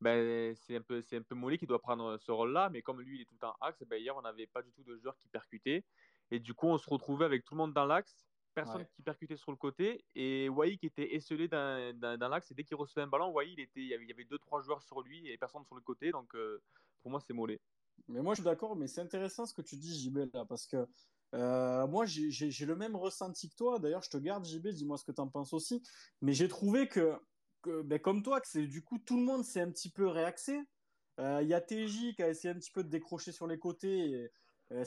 ben, 0.00 0.54
c'est 0.56 0.76
un 0.76 0.82
peu, 0.82 1.02
Mollet 1.30 1.58
qui 1.58 1.66
doit 1.66 1.80
prendre 1.80 2.18
ce 2.18 2.30
rôle-là, 2.30 2.68
mais 2.70 2.82
comme 2.82 3.00
lui, 3.00 3.16
il 3.16 3.22
est 3.22 3.24
tout 3.24 3.34
le 3.34 3.40
temps 3.40 3.56
axe, 3.60 3.82
ben, 3.86 4.00
hier, 4.00 4.14
on 4.16 4.22
n'avait 4.22 4.46
pas 4.46 4.62
du 4.62 4.72
tout 4.72 4.84
de 4.84 4.96
joueurs 4.98 5.16
qui 5.16 5.28
percutaient. 5.28 5.84
Et 6.30 6.38
du 6.38 6.54
coup, 6.54 6.66
on 6.66 6.78
se 6.78 6.88
retrouvait 6.88 7.24
avec 7.24 7.44
tout 7.44 7.54
le 7.54 7.58
monde 7.58 7.72
dans 7.72 7.86
l'axe, 7.86 8.26
personne 8.56 8.86
qui 8.86 9.02
percutait 9.02 9.36
sur 9.36 9.50
le 9.50 9.56
côté 9.56 10.04
et 10.14 10.48
Wai 10.48 10.78
qui 10.78 10.86
était 10.86 11.14
esselé 11.14 11.46
dans 11.46 12.28
l'axe 12.30 12.50
et 12.50 12.54
dès 12.54 12.64
qu'il 12.64 12.76
recevait 12.76 13.02
un 13.02 13.06
ballon, 13.06 13.30
Wai 13.30 13.52
il, 13.52 13.60
était, 13.60 13.80
il 13.80 13.88
y 13.88 14.12
avait 14.12 14.24
deux 14.24 14.38
trois 14.38 14.62
joueurs 14.62 14.82
sur 14.82 15.02
lui 15.02 15.28
et 15.28 15.36
personne 15.36 15.64
sur 15.64 15.74
le 15.74 15.82
côté 15.82 16.10
donc 16.10 16.34
euh, 16.34 16.62
pour 17.02 17.10
moi 17.10 17.20
c'est 17.20 17.34
mollet. 17.34 17.60
Mais 18.08 18.22
moi 18.22 18.34
je 18.34 18.40
suis 18.40 18.44
d'accord 18.44 18.74
mais 18.74 18.88
c'est 18.88 19.02
intéressant 19.02 19.44
ce 19.44 19.52
que 19.52 19.62
tu 19.62 19.76
dis 19.76 19.94
JB 19.94 20.32
là 20.32 20.46
parce 20.46 20.66
que 20.66 20.88
euh, 21.34 21.86
moi 21.86 22.06
j'ai 22.06 22.66
le 22.66 22.76
même 22.76 22.96
ressenti 22.96 23.50
que 23.50 23.56
toi 23.56 23.78
d'ailleurs 23.78 24.02
je 24.02 24.10
te 24.10 24.16
garde 24.16 24.46
JB 24.46 24.68
dis-moi 24.68 24.96
ce 24.96 25.04
que 25.04 25.12
tu 25.12 25.20
en 25.20 25.28
penses 25.28 25.52
aussi 25.52 25.82
mais 26.22 26.32
j'ai 26.32 26.48
trouvé 26.48 26.88
que, 26.88 27.14
que 27.60 27.82
ben, 27.82 27.98
comme 27.98 28.22
toi 28.22 28.40
que 28.40 28.48
c'est 28.48 28.66
du 28.66 28.82
coup 28.82 28.98
tout 28.98 29.18
le 29.18 29.22
monde 29.22 29.44
s'est 29.44 29.60
un 29.60 29.70
petit 29.70 29.90
peu 29.90 30.06
réaxé. 30.08 30.58
Euh, 31.18 31.40
il 31.42 31.48
y 31.48 31.54
a 31.54 31.60
TJ 31.60 32.14
qui 32.14 32.22
a 32.22 32.28
essayé 32.28 32.52
un 32.52 32.58
petit 32.58 32.70
peu 32.70 32.84
de 32.84 32.90
décrocher 32.90 33.32
sur 33.32 33.46
les 33.46 33.58
côtés 33.58 34.10
et, 34.10 34.30
euh, 34.72 34.84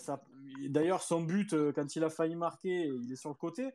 d'ailleurs, 0.68 1.02
son 1.02 1.22
but, 1.22 1.54
euh, 1.54 1.72
quand 1.72 1.96
il 1.96 2.04
a 2.04 2.10
failli 2.10 2.36
marquer, 2.36 2.88
il 2.88 3.12
est 3.12 3.16
sur 3.16 3.30
le 3.30 3.36
côté. 3.36 3.72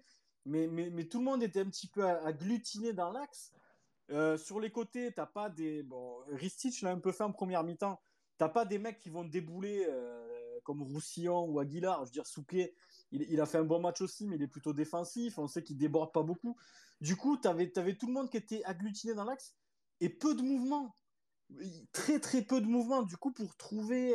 Mais, 0.47 0.69
tout 1.07 1.19
le 1.19 1.25
monde 1.25 1.43
était 1.43 1.61
un 1.61 1.71
petit 1.71 1.89
peu 1.89 2.05
agglutiné 2.05 2.93
dans 2.93 3.11
l'axe. 3.11 3.53
Euh, 4.11 4.37
sur 4.37 4.61
les 4.61 4.71
côtés, 4.71 5.13
t'as 5.13 5.27
pas 5.27 5.49
des. 5.49 5.83
Bon, 5.83 6.19
Ristich 6.29 6.83
l'a 6.83 6.91
un 6.91 6.99
peu 6.99 7.13
fait 7.13 7.25
en 7.25 7.33
première 7.33 7.65
mi-temps, 7.65 7.99
t'as 8.37 8.51
pas 8.51 8.67
des 8.67 8.79
mecs 8.79 8.99
qui 8.99 9.09
vont 9.09 9.25
débouler 9.25 9.87
comme 10.63 10.83
Roussillon 10.83 11.47
ou 11.47 11.59
Aguilar. 11.59 12.01
Je 12.01 12.11
veux 12.11 12.13
dire, 12.13 12.27
Souquet, 12.27 12.75
il, 13.11 13.41
a 13.41 13.47
fait 13.47 13.59
un 13.59 13.65
bon 13.65 13.81
match 13.81 14.03
aussi, 14.03 14.27
mais 14.27 14.37
il 14.37 14.43
est 14.43 14.49
plutôt 14.49 14.75
défensif. 14.75 15.39
On 15.39 15.49
sait 15.49 15.63
qu'il 15.63 15.79
déborde 15.79 16.13
pas 16.13 16.23
beaucoup. 16.23 16.57
Du 17.01 17.17
coup, 17.17 17.39
tu 17.39 17.49
avais, 17.49 17.71
tout 17.71 18.07
le 18.07 18.13
monde 18.13 18.31
qui 18.31 18.37
était 18.37 18.63
agglutiné 18.65 19.15
dans 19.15 19.25
l'axe 19.25 19.57
et 20.01 20.11
peu 20.11 20.35
de 20.35 20.43
mouvement. 20.43 20.95
Très, 21.93 22.21
très 22.21 22.43
peu 22.43 22.61
de 22.61 22.67
mouvement. 22.67 23.03
Du 23.03 23.17
coup, 23.17 23.33
pour 23.33 23.57
trouver 23.57 24.15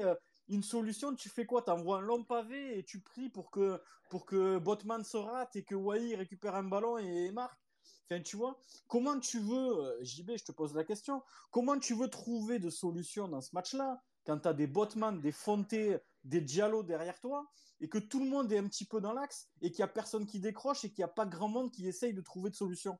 une 0.49 0.63
solution, 0.63 1.15
tu 1.15 1.29
fais 1.29 1.45
quoi? 1.45 1.61
Tu 1.61 1.71
envoies 1.71 1.97
un 1.97 2.01
long 2.01 2.23
pavé 2.23 2.77
et 2.79 2.83
tu 2.83 2.99
pries 2.99 3.29
pour 3.29 3.51
que, 3.51 3.81
pour 4.09 4.25
que 4.25 4.57
Botman 4.57 5.03
se 5.03 5.17
rate 5.17 5.55
et 5.55 5.63
que 5.63 5.75
Wai 5.75 6.15
récupère 6.15 6.55
un 6.55 6.63
ballon 6.63 6.97
et 6.97 7.31
marque. 7.31 7.59
Enfin, 8.05 8.21
tu 8.21 8.37
vois, 8.37 8.59
comment 8.87 9.19
tu 9.19 9.39
veux, 9.39 9.79
euh, 9.79 10.03
JB, 10.03 10.31
je 10.37 10.43
te 10.43 10.51
pose 10.51 10.73
la 10.73 10.83
question, 10.83 11.21
comment 11.51 11.77
tu 11.77 11.93
veux 11.93 12.07
trouver 12.07 12.57
de 12.57 12.71
solutions 12.71 13.27
dans 13.27 13.41
ce 13.41 13.51
match-là 13.53 14.01
quand 14.25 14.39
tu 14.39 14.47
as 14.47 14.53
des 14.53 14.67
Botman, 14.67 15.21
des 15.21 15.31
Fonté, 15.31 15.97
des 16.23 16.41
Diallo 16.41 16.83
derrière 16.83 17.19
toi 17.19 17.49
et 17.81 17.87
que 17.87 17.97
tout 17.97 18.19
le 18.19 18.29
monde 18.29 18.51
est 18.51 18.57
un 18.57 18.67
petit 18.67 18.85
peu 18.85 18.99
dans 18.99 19.13
l'axe 19.13 19.49
et 19.61 19.71
qu'il 19.71 19.83
n'y 19.83 19.89
a 19.89 19.93
personne 19.93 20.25
qui 20.25 20.39
décroche 20.39 20.83
et 20.83 20.89
qu'il 20.89 20.99
n'y 20.99 21.09
a 21.09 21.13
pas 21.13 21.25
grand 21.25 21.47
monde 21.47 21.71
qui 21.71 21.87
essaye 21.87 22.13
de 22.13 22.21
trouver 22.21 22.49
de 22.49 22.55
solutions 22.55 22.99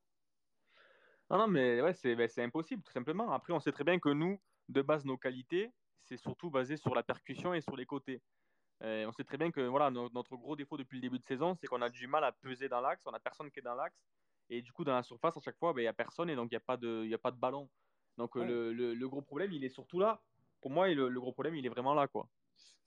Non, 1.29 1.39
non, 1.39 1.47
mais 1.47 1.81
ouais, 1.81 1.93
c'est 1.93 2.15
ben, 2.15 2.29
impossible, 2.37 2.83
tout 2.83 2.91
simplement. 2.91 3.31
Après, 3.31 3.53
on 3.53 3.59
sait 3.59 3.71
très 3.71 3.83
bien 3.83 3.99
que 3.99 4.09
nous, 4.09 4.39
de 4.69 4.81
base, 4.81 5.05
nos 5.05 5.17
qualités, 5.17 5.73
c'est 6.10 6.18
surtout 6.18 6.49
basé 6.49 6.76
sur 6.76 6.95
la 6.95 7.03
percussion 7.03 7.53
et 7.53 7.62
sur 7.62 7.76
les 7.76 7.86
côtés. 7.86 8.22
Et 8.84 9.05
on 9.05 9.12
sait 9.12 9.24
très 9.24 9.38
bien 9.38 9.51
que 9.51 9.62
voilà, 9.62 9.91
notre 9.91 10.36
gros 10.38 10.55
défaut 10.55 10.78
depuis 10.78 10.95
le 10.95 11.01
début 11.01 11.20
de 11.20 11.26
saison, 11.26 11.55
c'est 11.55 11.68
qu'on 11.68 11.82
a 11.82 11.89
du 11.89 12.07
mal 12.07 12.24
à 12.24 12.32
peser 12.32 12.70
dans 12.70 12.82
l'axe, 12.82 13.03
on 13.05 13.12
n'a 13.12 13.20
personne 13.20 13.51
qui 13.51 13.60
est 13.60 13.64
dans 13.64 13.76
l'axe. 13.76 14.01
Et 14.49 14.62
du 14.62 14.72
coup, 14.72 14.84
dans 14.84 14.95
la 14.95 15.03
surface, 15.03 15.38
à 15.38 15.41
chaque 15.41 15.57
fois, 15.57 15.74
ben, 15.74 15.82
il 15.82 15.82
ben, 15.82 15.82
n'y 15.84 15.88
a 15.88 15.93
personne 15.93 16.30
et 16.30 16.36
donc 16.36 16.47
il 16.51 16.53
n'y 16.53 16.57
a, 16.57 16.62
pas 16.62 16.78
de, 16.78 17.14
a 17.14 17.18
pas 17.18 17.32
de 17.32 17.38
ballon. 17.38 17.70
Donc 18.18 18.36
ouais. 18.36 18.45
le, 18.45 18.74
le, 18.74 18.95
le, 18.95 19.10
gros 19.10 19.22
problème, 19.22 19.51
il 19.51 19.64
est 19.64 19.70
surtout 19.70 19.99
là. 19.99 20.22
Pour 20.62 20.72
moi, 20.72 20.88
le, 20.88 21.07
le, 21.07 21.20
gros 21.20 21.32
problème, 21.32 21.55
il 21.55 21.66
est 21.66 21.70
vraiment 21.70 21.93
là. 21.93 22.07
quoi. 22.07 22.28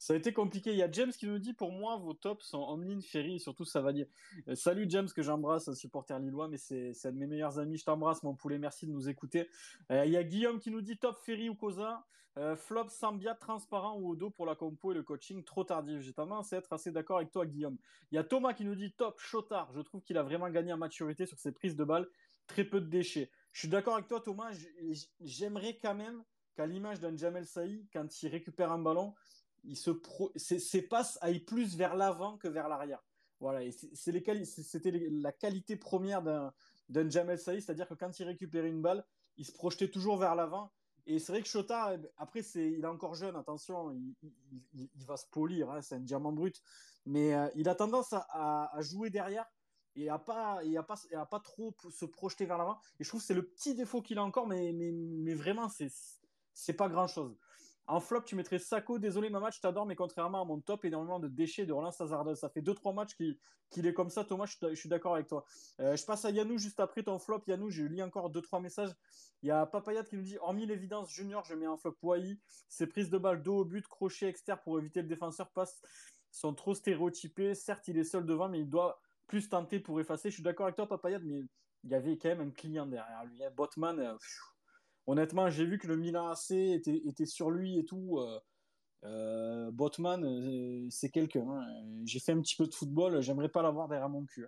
Ça 0.02 0.14
a 0.14 0.16
été 0.16 0.32
compliqué. 0.32 0.72
Il 0.72 0.78
y 0.78 0.82
a 0.82 0.90
James 0.90 1.12
qui 1.12 1.28
nous 1.28 1.38
dit 1.38 1.52
pour 1.52 1.70
moi, 1.70 1.96
vos 1.96 2.12
tops 2.12 2.44
sont 2.44 2.58
Omlin, 2.58 3.00
Ferry 3.02 3.36
et 3.36 3.38
surtout 3.38 3.64
Savanier. 3.64 4.08
Euh, 4.48 4.56
salut 4.56 4.86
James, 4.88 5.06
que 5.08 5.22
j'embrasse, 5.22 5.68
un 5.68 5.76
supporter 5.76 6.18
lillois, 6.18 6.48
mais 6.48 6.56
c'est 6.56 6.92
un 7.04 7.12
de 7.12 7.18
mes 7.18 7.28
meilleurs 7.28 7.60
amis. 7.60 7.76
Je 7.76 7.84
t'embrasse, 7.84 8.24
mon 8.24 8.34
poulet. 8.34 8.58
Merci 8.58 8.88
de 8.88 8.90
nous 8.90 9.08
écouter. 9.08 9.48
Euh, 9.92 10.04
il 10.04 10.10
y 10.10 10.16
a 10.16 10.24
Guillaume 10.24 10.58
qui 10.58 10.72
nous 10.72 10.80
dit 10.80 10.98
top 10.98 11.16
Ferry 11.18 11.48
ou 11.48 11.54
Cosa. 11.54 12.04
Euh, 12.36 12.56
flop 12.56 12.88
Sambia, 12.88 13.36
transparent 13.36 13.96
ou 13.96 14.10
Odo 14.10 14.28
pour 14.28 14.44
la 14.44 14.56
compo 14.56 14.90
et 14.90 14.94
le 14.96 15.04
coaching 15.04 15.44
trop 15.44 15.62
tardif. 15.62 16.00
J'ai 16.00 16.14
tendance 16.14 16.52
à 16.52 16.56
être 16.56 16.72
assez 16.72 16.90
d'accord 16.90 17.18
avec 17.18 17.30
toi, 17.30 17.46
Guillaume. 17.46 17.78
Il 18.10 18.16
y 18.16 18.18
a 18.18 18.24
Thomas 18.24 18.54
qui 18.54 18.64
nous 18.64 18.74
dit 18.74 18.90
top 18.90 19.20
Chotard. 19.20 19.70
Je 19.72 19.82
trouve 19.82 20.02
qu'il 20.02 20.18
a 20.18 20.24
vraiment 20.24 20.50
gagné 20.50 20.72
en 20.72 20.78
maturité 20.78 21.26
sur 21.26 21.38
ses 21.38 21.52
prises 21.52 21.76
de 21.76 21.84
balles. 21.84 22.08
Très 22.48 22.64
peu 22.64 22.80
de 22.80 22.88
déchets. 22.88 23.30
Je 23.52 23.60
suis 23.60 23.68
d'accord 23.68 23.94
avec 23.94 24.08
toi, 24.08 24.20
Thomas. 24.20 24.52
J'aimerais 25.20 25.78
quand 25.80 25.94
même 25.94 26.24
qu'à 26.56 26.66
l'image 26.66 26.98
d'un 26.98 27.16
Jamel 27.16 27.46
Saï, 27.46 27.86
quand 27.92 28.22
il 28.24 28.28
récupère 28.28 28.72
un 28.72 28.80
ballon, 28.80 29.14
il 29.64 29.76
se 29.76 29.90
pro... 29.90 30.32
ses 30.36 30.82
passes 30.82 31.18
aillent 31.20 31.40
plus 31.40 31.76
vers 31.76 31.96
l'avant 31.96 32.36
que 32.38 32.48
vers 32.48 32.68
l'arrière. 32.68 33.02
Voilà, 33.40 33.60
c'était 33.94 34.92
la 35.10 35.32
qualité 35.32 35.76
première 35.76 36.22
d'un 36.22 37.10
Jamel 37.10 37.40
Saï, 37.40 37.60
c'est-à-dire 37.60 37.88
que 37.88 37.94
quand 37.94 38.20
il 38.20 38.24
récupérait 38.24 38.68
une 38.68 38.80
balle, 38.80 39.04
il 39.36 39.44
se 39.44 39.52
projetait 39.52 39.90
toujours 39.90 40.16
vers 40.16 40.36
l'avant. 40.36 40.72
Et 41.06 41.18
c'est 41.18 41.32
vrai 41.32 41.42
que 41.42 41.48
Chota, 41.48 41.98
après, 42.16 42.42
il 42.54 42.84
est 42.84 42.86
encore 42.86 43.16
jeune, 43.16 43.34
attention, 43.34 43.90
il, 43.90 44.14
il, 44.72 45.04
va 45.04 45.16
se 45.16 45.26
polir, 45.26 45.68
hein, 45.70 45.82
c'est 45.82 45.96
un 45.96 46.00
diamant 46.00 46.30
brut, 46.30 46.62
mais 47.04 47.34
euh, 47.34 47.48
il 47.56 47.68
a 47.68 47.74
tendance 47.74 48.12
à, 48.12 48.70
à, 48.72 48.80
jouer 48.80 49.10
derrière 49.10 49.50
et 49.96 50.08
à 50.08 50.20
pas, 50.20 50.64
et 50.64 50.76
à 50.76 50.84
pas, 50.84 50.94
et 51.10 51.16
à 51.16 51.26
pas 51.26 51.40
trop 51.40 51.74
se 51.90 52.04
projeter 52.04 52.46
vers 52.46 52.58
l'avant. 52.58 52.78
Et 53.00 53.04
je 53.04 53.08
trouve 53.08 53.20
que 53.20 53.26
c'est 53.26 53.34
le 53.34 53.44
petit 53.44 53.74
défaut 53.74 54.00
qu'il 54.00 54.18
a 54.18 54.22
encore, 54.22 54.46
mais, 54.46 54.72
mais, 54.72 54.92
mais 54.92 55.34
vraiment, 55.34 55.68
c'est 56.54 56.72
pas 56.74 56.88
grand-chose. 56.88 57.36
En 57.92 58.00
flop, 58.00 58.22
tu 58.22 58.36
mettrais 58.36 58.58
Sako. 58.58 58.98
Désolé, 58.98 59.28
ma 59.28 59.38
match, 59.38 59.60
t'adore, 59.60 59.84
mais 59.84 59.94
contrairement 59.94 60.40
à 60.40 60.44
mon 60.46 60.58
top, 60.62 60.86
énormément 60.86 61.20
de 61.20 61.28
déchets, 61.28 61.66
de 61.66 61.74
relance 61.74 62.00
hasardeuse. 62.00 62.38
Ça 62.38 62.48
fait 62.48 62.62
2-3 62.62 62.94
matchs 62.94 63.14
qu'il 63.16 63.36
qu 63.70 63.86
est 63.86 63.92
comme 63.92 64.08
ça. 64.08 64.24
Thomas, 64.24 64.46
je, 64.46 64.74
suis 64.74 64.88
d'accord 64.88 65.12
avec 65.12 65.26
toi. 65.26 65.44
Euh, 65.78 65.94
je 65.94 66.02
passe 66.06 66.24
à 66.24 66.30
Yanou 66.30 66.56
juste 66.56 66.80
après 66.80 67.02
ton 67.02 67.18
flop. 67.18 67.42
Yanou, 67.46 67.68
je 67.68 67.82
lis 67.82 68.02
encore 68.02 68.32
2-3 68.32 68.62
messages. 68.62 68.94
Il 69.42 69.48
y 69.48 69.50
a 69.50 69.66
Papayat 69.66 70.04
qui 70.04 70.16
nous 70.16 70.22
dit 70.22 70.38
Hormis 70.38 70.64
l'évidence 70.64 71.10
junior, 71.10 71.44
je 71.44 71.54
mets 71.54 71.66
un 71.66 71.76
flop 71.76 71.98
Wai. 72.00 72.38
Ses 72.70 72.86
prises 72.86 73.10
de 73.10 73.18
balles 73.18 73.42
dos 73.42 73.58
au 73.58 73.64
but, 73.66 73.86
crochet 73.86 74.26
externe 74.26 74.60
pour 74.64 74.78
éviter 74.78 75.02
le 75.02 75.08
défenseur 75.08 75.50
passe 75.50 75.82
sont 76.30 76.54
trop 76.54 76.74
stéréotypées. 76.74 77.54
Certes, 77.54 77.88
il 77.88 77.98
est 77.98 78.04
seul 78.04 78.24
devant, 78.24 78.48
mais 78.48 78.60
il 78.60 78.70
doit 78.70 79.02
plus 79.26 79.50
tenter 79.50 79.80
pour 79.80 80.00
effacer. 80.00 80.30
Je 80.30 80.36
suis 80.36 80.42
d'accord 80.42 80.64
avec 80.64 80.76
toi, 80.76 80.88
Papayat, 80.88 81.18
mais 81.18 81.44
il 81.84 81.90
y 81.90 81.94
avait 81.94 82.16
quand 82.16 82.30
même 82.30 82.40
un 82.40 82.50
client 82.52 82.86
derrière 82.86 83.22
lui. 83.26 83.44
Hein. 83.44 83.50
Botman, 83.54 83.98
euh, 83.98 84.16
honnêtement, 85.06 85.50
j'ai 85.50 85.64
vu 85.64 85.78
que 85.78 85.86
le 85.86 85.96
Milan 85.96 86.28
AC 86.28 86.50
était, 86.50 87.26
sur 87.26 87.50
lui 87.50 87.78
et 87.78 87.84
tout. 87.84 88.18
Euh, 88.18 88.40
euh, 89.04 89.70
Botman, 89.72 90.24
euh, 90.24 90.88
c'est 90.90 91.10
quelqu'un. 91.10 91.46
Hein. 91.48 91.66
J'ai 92.04 92.20
fait 92.20 92.32
un 92.32 92.40
petit 92.40 92.56
peu 92.56 92.66
de 92.66 92.74
football, 92.74 93.20
j'aimerais 93.20 93.48
pas 93.48 93.62
l'avoir 93.62 93.88
derrière 93.88 94.08
mon 94.08 94.24
cul. 94.24 94.46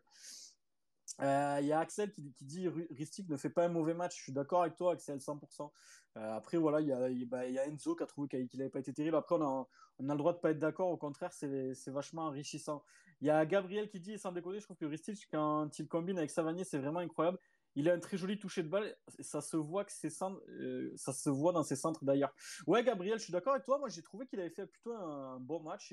Il 1.20 1.24
euh, 1.24 1.60
y 1.60 1.72
a 1.72 1.78
Axel 1.78 2.12
qui, 2.12 2.22
dit 2.40 2.68
Ristic 2.68 3.28
ne 3.28 3.36
fait 3.36 3.50
pas 3.50 3.64
un 3.64 3.68
mauvais 3.68 3.94
match. 3.94 4.16
Je 4.16 4.22
suis 4.24 4.32
d'accord 4.32 4.62
avec 4.62 4.74
toi, 4.74 4.94
Axel, 4.94 5.18
100%. 5.18 5.70
Euh, 6.16 6.36
après, 6.36 6.56
voilà, 6.56 6.80
il 6.80 6.88
y 6.88 6.92
a, 6.92 7.26
bah, 7.26 7.46
Enzo 7.46 7.94
qui 7.94 8.02
a 8.02 8.06
trouvé 8.06 8.28
qu'il 8.28 8.58
n'avait 8.58 8.70
pas 8.70 8.80
été 8.80 8.92
terrible. 8.92 9.16
Après, 9.16 9.36
on 9.36 9.42
a, 9.42 9.68
on 10.00 10.08
a 10.08 10.12
le 10.12 10.18
droit 10.18 10.32
de 10.32 10.38
pas 10.38 10.50
être 10.50 10.58
d'accord. 10.58 10.88
Au 10.88 10.96
contraire, 10.96 11.32
c'est 11.32 11.90
vachement 11.90 12.22
enrichissant. 12.22 12.82
Il 13.20 13.28
y 13.28 13.30
a 13.30 13.46
Gabriel 13.46 13.88
qui 13.88 14.00
dit, 14.00 14.18
sans 14.18 14.32
déconner, 14.32 14.58
je 14.58 14.64
trouve 14.64 14.76
que 14.76 14.86
Ristic, 14.86 15.28
quand 15.30 15.78
il 15.78 15.86
combine 15.86 16.18
avec 16.18 16.30
Savanier, 16.30 16.64
c'est 16.64 16.78
vraiment 16.78 17.00
incroyable. 17.00 17.38
Il 17.76 17.88
a 17.88 17.94
un 17.94 17.98
très 17.98 18.16
joli 18.16 18.38
toucher 18.38 18.62
de 18.62 18.68
balle. 18.68 18.96
Ça 19.20 19.40
se 19.40 19.56
voit 19.56 19.84
euh, 20.04 20.92
ça 20.96 21.12
se 21.12 21.30
voit 21.30 21.52
dans 21.52 21.64
ses 21.64 21.76
centres 21.76 22.04
d'ailleurs. 22.04 22.34
Ouais, 22.66 22.84
Gabriel, 22.84 23.18
je 23.18 23.24
suis 23.24 23.32
d'accord 23.32 23.54
avec 23.54 23.64
toi. 23.64 23.78
Moi, 23.78 23.88
j'ai 23.88 24.02
trouvé 24.02 24.26
qu'il 24.26 24.40
avait 24.40 24.50
fait 24.50 24.66
plutôt 24.66 24.92
un, 24.92 25.40
bon 25.40 25.60
match. 25.60 25.92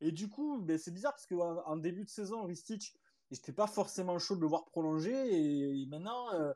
Et, 0.00 0.12
du 0.12 0.28
coup, 0.28 0.60
ben, 0.60 0.78
c'est 0.78 0.92
bizarre 0.92 1.12
parce 1.12 1.26
qu'en 1.26 1.62
en 1.64 1.76
début 1.76 2.04
de 2.04 2.10
saison, 2.10 2.44
Ristic, 2.44 2.94
j'étais 3.30 3.52
pas 3.52 3.66
forcément 3.66 4.18
chaud 4.18 4.36
de 4.36 4.40
le 4.40 4.46
voir 4.46 4.64
prolonger. 4.64 5.12
Et, 5.12 5.86
maintenant, 5.86 6.32
euh, 6.34 6.52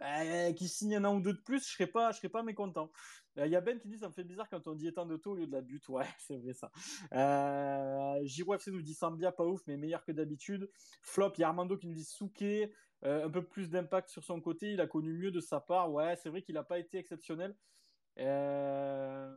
euh, 0.00 0.52
qu'il 0.52 0.68
signe 0.68 0.96
un 0.96 1.04
an 1.04 1.16
ou 1.16 1.20
deux 1.20 1.34
de 1.34 1.40
plus, 1.40 1.66
je 1.66 1.72
serais 1.72 1.86
pas, 1.86 2.12
je 2.12 2.18
serais 2.18 2.28
pas 2.28 2.42
mécontent. 2.42 2.90
Il 3.36 3.46
y 3.46 3.56
a 3.56 3.60
Ben 3.60 3.78
qui 3.78 3.88
dit 3.88 3.98
ça 3.98 4.08
me 4.08 4.12
fait 4.12 4.24
bizarre 4.24 4.48
quand 4.48 4.66
on 4.66 4.74
dit 4.74 4.88
étant 4.88 5.06
de 5.06 5.16
taux 5.16 5.32
au 5.32 5.34
lieu 5.36 5.46
de 5.46 5.52
la 5.52 5.62
but. 5.62 5.86
Ouais, 5.88 6.04
c'est 6.18 6.36
vrai 6.36 6.52
ça. 6.52 6.70
Euh, 7.12 8.22
FC 8.24 8.70
nous 8.70 8.82
dit 8.82 8.94
Sambia 8.94 9.32
pas 9.32 9.44
ouf, 9.44 9.62
mais 9.66 9.76
meilleur 9.76 10.04
que 10.04 10.12
d'habitude. 10.12 10.70
Flop, 11.02 11.32
il 11.38 11.42
y 11.42 11.44
a 11.44 11.48
Armando 11.48 11.76
qui 11.76 11.86
nous 11.86 11.94
dit 11.94 12.04
Souquet. 12.04 12.72
Euh, 13.04 13.26
un 13.26 13.30
peu 13.30 13.42
plus 13.42 13.68
d'impact 13.68 14.08
sur 14.08 14.22
son 14.22 14.40
côté, 14.40 14.72
il 14.72 14.80
a 14.80 14.86
connu 14.86 15.12
mieux 15.12 15.30
de 15.30 15.40
sa 15.40 15.60
part. 15.60 15.92
Ouais, 15.92 16.16
c'est 16.16 16.28
vrai 16.28 16.42
qu'il 16.42 16.54
n'a 16.54 16.62
pas 16.62 16.78
été 16.78 16.98
exceptionnel. 16.98 17.56
Euh... 18.18 19.34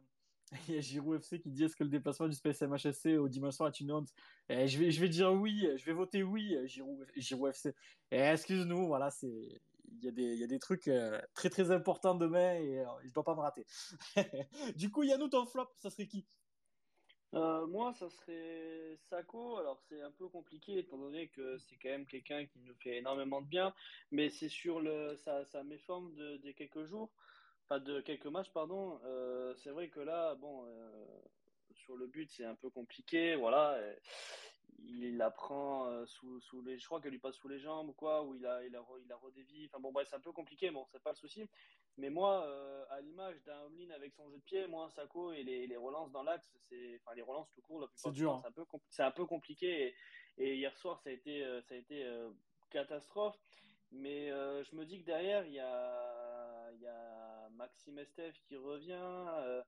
Il 0.68 0.76
y 0.76 0.78
a 0.78 0.82
Giroud 0.82 1.16
FC 1.16 1.40
qui 1.40 1.50
dit 1.50 1.64
est-ce 1.64 1.76
que 1.76 1.84
le 1.84 1.90
déplacement 1.90 2.28
du 2.28 2.36
Space 2.36 2.62
MHSC 2.62 3.18
au 3.18 3.28
dimanche 3.28 3.56
soir 3.56 3.70
est 3.70 3.80
une 3.80 3.92
honte? 3.92 4.10
Eh, 4.48 4.68
je, 4.68 4.78
vais, 4.78 4.92
je 4.92 5.02
vais 5.02 5.10
dire 5.10 5.34
oui, 5.34 5.68
je 5.76 5.86
vais 5.86 5.94
voter 5.94 6.22
oui, 6.22 6.56
Giroud, 6.68 7.04
Giroud 7.16 7.50
FC. 7.50 7.74
Eh, 8.12 8.20
excuse-nous, 8.20 8.86
voilà, 8.86 9.10
c'est 9.10 9.62
il 9.98 10.04
y, 10.04 10.08
a 10.08 10.12
des, 10.12 10.34
il 10.34 10.40
y 10.40 10.44
a 10.44 10.48
des 10.48 10.60
trucs 10.60 10.88
euh, 10.88 11.20
très 11.34 11.50
très 11.50 11.72
importants 11.72 12.16
demain 12.16 12.54
et 12.56 12.84
je 13.04 13.12
dois 13.12 13.24
pas 13.24 13.34
me 13.34 13.40
rater. 13.40 13.66
du 14.76 14.92
coup, 14.92 15.04
Yannou, 15.04 15.30
ton 15.30 15.46
flop, 15.48 15.70
ça 15.80 15.90
serait 15.90 16.08
qui? 16.08 16.28
Euh, 17.36 17.68
moi, 17.68 17.94
ça 17.94 18.10
serait 18.10 18.96
Sako. 19.10 19.58
Alors, 19.58 19.80
c'est 19.90 20.02
un 20.02 20.12
peu 20.12 20.28
compliqué 20.28 20.80
étant 20.80 20.98
donné 20.98 21.28
que 21.28 21.58
c'est 21.58 21.76
quand 21.76 21.90
même 21.90 22.06
quelqu'un 22.06 22.46
qui 22.46 22.60
nous 22.60 22.74
fait 22.76 22.98
énormément 22.98 23.42
de 23.42 23.48
bien, 23.48 23.74
mais 24.12 24.30
c'est 24.30 24.50
sur 24.50 24.80
le, 24.80 25.16
sa, 25.18 25.44
sa 25.46 25.64
méforme 25.64 26.14
de, 26.16 26.52
quelques 26.52 26.86
jours, 26.86 27.12
enfin 27.64 27.80
de 27.80 28.00
quelques 28.02 28.28
matchs, 28.28 28.52
pardon. 28.52 29.00
Euh, 29.06 29.54
c'est 29.56 29.72
vrai 29.72 29.90
que 29.90 30.00
là, 30.00 30.36
bon, 30.36 30.66
euh, 30.66 31.06
sur 31.72 31.98
le 31.98 32.08
but, 32.08 32.30
c'est 32.32 32.46
un 32.46 32.56
peu 32.56 32.70
compliqué. 32.70 33.36
Voilà, 33.36 33.80
il 34.80 35.18
la 35.18 35.30
prend 35.32 36.06
sous, 36.06 36.40
sous 36.40 36.62
les, 36.62 36.78
je 36.80 36.86
crois 36.86 37.02
qu'elle 37.02 37.12
lui 37.12 37.20
passe 37.20 37.36
sous 37.36 37.50
les 37.50 37.60
jambes 37.60 37.90
ou 37.90 37.94
quoi, 37.94 38.24
ou 38.24 38.36
il 38.36 38.46
a, 38.46 38.64
il 38.66 38.76
a, 38.76 38.84
il 39.04 39.12
a 39.12 39.16
redévie. 39.18 39.66
Enfin 39.66 39.80
bon, 39.82 39.92
bref, 39.92 40.08
c'est 40.10 40.16
un 40.16 40.22
peu 40.22 40.32
compliqué. 40.32 40.72
Bon, 40.72 40.86
c'est 40.92 41.04
pas 41.04 41.12
le 41.12 41.18
souci. 41.18 41.50
Mais 41.98 42.10
moi, 42.10 42.46
euh, 42.46 42.86
à 42.90 43.02
l'image 43.02 43.42
d'un 43.44 43.62
Homlin 43.62 43.90
avec 43.92 44.14
son 44.14 44.30
jeu 44.30 44.38
de 44.38 44.44
pied, 44.44 44.68
moi, 44.68 44.90
Sako 44.90 45.32
et 45.32 45.44
les, 45.44 45.68
les 45.68 45.78
relances 45.78 46.12
dans 46.12 46.24
l'axe, 46.24 46.56
c'est, 46.68 47.00
enfin 47.02 47.16
les 47.16 47.22
relances 47.22 47.50
tout 47.54 47.62
court, 47.62 47.82
la 47.82 47.88
plupart 47.88 48.12
du 48.12 48.24
temps, 48.24 48.42
c'est 48.42 48.48
un 48.48 48.52
peu, 48.52 48.66
c'est 48.90 49.04
un 49.04 49.12
peu 49.12 49.26
compliqué. 49.26 49.88
Et, 49.88 49.96
et, 50.38 50.56
hier 50.56 50.76
soir, 50.78 51.00
ça 51.02 51.10
a 51.10 51.14
été, 51.14 51.44
euh, 51.44 51.62
ça 51.62 51.76
a 51.76 51.78
été 51.78 52.06
catastrophe. 52.70 53.38
Mais 53.92 54.30
je 54.30 54.76
me 54.76 54.84
dis 54.84 55.00
que 55.00 55.06
derrière, 55.06 55.46
il 55.46 55.54
y 55.54 55.60
a, 55.60 56.72
il 56.74 56.82
y 56.82 56.88
a 56.88 57.50
Maxime 57.52 58.00
Estève 58.00 58.34
qui 58.48 58.58
revient 58.58 59.64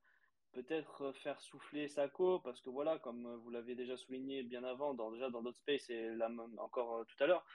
peut-être 0.52 1.12
faire 1.12 1.40
souffler 1.40 1.88
Sako 1.88 2.40
parce 2.40 2.62
que 2.62 2.70
voilà, 2.70 2.98
comme 3.00 3.36
vous 3.38 3.50
l'avez 3.50 3.76
déjà 3.76 3.96
souligné 3.96 4.44
bien 4.44 4.64
avant, 4.64 4.94
dans, 4.94 5.12
déjà 5.12 5.30
dans 5.30 5.42
d'autres 5.42 5.60
space 5.60 5.90
et 5.90 6.16
là 6.16 6.30
encore 6.58 6.98
euh, 6.98 7.04
tout 7.04 7.24
à 7.24 7.28
l'heure, 7.28 7.46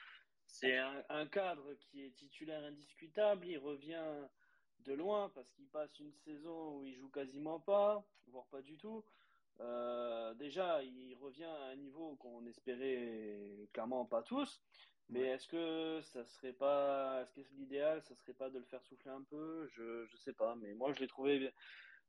c'est 0.47 0.77
un, 0.77 1.03
un, 1.09 1.27
cadre 1.27 1.75
qui 1.75 2.05
est 2.05 2.15
titulaire 2.15 2.63
indiscutable. 2.65 3.47
Il 3.47 3.59
revient 3.59 4.05
de 4.85 4.95
loin 4.95 5.31
parce 5.35 5.51
qu'il 5.53 5.67
passe 5.69 5.99
une 5.99 6.13
saison 6.13 6.79
où 6.79 6.85
il 6.85 6.95
joue 6.95 7.09
quasiment 7.09 7.61
pas, 7.61 8.05
voire 8.27 8.47
pas 8.47 8.63
du 8.63 8.77
tout. 8.77 9.05
Euh, 9.61 10.35
déjà, 10.35 10.83
il 10.83 11.15
revient 11.17 11.45
à 11.45 11.67
un 11.67 11.77
niveau 11.77 12.17
qu'on 12.17 12.47
espérait 12.47 13.69
clairement 13.73 14.05
pas 14.05 14.23
tous. 14.23 14.61
Mais 15.09 15.21
est-ce 15.21 15.47
que 15.47 16.01
ça 16.01 16.25
serait 16.25 16.55
pas, 16.55 17.23
est-ce 17.23 17.33
que 17.33 17.41
l'idéal, 17.55 18.03
ça 18.03 18.15
serait 18.15 18.33
pas 18.33 18.49
de 18.49 18.59
le 18.59 18.65
faire 18.65 18.83
souffler 18.85 19.11
un 19.11 19.23
peu? 19.23 19.69
Je, 19.75 20.07
je 20.07 20.17
sais 20.17 20.33
pas. 20.33 20.55
Mais 20.57 20.73
moi, 20.75 20.93
je 20.93 21.01
l'ai 21.01 21.09
trouvé 21.09 21.53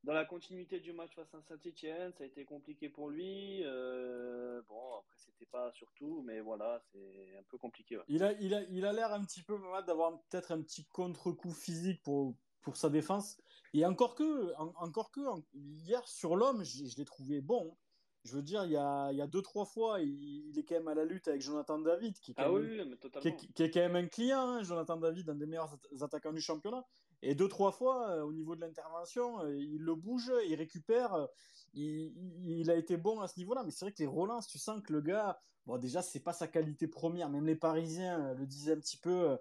dans 0.03 0.13
la 0.13 0.26
continuité 0.26 0.80
du 0.80 0.93
match 0.93 1.13
face 1.15 1.34
à 1.34 1.41
Saint-Etienne, 1.41 2.11
ça 2.13 2.24
a 2.24 2.28
été 2.28 2.43
compliqué 2.43 2.89
pour 2.89 3.09
lui. 3.09 3.61
Euh, 3.63 4.61
bon, 4.67 4.97
après, 4.97 5.15
c'était 5.17 5.45
pas 5.45 5.71
surtout, 5.71 6.21
mais 6.26 6.41
voilà, 6.41 6.82
c'est 6.91 7.38
un 7.38 7.43
peu 7.43 7.57
compliqué. 7.57 7.97
Il 8.09 8.24
a 8.24 8.34
il 8.34 8.53
a, 8.53 8.63
il 8.63 8.86
a 8.86 8.91
l'air 8.91 9.13
un 9.13 9.24
petit 9.24 9.41
peu 9.41 9.57
d'avoir 9.86 10.21
peut-être 10.30 10.51
un 10.51 10.61
petit 10.61 10.86
contre-coup 10.86 11.53
physique 11.53 12.01
pour, 12.03 12.36
pour 12.64 12.78
sa 12.78 12.89
défense. 12.89 13.38
Et 13.74 13.86
encore 13.86 14.16
que, 14.16 14.53
encore 14.57 15.11
que 15.11 15.22
hier, 15.53 16.07
sur 16.07 16.36
l'homme, 16.36 16.64
je, 16.64 16.95
l'ai 16.97 17.05
trouvé 17.05 17.41
bon. 17.41 17.76
Je 18.24 18.36
veux 18.36 18.41
dire, 18.41 18.64
il 18.64 18.72
y 18.72 18.78
a, 18.78 19.11
il 19.11 19.18
y 19.18 19.22
a 19.22 19.28
deux, 19.28 19.41
trois 19.41 19.66
fois, 19.66 19.99
il, 19.99 20.57
est 20.57 20.64
quand 20.64 20.76
même 20.76 20.88
à 20.88 20.93
la 20.93 21.03
lutte 21.03 21.28
avec 21.28 21.41
Jonathan 21.41 21.78
David, 21.80 22.18
qui 22.20 22.32
est 22.32 22.34
quand, 22.36 22.43
ah 22.45 22.51
même, 22.51 22.89
oui. 22.89 23.09
Qui, 23.20 23.28
est, 23.28 23.53
qui 23.53 23.64
est, 23.64 23.72
quand 23.72 23.82
même 23.82 23.97
un 23.97 24.07
client, 24.07 24.47
hein, 24.47 24.64
Jonathan 24.64 24.95
David, 24.95 25.30
un 25.30 25.36
des 25.36 25.45
meilleurs 25.45 25.76
attaquants 26.01 26.32
du 26.32 26.39
championnat. 26.39 26.86
Et 27.22 27.36
deux, 27.36 27.47
trois 27.47 27.72
fois, 27.72 28.09
euh, 28.11 28.22
au 28.22 28.32
niveau 28.32 28.55
de 28.55 28.61
l'intervention, 28.61 29.41
euh, 29.43 29.57
il 29.57 29.82
le 29.82 29.95
bouge, 29.95 30.32
il 30.47 30.55
récupère. 30.55 31.14
Euh, 31.16 31.26
il, 31.74 32.14
il, 32.43 32.70
a 32.70 32.76
été 32.76 32.95
bon 32.95 33.20
à 33.20 33.28
ce 33.28 33.39
niveau-là. 33.39 33.64
Mais 33.64 33.72
c'est 33.72 33.86
vrai 33.86 33.91
que 33.91 33.99
les 33.99 34.07
relances, 34.07 34.47
tu 34.47 34.59
sens 34.59 34.82
que 34.82 34.93
le 34.93 35.01
gars, 35.01 35.39
bon, 35.66 35.78
déjà, 35.78 36.01
c'est 36.01 36.20
pas 36.20 36.34
sa 36.34 36.47
qualité 36.47 36.88
première. 36.88 37.30
Même 37.30 37.45
les 37.45 37.55
Parisiens 37.55 38.34
le 38.36 38.45
disaient 38.45 38.74
un 38.74 38.80
petit 38.80 38.97
peu. 38.97 39.38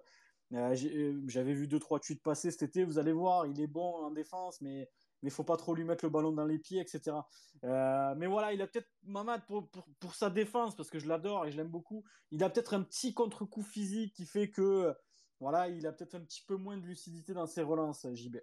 J'avais 0.53 1.53
vu 1.53 1.67
deux, 1.67 1.79
trois 1.79 1.99
tweets 1.99 2.21
passer 2.21 2.51
cet 2.51 2.63
été. 2.63 2.83
Vous 2.83 2.99
allez 2.99 3.13
voir, 3.13 3.47
il 3.47 3.59
est 3.59 3.67
bon 3.67 4.05
en 4.05 4.11
défense, 4.11 4.61
mais 4.61 4.89
mais 5.23 5.29
faut 5.29 5.43
pas 5.43 5.57
trop 5.57 5.73
lui 5.73 5.85
mettre 5.85 6.05
le 6.05 6.09
ballon 6.09 6.33
dans 6.33 6.45
les 6.45 6.59
pieds, 6.59 6.81
etc. 6.81 7.15
Euh, 7.63 8.13
mais 8.17 8.27
voilà, 8.27 8.53
il 8.53 8.61
a 8.61 8.67
peut-être, 8.67 8.89
Mamad, 9.03 9.45
pour, 9.45 9.69
pour, 9.69 9.85
pour, 9.99 10.15
sa 10.15 10.29
défense, 10.29 10.75
parce 10.75 10.89
que 10.89 10.99
je 10.99 11.07
l'adore 11.07 11.45
et 11.45 11.51
je 11.51 11.57
l'aime 11.57 11.69
beaucoup, 11.69 12.03
il 12.29 12.43
a 12.43 12.49
peut-être 12.49 12.73
un 12.73 12.83
petit 12.83 13.13
contre-coup 13.13 13.63
physique 13.63 14.13
qui 14.13 14.25
fait 14.25 14.51
que 14.51 14.93
voilà, 15.39 15.69
il 15.69 15.87
a 15.87 15.93
peut-être 15.93 16.15
un 16.15 16.21
petit 16.21 16.43
peu 16.45 16.57
moins 16.57 16.77
de 16.77 16.85
lucidité 16.85 17.33
dans 17.33 17.47
ses 17.47 17.63
relances, 17.63 18.05
JB. 18.13 18.37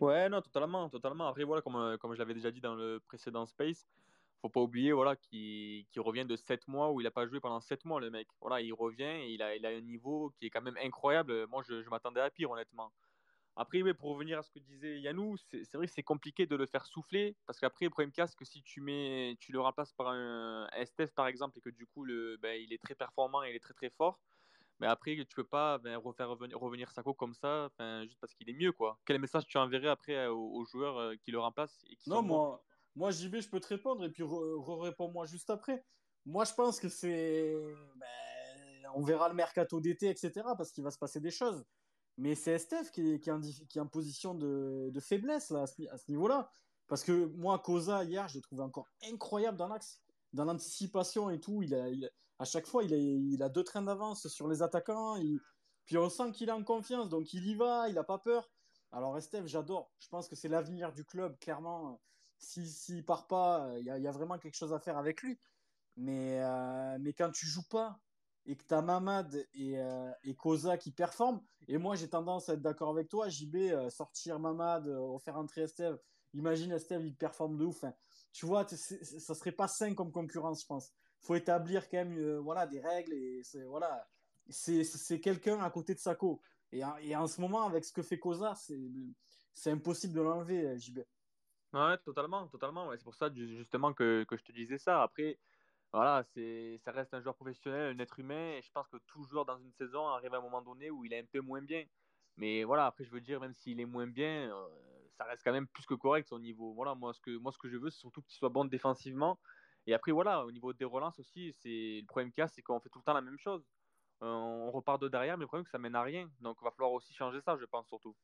Ouais, 0.00 0.28
non, 0.28 0.40
totalement, 0.40 0.88
totalement. 0.88 1.28
Après, 1.28 1.44
voilà, 1.44 1.62
comme, 1.62 1.76
euh, 1.76 1.96
comme 1.98 2.14
je 2.14 2.18
l'avais 2.18 2.34
déjà 2.34 2.50
dit 2.50 2.60
dans 2.60 2.74
le 2.74 3.00
précédent 3.06 3.46
Space, 3.46 3.86
faut 4.44 4.50
pas 4.50 4.60
oublier 4.60 4.92
voilà, 4.92 5.16
qu'il 5.16 5.86
revient 5.96 6.26
de 6.26 6.36
7 6.36 6.68
mois 6.68 6.92
où 6.92 7.00
il 7.00 7.04
n'a 7.04 7.10
pas 7.10 7.26
joué 7.26 7.40
pendant 7.40 7.60
7 7.60 7.84
mois, 7.86 7.98
le 7.98 8.10
mec. 8.10 8.28
Voilà, 8.42 8.60
il 8.60 8.74
revient 8.74 9.04
et 9.04 9.32
il 9.32 9.42
a, 9.42 9.56
il 9.56 9.64
a 9.64 9.70
un 9.70 9.80
niveau 9.80 10.34
qui 10.36 10.46
est 10.46 10.50
quand 10.50 10.60
même 10.60 10.76
incroyable. 10.82 11.46
Moi, 11.46 11.62
je, 11.66 11.82
je 11.82 11.88
m'attendais 11.88 12.20
à 12.20 12.28
pire, 12.28 12.50
honnêtement. 12.50 12.92
Après, 13.56 13.80
oui, 13.80 13.94
pour 13.94 14.10
revenir 14.10 14.38
à 14.38 14.42
ce 14.42 14.50
que 14.50 14.58
disait 14.58 15.00
Yannou, 15.00 15.36
c'est 15.36 15.72
vrai 15.74 15.86
que 15.86 15.92
c'est 15.92 16.02
compliqué 16.02 16.44
de 16.44 16.56
le 16.56 16.66
faire 16.66 16.84
souffler 16.84 17.36
parce 17.46 17.58
qu'après, 17.58 17.86
le 17.86 17.90
problème 17.90 18.12
cas, 18.12 18.26
c'est 18.26 18.36
que 18.36 18.44
si 18.44 18.62
tu, 18.62 18.80
mets, 18.82 19.36
tu 19.40 19.52
le 19.52 19.60
remplaces 19.60 19.92
par 19.92 20.08
un, 20.08 20.68
STF 20.84 21.12
par 21.14 21.28
exemple 21.28 21.56
et 21.58 21.60
que 21.62 21.70
du 21.70 21.86
coup, 21.86 22.04
le, 22.04 22.36
ben, 22.36 22.60
il 22.60 22.72
est 22.72 22.82
très 22.82 22.94
performant 22.94 23.44
et 23.44 23.50
il 23.50 23.56
est 23.56 23.60
très 23.60 23.74
très 23.74 23.90
fort, 23.90 24.18
mais 24.80 24.88
après, 24.88 25.16
tu 25.16 25.36
peux 25.36 25.44
pas 25.44 25.78
ben, 25.78 25.96
refaire 25.96 26.28
revenir, 26.28 26.58
revenir 26.58 26.90
Sako 26.90 27.14
comme 27.14 27.34
ça, 27.34 27.70
juste 28.02 28.18
parce 28.20 28.34
qu'il 28.34 28.50
est 28.50 28.54
mieux. 28.54 28.72
quoi. 28.72 28.98
Quel 29.06 29.20
message 29.20 29.46
tu 29.46 29.56
enverrais 29.56 29.88
après 29.88 30.16
euh, 30.16 30.32
aux, 30.32 30.64
joueurs 30.64 30.98
euh, 30.98 31.14
qui 31.22 31.30
le 31.30 31.38
remplacent 31.38 31.84
et 31.88 31.96
qui 31.96 32.10
Non, 32.10 32.22
moi, 32.22 32.60
moi 32.96 33.10
j'y 33.10 33.28
vais, 33.28 33.40
je 33.40 33.48
peux 33.48 33.60
te 33.60 33.68
répondre 33.68 34.04
et 34.04 34.10
puis 34.10 34.22
réponds-moi 34.22 35.26
juste 35.26 35.50
après. 35.50 35.84
Moi, 36.26 36.44
je 36.44 36.54
pense 36.54 36.80
que 36.80 36.88
c'est. 36.88 37.54
Ben, 37.96 38.90
on 38.94 39.02
verra 39.02 39.28
le 39.28 39.34
mercato 39.34 39.80
d'été, 39.80 40.08
etc. 40.08 40.32
parce 40.56 40.72
qu'il 40.72 40.84
va 40.84 40.90
se 40.90 40.98
passer 40.98 41.20
des 41.20 41.30
choses. 41.30 41.64
Mais 42.16 42.34
c'est 42.34 42.58
Steph 42.58 42.90
qui 42.92 43.14
est, 43.14 43.28
en, 43.78 43.86
position 43.88 44.34
de, 44.34 45.00
faiblesse 45.00 45.50
là, 45.50 45.62
à 45.62 45.66
ce, 45.66 46.10
niveau-là. 46.10 46.48
Parce 46.86 47.02
que 47.02 47.26
moi, 47.36 47.58
Koza, 47.58 48.04
hier, 48.04 48.28
je 48.28 48.34
l'ai 48.34 48.40
trouvé 48.40 48.62
encore 48.62 48.88
incroyable 49.02 49.58
dans 49.58 49.68
l'axe, 49.68 50.00
dans 50.32 50.44
l'anticipation 50.44 51.28
et 51.30 51.40
tout. 51.40 51.62
Il 51.62 51.74
a, 51.74 51.86
à 52.38 52.44
chaque 52.44 52.66
fois, 52.66 52.84
il 52.84 53.42
a, 53.42 53.48
deux 53.48 53.64
trains 53.64 53.82
d'avance 53.82 54.28
sur 54.28 54.48
les 54.48 54.62
attaquants. 54.62 55.16
Puis 55.86 55.98
on 55.98 56.08
sent 56.08 56.30
qu'il 56.32 56.48
est 56.48 56.52
en 56.52 56.62
confiance, 56.62 57.08
donc 57.08 57.32
il 57.34 57.46
y 57.46 57.54
va, 57.56 57.88
il 57.88 57.94
n'a 57.96 58.04
pas 58.04 58.18
peur. 58.18 58.48
Alors, 58.92 59.20
Steph, 59.20 59.46
j'adore. 59.46 59.92
Je 59.98 60.08
pense 60.08 60.28
que 60.28 60.36
c'est 60.36 60.48
l'avenir 60.48 60.92
du 60.92 61.04
club, 61.04 61.36
clairement. 61.40 62.00
S'il 62.44 62.68
si, 62.68 63.02
part 63.02 63.26
pas, 63.26 63.72
il 63.78 63.84
y, 63.84 63.90
a, 63.90 63.98
y, 63.98 64.06
a 64.06 64.12
vraiment 64.12 64.38
quelque 64.38 64.56
chose 64.56 64.72
à 64.72 64.78
faire 64.78 64.98
avec 64.98 65.22
lui. 65.22 65.38
Mais, 65.96 66.40
euh, 66.40 66.98
mais 67.00 67.12
quand 67.12 67.30
tu 67.30 67.46
joues 67.46 67.66
pas, 67.68 68.00
et 68.46 68.56
que 68.56 68.64
tu 68.64 68.74
as 68.74 68.82
Mamad 68.82 69.34
et, 69.54 69.78
euh, 69.78 70.10
et 70.22 70.34
Koza 70.34 70.76
qui 70.76 70.90
performent, 70.90 71.40
et 71.66 71.78
moi 71.78 71.96
j'ai 71.96 72.08
tendance 72.08 72.48
à 72.48 72.54
être 72.54 72.62
d'accord 72.62 72.90
avec 72.90 73.08
toi, 73.08 73.28
JB, 73.28 73.56
euh, 73.56 73.90
sortir 73.90 74.38
Mamad, 74.38 74.86
euh, 74.86 75.18
faire 75.18 75.36
entrer 75.36 75.62
Esteve, 75.62 75.98
imagine 76.34 76.72
Esteve, 76.72 77.06
il 77.06 77.16
performe 77.16 77.56
de 77.56 77.64
ouf. 77.64 77.84
Hein. 77.84 77.94
Tu 78.32 78.46
vois, 78.46 78.66
ça 78.68 79.34
serait 79.34 79.52
pas 79.52 79.68
sain 79.68 79.94
comme 79.94 80.12
concurrence, 80.12 80.62
je 80.62 80.66
pense. 80.66 80.92
faut 81.20 81.36
établir 81.36 81.88
quand 81.88 81.98
même 81.98 82.18
euh, 82.18 82.40
voilà, 82.40 82.66
des 82.66 82.80
règles, 82.80 83.14
et 83.14 83.40
c'est 83.44 83.62
voilà, 83.62 84.06
c'est 84.50 85.20
quelqu'un 85.20 85.60
à 85.60 85.70
côté 85.70 85.94
de 85.94 86.00
Sako. 86.00 86.40
Et, 86.72 86.82
et, 87.02 87.14
en 87.14 87.28
ce 87.28 87.40
moment, 87.40 87.64
avec 87.66 87.84
ce 87.84 87.92
que 87.92 88.02
fait 88.02 88.18
Koza, 88.18 88.54
c'est 89.52 89.70
impossible 89.70 90.12
de 90.12 90.20
l'enlever, 90.20 90.76
JB. 90.76 91.00
Ouais, 91.74 91.98
totalement, 91.98 92.46
totalement. 92.48 92.90
C'est 92.96 93.02
pour 93.02 93.14
ça 93.16 93.30
justement 93.34 93.92
que, 93.94 94.24
que 94.28 94.36
je 94.36 94.44
te 94.44 94.52
disais 94.52 94.78
ça. 94.78 95.02
Après, 95.02 95.40
voilà, 95.92 96.24
c'est, 96.24 96.78
ça 96.78 96.92
reste 96.92 97.14
un 97.14 97.20
joueur 97.22 97.36
professionnel, 97.36 97.96
un 97.96 98.00
être 98.00 98.18
humain, 98.20 98.54
et 98.58 98.62
je 98.62 98.70
pense 98.72 98.88
que 98.88 98.98
tout 99.06 99.24
joueur 99.24 99.46
dans 99.46 99.58
une 99.58 99.72
saison 99.72 100.08
arrive 100.08 100.34
à 100.34 100.38
un 100.38 100.42
moment 100.42 100.62
donné 100.62 100.90
où 100.90 101.04
il 101.06 101.12
est 101.14 101.20
un 101.20 101.26
peu 101.26 101.40
moins 101.40 101.62
bien. 101.62 101.86
Mais 102.36 102.64
voilà, 102.64 102.86
après, 102.86 103.04
je 103.04 103.12
veux 103.12 103.20
dire, 103.22 103.40
même 103.40 103.54
s'il 103.54 103.80
est 103.80 103.86
moins 103.86 104.08
bien, 104.08 104.50
euh, 104.54 105.08
ça 105.10 105.24
reste 105.24 105.44
quand 105.44 105.52
même 105.52 105.68
plus 105.68 105.86
que 105.86 105.94
correct 105.94 106.28
son 106.28 106.40
niveau. 106.40 106.74
Voilà, 106.74 106.96
moi, 106.96 107.14
ce 107.14 107.20
que, 107.20 107.36
moi, 107.38 107.52
ce 107.52 107.58
que 107.58 107.68
je 107.68 107.78
veux, 107.78 107.90
c'est 107.90 108.00
surtout 108.00 108.22
qu'il 108.22 108.34
soit 108.36 108.50
bon 108.50 108.66
défensivement. 108.66 109.40
Et 109.86 109.94
après, 109.94 110.12
voilà, 110.12 110.44
au 110.46 110.52
niveau 110.52 110.72
des 110.74 110.84
relances 110.86 111.20
aussi, 111.20 111.52
c'est 111.54 112.00
le 112.02 112.06
problème 112.06 112.32
qu'il 112.32 112.42
y 112.42 112.44
a, 112.44 112.48
c'est 112.48 112.62
qu'on 112.62 112.80
fait 112.80 112.90
tout 112.90 112.98
le 113.00 113.04
temps 113.04 113.14
la 113.14 113.22
même 113.22 113.38
chose. 113.38 113.64
Euh, 114.22 114.26
on 114.28 114.70
repart 114.72 115.00
de 115.02 115.08
derrière, 115.08 115.38
mais 115.38 115.42
le 115.44 115.48
problème, 115.48 115.64
c'est 115.64 115.68
que 115.68 115.72
ça 115.72 115.78
mène 115.78 115.96
à 115.96 116.02
rien. 116.02 116.30
Donc, 116.40 116.58
il 116.62 116.64
va 116.64 116.72
falloir 116.72 116.92
aussi 116.92 117.14
changer 117.14 117.40
ça, 117.42 117.56
je 117.58 117.64
pense, 117.66 117.88
surtout. 117.88 118.16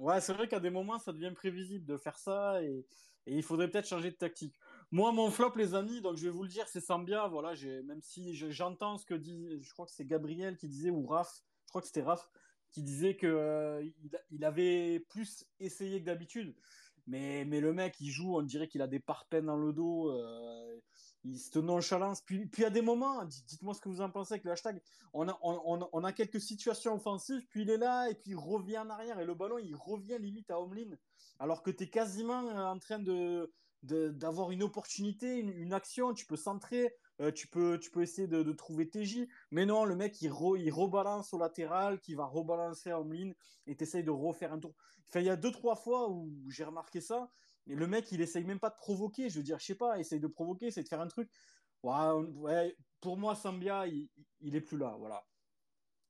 Ouais, 0.00 0.18
c'est 0.22 0.32
vrai 0.32 0.48
qu'à 0.48 0.60
des 0.60 0.70
moments, 0.70 0.98
ça 0.98 1.12
devient 1.12 1.32
prévisible 1.34 1.84
de 1.84 1.98
faire 1.98 2.18
ça 2.18 2.62
et, 2.62 2.86
il 3.26 3.42
faudrait 3.42 3.70
peut-être 3.70 3.86
changer 3.86 4.10
de 4.10 4.16
tactique. 4.16 4.58
Moi, 4.90 5.12
mon 5.12 5.30
flop, 5.30 5.52
les 5.54 5.74
amis, 5.74 6.00
donc 6.00 6.16
je 6.16 6.24
vais 6.24 6.30
vous 6.30 6.42
le 6.42 6.48
dire, 6.48 6.66
c'est 6.68 6.80
Sambia. 6.80 7.28
Voilà, 7.28 7.52
même 7.84 8.00
si 8.00 8.34
j'entends 8.34 8.96
ce 8.96 9.04
que 9.04 9.14
dit, 9.14 9.60
je 9.60 9.72
crois 9.74 9.84
que 9.84 9.92
c'est 9.92 10.06
Gabriel 10.06 10.56
qui 10.56 10.68
disait, 10.68 10.88
ou 10.88 11.06
Raph, 11.06 11.44
je 11.66 11.68
crois 11.68 11.82
que 11.82 11.86
c'était 11.86 12.02
Raph, 12.02 12.28
qui 12.72 12.82
disait 12.82 13.14
que 13.14 13.26
euh, 13.26 13.86
il, 14.30 14.44
avait 14.44 15.00
plus 15.10 15.44
essayé 15.60 16.00
que 16.00 16.06
d'habitude. 16.06 16.56
Mais, 17.06 17.44
mais 17.44 17.60
le 17.60 17.74
mec, 17.74 18.00
il 18.00 18.10
joue, 18.10 18.36
on 18.36 18.42
dirait 18.42 18.68
qu'il 18.68 18.80
a 18.80 18.86
des 18.86 19.00
parpaings 19.00 19.44
dans 19.44 19.58
le 19.58 19.74
dos. 19.74 20.10
Euh, 20.10 20.80
il 21.24 21.38
se 21.38 21.58
nonchalance. 21.58 22.22
Puis, 22.22 22.46
puis 22.46 22.64
à 22.64 22.70
des 22.70 22.82
moments, 22.82 23.24
dites-moi 23.24 23.74
ce 23.74 23.80
que 23.80 23.88
vous 23.88 24.00
en 24.00 24.10
pensez 24.10 24.34
avec 24.34 24.44
le 24.44 24.52
hashtag, 24.52 24.80
on 25.12 25.28
a, 25.28 25.38
on, 25.42 26.04
a 26.04 26.12
quelques 26.12 26.40
situations 26.40 26.94
offensives, 26.94 27.46
puis 27.50 27.62
il 27.62 27.70
est 27.70 27.76
là, 27.76 28.08
et 28.08 28.14
puis 28.14 28.30
il 28.30 28.36
revient 28.36 28.78
en 28.78 28.90
arrière, 28.90 29.18
et 29.20 29.24
le 29.24 29.34
ballon, 29.34 29.58
il 29.58 29.74
revient 29.74 30.18
limite 30.18 30.50
à 30.50 30.60
Homeline, 30.60 30.98
alors 31.38 31.62
que 31.62 31.70
tu 31.70 31.84
es 31.84 31.90
quasiment 31.90 32.40
en 32.40 32.78
train 32.78 33.02
d'avoir 33.82 34.50
une 34.50 34.62
opportunité, 34.62 35.38
une, 35.38 35.72
action, 35.72 36.14
tu 36.14 36.26
peux 36.26 36.36
centrer, 36.36 36.94
euh, 37.20 37.30
tu, 37.32 37.48
peux, 37.48 37.78
tu 37.78 37.90
peux 37.90 38.02
essayer 38.02 38.28
de, 38.28 38.52
trouver 38.52 38.88
TJ, 38.88 39.26
mais 39.50 39.66
non, 39.66 39.84
le 39.84 39.96
mec 39.96 40.22
il, 40.22 40.32
il 40.58 40.70
rebalance 40.70 41.34
au 41.34 41.38
latéral, 41.38 42.00
qui 42.00 42.14
va 42.14 42.24
rebalancer 42.24 42.92
en 42.92 43.04
ligne, 43.04 43.34
et 43.66 43.76
tu 43.76 44.02
de 44.02 44.10
refaire 44.10 44.52
un 44.52 44.58
tour. 44.58 44.74
Il 45.14 45.22
y 45.22 45.30
a 45.30 45.36
deux, 45.36 45.50
trois 45.50 45.74
fois 45.74 46.08
où 46.08 46.30
j'ai 46.48 46.64
remarqué 46.64 47.00
ça, 47.00 47.30
le 47.74 47.86
mec 47.86 48.10
il 48.12 48.20
essaye 48.20 48.44
même 48.44 48.60
pas 48.60 48.70
de 48.70 48.76
provoquer, 48.76 49.30
je 49.30 49.38
veux 49.38 49.44
dire, 49.44 49.58
je 49.58 49.66
sais 49.66 49.74
pas, 49.74 49.98
essaye 49.98 50.20
de 50.20 50.26
provoquer, 50.26 50.66
essaye 50.66 50.84
de 50.84 50.88
faire 50.88 51.00
un 51.00 51.08
truc. 51.08 51.30
Pour 53.00 53.16
moi, 53.16 53.34
Sambia, 53.34 53.86
il, 53.86 54.08
il 54.40 54.54
est 54.56 54.60
plus 54.60 54.78
là, 54.78 54.96
voilà. 54.98 55.24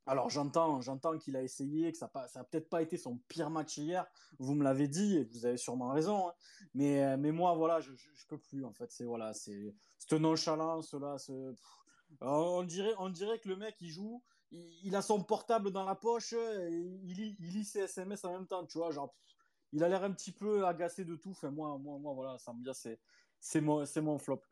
Alors 0.06 0.30
j'entends, 0.30 0.80
j'entends 0.80 1.18
qu'il 1.18 1.36
a 1.36 1.42
essayé, 1.42 1.92
que 1.92 1.98
ça 1.98 2.10
n'a 2.34 2.44
peut-être 2.44 2.68
pas 2.68 2.82
été 2.82 2.96
son 2.96 3.18
pire 3.28 3.50
match 3.50 3.76
hier. 3.76 4.06
Vous 4.38 4.54
me 4.54 4.64
l'avez 4.64 4.88
dit 4.88 5.18
et 5.18 5.24
vous 5.24 5.46
avez 5.46 5.56
sûrement 5.56 5.90
raison. 5.90 6.28
Hein. 6.28 6.32
Mais, 6.74 7.04
euh, 7.04 7.16
mais 7.16 7.30
moi 7.30 7.54
voilà, 7.54 7.80
je, 7.80 7.92
je, 7.94 8.26
peux 8.26 8.38
plus 8.38 8.64
en 8.64 8.72
fait. 8.72 8.90
C'est 8.90 9.04
voilà, 9.04 9.32
c'est 9.34 9.74
cette 9.98 10.14
nonchalance 10.14 10.94
là. 10.94 11.16
On 12.22 12.64
dirait, 12.64 12.94
on 12.98 13.10
dirait 13.10 13.38
que 13.38 13.48
le 13.48 13.56
mec 13.56 13.76
il 13.80 13.90
joue, 13.90 14.20
il, 14.50 14.96
a 14.96 15.02
son 15.02 15.22
portable 15.22 15.70
dans 15.70 15.84
la 15.84 15.94
poche, 15.94 16.32
il, 16.32 17.36
il 17.38 17.52
lit 17.52 17.64
ses 17.64 17.80
SMS 17.80 18.24
en 18.24 18.32
même 18.32 18.48
temps. 18.48 18.66
Tu 18.66 18.78
vois, 18.78 18.90
genre 18.90 19.14
il 19.72 19.84
a 19.84 19.88
l'air 19.88 20.04
un 20.04 20.12
petit 20.12 20.32
peu 20.32 20.66
agacé 20.66 21.04
de 21.04 21.16
tout. 21.16 21.30
Enfin 21.30 21.50
moi, 21.50 21.78
moi, 21.78 21.98
moi 21.98 22.14
voilà, 22.14 22.36
dit 22.36 22.70
c'est 22.74 22.98
c'est 23.40 23.60
mon, 23.60 23.84
mon 24.02 24.18
flop. 24.18 24.42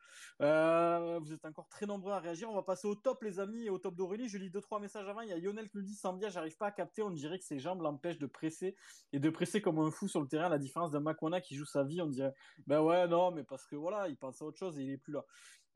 Euh, 0.41 1.19
vous 1.23 1.33
êtes 1.33 1.45
encore 1.45 1.69
très 1.69 1.87
nombreux 1.87 2.12
à 2.12 2.19
réagir. 2.19 2.51
On 2.51 2.55
va 2.55 2.62
passer 2.62 2.89
au 2.89 2.95
top, 2.95 3.23
les 3.23 3.39
amis, 3.39 3.66
et 3.66 3.71
au 3.71 3.79
top 3.79 3.95
d'Aurélie. 3.95 4.29
Je 4.29 4.39
lis 4.39 4.51
deux, 4.51 4.61
trois 4.62 4.81
messages 4.81 5.07
avant. 5.07 5.21
Il 5.21 5.29
y 5.29 5.33
a 5.33 5.39
Lionel 5.39 5.69
qui 5.69 5.77
nous 5.77 5.83
dit 5.83 5.95
Sambia, 5.95 6.31
j'arrive 6.31 6.57
pas 6.57 6.69
à 6.69 6.71
capter. 6.73 7.03
On 7.03 7.11
dirait 7.11 7.39
que 7.39 7.45
ses 7.45 7.59
jambes 7.59 7.83
l'empêchent 7.83 8.19
de 8.19 8.27
presser 8.27 8.77
et 9.12 9.19
de 9.19 9.31
presser 9.31 9.61
comme 9.61 9.79
un 9.79 9.91
fou 9.91 10.09
sur 10.09 10.21
le 10.23 10.27
terrain. 10.27 10.49
La 10.49 10.59
différence 10.59 10.91
d'un 10.91 11.01
Makwana 11.01 11.41
qui 11.41 11.55
joue 11.55 11.66
sa 11.66 11.85
vie, 11.85 12.01
on 12.01 12.07
dirait 12.07 12.35
Ben 12.66 12.81
ouais, 12.81 13.07
non, 13.07 13.31
mais 13.31 13.45
parce 13.45 13.66
que 13.66 13.77
voilà, 13.77 14.09
il 14.09 14.16
pense 14.16 14.41
à 14.41 14.47
autre 14.47 14.59
chose 14.59 14.79
et 14.79 14.85
il 14.85 14.91
est 14.91 14.99
plus 14.99 15.12
là. 15.12 15.25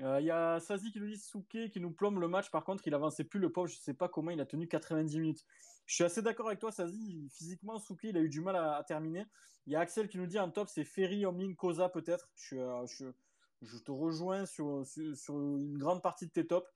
Euh, 0.03 0.20
il 0.20 0.26
y 0.26 0.30
a 0.30 0.59
Sazi 0.59 0.90
qui 0.90 1.00
nous 1.00 1.07
dit 1.07 1.18
Souké 1.18 1.70
qui 1.70 1.80
nous 1.80 1.92
plombe 1.92 2.18
le 2.18 2.26
match. 2.26 2.50
Par 2.50 2.64
contre, 2.64 2.86
il 2.86 2.94
avançait 2.94 3.24
plus. 3.24 3.38
Le 3.38 3.53
pauvre, 3.53 3.68
je 3.68 3.76
sais 3.76 3.94
pas 3.94 4.09
comment 4.09 4.30
il 4.30 4.40
a 4.40 4.46
tenu 4.46 4.66
90 4.66 5.18
minutes. 5.18 5.44
Je 5.86 5.94
suis 5.94 6.05
assez 6.05 6.22
d'accord 6.22 6.48
avec 6.48 6.59
toi, 6.59 6.72
Sazi. 6.72 7.28
Physiquement, 7.32 7.78
Souké, 7.78 8.09
il 8.09 8.16
a 8.16 8.20
eu 8.20 8.28
du 8.28 8.40
mal 8.40 8.57
à, 8.57 8.82
terminer. 8.86 9.24
Il 9.66 9.72
y 9.72 9.76
a 9.76 9.80
Axel 9.80 10.09
qui 10.09 10.18
nous 10.18 10.26
dit 10.26 10.40
en 10.40 10.50
top, 10.50 10.68
c'est 10.68 10.84
Ferry, 10.84 11.24
Omlin, 11.24 11.55
Koza 11.55 11.88
peut-être. 11.88 12.28
Je, 12.34 12.57
euh, 12.57 13.12
je, 13.61 13.78
te 13.78 13.92
rejoins 13.92 14.44
sur, 14.44 14.82
une 15.28 15.78
grande 15.78 16.03
partie 16.03 16.26
de 16.26 16.32
tes 16.32 16.46
tops. 16.46 16.68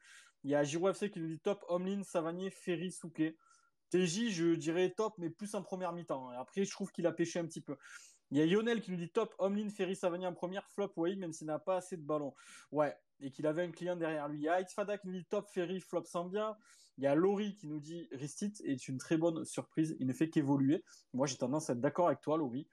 Il 0.44 0.50
y 0.50 0.54
a 0.54 0.62
Giro 0.62 0.88
FC 0.88 1.10
qui 1.10 1.18
nous 1.18 1.28
dit 1.28 1.40
top, 1.40 1.64
Omlin, 1.68 2.04
Savanier, 2.04 2.50
Ferry, 2.50 2.92
Souké. 2.92 3.36
TJ, 3.90 4.30
je 4.30 4.54
dirais 4.54 4.90
top, 4.96 5.14
mais 5.18 5.30
plus 5.30 5.54
en 5.54 5.62
première 5.62 5.92
mi-temps. 5.92 6.30
Après, 6.30 6.64
je 6.64 6.70
trouve 6.70 6.92
qu'il 6.92 7.06
a 7.06 7.12
pêché 7.12 7.40
un 7.40 7.46
petit 7.46 7.60
peu. 7.60 7.76
Il 8.30 8.38
y 8.38 8.42
a 8.42 8.46
Lionel 8.46 8.80
qui 8.80 8.90
nous 8.90 8.96
dit 8.96 9.10
top, 9.10 9.34
Omlin, 9.38 9.68
Ferry, 9.70 9.96
Savani 9.96 10.26
en 10.26 10.34
première, 10.34 10.68
flop, 10.68 10.92
oui, 10.96 11.16
même 11.16 11.32
s'il 11.32 11.46
n'a 11.46 11.58
pas 11.58 11.76
assez 11.76 11.96
de 11.96 12.02
ballons. 12.02 12.34
Ouais, 12.72 12.96
et 13.20 13.30
qu'il 13.30 13.46
avait 13.46 13.62
un 13.62 13.70
client 13.70 13.96
derrière 13.96 14.28
lui. 14.28 14.40
Il 14.40 14.44
y 14.44 14.48
a 14.48 14.64
Fada 14.66 14.98
qui 14.98 15.08
nous 15.08 15.14
dit 15.14 15.26
top, 15.26 15.48
Ferry, 15.52 15.80
flop, 15.80 16.04
bien. 16.30 16.56
Il 16.98 17.04
y 17.04 17.06
a 17.06 17.14
Laurie 17.14 17.54
qui 17.54 17.66
nous 17.66 17.80
dit 17.80 18.08
Ristit 18.12 18.52
est 18.64 18.88
une 18.88 18.98
très 18.98 19.18
bonne 19.18 19.44
surprise, 19.44 19.96
il 20.00 20.06
ne 20.06 20.12
fait 20.14 20.30
qu'évoluer. 20.30 20.82
Moi, 21.12 21.26
j'ai 21.26 21.36
tendance 21.36 21.68
à 21.68 21.74
être 21.74 21.80
d'accord 21.80 22.06
avec 22.06 22.20
toi, 22.20 22.38
Laurie. 22.38 22.66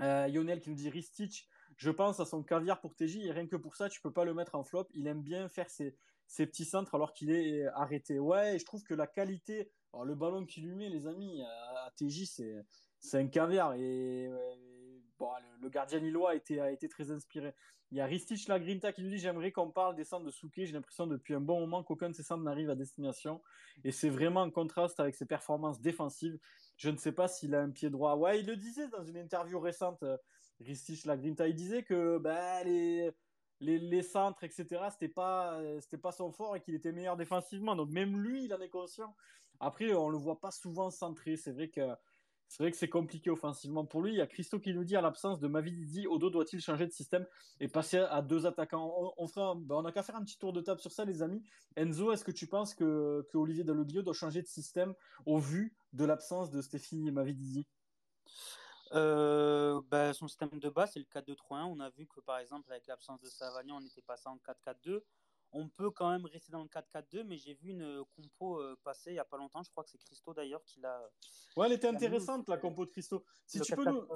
Euh, 0.00 0.26
Lionel 0.28 0.60
qui 0.60 0.70
nous 0.70 0.76
dit 0.76 0.90
Ristich, 0.90 1.48
je 1.76 1.90
pense 1.90 2.20
à 2.20 2.24
son 2.24 2.42
caviar 2.42 2.80
pour 2.80 2.94
TJ 2.94 3.18
et 3.18 3.32
rien 3.32 3.46
que 3.46 3.56
pour 3.56 3.76
ça, 3.76 3.88
tu 3.88 4.00
peux 4.00 4.12
pas 4.12 4.24
le 4.24 4.34
mettre 4.34 4.54
en 4.54 4.64
flop. 4.64 4.86
Il 4.94 5.06
aime 5.06 5.22
bien 5.22 5.48
faire 5.48 5.68
ses, 5.70 5.96
petits 6.28 6.64
centres 6.64 6.94
alors 6.94 7.12
qu'il 7.12 7.30
est 7.30 7.66
arrêté. 7.74 8.18
Ouais, 8.18 8.58
je 8.58 8.64
trouve 8.64 8.82
que 8.82 8.94
la 8.94 9.06
qualité, 9.06 9.70
le 10.04 10.14
ballon 10.14 10.44
qu'il 10.44 10.66
lui 10.66 10.74
met, 10.74 10.88
les 10.88 11.06
amis, 11.06 11.42
à, 11.42 11.90
TJ, 11.96 12.24
c'est 13.00 13.18
un 13.18 13.26
caviar. 13.28 13.74
Et, 13.74 14.30
bon, 15.18 15.30
le, 15.60 15.68
gardien 15.68 15.98
lillois 15.98 16.30
a 16.30 16.34
été, 16.34 16.88
très 16.88 17.10
inspiré. 17.10 17.54
Il 17.92 17.98
y 17.98 18.00
a 18.00 18.06
Ristich 18.06 18.48
Lagrinta 18.48 18.92
qui 18.92 19.02
nous 19.02 19.10
dit 19.10 19.18
J'aimerais 19.18 19.52
qu'on 19.52 19.70
parle 19.70 19.94
des 19.94 20.04
centres 20.04 20.24
de 20.24 20.30
Souquet. 20.30 20.66
J'ai 20.66 20.72
l'impression 20.72 21.06
depuis 21.06 21.34
un 21.34 21.40
bon 21.40 21.60
moment 21.60 21.84
qu'aucun 21.84 22.10
de 22.10 22.14
ces 22.14 22.22
centres 22.22 22.42
n'arrive 22.42 22.70
à 22.70 22.74
destination. 22.74 23.40
Et 23.84 23.92
c'est 23.92 24.10
vraiment 24.10 24.42
en 24.42 24.50
contraste 24.50 24.98
avec 24.98 25.14
ses 25.14 25.26
performances 25.26 25.80
défensives. 25.80 26.38
Je 26.76 26.90
ne 26.90 26.96
sais 26.96 27.12
pas 27.12 27.28
s'il 27.28 27.54
a 27.54 27.60
un 27.60 27.70
pied 27.70 27.90
droit. 27.90 28.16
Ouais, 28.16 28.40
il 28.40 28.46
le 28.46 28.56
disait 28.56 28.88
dans 28.88 29.04
une 29.04 29.16
interview 29.16 29.60
récente. 29.60 30.02
Ristich 30.60 31.04
Lagrinta, 31.04 31.46
il 31.48 31.54
disait 31.54 31.82
que 31.82 32.18
bah, 32.18 32.64
les, 32.64 34.02
centres, 34.02 34.42
etc., 34.44 34.66
c'était 34.90 35.08
pas, 35.08 35.60
c'était 35.80 35.98
pas 35.98 36.12
son 36.12 36.32
fort 36.32 36.56
et 36.56 36.60
qu'il 36.60 36.74
était 36.74 36.92
meilleur 36.92 37.16
défensivement. 37.16 37.76
Donc 37.76 37.90
même 37.90 38.20
lui, 38.20 38.44
il 38.44 38.54
en 38.54 38.60
est 38.60 38.68
conscient. 38.68 39.14
Après, 39.60 39.92
on 39.94 40.08
le 40.08 40.18
voit 40.18 40.40
pas 40.40 40.50
souvent 40.50 40.90
centré. 40.90 41.36
C'est 41.36 41.52
vrai 41.52 41.68
que 41.68 41.80
c'est 42.48 42.62
vrai 42.62 42.70
que 42.70 42.76
c'est 42.76 42.88
compliqué 42.88 43.30
offensivement 43.30 43.84
pour 43.84 44.02
lui. 44.02 44.12
Il 44.12 44.16
y 44.16 44.20
a 44.20 44.26
Christo 44.26 44.60
qui 44.60 44.72
nous 44.72 44.84
dit 44.84 44.96
à 44.96 45.00
l'absence 45.00 45.40
de 45.40 45.48
Mavididi, 45.48 46.06
Odo 46.06 46.30
doit-il 46.30 46.60
changer 46.60 46.86
de 46.86 46.92
système 46.92 47.26
et 47.60 47.68
passer 47.68 47.98
à 47.98 48.22
deux 48.22 48.46
attaquants? 48.46 49.12
On, 49.16 49.26
fera, 49.26 49.54
ben, 49.56 49.76
on 49.76 49.84
a 49.84 49.92
qu'à 49.92 50.02
faire 50.02 50.16
un 50.16 50.24
petit 50.24 50.38
tour 50.38 50.52
de 50.52 50.60
table 50.60 50.80
sur 50.80 50.92
ça, 50.92 51.04
les 51.04 51.22
amis. 51.22 51.42
Enzo, 51.76 52.12
est-ce 52.12 52.24
que 52.24 52.30
tu 52.30 52.46
penses 52.46 52.74
que, 52.74 53.26
que 53.30 53.36
Olivier 53.36 53.64
Dalloglio 53.64 54.02
doit 54.02 54.14
changer 54.14 54.42
de 54.42 54.46
système 54.46 54.94
au 55.24 55.38
vu 55.38 55.74
de 55.92 56.04
l'absence 56.04 56.50
de 56.50 56.60
Stéphanie 56.62 57.10
Mavididi? 57.10 57.66
Euh, 58.92 59.80
bah, 59.90 60.12
son 60.12 60.28
système 60.28 60.50
de 60.60 60.68
base, 60.68 60.92
c'est 60.92 61.00
le 61.00 61.06
4-2-3-1. 61.06 61.64
On 61.64 61.80
a 61.80 61.90
vu 61.90 62.06
que, 62.06 62.20
par 62.20 62.38
exemple, 62.38 62.70
avec 62.70 62.86
l'absence 62.86 63.20
de 63.20 63.28
Savagnan, 63.28 63.78
on 63.78 63.84
était 63.84 64.02
passé 64.02 64.28
en 64.28 64.36
4-4-2. 64.36 65.02
On 65.52 65.68
peut 65.68 65.90
quand 65.90 66.10
même 66.10 66.26
rester 66.26 66.52
dans 66.52 66.62
le 66.62 66.68
4-4-2, 66.68 67.24
mais 67.24 67.38
j'ai 67.38 67.54
vu 67.54 67.70
une 67.70 68.04
compo 68.14 68.60
euh, 68.60 68.76
passer 68.84 69.10
il 69.10 69.14
n'y 69.14 69.18
a 69.18 69.24
pas 69.24 69.36
longtemps. 69.36 69.62
Je 69.62 69.70
crois 69.70 69.84
que 69.84 69.90
c'est 69.90 69.98
Christo 69.98 70.34
d'ailleurs 70.34 70.62
qui 70.64 70.80
l'a. 70.80 71.00
Ouais, 71.56 71.66
elle 71.66 71.72
était 71.72 71.88
intéressante, 71.88 72.48
la 72.48 72.58
compo 72.58 72.84
de 72.84 72.90
Christo. 72.90 73.24
Si 73.46 73.60
tu, 73.60 73.74
peux 73.74 73.84
nous... 73.84 74.06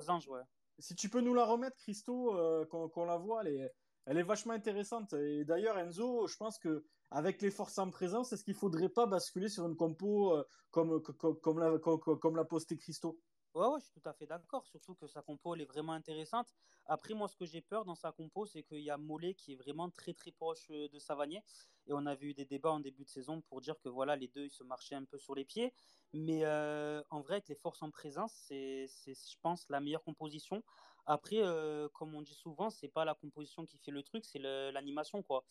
si 0.78 0.94
tu 0.94 1.08
peux 1.08 1.20
nous 1.20 1.34
la 1.34 1.44
remettre, 1.44 1.76
Christo, 1.78 2.36
euh, 2.36 2.66
qu'on 2.66 3.04
la 3.04 3.16
voit, 3.16 3.42
elle 3.42 3.54
est, 3.54 3.74
elle 4.06 4.18
est 4.18 4.22
vachement 4.22 4.52
intéressante. 4.52 5.12
Et 5.14 5.44
d'ailleurs, 5.44 5.78
Enzo, 5.78 6.26
je 6.26 6.36
pense 6.36 6.58
que 6.58 6.84
avec 7.10 7.40
les 7.42 7.50
forces 7.50 7.78
en 7.78 7.90
présence, 7.90 8.32
est-ce 8.32 8.44
qu'il 8.44 8.54
ne 8.54 8.58
faudrait 8.58 8.88
pas 8.88 9.06
basculer 9.06 9.48
sur 9.48 9.66
une 9.66 9.76
compo 9.76 10.36
comme, 10.70 11.00
comme, 11.02 11.40
comme, 11.40 11.58
la, 11.58 11.78
comme, 11.78 12.00
comme 12.00 12.36
l'a 12.36 12.44
posté 12.44 12.76
Christo? 12.76 13.18
Ouais, 13.55 13.66
ouais, 13.66 13.80
je 13.80 13.86
suis 13.86 14.01
tout 14.01 14.09
à 14.09 14.12
fait 14.12 14.26
d'accord. 14.26 14.64
Surtout 14.64 14.94
que 14.94 15.09
sa 15.09 15.22
compo, 15.22 15.55
elle 15.55 15.62
est 15.62 15.64
vraiment 15.64 15.92
intéressante. 15.92 16.55
Après, 16.86 17.14
moi, 17.14 17.26
ce 17.26 17.36
que 17.36 17.44
j'ai 17.46 17.61
peur 17.61 17.84
dans 17.84 17.96
sa 17.96 18.12
compo, 18.12 18.46
c'est 18.46 18.62
qu'il 18.62 18.78
y 18.78 18.90
a 18.90 18.96
Mollet 18.96 19.34
qui 19.34 19.53
est 19.53 19.57
vraiment 19.57 19.90
très, 19.90 20.14
très 20.14 20.30
proche 20.30 20.70
euh, 20.70 20.88
de 20.88 20.98
Savanier. 21.01 21.42
Et 21.86 21.92
on 21.92 22.07
avait 22.07 22.26
eu 22.26 22.34
des 22.34 22.44
débats 22.44 22.70
en 22.70 22.78
début 22.78 23.03
de 23.05 23.09
saison 23.09 23.40
pour 23.42 23.61
dire 23.61 23.80
que 23.80 23.88
voilà, 23.88 24.14
les 24.14 24.28
deux, 24.28 24.44
ils 24.44 24.51
se 24.51 24.62
marchaient 24.62 24.94
un 24.94 25.05
peu 25.05 25.18
sur 25.18 25.34
les 25.34 25.44
pieds. 25.44 25.74
Mais 26.12 26.44
euh, 26.44 27.03
en 27.11 27.20
vrai, 27.22 27.34
avec 27.34 27.48
les 27.48 27.57
forces 27.57 27.82
en 27.82 27.90
présence, 27.90 28.32
c'est, 28.34 28.86
je 28.86 29.36
pense, 29.42 29.68
la 29.68 29.80
meilleure 29.80 30.05
composition. 30.05 30.62
Après, 31.07 31.38
euh, 31.42 31.88
comme 31.88 32.14
on 32.14 32.22
dit 32.22 32.34
souvent, 32.34 32.70
c'est 32.70 32.88
pas 32.88 33.05
la 33.05 33.14
composition 33.14 33.66
qui 33.66 33.78
fait 33.78 33.90
le 33.90 34.05
truc, 34.05 34.24
c'est 34.24 34.38
l'animation, 34.38 35.24
quoi. 35.24 35.44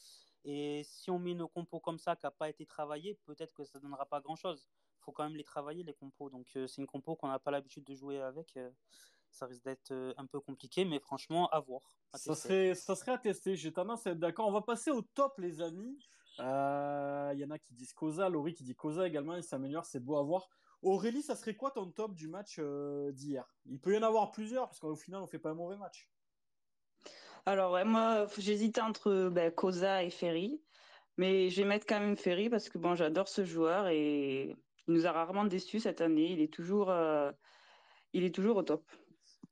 Et 0.45 0.83
si 0.85 1.11
on 1.11 1.19
met 1.19 1.31
une 1.31 1.47
compo 1.47 1.81
comme 1.81 1.99
ça 1.99 2.15
qui 2.15 2.25
n'a 2.25 2.31
pas 2.31 2.47
été 2.49 2.65
travaillée, 2.65 3.15
peut-être 3.25 3.53
que 3.53 3.65
ça 3.65 3.77
ne 3.79 3.83
donnera 3.83 4.05
pas 4.05 4.21
grand-chose 4.21 4.69
faut 5.09 5.13
quand 5.13 5.23
même 5.23 5.35
les 5.35 5.43
travailler, 5.43 5.83
les 5.83 5.93
compos. 5.93 6.29
Donc, 6.29 6.47
euh, 6.55 6.67
c'est 6.67 6.81
une 6.81 6.87
compo 6.87 7.15
qu'on 7.15 7.27
n'a 7.27 7.39
pas 7.39 7.49
l'habitude 7.49 7.83
de 7.83 7.95
jouer 7.95 8.21
avec. 8.21 8.55
Euh, 8.57 8.69
ça 9.31 9.47
risque 9.47 9.63
d'être 9.63 9.91
euh, 9.91 10.13
un 10.17 10.27
peu 10.27 10.39
compliqué, 10.39 10.85
mais 10.85 10.99
franchement, 10.99 11.49
à 11.49 11.59
voir. 11.59 11.81
ça, 12.13 12.35
serait, 12.35 12.75
ça 12.75 12.95
serait 12.95 13.13
à 13.13 13.17
tester. 13.17 13.55
J'ai 13.55 13.73
tendance 13.73 14.05
à 14.05 14.11
être 14.11 14.19
d'accord. 14.19 14.47
On 14.47 14.51
va 14.51 14.61
passer 14.61 14.91
au 14.91 15.01
top, 15.01 15.37
les 15.39 15.61
amis. 15.61 15.97
Il 16.37 17.37
y 17.39 17.45
en 17.45 17.51
a 17.51 17.57
qui 17.59 17.73
disent 17.73 17.93
Cosa, 17.93 18.29
Laurie 18.29 18.53
qui 18.53 18.63
dit 18.63 18.75
Cosa 18.75 19.07
également, 19.07 19.35
il 19.35 19.43
s'améliore, 19.43 19.85
c'est 19.85 19.99
beau 19.99 20.17
à 20.17 20.23
voir. 20.23 20.47
Aurélie, 20.81 21.21
ça 21.21 21.35
serait 21.35 21.55
quoi 21.55 21.71
ton 21.71 21.91
top 21.91 22.13
du 22.13 22.29
match 22.29 22.59
d'hier? 23.11 23.45
Il 23.65 23.81
peut 23.81 23.93
y 23.93 23.97
en 23.97 24.03
avoir 24.03 24.31
plusieurs, 24.31 24.67
parce 24.67 24.79
qu'au 24.79 24.95
final, 24.95 25.21
on 25.21 25.27
fait 25.27 25.39
pas 25.39 25.49
un 25.49 25.55
mauvais 25.55 25.75
match. 25.75 26.07
Alors, 27.45 27.73
ouais, 27.73 27.83
moi, 27.83 28.27
j'hésitais 28.37 28.79
entre 28.79 29.29
ben, 29.29 29.51
Cosa 29.51 30.03
et 30.03 30.11
Ferry. 30.11 30.61
Mais 31.19 31.49
je 31.49 31.61
vais 31.61 31.67
mettre 31.67 31.85
quand 31.85 31.99
même 31.99 32.15
Ferry 32.15 32.49
parce 32.49 32.69
que 32.69 32.77
bon, 32.77 32.95
j'adore 32.95 33.27
ce 33.27 33.43
joueur 33.43 33.89
et 33.89 34.55
il 34.89 34.95
nous 34.95 35.05
a 35.05 35.11
rarement 35.11 35.45
déçus 35.45 35.79
cette 35.79 36.01
année. 36.01 36.31
Il 36.31 36.41
est 36.41 36.51
toujours, 36.51 36.89
euh, 36.89 37.31
il 38.13 38.23
est 38.23 38.33
toujours 38.33 38.57
au 38.57 38.63
top. 38.63 38.83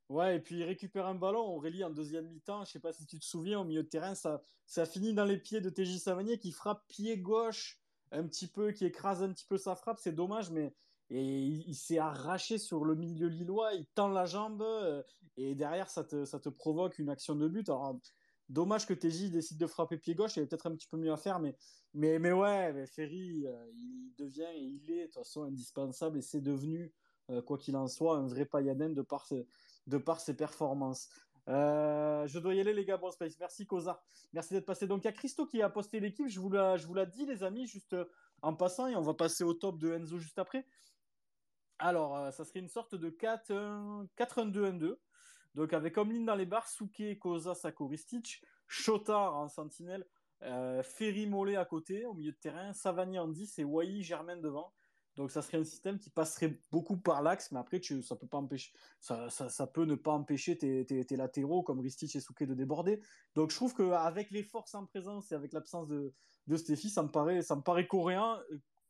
Ouais, 0.08 0.36
et 0.36 0.40
puis 0.40 0.56
il 0.56 0.64
récupère 0.64 1.06
un 1.06 1.14
ballon, 1.14 1.40
Aurélie, 1.40 1.84
en 1.84 1.90
deuxième 1.90 2.26
mi-temps. 2.26 2.64
Je 2.64 2.72
sais 2.72 2.80
pas 2.80 2.92
si 2.92 3.06
tu 3.06 3.18
te 3.18 3.24
souviens, 3.24 3.60
au 3.60 3.64
milieu 3.64 3.84
de 3.84 3.88
terrain, 3.88 4.14
ça, 4.14 4.42
ça 4.66 4.84
finit 4.84 5.14
dans 5.14 5.24
les 5.24 5.38
pieds 5.38 5.60
de 5.60 5.70
TJ 5.70 5.98
Savanier 5.98 6.38
qui 6.38 6.50
frappe 6.50 6.84
pied 6.88 7.18
gauche 7.18 7.78
un 8.10 8.26
petit 8.26 8.48
peu, 8.48 8.72
qui 8.72 8.84
écrase 8.84 9.22
un 9.22 9.32
petit 9.32 9.44
peu 9.44 9.58
sa 9.58 9.76
frappe. 9.76 9.98
C'est 10.00 10.12
dommage, 10.12 10.50
mais 10.50 10.74
et 11.10 11.22
il, 11.22 11.74
s'est 11.74 11.98
arraché 11.98 12.58
sur 12.58 12.84
le 12.84 12.94
milieu 12.94 13.28
lillois. 13.28 13.74
Il 13.74 13.86
tend 13.94 14.08
la 14.08 14.26
jambe 14.26 14.62
euh, 14.62 15.02
et 15.36 15.54
derrière, 15.54 15.88
ça 15.88 16.04
te, 16.04 16.24
ça 16.24 16.40
te 16.40 16.48
provoque 16.48 16.98
une 16.98 17.10
action 17.10 17.34
de 17.36 17.46
but. 17.46 17.70
Dommage 18.48 18.86
que 18.86 18.94
TJ 18.94 19.30
décide 19.30 19.58
de 19.58 19.66
frapper 19.66 19.98
pied 19.98 20.14
gauche, 20.14 20.36
il 20.36 20.40
avait 20.40 20.48
peut-être 20.48 20.66
un 20.66 20.74
petit 20.74 20.88
peu 20.88 20.96
mieux 20.96 21.12
à 21.12 21.18
faire, 21.18 21.38
mais, 21.38 21.54
mais, 21.92 22.18
mais 22.18 22.32
ouais, 22.32 22.86
Ferry, 22.86 23.46
euh, 23.46 23.70
il 23.74 24.14
devient 24.16 24.48
et 24.54 24.62
il 24.62 24.90
est 24.90 25.00
de 25.00 25.04
toute 25.04 25.16
façon 25.16 25.42
indispensable 25.42 26.16
et 26.16 26.22
c'est 26.22 26.40
devenu, 26.40 26.90
euh, 27.28 27.42
quoi 27.42 27.58
qu'il 27.58 27.76
en 27.76 27.88
soit, 27.88 28.16
un 28.16 28.26
vrai 28.26 28.46
pailladin 28.46 28.88
de 28.88 29.02
par 29.02 29.26
ses, 29.26 29.46
de 29.86 29.98
par 29.98 30.20
ses 30.20 30.34
performances. 30.34 31.10
Euh, 31.48 32.26
je 32.26 32.38
dois 32.38 32.54
y 32.54 32.60
aller, 32.60 32.72
les 32.72 32.86
gars. 32.86 32.96
Bon 32.96 33.10
space. 33.10 33.38
Merci, 33.38 33.66
Cosa. 33.66 34.02
Merci 34.32 34.54
d'être 34.54 34.66
passé. 34.66 34.86
Donc, 34.86 35.04
il 35.04 35.06
y 35.06 35.08
a 35.08 35.12
Christo 35.12 35.46
qui 35.46 35.60
a 35.62 35.68
posté 35.68 36.00
l'équipe. 36.00 36.28
Je 36.28 36.40
vous 36.40 36.50
l'ai 36.50 36.76
je 36.78 36.86
vous 36.86 36.94
dit, 37.06 37.26
les 37.26 37.42
amis, 37.42 37.66
juste 37.66 37.96
en 38.42 38.54
passant, 38.54 38.86
et 38.86 38.96
on 38.96 39.02
va 39.02 39.14
passer 39.14 39.44
au 39.44 39.52
top 39.54 39.78
de 39.78 39.92
Enzo 39.92 40.18
juste 40.18 40.38
après. 40.38 40.66
Alors, 41.78 42.32
ça 42.32 42.44
serait 42.44 42.60
une 42.60 42.68
sorte 42.68 42.94
de 42.94 43.08
4-1-2-1-2. 43.10 44.96
Donc 45.54 45.72
avec 45.72 45.96
ligne 45.96 46.24
dans 46.24 46.34
les 46.34 46.46
barres, 46.46 46.68
Souke, 46.68 47.18
Koza, 47.18 47.54
Sakoristic, 47.54 48.42
Chotard 48.66 49.36
en 49.36 49.48
sentinelle, 49.48 50.06
euh, 50.42 50.82
Ferry 50.82 51.26
Mollet 51.26 51.56
à 51.56 51.64
côté, 51.64 52.04
au 52.04 52.14
milieu 52.14 52.32
de 52.32 52.36
terrain, 52.36 52.72
Savani 52.72 53.18
en 53.18 53.28
10 53.28 53.58
et 53.58 53.64
Wai 53.64 54.02
Germain 54.02 54.36
devant. 54.36 54.72
Donc 55.16 55.32
ça 55.32 55.42
serait 55.42 55.58
un 55.58 55.64
système 55.64 55.98
qui 55.98 56.10
passerait 56.10 56.60
beaucoup 56.70 56.96
par 56.96 57.22
l'axe, 57.22 57.50
mais 57.50 57.58
après 57.58 57.80
ça 58.02 58.14
peut 58.14 58.28
pas 58.28 58.38
empêcher, 58.38 58.72
ça, 59.00 59.66
peut 59.66 59.84
ne 59.84 59.96
pas 59.96 60.12
empêcher 60.12 60.56
tes, 60.56 61.16
latéraux 61.16 61.64
comme 61.64 61.80
Ristic 61.80 62.14
et 62.14 62.20
Souke 62.20 62.44
de 62.44 62.54
déborder. 62.54 63.00
Donc 63.34 63.50
je 63.50 63.56
trouve 63.56 63.74
qu'avec 63.74 64.30
les 64.30 64.44
forces 64.44 64.76
en 64.76 64.86
présence 64.86 65.32
et 65.32 65.34
avec 65.34 65.52
l'absence 65.52 65.88
de, 65.88 66.14
de 66.46 66.56
Stéphie, 66.56 66.88
ça 66.88 67.02
me 67.02 67.08
paraît, 67.08 67.42
ça 67.42 67.56
me 67.56 67.62
paraît 67.62 67.88
coréen, 67.88 68.40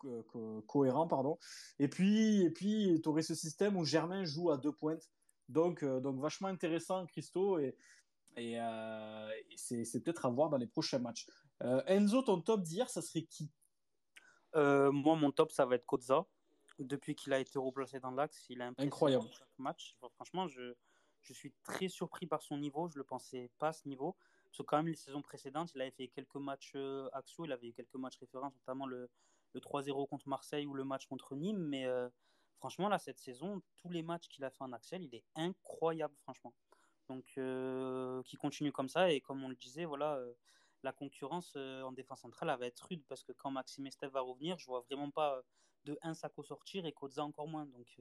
euh, 0.05 0.61
cohérent 0.67 1.09
pardon. 1.09 1.39
Et 1.79 1.89
puis 1.89 2.43
et 2.43 2.51
puis 2.51 3.01
tu 3.03 3.09
aurais 3.09 3.23
ce 3.23 3.35
système 3.35 3.79
où 3.79 3.87
Germain 3.87 4.25
joue 4.25 4.51
à 4.51 4.59
deux 4.59 4.73
pointes 4.73 5.09
donc, 5.49 5.83
euh, 5.83 6.01
donc 6.01 6.21
vachement 6.21 6.49
intéressant, 6.49 7.07
Christo, 7.07 7.59
et, 7.59 7.77
et, 8.37 8.61
euh, 8.61 9.31
c'est 9.57 10.03
peut-être 10.03 10.27
à 10.27 10.29
voir 10.29 10.51
dans 10.51 10.59
les 10.59 10.67
prochains 10.67 10.99
matchs. 10.99 11.27
Euh, 11.63 11.83
Enzo, 11.87 12.23
ton 12.23 12.41
top 12.41 12.63
d'hier, 12.63 12.89
ça 12.89 13.03
serait 13.03 13.23
qui? 13.23 13.51
Moi, 14.55 15.17
mon 15.17 15.31
top, 15.31 15.53
ça 15.53 15.67
va 15.67 15.77
être 15.77 15.87
Koza. 15.87 16.27
Depuis 16.79 17.15
qu'il 17.15 17.33
a 17.33 17.41
été 17.41 17.59
replacé 17.59 17.99
dans 17.99 18.13
l'axe, 18.13 18.47
il 18.51 18.63
a 18.63 18.71
incroyable 18.79 19.27
chaque 19.33 19.59
match. 19.59 19.97
franchement, 20.15 20.47
je, 20.47 20.75
je 21.23 21.33
suis 21.33 21.53
très 21.65 21.89
surpris 21.89 22.27
par 22.27 22.43
son 22.43 22.57
niveau. 22.57 22.89
Je 22.89 22.99
le 22.99 23.05
pensais 23.05 23.51
pas 23.59 23.69
à 23.69 23.73
ce 23.73 23.89
niveau. 23.89 24.17
Parce 24.45 24.59
que 24.59 24.63
quand 24.63 24.77
même, 24.79 24.87
les 24.87 24.95
saisons 24.95 25.21
précédentes, 25.21 25.73
il 25.75 25.81
avait 25.81 25.91
fait 25.91 26.09
quelques 26.09 26.37
matchs 26.37 26.77
axiaux, 27.13 27.45
il 27.45 27.53
avait 27.53 27.69
eu 27.69 27.73
quelques 27.73 27.97
matchs 27.97 28.19
références, 28.19 28.55
notamment 28.55 28.87
le, 28.87 29.11
le 29.55 29.61
3-0 29.61 30.09
contre 30.09 30.29
Marseille 30.29 30.67
ou 30.67 30.75
le 30.75 30.85
match 30.85 31.07
contre 31.07 31.35
Nîmes. 31.35 31.59
Mais 31.59 31.87
franchement, 32.59 32.89
là, 32.89 32.99
cette 32.99 33.19
saison, 33.19 33.63
tous 33.77 33.91
les 33.91 34.03
matchs 34.03 34.29
qu'il 34.29 34.45
a 34.45 34.51
fait 34.51 34.63
en 34.63 34.73
Axel, 34.73 35.03
il 35.03 35.15
est 35.15 35.25
incroyable, 35.35 36.15
franchement. 36.23 36.55
Donc, 37.09 37.25
euh, 37.39 38.23
qui 38.25 38.37
continue 38.37 38.71
comme 38.73 38.89
ça. 38.89 39.11
Et 39.11 39.21
comme 39.21 39.43
on 39.43 39.49
le 39.49 39.57
disait, 39.57 39.85
voilà, 39.87 40.17
euh, 40.17 40.35
la 40.83 40.93
concurrence 40.93 41.55
euh, 41.57 41.83
en 41.83 41.93
défense 41.93 42.21
centrale, 42.21 42.51
elle 42.51 42.59
va 42.61 42.67
être 42.67 42.81
rude 42.89 43.03
parce 43.09 43.25
que 43.25 43.33
quand 43.33 43.51
Maxime 43.51 43.87
Esteve 43.87 44.11
va 44.13 44.21
revenir, 44.21 44.59
je 44.59 44.67
vois 44.67 44.81
vraiment 44.83 45.11
pas 45.11 45.41
de 45.85 45.99
un 46.03 46.13
Sako 46.15 46.43
sortir 46.43 46.85
et 46.85 46.93
Koza 46.93 47.25
encore 47.25 47.49
moins. 47.49 47.67
Donc, 47.67 47.99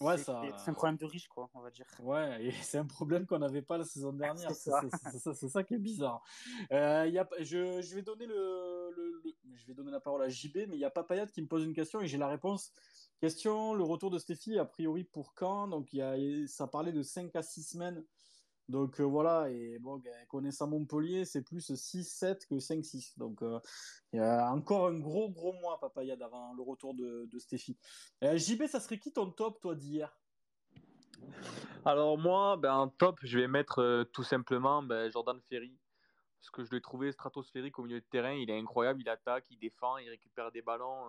Ouais, 0.00 0.16
c'est 0.16 0.24
ça. 0.24 0.42
c'est 0.58 0.70
un 0.70 0.74
problème 0.74 0.96
de 0.96 1.06
riche, 1.06 1.26
quoi, 1.26 1.50
on 1.54 1.60
va 1.60 1.70
dire. 1.72 1.86
Ouais, 1.98 2.50
c'est 2.62 2.78
un 2.78 2.86
problème 2.86 3.26
qu'on 3.26 3.38
n'avait 3.40 3.62
pas 3.62 3.78
la 3.78 3.84
saison 3.84 4.12
dernière. 4.46 4.52
C'est 4.52 5.48
ça. 5.48 5.64
qui 5.64 5.74
est 5.74 5.78
bizarre. 5.78 6.22
Y 6.70 7.18
a, 7.18 7.28
je, 7.40 7.80
je 7.82 7.94
vais 7.96 8.02
donner 8.02 8.26
le, 8.26 8.90
le- 8.94 9.20
le- 9.24 9.56
je 9.56 9.66
vais 9.66 9.74
donner 9.74 9.90
la 9.90 9.98
parole 10.00 10.22
à 10.22 10.28
JB, 10.28 10.68
mais 10.68 10.76
il 10.76 10.80
y 10.80 10.84
a 10.84 10.90
Papayat 10.90 11.26
qui 11.26 11.42
me 11.42 11.48
pose 11.48 11.64
une 11.64 11.74
question 11.74 12.00
et 12.00 12.06
j'ai 12.06 12.18
la 12.18 12.28
réponse. 12.28 12.72
Question, 13.20 13.74
le 13.74 13.82
retour 13.82 14.10
de 14.10 14.18
Stéphie, 14.18 14.58
a 14.58 14.64
priori 14.64 15.02
pour 15.02 15.34
quand? 15.34 15.66
Donc 15.66 15.92
y 15.92 16.02
a, 16.02 16.14
ça 16.46 16.68
parlait 16.68 16.92
de 16.92 17.02
5 17.02 17.34
à 17.34 17.42
6 17.42 17.64
semaines. 17.64 18.04
Donc 18.68 19.00
euh, 19.00 19.04
voilà, 19.04 19.50
et 19.50 19.78
bon, 19.80 19.96
ben, 19.96 20.12
connaissant 20.28 20.68
Montpellier, 20.68 21.24
c'est 21.24 21.42
plus 21.42 21.70
6-7 21.70 22.46
que 22.46 22.56
5-6. 22.56 23.18
Donc 23.18 23.42
euh, 23.42 23.58
il 24.12 24.18
y 24.18 24.22
a 24.22 24.52
encore 24.52 24.86
un 24.88 24.98
gros 25.00 25.30
gros 25.30 25.54
mois, 25.54 25.80
Papayad, 25.80 26.22
avant 26.22 26.54
le 26.54 26.62
retour 26.62 26.94
de, 26.94 27.26
de 27.32 27.38
Stéphie. 27.38 27.76
Euh, 28.22 28.36
JB, 28.36 28.66
ça 28.66 28.78
serait 28.78 28.98
qui 28.98 29.12
ton 29.12 29.30
top, 29.30 29.58
toi, 29.60 29.74
d'hier? 29.74 30.16
Alors 31.84 32.18
moi, 32.18 32.56
ben, 32.56 32.74
en 32.74 32.88
top, 32.88 33.18
je 33.22 33.38
vais 33.38 33.48
mettre 33.48 34.06
tout 34.12 34.22
simplement 34.22 34.82
ben, 34.82 35.10
Jordan 35.10 35.40
Ferry. 35.48 35.76
Parce 36.40 36.50
que 36.50 36.62
je 36.62 36.70
l'ai 36.70 36.80
trouvé 36.80 37.10
stratosphérique 37.10 37.80
au 37.80 37.82
milieu 37.82 38.00
de 38.00 38.06
terrain. 38.10 38.32
Il 38.32 38.48
est 38.48 38.56
incroyable, 38.56 39.00
il 39.00 39.08
attaque, 39.08 39.46
il 39.50 39.58
défend, 39.58 39.96
il 39.96 40.08
récupère 40.08 40.52
des 40.52 40.62
ballons 40.62 41.08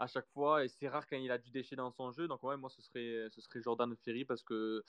à 0.00 0.06
chaque 0.06 0.28
fois. 0.28 0.64
Et 0.64 0.68
c'est 0.68 0.88
rare 0.88 1.06
quand 1.06 1.16
il 1.16 1.30
a 1.30 1.38
du 1.38 1.50
déchet 1.50 1.76
dans 1.76 1.90
son 1.92 2.10
jeu. 2.10 2.26
Donc 2.26 2.42
ouais, 2.42 2.56
moi, 2.56 2.70
ce 2.70 2.82
serait, 2.82 3.28
ce 3.30 3.40
serait 3.40 3.60
Jordan 3.60 3.94
Ferry 3.96 4.24
parce 4.24 4.42
que, 4.42 4.82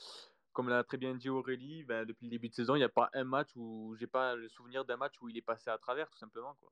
comme 0.53 0.69
l'a 0.69 0.83
très 0.83 0.97
bien 0.97 1.13
dit 1.15 1.29
Aurélie, 1.29 1.83
ben, 1.83 2.05
depuis 2.05 2.25
le 2.25 2.31
début 2.31 2.49
de 2.49 2.53
saison, 2.55 2.75
il 2.75 2.79
n'y 2.79 2.83
a 2.83 2.89
pas 2.89 3.09
un 3.13 3.23
match 3.23 3.49
où 3.55 3.95
j'ai 3.99 4.07
pas 4.07 4.35
le 4.35 4.47
souvenir 4.49 4.85
d'un 4.85 4.97
match 4.97 5.15
où 5.21 5.29
il 5.29 5.37
est 5.37 5.41
passé 5.41 5.69
à 5.69 5.77
travers, 5.77 6.09
tout 6.09 6.17
simplement. 6.17 6.55
Quoi. 6.59 6.71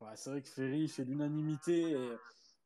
Ouais, 0.00 0.16
c'est 0.16 0.30
vrai 0.30 0.42
que 0.42 0.48
Ferry 0.48 0.88
fait 0.88 1.04
l'unanimité. 1.04 1.92
Et, 1.92 2.10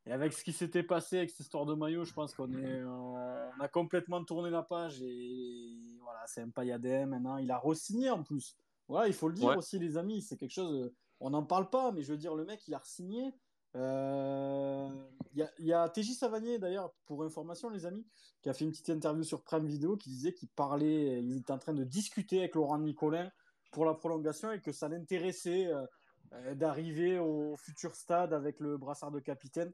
et 0.06 0.12
avec 0.12 0.32
ce 0.32 0.42
qui 0.42 0.52
s'était 0.52 0.82
passé 0.82 1.18
avec 1.18 1.30
cette 1.30 1.40
histoire 1.40 1.66
de 1.66 1.74
maillot, 1.74 2.04
je 2.04 2.12
pense 2.12 2.34
qu'on 2.34 2.52
est, 2.52 2.82
on 2.84 3.60
a 3.60 3.68
complètement 3.68 4.24
tourné 4.24 4.50
la 4.50 4.62
page. 4.62 5.00
Et 5.02 5.98
voilà, 6.00 6.26
c'est 6.26 6.40
un 6.40 6.50
pailladin 6.50 7.06
maintenant. 7.06 7.36
Il 7.36 7.50
a 7.50 7.58
re-signé 7.58 8.10
en 8.10 8.22
plus. 8.22 8.56
Voilà, 8.88 9.06
il 9.06 9.14
faut 9.14 9.28
le 9.28 9.34
dire 9.34 9.50
Ouais. 9.50 9.56
aussi, 9.56 9.78
les 9.78 9.96
amis. 9.96 10.22
C'est 10.22 10.36
quelque 10.36 10.54
chose. 10.54 10.92
On 11.20 11.30
n'en 11.30 11.44
parle 11.44 11.70
pas, 11.70 11.92
mais 11.92 12.02
je 12.02 12.10
veux 12.10 12.18
dire, 12.18 12.34
le 12.34 12.44
mec, 12.44 12.66
il 12.66 12.74
a 12.74 12.78
re-signé. 12.78 13.32
Euh, 13.76 14.88
Il 15.34 15.48
il 15.58 15.66
y 15.66 15.72
a 15.72 15.88
TJ 15.88 16.14
Savanier, 16.14 16.58
d'ailleurs, 16.58 16.92
pour 17.06 17.22
information, 17.22 17.70
les 17.70 17.86
amis, 17.86 18.06
qui 18.42 18.48
a 18.48 18.52
fait 18.52 18.64
une 18.64 18.72
petite 18.72 18.90
interview 18.90 19.22
sur 19.22 19.42
Prime 19.42 19.66
Video 19.66 19.96
qui 19.96 20.10
disait 20.10 20.34
qu'il 20.34 20.48
parlait, 20.48 21.22
il 21.22 21.38
était 21.38 21.52
en 21.52 21.58
train 21.58 21.74
de 21.74 21.84
discuter 21.84 22.40
avec 22.40 22.54
Laurent 22.54 22.78
Nicolin 22.78 23.30
pour 23.70 23.84
la 23.84 23.94
prolongation 23.94 24.50
et 24.52 24.60
que 24.60 24.72
ça 24.72 24.88
l'intéressait 24.88 25.66
euh, 25.66 25.86
euh, 26.32 26.54
d'arriver 26.54 27.18
au 27.18 27.56
futur 27.56 27.94
stade 27.94 28.32
avec 28.32 28.58
le 28.60 28.76
brassard 28.76 29.12
de 29.12 29.20
capitaine. 29.20 29.72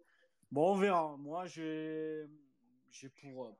Bon, 0.50 0.72
on 0.72 0.76
verra. 0.76 1.16
Moi, 1.18 1.46
j'ai 1.46 2.26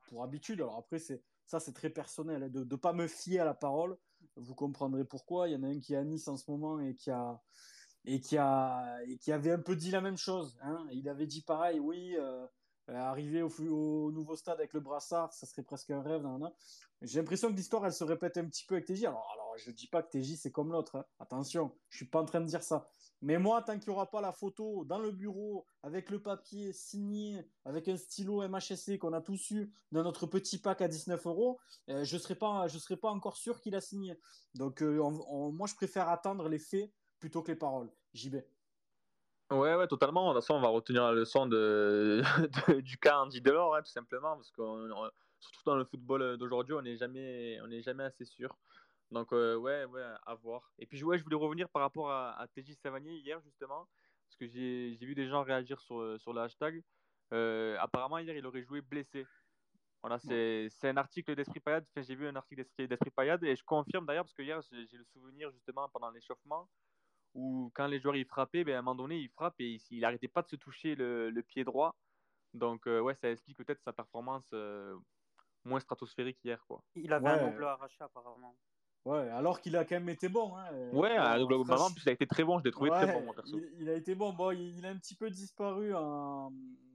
pour 0.09 0.23
habitude, 0.23 0.61
alors 0.61 0.77
après, 0.77 0.99
c'est 0.99 1.23
ça, 1.47 1.61
c'est 1.61 1.73
très 1.73 1.91
personnel, 1.91 2.43
hein, 2.43 2.49
de 2.49 2.65
ne 2.65 2.77
pas 2.77 2.93
me 2.93 3.07
fier 3.07 3.41
à 3.41 3.45
la 3.45 3.55
parole. 3.55 3.97
Vous 4.37 4.55
comprendrez 4.55 5.05
pourquoi. 5.05 5.49
Il 5.49 5.53
y 5.53 5.57
en 5.57 5.63
a 5.63 5.69
un 5.69 5.79
qui 5.79 5.95
est 5.95 5.97
à 5.97 6.05
Nice 6.05 6.29
en 6.29 6.37
ce 6.37 6.51
moment 6.51 6.81
et 6.81 6.95
qui 6.95 7.11
a, 7.11 7.41
et 8.07 8.21
qui 8.21 8.39
a 8.39 8.99
et 9.07 9.19
qui 9.19 9.33
avait 9.33 9.53
un 9.53 9.59
peu 9.59 9.77
dit 9.77 9.91
la 9.91 10.01
même 10.01 10.17
chose. 10.17 10.57
Hein. 10.63 10.87
Il 10.93 11.09
avait 11.09 11.27
dit 11.27 11.43
pareil, 11.43 11.79
oui, 11.81 12.17
euh, 12.17 12.47
euh, 12.89 12.95
arriver 12.95 13.43
au, 13.43 14.13
nouveau 14.13 14.37
stade 14.37 14.59
avec 14.59 14.73
le 14.73 14.81
brassard, 14.81 15.33
ça 15.33 15.45
serait 15.45 15.65
presque 15.65 15.91
un 15.91 16.03
rêve. 16.03 16.25
J'ai 17.03 17.19
l'impression 17.19 17.51
que 17.51 17.57
l'histoire, 17.57 17.85
elle 17.85 17.93
se 17.93 18.05
répète 18.05 18.37
un 18.37 18.45
petit 18.47 18.65
peu 18.65 18.77
avec 18.77 18.87
TJ. 18.87 19.05
Alors, 19.07 19.29
alors 19.35 19.55
je 19.57 19.71
dis 19.73 19.89
pas 19.89 20.03
que 20.05 20.11
TJ, 20.17 20.37
c'est 20.37 20.53
comme 20.53 20.71
l'autre. 20.71 20.97
hein. 20.97 21.05
Attention, 21.19 21.73
je 21.89 21.97
suis 21.97 22.07
pas 22.07 22.21
en 22.21 22.25
train 22.25 22.41
de 22.41 22.47
dire 22.47 22.63
ça. 22.63 22.89
Mais 23.23 23.39
moi, 23.39 23.63
tant 23.63 23.77
qu'il 23.79 23.89
n'y 23.91 23.95
aura 23.97 24.09
pas 24.09 24.21
la 24.21 24.31
photo 24.33 24.85
dans 24.85 24.99
le 24.99 25.11
bureau, 25.11 25.67
avec 25.83 26.11
le 26.11 26.23
papier 26.23 26.73
signé, 26.73 27.45
avec 27.65 27.89
un 27.89 27.97
stylo 27.97 28.47
MHSC 28.47 28.99
qu'on 28.99 29.15
a 29.15 29.21
tous 29.21 29.51
eu 29.51 29.73
dans 29.91 30.03
notre 30.05 30.27
petit 30.27 30.59
pack 30.59 30.81
à 30.83 30.87
19 30.89 31.27
euros, 31.27 31.59
euh, 31.89 32.05
je 32.05 32.17
ne 32.17 32.21
serai, 32.21 32.37
pas- 32.37 32.69
je 32.69 32.79
serai 32.79 32.97
pas 32.97 33.11
encore 33.11 33.37
sûr 33.37 33.61
qu'il 33.61 33.75
a 33.75 33.81
signé. 33.81 34.17
Donc, 34.55 34.81
on- 34.83 35.25
on- 35.29 35.51
moi, 35.51 35.67
je 35.67 35.75
préfère 35.75 36.09
attendre 36.09 36.49
les 36.49 36.59
faits 36.61 36.93
plutôt 37.19 37.43
que 37.43 37.53
les 37.53 37.57
paroles. 37.57 37.91
Vais. 38.15 38.49
Ouais, 39.51 39.75
ouais, 39.77 39.87
totalement. 39.87 40.29
De 40.29 40.35
toute 40.35 40.43
façon, 40.43 40.55
on 40.55 40.61
va 40.61 40.69
retenir 40.69 41.05
la 41.05 41.13
leçon 41.13 41.47
de, 41.47 42.23
du 42.81 42.99
cas 42.99 43.21
Andy 43.21 43.41
Delors, 43.41 43.77
hein, 43.77 43.83
tout 43.83 43.91
simplement, 43.91 44.35
parce 44.35 44.51
que 44.51 44.63
surtout 45.39 45.63
dans 45.65 45.77
le 45.77 45.85
football 45.85 46.37
d'aujourd'hui, 46.37 46.75
on 46.75 46.83
n'est 46.83 46.97
jamais, 46.97 47.61
on 47.63 47.83
jamais 47.83 48.05
assez 48.05 48.25
sûr. 48.25 48.57
Donc, 49.11 49.33
euh, 49.33 49.57
ouais, 49.57 49.85
ouais, 49.85 50.03
à 50.25 50.35
voir. 50.35 50.73
Et 50.79 50.87
puis, 50.87 51.03
ouais, 51.05 51.19
je 51.19 51.23
voulais 51.23 51.37
revenir 51.37 51.69
par 51.69 51.83
rapport 51.83 52.11
à, 52.11 52.33
à 52.41 52.49
TJ 52.49 52.77
hier, 53.05 53.41
justement, 53.43 53.89
parce 54.27 54.37
que 54.37 54.47
j'ai 54.47 54.97
vu 55.01 55.15
des 55.15 55.29
gens 55.29 55.45
réagir 55.45 55.81
sur, 55.81 56.21
sur 56.21 56.33
le 56.33 56.41
hashtag. 56.41 56.83
Euh, 57.33 57.77
apparemment, 57.79 58.19
hier, 58.19 58.37
il 58.37 58.47
aurait 58.47 58.63
joué 58.63 58.81
blessé. 58.81 59.27
Voilà, 60.03 60.19
c'est 60.19 60.71
un 60.89 60.97
article 60.97 61.35
d'Esprit 61.35 61.61
Payade. 61.61 61.85
Enfin, 61.91 62.03
j'ai 62.03 62.15
vu 62.15 62.27
un 62.29 62.37
article 62.37 62.65
d'Esprit 62.79 63.11
Payade 63.11 63.43
et 63.45 63.57
je 63.57 63.65
confirme 63.65 64.07
d'ailleurs, 64.07 64.25
parce 64.25 64.35
que 64.35 64.43
hier, 64.43 64.61
j'ai 64.63 64.97
le 64.97 65.05
souvenir, 65.05 65.51
justement, 65.51 65.89
pendant 65.89 66.11
l'échauffement, 66.11 66.69
où 67.37 67.71
quand 67.75 67.87
les 67.87 68.01
joueurs 68.01 68.17
ils 68.17 68.25
frappaient, 68.25 68.65
ben, 68.65 68.75
à 68.75 68.79
un 68.79 68.83
moment 68.83 68.95
donné, 68.97 69.19
ils 69.19 69.29
frappent 69.29 69.61
et 69.61 69.69
il, 69.75 69.81
il 69.91 70.05
arrêtait 70.05 70.27
pas 70.29 70.43
de 70.43 70.49
se 70.49 70.57
toucher 70.57 70.95
le, 70.95 71.31
le 71.31 71.43
pied 71.43 71.65
droit. 71.65 71.95
Donc, 72.55 72.87
euh, 72.87 73.01
ouais, 73.01 73.15
ça 73.15 73.31
explique 73.31 73.59
peut-être 73.59 73.83
sa 73.85 73.93
performance 73.93 74.47
euh, 74.55 74.97
moins 75.65 75.81
stratosphérique 75.81 76.39
hier, 76.43 76.65
quoi. 76.67 76.83
Il 76.95 77.13
avait 77.13 77.27
Ouais. 77.27 77.33
un 77.41 77.51
double 77.51 77.65
arraché, 77.65 77.97
apparemment. 78.01 78.57
Ouais, 79.05 79.29
alors 79.29 79.61
qu'il 79.61 79.77
a 79.77 79.85
quand 79.85 79.97
même 79.97 80.09
été 80.09 80.29
bon. 80.29 80.57
Hein. 80.57 80.73
Ouais, 80.93 81.17
Euh, 81.17 81.21
à 81.23 81.39
double 81.39 81.55
franch- 81.55 81.91
en 81.91 81.93
plus, 81.93 82.03
il 82.05 82.09
a 82.09 82.13
été 82.13 82.27
très 82.27 82.43
bon, 82.43 82.59
je 82.59 82.65
l'ai 82.65 82.73
trouvé 82.73 82.91
Ouais, 82.91 82.97
très 83.05 83.13
bon, 83.13 83.23
moi, 83.25 83.35
perso. 83.35 83.57
il, 83.59 83.83
il 83.83 83.89
a 83.91 83.95
été 83.95 84.15
bon. 84.15 84.33
Bon, 84.33 84.51
il, 84.51 84.79
il 84.79 84.87
a 84.87 84.89
un 84.89 84.97
petit 84.97 85.15
peu 85.15 85.29
disparu 85.31 85.95
en- 85.95 86.51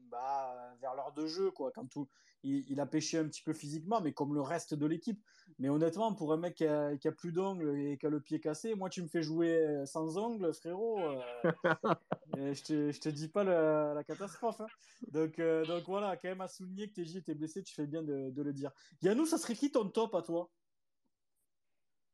bah, 0.09 0.75
vers 0.81 0.95
l'heure 0.95 1.13
de 1.13 1.25
jeu, 1.27 1.51
quoi. 1.51 1.71
Quand 1.71 1.85
tout, 1.85 2.09
il, 2.43 2.69
il 2.69 2.79
a 2.79 2.85
pêché 2.85 3.17
un 3.17 3.25
petit 3.27 3.43
peu 3.43 3.53
physiquement, 3.53 4.01
mais 4.01 4.13
comme 4.13 4.33
le 4.33 4.41
reste 4.41 4.73
de 4.73 4.85
l'équipe. 4.85 5.21
Mais 5.59 5.69
honnêtement, 5.69 6.13
pour 6.15 6.33
un 6.33 6.37
mec 6.37 6.55
qui 6.55 6.65
a, 6.65 6.97
qui 6.97 7.07
a 7.07 7.11
plus 7.11 7.31
d'ongles 7.31 7.77
et 7.77 7.97
qui 7.97 8.05
a 8.05 8.09
le 8.09 8.19
pied 8.21 8.39
cassé, 8.39 8.75
moi, 8.75 8.89
tu 8.89 9.01
me 9.03 9.07
fais 9.07 9.21
jouer 9.21 9.83
sans 9.85 10.17
ongles, 10.17 10.53
frérot. 10.53 10.99
euh, 10.99 11.21
et 12.37 12.53
je 12.53 12.63
te, 12.63 12.91
je 12.91 12.99
te 12.99 13.09
dis 13.09 13.27
pas 13.27 13.43
la, 13.43 13.93
la 13.93 14.03
catastrophe. 14.03 14.61
hein. 14.61 14.67
Donc, 15.11 15.39
euh, 15.39 15.65
donc 15.65 15.83
voilà, 15.85 16.17
quand 16.17 16.29
même 16.29 16.41
à 16.41 16.47
souligner 16.47 16.89
que 16.89 16.93
TJ 17.01 17.17
était 17.17 17.35
blessé, 17.35 17.63
tu 17.63 17.73
fais 17.73 17.87
bien 17.87 18.01
de, 18.03 18.29
de 18.31 18.41
le 18.41 18.53
dire. 18.53 18.71
Yannou, 19.01 19.25
ça 19.25 19.37
serait 19.37 19.55
qui 19.55 19.71
ton 19.71 19.89
top 19.89 20.15
à 20.15 20.21
toi? 20.21 20.49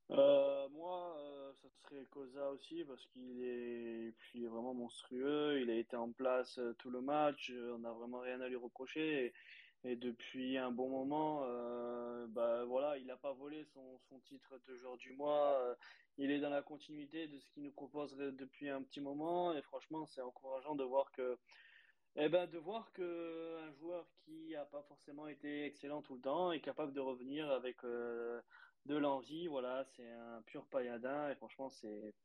Euh, 0.09 0.69
moi, 0.69 1.17
euh, 1.19 1.51
ça 1.61 1.67
serait 1.69 2.05
Cosa 2.09 2.49
aussi 2.51 2.85
parce 2.85 3.05
qu'il 3.07 3.41
est, 3.43 4.13
puis 4.17 4.45
vraiment 4.45 4.73
monstrueux. 4.73 5.59
Il 5.61 5.69
a 5.69 5.75
été 5.75 5.97
en 5.97 6.11
place 6.13 6.57
euh, 6.59 6.73
tout 6.79 6.89
le 6.89 7.01
match. 7.01 7.51
euh, 7.51 7.73
On 7.75 7.79
n'a 7.79 7.91
vraiment 7.91 8.19
rien 8.21 8.39
à 8.39 8.47
lui 8.47 8.55
reprocher. 8.55 9.33
Et, 9.83 9.95
depuis 9.95 10.57
un 10.57 10.71
bon 10.71 10.89
moment, 10.89 11.43
euh, 11.43 12.27
bah 12.27 12.65
voilà, 12.65 12.97
il 12.97 13.05
n'a 13.05 13.17
pas 13.17 13.33
volé 13.33 13.63
son, 13.73 13.99
son 14.09 14.19
titre 14.19 14.59
de 14.67 14.75
joueur 14.75 14.97
du 14.97 15.13
mois. 15.13 15.59
euh, 15.61 15.75
il 16.17 16.31
est 16.31 16.39
dans 16.39 16.49
la 16.49 16.61
continuité 16.63 17.27
de 17.27 17.37
ce 17.39 17.49
qu'il 17.51 17.63
nous 17.63 17.71
propose 17.71 18.15
depuis 18.17 18.69
un 18.69 18.81
petit 18.81 19.01
moment. 19.01 19.53
Et 19.53 19.61
franchement, 19.61 20.05
c'est 20.07 20.21
encourageant 20.21 20.75
de 20.75 20.83
voir 20.83 21.11
que, 21.11 21.37
eh 22.15 22.29
ben, 22.29 22.47
de 22.47 22.57
voir 22.57 22.91
que 22.93 23.59
un 23.67 23.71
joueur 23.73 24.07
qui 24.25 24.51
n'a 24.51 24.65
pas 24.65 24.81
forcément 24.83 25.27
été 25.27 25.65
excellent 25.65 26.01
tout 26.01 26.15
le 26.15 26.21
temps 26.21 26.51
est 26.51 26.61
capable 26.61 26.93
de 26.93 26.99
revenir 26.99 27.49
avec 27.51 27.83
euh, 27.83 28.41
de 28.85 28.95
l'envie. 28.95 29.47
Voilà, 29.47 29.85
c'est 29.95 30.09
un 30.09 30.41
pur 30.43 30.65
pailladin 30.67 31.29
et 31.29 31.35
franchement, 31.35 31.69
c'est 31.69 32.15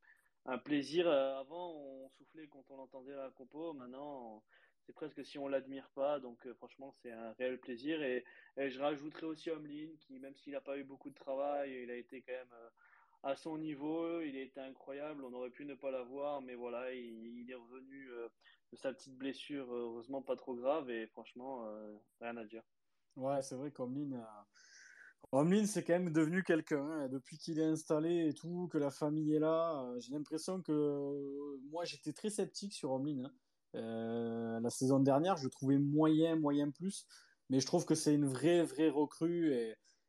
un 0.45 0.57
plaisir. 0.57 1.07
Euh, 1.07 1.39
Avant, 1.39 1.71
on 1.73 2.09
soufflait 2.09 2.47
quand 2.47 2.63
on 2.69 2.77
l'entendait 2.77 3.15
la 3.15 3.29
compo. 3.31 3.73
Maintenant, 3.73 4.43
c'est 4.85 4.93
presque 4.93 5.23
si 5.25 5.37
on 5.37 5.47
l'admire 5.47 5.89
pas. 5.95 6.19
Donc, 6.19 6.45
euh, 6.45 6.53
franchement, 6.55 6.93
c'est 7.01 7.11
un 7.11 7.31
réel 7.33 7.59
plaisir. 7.59 8.01
Et, 8.01 8.23
je 8.57 8.79
rajouterai 8.79 9.25
aussi 9.25 9.49
Omlin, 9.49 9.89
qui, 9.99 10.19
même 10.19 10.35
s'il 10.35 10.53
n'a 10.53 10.61
pas 10.61 10.77
eu 10.77 10.83
beaucoup 10.83 11.09
de 11.09 11.15
travail, 11.15 11.83
il 11.83 11.91
a 11.91 11.95
été 11.95 12.21
quand 12.21 12.33
même 12.33 12.53
euh, 12.53 12.69
à 13.23 13.35
son 13.35 13.57
niveau. 13.57 14.21
Il 14.21 14.35
a 14.35 14.41
été 14.41 14.59
incroyable. 14.59 15.23
On 15.23 15.33
aurait 15.33 15.49
pu 15.49 15.65
ne 15.65 15.75
pas 15.75 15.91
l'avoir, 15.91 16.41
mais 16.41 16.55
voilà, 16.55 16.93
il, 16.93 17.49
est 17.49 17.55
revenu 17.55 18.09
euh, 18.11 18.27
de 18.71 18.77
sa 18.77 18.93
petite 18.93 19.17
blessure, 19.17 19.73
heureusement 19.73 20.21
pas 20.21 20.35
trop 20.35 20.55
grave. 20.55 20.89
Et 20.89 21.07
franchement, 21.07 21.65
rien 22.19 22.37
à 22.37 22.45
dire. 22.45 22.63
Ouais, 23.15 23.41
c'est 23.41 23.55
vrai 23.55 23.71
qu'Omlin, 23.71 24.25
Omlin, 25.31 25.65
c'est 25.65 25.83
quand 25.83 25.93
même 25.93 26.11
devenu 26.11 26.43
quelqu'un. 26.43 26.83
hein. 26.83 27.09
Depuis 27.09 27.37
qu'il 27.37 27.59
est 27.59 27.65
installé 27.65 28.27
et 28.27 28.33
tout, 28.33 28.67
que 28.71 28.77
la 28.77 28.91
famille 28.91 29.35
est 29.35 29.39
là, 29.39 29.87
j'ai 29.99 30.13
l'impression 30.13 30.61
que 30.61 31.59
moi, 31.69 31.85
j'étais 31.85 32.13
très 32.13 32.29
sceptique 32.29 32.73
sur 32.73 32.91
Omlin. 32.91 33.25
hein. 33.25 33.33
Euh, 33.75 34.59
la 34.59 34.69
saison 34.69 34.99
dernière, 34.99 35.37
je 35.37 35.45
le 35.45 35.49
trouvais 35.49 35.77
moyen, 35.77 36.35
moyen 36.35 36.69
plus. 36.69 37.05
Mais 37.49 37.59
je 37.59 37.65
trouve 37.65 37.85
que 37.85 37.95
c'est 37.95 38.13
une 38.13 38.25
vraie, 38.25 38.63
vraie 38.63 38.89
recrue. 38.89 39.53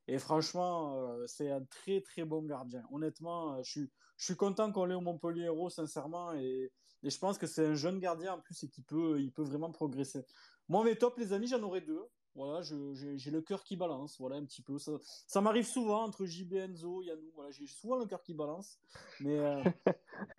Et, 0.06 0.18
franchement, 0.18 0.96
euh, 0.96 1.26
c'est 1.26 1.50
un 1.50 1.64
très, 1.64 2.00
très 2.00 2.24
bon 2.24 2.42
gardien. 2.42 2.84
Honnêtement, 2.90 3.54
euh, 3.54 3.62
je 3.62 3.70
suis, 3.70 3.90
je 4.16 4.24
suis 4.24 4.36
content 4.36 4.70
qu'on 4.70 4.84
l'ait 4.84 4.94
au 4.94 5.00
Montpellier 5.00 5.44
Hérault, 5.44 5.70
sincèrement. 5.70 6.32
Et, 6.34 6.72
je 7.02 7.18
pense 7.18 7.36
que 7.36 7.46
c'est 7.46 7.66
un 7.66 7.74
jeune 7.74 7.98
gardien 7.98 8.34
en 8.34 8.40
plus 8.40 8.62
et 8.62 8.68
qu'il 8.68 8.84
peut, 8.84 9.20
il 9.20 9.30
peut 9.30 9.42
vraiment 9.42 9.70
progresser. 9.70 10.24
Moi, 10.68 10.84
mes 10.84 10.96
tops, 10.96 11.18
les 11.18 11.34
amis, 11.34 11.48
j'en 11.48 11.62
aurais 11.62 11.82
deux. 11.82 12.02
Voilà, 12.34 12.62
j'ai 12.62 13.30
le 13.30 13.42
cœur 13.42 13.62
qui 13.62 13.76
balance, 13.76 14.18
voilà 14.18 14.36
un 14.36 14.44
petit 14.44 14.62
peu. 14.62 14.76
Ça, 14.78 15.40
m'arrive 15.40 15.66
souvent 15.66 16.02
entre 16.02 16.26
JB 16.26 16.54
Enzo, 16.54 17.00
Yannou, 17.02 17.30
voilà, 17.32 17.52
j'ai 17.52 17.68
souvent 17.68 17.96
le 17.96 18.06
cœur 18.06 18.24
qui 18.24 18.34
balance. 18.34 18.80
Mais, 19.20 19.38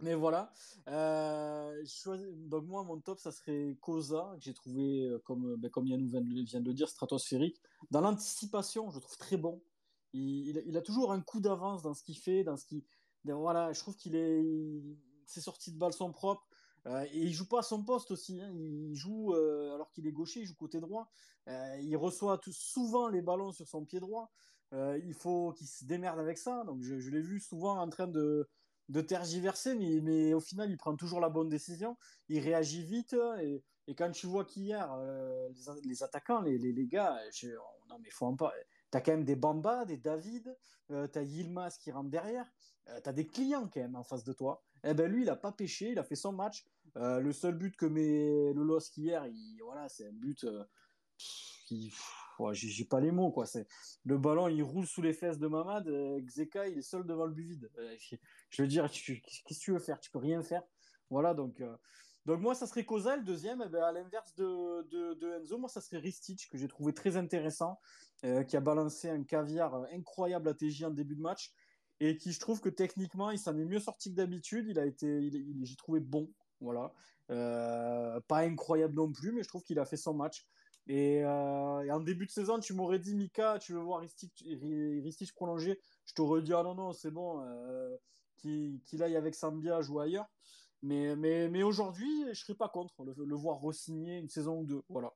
Mais 0.00 0.14
voilà. 0.14 0.52
Euh, 0.88 1.82
donc 2.48 2.66
moi, 2.66 2.84
mon 2.84 3.00
top, 3.00 3.18
ça 3.18 3.32
serait 3.32 3.76
Cosa, 3.80 4.34
que 4.36 4.44
j'ai 4.44 4.54
trouvé, 4.54 5.06
euh, 5.06 5.18
comme, 5.24 5.56
ben, 5.56 5.70
comme 5.70 5.86
Yannou 5.86 6.06
vient 6.06 6.20
de, 6.20 6.66
le 6.66 6.74
dire, 6.74 6.88
stratosphérique. 6.88 7.60
Dans 7.90 8.02
l'anticipation, 8.02 8.90
je 8.90 8.98
trouve 8.98 9.16
très 9.16 9.36
bon. 9.36 9.62
Il, 10.12 10.62
il, 10.66 10.76
a 10.76 10.82
toujours 10.82 11.12
un 11.12 11.20
coup 11.20 11.40
d'avance 11.40 11.82
dans 11.82 11.94
ce 11.94 12.02
qu'il 12.02 12.18
fait, 12.18 12.44
dans 12.44 12.56
ce 12.56 12.64
qui, 12.66 12.84
voilà, 13.24 13.72
je 13.72 13.80
trouve 13.80 13.96
qu'il 13.96 14.14
est, 14.14 14.44
ses 15.26 15.40
sorties 15.40 15.72
de 15.72 15.78
balle 15.78 15.92
sont 15.92 16.12
propres. 16.12 16.46
Euh, 16.86 17.04
et 17.12 17.18
il 17.18 17.32
joue 17.32 17.48
pas 17.48 17.60
à 17.60 17.62
son 17.62 17.82
poste 17.82 18.10
aussi. 18.10 18.40
Hein. 18.40 18.50
Il 18.54 18.94
joue 18.94 19.34
euh, 19.34 19.74
alors 19.74 19.90
qu'il 19.90 20.06
est 20.06 20.12
gaucher, 20.12 20.40
il 20.40 20.46
joue 20.46 20.54
côté 20.54 20.80
droit. 20.80 21.10
Euh, 21.48 21.76
il 21.82 21.96
reçoit 21.96 22.40
souvent 22.50 23.08
les 23.08 23.22
ballons 23.22 23.52
sur 23.52 23.66
son 23.66 23.84
pied 23.84 24.00
droit. 24.00 24.30
il 24.72 25.14
faut 25.14 25.52
qu'il 25.52 25.66
se 25.66 25.84
démerde 25.84 26.20
avec 26.20 26.38
ça. 26.38 26.64
Donc 26.64 26.82
je 26.82 27.10
l'ai 27.10 27.20
vu 27.20 27.40
souvent 27.40 27.78
en 27.78 27.88
train 27.88 28.06
de, 28.06 28.48
de 28.88 29.00
tergiverser, 29.00 29.74
mais, 29.74 30.00
mais 30.00 30.34
au 30.34 30.40
final, 30.40 30.70
il 30.70 30.76
prend 30.76 30.94
toujours 30.96 31.20
la 31.20 31.28
bonne 31.28 31.48
décision. 31.48 31.96
Il 32.28 32.40
réagit 32.40 32.84
vite. 32.84 33.16
Et, 33.40 33.62
et 33.88 33.94
quand 33.94 34.10
tu 34.10 34.26
vois 34.26 34.44
qu'hier, 34.44 34.96
les, 35.50 35.88
les, 35.88 36.02
attaquants, 36.02 36.40
les, 36.40 36.58
les, 36.58 36.86
gars, 36.86 37.18
je, 37.32 37.48
non 37.88 37.98
mais 38.00 38.10
faut 38.10 38.26
en 38.26 38.36
pas. 38.36 38.52
T'as 38.90 39.00
quand 39.00 39.12
même 39.12 39.24
des 39.24 39.36
Bamba, 39.36 39.84
des 39.84 39.96
David, 39.96 40.56
euh, 40.90 41.06
t'as 41.06 41.22
Yilmaz 41.22 41.78
qui 41.78 41.90
rentre 41.90 42.10
derrière, 42.10 42.50
euh, 42.88 43.00
t'as 43.02 43.12
des 43.12 43.26
clients 43.26 43.68
quand 43.68 43.80
même 43.80 43.96
en 43.96 44.04
face 44.04 44.24
de 44.24 44.32
toi. 44.32 44.62
Eh 44.84 44.94
ben 44.94 45.10
lui, 45.10 45.22
il 45.22 45.30
a 45.30 45.36
pas 45.36 45.52
pêché, 45.52 45.90
il 45.90 45.98
a 45.98 46.04
fait 46.04 46.16
son 46.16 46.32
match. 46.32 46.64
Euh, 46.96 47.20
le 47.20 47.32
seul 47.32 47.56
but 47.56 47.76
que 47.76 47.86
met 47.86 48.52
le 48.54 48.62
LOSC 48.62 48.96
hier, 48.98 49.26
il, 49.26 49.58
voilà, 49.62 49.88
c'est 49.88 50.06
un 50.06 50.12
but. 50.12 50.46
Euh, 51.72 52.52
j'ai 52.52 52.84
pas 52.84 53.00
les 53.00 53.12
mots 53.12 53.30
quoi. 53.30 53.46
C'est 53.46 53.66
le 54.04 54.18
ballon, 54.18 54.48
il 54.48 54.62
roule 54.62 54.86
sous 54.86 55.02
les 55.02 55.12
fesses 55.12 55.38
de 55.38 55.46
Mamad. 55.46 55.88
Euh, 55.88 56.20
Xeka, 56.20 56.68
il 56.68 56.78
est 56.78 56.82
seul 56.82 57.04
devant 57.04 57.26
le 57.26 57.32
but 57.32 57.46
vide. 57.46 57.70
Euh, 57.78 57.96
je 58.50 58.62
veux 58.62 58.68
dire, 58.68 58.90
qu'est-ce 58.90 59.42
que 59.42 59.60
tu 59.60 59.72
veux 59.72 59.78
faire? 59.78 60.00
Tu 60.00 60.10
peux 60.10 60.18
rien 60.18 60.42
faire. 60.42 60.62
Voilà 61.10 61.34
donc. 61.34 61.62
Donc 62.26 62.40
moi, 62.40 62.56
ça 62.56 62.66
serait 62.66 62.84
Cosa, 62.84 63.16
le 63.16 63.22
deuxième, 63.22 63.62
eh 63.64 63.68
ben, 63.68 63.84
à 63.84 63.92
l'inverse 63.92 64.34
de, 64.34 64.82
de, 65.14 65.40
Enzo, 65.40 65.58
moi, 65.58 65.68
ça 65.68 65.80
serait 65.80 65.98
Ristich, 65.98 66.48
que 66.48 66.58
j'ai 66.58 66.66
trouvé 66.66 66.92
très 66.92 67.16
intéressant, 67.16 67.78
euh, 68.24 68.42
qui 68.42 68.56
a 68.56 68.60
balancé 68.60 69.08
un 69.08 69.22
caviar 69.22 69.86
incroyable 69.92 70.48
à 70.48 70.54
TJ 70.54 70.84
en 70.84 70.90
début 70.90 71.14
de 71.14 71.20
match, 71.20 71.54
et 72.00 72.16
qui, 72.16 72.32
je 72.32 72.40
trouve 72.40 72.60
que 72.60 72.68
techniquement, 72.68 73.30
il 73.30 73.38
s'en 73.38 73.56
est 73.56 73.64
mieux 73.64 73.78
sorti 73.78 74.10
que 74.10 74.16
d'habitude, 74.16 74.66
il 74.68 74.78
a 74.80 74.86
été, 74.86 75.30
j'ai 75.62 75.76
trouvé 75.76 76.00
bon, 76.00 76.28
voilà. 76.60 76.92
Euh, 77.30 78.20
pas 78.26 78.40
incroyable 78.40 78.94
non 78.94 79.10
plus, 79.12 79.30
mais 79.30 79.44
je 79.44 79.48
trouve 79.48 79.62
qu'il 79.62 79.78
a 79.78 79.84
fait 79.84 79.96
son 79.96 80.14
match. 80.14 80.44
Et, 80.88 81.24
euh, 81.24 81.82
et, 81.82 81.90
en 81.90 82.00
début 82.00 82.26
de 82.26 82.30
saison, 82.30 82.60
tu 82.60 82.72
m'aurais 82.72 82.98
dit, 82.98 83.14
Mika, 83.14 83.58
tu 83.58 83.72
veux 83.72 83.80
voir 83.80 84.00
Ristich, 84.00 85.32
prolonger, 85.34 85.80
je 86.04 86.14
t'aurais 86.14 86.42
dit, 86.42 86.52
ah 86.52 86.62
non, 86.62 86.74
non, 86.74 86.92
c'est 86.92 87.10
bon, 87.10 87.42
euh, 87.42 87.96
qu'il 88.36 88.80
qu 88.84 89.02
aille 89.02 89.16
avec 89.16 89.34
Sambia 89.34 89.82
jouer 89.82 90.04
ailleurs. 90.04 90.28
Mais, 90.82 91.62
aujourd'hui, 91.62 92.24
je 92.28 92.40
serais 92.40 92.54
pas 92.54 92.68
contre 92.68 93.04
le, 93.04 93.34
voir 93.34 93.60
re-signer 93.60 94.18
une 94.18 94.28
saison 94.28 94.60
ou 94.60 94.64
deux. 94.64 94.82
Voilà. 94.88 95.12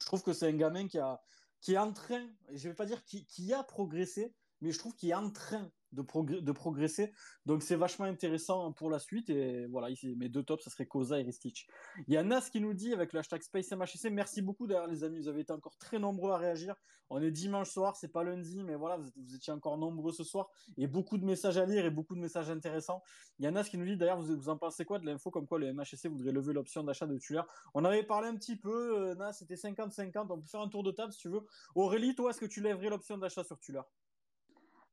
Je 0.00 0.06
trouve 0.06 0.22
que 0.22 0.32
c'est 0.32 0.48
un 0.48 0.56
gamin 0.56 0.88
qui, 0.88 0.98
est 0.98 1.78
en 1.78 1.92
train, 1.92 2.26
je 2.52 2.68
vais 2.68 2.74
pas 2.74 2.86
dire 2.86 3.04
qui, 3.04 3.24
qui 3.24 3.52
a 3.52 3.62
progressé, 3.62 4.34
mais 4.60 4.72
je 4.72 4.78
trouve 4.78 4.96
qu'il 4.96 5.10
est 5.10 5.14
en 5.14 5.30
train 5.30 5.70
de, 5.92 6.02
progr 6.02 6.40
de 6.40 6.52
progresser. 6.52 7.12
Donc 7.46 7.62
c'est 7.62 7.76
vachement 7.76 8.06
intéressant 8.06 8.72
pour 8.72 8.90
la 8.90 8.98
suite. 8.98 9.30
Et 9.30 9.66
voilà, 9.66 9.88
mes 10.16 10.28
deux 10.28 10.42
tops, 10.42 10.64
ça 10.64 10.70
serait 10.70 10.86
Koza 10.86 11.20
et 11.20 11.22
Ristich. 11.22 11.66
Il 12.06 12.14
y 12.14 12.16
a 12.16 12.22
Nas 12.22 12.42
qui 12.42 12.60
nous 12.60 12.74
dit 12.74 12.92
avec 12.92 13.12
le 13.12 13.20
hashtag 13.20 13.42
SpaceMHC, 13.42 14.10
merci 14.10 14.42
beaucoup 14.42 14.66
d'ailleurs 14.66 14.86
les 14.86 15.04
amis, 15.04 15.18
vous 15.18 15.28
avez 15.28 15.40
été 15.40 15.52
encore 15.52 15.76
très 15.76 15.98
nombreux 15.98 16.32
à 16.32 16.36
réagir. 16.36 16.74
On 17.10 17.20
est 17.20 17.30
dimanche 17.30 17.70
soir, 17.70 17.96
c'est 17.96 18.08
pas 18.08 18.24
lundi, 18.24 18.62
mais 18.64 18.74
voilà, 18.74 18.96
vous, 18.96 19.10
vous, 19.16 19.34
étiez 19.34 19.52
encore 19.52 19.76
nombreux 19.76 20.12
ce 20.12 20.24
soir. 20.24 20.48
Et 20.78 20.86
beaucoup 20.86 21.18
de 21.18 21.24
messages 21.24 21.58
à 21.58 21.66
lire 21.66 21.84
et 21.84 21.90
beaucoup 21.90 22.14
de 22.14 22.20
messages 22.20 22.50
intéressants. 22.50 23.02
Il 23.38 23.44
y 23.44 23.48
a 23.48 23.50
Nas 23.50 23.64
qui 23.64 23.76
nous 23.76 23.84
dit 23.84 23.96
d'ailleurs, 23.96 24.20
vous, 24.20 24.36
vous 24.36 24.48
en 24.48 24.56
pensez 24.56 24.84
quoi 24.84 24.98
de 24.98 25.06
l'info 25.06 25.30
comme 25.30 25.46
quoi 25.46 25.58
le 25.58 25.72
MHC 25.72 26.06
voudrait 26.08 26.32
lever 26.32 26.52
l'option 26.52 26.82
d'achat 26.84 27.06
de 27.06 27.18
Tuller 27.18 27.42
On 27.74 27.84
avait 27.84 28.02
parlé 28.02 28.28
un 28.28 28.36
petit 28.36 28.56
peu, 28.56 29.10
euh, 29.10 29.14
Nas, 29.14 29.32
c'était 29.32 29.54
50-50, 29.54 30.26
on 30.30 30.40
peut 30.40 30.48
faire 30.48 30.60
un 30.60 30.68
tour 30.68 30.82
de 30.82 30.90
table 30.90 31.12
si 31.12 31.18
tu 31.18 31.28
veux. 31.28 31.42
Aurélie, 31.74 32.14
toi, 32.14 32.30
est-ce 32.30 32.40
que 32.40 32.46
tu 32.46 32.60
lèverais 32.60 32.88
l'option 32.88 33.18
d'achat 33.18 33.44
sur 33.44 33.58
Tuller 33.58 33.82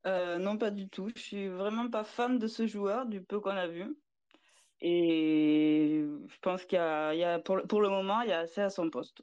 euh, 0.06 0.38
non, 0.38 0.56
pas 0.56 0.70
du 0.70 0.88
tout. 0.88 1.10
Je 1.14 1.20
suis 1.20 1.48
vraiment 1.48 1.88
pas 1.88 2.04
fan 2.04 2.38
de 2.38 2.46
ce 2.46 2.66
joueur, 2.66 3.06
du 3.06 3.22
peu 3.22 3.40
qu'on 3.40 3.50
a 3.50 3.66
vu. 3.66 3.96
Et 4.80 6.02
je 6.26 6.38
pense 6.40 6.64
qu'il 6.64 6.76
y 6.76 6.80
a, 6.80 7.14
il 7.14 7.42
pour, 7.42 7.56
le 7.80 7.88
moment, 7.88 8.22
il 8.22 8.30
y 8.30 8.32
a 8.32 8.40
assez 8.40 8.62
à 8.62 8.70
son 8.70 8.88
poste. 8.88 9.22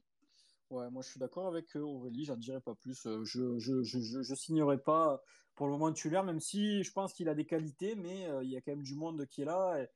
Ouais, 0.69 0.89
moi 0.91 1.01
je 1.01 1.09
suis 1.09 1.19
d'accord 1.19 1.47
avec 1.47 1.75
Aurélie, 1.75 2.25
j'en 2.25 2.35
dirais 2.35 2.61
pas 2.61 2.75
plus. 2.75 3.01
Je, 3.03 3.23
je, 3.23 3.57
je, 3.57 3.81
je, 3.83 4.21
je 4.21 4.35
signerai 4.35 4.77
pas 4.77 5.21
pour 5.55 5.65
le 5.65 5.71
moment 5.71 5.91
titulaire, 5.91 6.23
même 6.23 6.39
si 6.39 6.83
je 6.83 6.91
pense 6.91 7.13
qu'il 7.13 7.29
a 7.29 7.33
des 7.33 7.45
qualités, 7.45 7.95
mais 7.95 8.27
euh, 8.27 8.43
il 8.43 8.51
y 8.51 8.57
a 8.57 8.61
quand 8.61 8.73
même 8.73 8.83
du 8.83 8.95
monde 8.95 9.25
qui 9.25 9.41
est 9.41 9.45
là. 9.45 9.81
Et, 9.81 9.87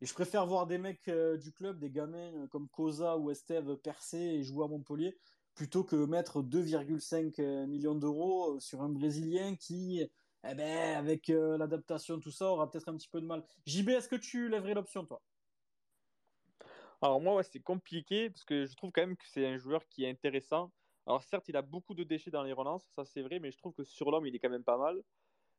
je 0.00 0.14
préfère 0.14 0.46
voir 0.46 0.66
des 0.66 0.78
mecs 0.78 1.08
euh, 1.08 1.36
du 1.36 1.52
club, 1.52 1.78
des 1.78 1.90
gamins 1.90 2.46
comme 2.46 2.68
Cosa 2.70 3.18
ou 3.18 3.30
Esteve 3.30 3.76
percer 3.76 4.16
et 4.16 4.42
jouer 4.42 4.64
à 4.64 4.68
Montpellier, 4.68 5.18
plutôt 5.54 5.84
que 5.84 5.96
mettre 6.06 6.40
2,5 6.40 7.66
millions 7.66 7.94
d'euros 7.94 8.58
sur 8.60 8.80
un 8.80 8.88
Brésilien 8.88 9.56
qui 9.56 10.02
eh 10.48 10.54
ben, 10.54 10.96
avec 10.96 11.28
euh, 11.28 11.58
l'adaptation, 11.58 12.18
tout 12.18 12.30
ça, 12.30 12.46
on 12.46 12.54
aura 12.54 12.70
peut-être 12.70 12.88
un 12.88 12.96
petit 12.96 13.08
peu 13.08 13.20
de 13.20 13.26
mal. 13.26 13.44
JB, 13.66 13.90
est-ce 13.90 14.08
que 14.08 14.16
tu 14.16 14.48
lèverais 14.48 14.74
l'option, 14.74 15.04
toi? 15.04 15.20
Alors, 17.02 17.20
moi, 17.20 17.42
c'est 17.42 17.60
compliqué 17.60 18.30
parce 18.30 18.44
que 18.44 18.66
je 18.66 18.74
trouve 18.74 18.90
quand 18.92 19.02
même 19.02 19.16
que 19.16 19.26
c'est 19.28 19.46
un 19.46 19.58
joueur 19.58 19.86
qui 19.88 20.04
est 20.04 20.10
intéressant. 20.10 20.72
Alors, 21.06 21.22
certes, 21.22 21.48
il 21.48 21.56
a 21.56 21.62
beaucoup 21.62 21.94
de 21.94 22.04
déchets 22.04 22.30
dans 22.30 22.42
les 22.42 22.52
relances, 22.52 22.84
ça 22.94 23.04
c'est 23.04 23.22
vrai, 23.22 23.38
mais 23.38 23.50
je 23.50 23.58
trouve 23.58 23.74
que 23.74 23.84
sur 23.84 24.10
l'homme, 24.10 24.26
il 24.26 24.34
est 24.34 24.38
quand 24.38 24.50
même 24.50 24.64
pas 24.64 24.78
mal. 24.78 25.02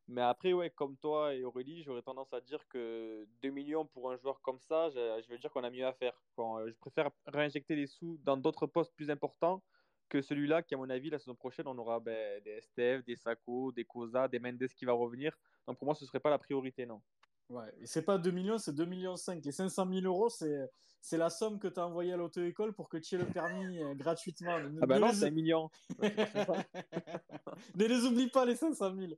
Mais 0.08 0.22
après, 0.22 0.54
ouais, 0.54 0.70
comme 0.70 0.98
toi 0.98 1.34
et 1.34 1.44
Aurélie, 1.44 1.84
j'aurais 1.84 2.02
tendance 2.02 2.34
à 2.34 2.42
dire 2.42 2.68
que 2.68 3.28
2 3.42 3.50
millions 3.50 3.86
pour 3.86 4.12
un 4.12 4.18
joueur 4.18 4.42
comme 4.42 4.60
ça, 4.60 4.90
je, 4.90 5.22
je 5.24 5.32
veux 5.32 5.38
dire 5.38 5.52
qu'on 5.52 5.64
a 5.64 5.70
mieux 5.70 5.86
à 5.86 5.94
faire. 5.94 6.20
Euh, 6.40 6.70
je 6.70 6.78
préfère 6.80 7.12
réinjecter 7.28 7.76
les 7.76 7.88
sous 7.88 8.20
dans 8.24 8.38
d'autres 8.38 8.68
postes 8.68 8.94
plus 8.96 9.10
importants 9.10 9.64
que 10.12 10.22
celui-là, 10.22 10.62
qui 10.62 10.76
à 10.76 10.78
mon 10.78 10.90
avis, 10.90 11.10
la 11.10 11.20
saison 11.20 11.36
prochaine, 11.36 11.68
on 11.68 11.78
aura 11.78 12.02
ben, 12.02 12.44
des 12.44 12.60
STF, 12.62 13.06
des 13.06 13.16
Sako, 13.16 13.72
des 13.72 13.86
Cosa, 13.86 14.28
des 14.28 14.40
Mendes 14.40 14.68
qui 14.76 14.84
va 14.84 14.92
revenir. 14.92 15.38
Donc 15.66 15.78
pour 15.78 15.86
moi, 15.86 15.96
ce 15.96 16.04
ne 16.04 16.08
serait 16.08 16.20
pas 16.20 16.30
la 16.30 16.38
priorité, 16.38 16.86
non. 16.86 17.02
Ouais, 17.50 17.74
et 17.80 17.86
c'est 17.86 18.04
pas 18.04 18.18
2 18.18 18.30
millions, 18.32 18.58
c'est 18.58 18.76
2 18.76 18.86
millions 18.86 19.16
5. 19.16 19.44
Les 19.44 19.52
500 19.54 19.88
000 19.90 20.06
euros, 20.06 20.28
c'est, 20.30 20.70
c'est 21.00 21.18
la 21.18 21.30
somme 21.30 21.60
que 21.60 21.70
tu 21.70 21.80
as 21.80 21.88
envoyée 21.88 22.12
à 22.12 22.18
l'auto-école 22.18 22.74
pour 22.74 22.90
que 22.90 22.98
tu 22.98 23.16
aies 23.16 23.20
le 23.20 23.26
permis 23.26 23.82
euh, 23.82 23.94
gratuitement. 23.94 24.58
Ah 24.82 24.86
bah 24.86 24.96
ne 24.96 25.02
non, 25.02 25.08
les... 25.08 25.14
c'est 25.14 25.28
un 25.28 25.32
million. 25.32 25.70
ne 26.02 27.86
les 27.86 28.06
oublie 28.06 28.30
pas, 28.30 28.46
les 28.46 28.56
500 28.56 28.96
000. 28.96 29.14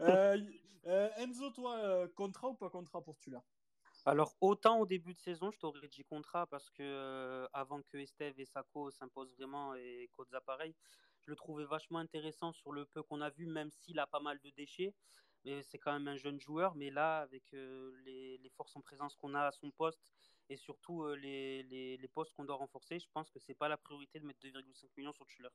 Euh, 0.00 0.38
euh, 0.86 1.08
Enzo, 1.18 1.50
toi, 1.50 1.76
euh, 1.78 2.06
contrat 2.14 2.50
ou 2.50 2.54
pas 2.54 2.70
contrat 2.70 3.02
pour 3.02 3.18
Tula? 3.18 3.42
Alors, 4.06 4.36
autant 4.40 4.78
au 4.78 4.86
début 4.86 5.14
de 5.14 5.18
saison, 5.18 5.50
je 5.50 5.58
t'aurais 5.58 5.88
dit 5.88 6.04
contrat 6.04 6.46
parce 6.46 6.70
que 6.70 6.82
euh, 6.82 7.48
avant 7.52 7.82
que 7.82 7.96
Esteve 7.96 8.38
et 8.38 8.46
Sako 8.46 8.92
s'imposent 8.92 9.34
vraiment 9.36 9.74
et 9.74 10.08
Koza 10.16 10.40
pareil, 10.40 10.76
je 11.22 11.30
le 11.30 11.36
trouvais 11.36 11.64
vachement 11.64 11.98
intéressant 11.98 12.52
sur 12.52 12.70
le 12.70 12.86
peu 12.86 13.02
qu'on 13.02 13.20
a 13.20 13.30
vu, 13.30 13.46
même 13.46 13.68
s'il 13.72 13.98
a 13.98 14.06
pas 14.06 14.20
mal 14.20 14.38
de 14.44 14.50
déchets. 14.50 14.94
Mais 15.44 15.60
c'est 15.64 15.78
quand 15.78 15.92
même 15.92 16.06
un 16.06 16.16
jeune 16.16 16.40
joueur. 16.40 16.76
Mais 16.76 16.90
là, 16.90 17.18
avec 17.18 17.52
euh, 17.52 17.92
les, 18.04 18.50
forces 18.56 18.76
en 18.76 18.80
présence 18.80 19.16
qu'on 19.16 19.34
a 19.34 19.46
à 19.46 19.50
son 19.50 19.72
poste 19.72 20.00
et 20.50 20.56
surtout 20.56 21.02
euh, 21.02 21.16
les, 21.16 21.64
les, 21.64 22.08
postes 22.08 22.32
qu'on 22.34 22.44
doit 22.44 22.54
renforcer, 22.54 23.00
je 23.00 23.08
pense 23.12 23.28
que 23.30 23.40
c'est 23.40 23.54
pas 23.54 23.68
la 23.68 23.76
priorité 23.76 24.20
de 24.20 24.24
mettre 24.24 24.38
2,5 24.40 24.86
millions 24.96 25.12
sur 25.12 25.28
Schuller. 25.28 25.50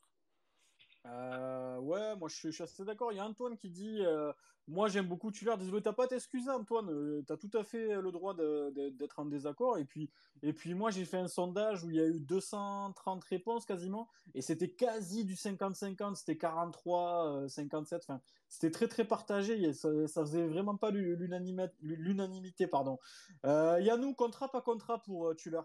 Euh, 1.08 1.80
ouais, 1.80 2.16
moi 2.16 2.30
je 2.30 2.52
suis, 2.52 2.64
assez 2.64 2.86
d'accord. 2.86 3.12
Il 3.12 3.16
y 3.16 3.20
a 3.20 3.26
Antoine 3.26 3.58
qui 3.58 3.70
dit 3.70 4.02
euh, 4.02 4.32
Moi 4.68 4.88
j'aime 4.88 5.08
beaucoup 5.08 5.32
Tuller. 5.32 5.56
Désolé, 5.58 5.82
t'as 5.82 5.94
pas 5.94 6.08
t'excuser, 6.08 6.50
Antoine. 6.50 6.90
Euh, 6.92 7.24
t'as 7.28 7.38
tout 7.38 7.50
à 7.54 7.64
fait 7.64 8.00
le 8.00 8.12
droit 8.12 8.36
d'être 8.36 9.20
en 9.20 9.26
désaccord. 9.26 9.78
Et 9.78 9.86
puis, 9.86 10.10
et 10.44 10.54
puis 10.54 10.74
moi 10.74 10.92
j'ai 10.92 11.06
fait 11.06 11.18
un 11.18 11.28
sondage 11.28 11.84
où 11.84 11.90
il 11.90 11.98
y 11.98 12.02
a 12.02 12.06
eu 12.06 12.20
230 12.20 13.24
réponses 13.24 13.66
quasiment. 13.66 14.10
Et 14.36 14.42
c'était 14.42 14.70
quasi 14.70 15.26
du 15.26 15.36
50-50. 15.36 16.16
C'était 16.16 16.38
43, 16.38 17.48
57. 17.48 18.04
Enfin, 18.04 18.22
c'était 18.48 18.72
très 18.72 18.88
très 18.88 19.06
partagé. 19.06 19.74
Ça, 19.74 19.90
ça 20.08 20.22
faisait 20.22 20.48
vraiment 20.48 20.78
pas 20.78 20.92
l'unanimité. 20.92 22.68
pardon. 22.68 23.00
Euh, 23.46 23.80
Yannou, 23.82 24.14
contrat, 24.14 24.50
pas 24.50 24.62
contrat 24.62 25.02
pour 25.02 25.36
Tuller? 25.36 25.62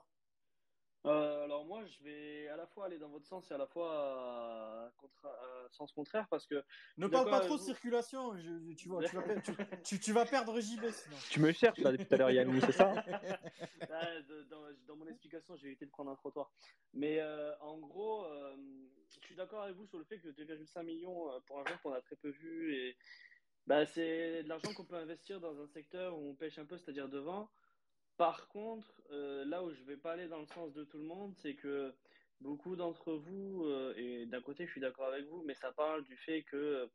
Euh, 1.07 1.45
alors 1.45 1.65
moi, 1.65 1.85
je 1.87 2.03
vais 2.03 2.49
à 2.49 2.57
la 2.57 2.67
fois 2.67 2.87
aller 2.87 2.99
dans 2.99 3.09
votre 3.09 3.27
sens 3.27 3.51
et 3.51 3.55
à 3.55 3.59
la 3.59 3.67
fois 3.67 4.93
contra... 4.99 5.29
à 5.29 5.69
sens 5.71 5.93
contraire 5.93 6.27
parce 6.29 6.47
que... 6.47 6.63
Ne 6.97 7.07
parle 7.07 7.31
pas 7.31 7.41
trop 7.41 7.57
de 7.57 7.63
circulation, 7.63 8.37
je, 8.37 8.75
tu, 8.75 8.89
vois, 8.89 9.03
tu, 9.05 9.17
vas 9.17 9.23
perdre, 9.23 9.43
tu, 9.43 9.53
tu, 9.85 10.01
tu, 10.01 10.13
vas 10.13 10.27
perdre 10.27 10.61
JB 10.61 10.91
sinon. 10.91 11.17
Tu 11.31 11.41
me 11.41 11.53
cherches 11.53 11.79
là 11.79 11.93
depuis 11.93 12.07
tout 12.07 12.15
à 12.15 12.19
l'heure 12.19 12.31
Yannou, 12.31 12.61
c'est 12.61 12.73
ça 12.73 12.95
ah, 13.91 14.07
dans, 14.51 14.63
dans, 14.87 14.97
mon 14.97 15.07
explication, 15.07 15.57
j'ai 15.57 15.69
évité 15.69 15.87
de 15.87 15.91
prendre 15.91 16.11
un 16.11 16.17
trottoir. 16.17 16.51
Mais 16.95 17.21
euh, 17.21 17.53
en 17.61 17.79
gros, 17.79 18.25
euh, 18.25 18.57
je 19.09 19.27
suis 19.27 19.37
d'accord 19.37 19.63
avec 19.63 19.77
vous 19.77 19.87
sur 19.87 19.99
le 19.99 20.05
fait 20.05 20.19
que 20.19 20.29
2,5 20.29 20.83
millions 20.85 21.31
euh, 21.31 21.41
pour 21.47 21.61
un 21.61 21.65
joueur 21.67 21.81
qu'on 21.83 21.93
a 21.93 22.01
très 22.01 22.17
peu 22.17 22.31
vu, 22.31 22.75
et 22.75 22.97
bah, 23.67 23.85
c'est 23.87 24.43
de 24.43 24.49
l'argent 24.49 24.73
qu'on 24.75 24.85
peut 24.85 24.97
investir 24.97 25.41
dans 25.41 25.61
un 25.61 25.67
secteur 25.67 26.17
où 26.19 26.31
on 26.31 26.35
pêche 26.35 26.59
un 26.59 26.65
peu, 26.65 26.79
c'est-à-dire 26.79 27.09
devant. 27.09 27.51
Par 28.17 28.49
contre, 28.49 29.03
euh, 29.11 29.45
là 29.45 29.63
où 29.63 29.73
je 29.73 29.83
vais 29.85 29.97
pas 29.97 30.13
aller 30.13 30.29
dans 30.29 30.41
le 30.41 30.47
sens 30.47 30.73
de 30.73 30.85
tout 30.85 30.99
le 30.99 31.05
monde, 31.05 31.35
c'est 31.37 31.55
que 31.55 31.93
beaucoup 32.41 32.77
d'entre 32.77 33.15
vous, 33.15 33.65
euh, 33.65 33.95
et 33.97 34.27
d'un 34.27 34.41
côté 34.41 34.67
je 34.67 34.73
suis 34.73 34.81
d'accord 34.81 35.07
avec 35.07 35.27
vous, 35.27 35.43
mais 35.45 35.55
ça 35.55 35.73
parle 35.73 36.05
du 36.05 36.17
fait 36.17 36.43
que 36.43 36.89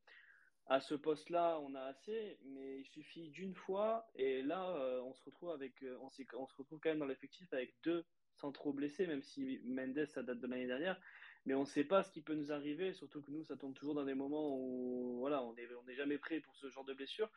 à 0.68 0.80
ce 0.80 0.96
poste-là, 0.96 1.60
on 1.60 1.76
a 1.76 1.82
assez, 1.82 2.38
mais 2.46 2.80
il 2.80 2.86
suffit 2.86 3.30
d'une 3.30 3.54
fois, 3.56 4.08
et 4.16 4.42
là, 4.42 4.70
euh, 4.78 5.02
on 5.02 5.14
se 5.14 5.24
retrouve 5.26 5.50
avec, 5.50 5.84
euh, 5.84 5.98
on, 6.02 6.10
se 6.10 6.56
retrouve 6.56 6.80
quand 6.80 6.90
même 6.90 7.00
dans 7.00 7.06
l'effectif 7.06 7.52
avec 7.52 7.76
deux 7.84 8.06
centraux 8.36 8.72
blessés, 8.72 9.06
même 9.06 9.22
si 9.22 9.60
Mendes, 9.66 10.06
ça 10.06 10.24
date 10.24 10.40
de 10.40 10.48
l'année 10.48 10.68
dernière, 10.68 11.00
mais 11.46 11.56
on 11.56 11.62
ne 11.62 11.66
sait 11.66 11.84
pas 11.84 12.04
ce 12.04 12.12
qui 12.12 12.22
peut 12.22 12.36
nous 12.36 12.52
arriver, 12.52 12.94
surtout 12.94 13.22
que 13.22 13.32
nous, 13.32 13.44
ça 13.44 13.58
tombe 13.58 13.74
toujours 13.74 13.96
dans 13.96 14.06
des 14.06 14.14
moments 14.14 14.56
où, 14.58 15.18
voilà, 15.20 15.44
on 15.44 15.54
n'est 15.54 15.96
jamais 15.96 16.18
prêt 16.18 16.40
pour 16.40 16.56
ce 16.56 16.70
genre 16.70 16.86
de 16.86 16.94
blessure, 16.94 17.30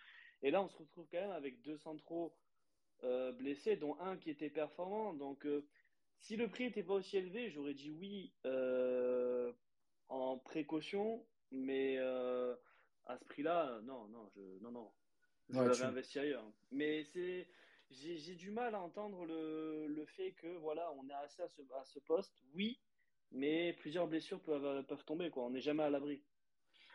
et 0.43 0.51
là, 0.51 0.63
on 0.63 0.69
se 0.69 0.77
retrouve 0.77 1.09
quand 1.11 1.21
même 1.21 1.33
avec 1.33 1.61
deux 1.63 1.79
centraux 1.79 2.37
euh, 3.03 3.33
blessés, 3.33 3.77
dont 3.77 3.99
un 4.01 4.17
qui 4.17 4.31
était 4.31 4.51
performant, 4.51 5.13
donc 5.15 5.47
si 6.19 6.37
le 6.37 6.49
prix 6.49 6.65
n'était 6.65 6.83
pas 6.83 6.95
aussi 6.95 7.17
élevé, 7.17 7.51
j'aurais 7.51 7.75
dit 7.75 7.91
oui 7.91 8.33
en 10.09 10.39
précaution, 10.39 11.25
mais 11.51 11.99
à 11.99 13.19
ce 13.19 13.25
prix-là, 13.25 13.81
non, 13.85 14.07
non, 14.09 14.29
je, 14.35 14.41
non, 14.63 14.71
non, 14.71 14.91
je 15.51 15.59
ouais, 15.59 15.67
l'avais 15.67 15.85
investi 15.85 16.19
ailleurs. 16.19 16.45
Mais 16.71 17.05
c'est, 17.05 17.47
j'ai 17.91 18.35
du 18.35 18.51
mal 18.51 18.75
à 18.75 18.81
entendre 18.81 19.25
le, 19.25 19.87
le, 19.87 20.07
fait 20.07 20.33
que 20.33 20.57
voilà, 20.59 20.91
on 20.99 21.09
est 21.09 21.15
assez 21.25 21.43
à 21.43 21.49
ce, 21.49 21.63
à 21.79 21.85
ce 21.85 21.99
poste, 22.01 22.43
oui, 22.55 22.81
mais 23.31 23.75
plusieurs 23.75 24.07
blessures 24.07 24.41
peuvent, 24.41 24.85
peuvent 24.87 25.05
tomber, 25.05 25.31
quoi. 25.31 25.45
On 25.45 25.51
n'est 25.51 25.61
jamais 25.61 25.83
à 25.83 25.91
l'abri. 25.91 26.23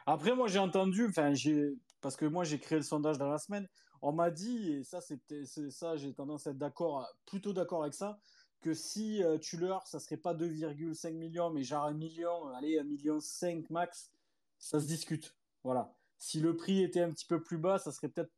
Après, 0.06 0.34
moi, 0.34 0.48
j'ai 0.48 0.60
entendu, 0.60 1.08
enfin, 1.08 1.34
j'ai, 1.34 1.74
parce 2.02 2.16
que 2.16 2.26
moi, 2.26 2.44
j'ai 2.44 2.60
créé 2.60 2.78
le 2.78 2.84
sondage 2.84 3.18
dans 3.18 3.30
la 3.30 3.38
semaine. 3.38 3.68
On 4.02 4.12
m'a 4.12 4.32
dit, 4.32 4.74
et 4.74 4.84
ça, 4.84 5.00
ça, 5.02 5.98
j'ai 5.98 6.14
tendance 6.14 6.48
à 6.48 6.52
être 6.52 6.58
d'accord, 6.58 7.08
plutôt 7.26 7.54
d'accord 7.54 7.84
avec 7.84 7.94
ça, 7.94 8.20
que 8.62 8.74
si 8.74 9.24
euh, 9.24 9.38
tu 9.38 9.58
leur, 9.58 9.88
ça 9.88 10.00
serait 10.00 10.18
pas 10.18 10.34
2,5 10.34 11.14
millions, 11.14 11.50
mais 11.50 11.64
genre 11.64 11.86
un 11.86 11.94
million, 11.94 12.48
allez, 12.50 12.80
un 12.80 12.84
million 12.84 13.20
5 13.20 13.70
max, 13.70 14.12
ça 14.58 14.80
se 14.80 14.86
discute. 14.86 15.36
Voilà 15.64 15.94
si 16.20 16.42
le 16.42 16.56
prix 16.56 16.84
était 16.84 17.02
un 17.02 17.12
petit 17.12 17.26
peu 17.26 17.42
plus 17.42 17.58
bas, 17.58 17.80
ça 17.80 17.92
serait 17.92 18.10
peut-être 18.10 18.32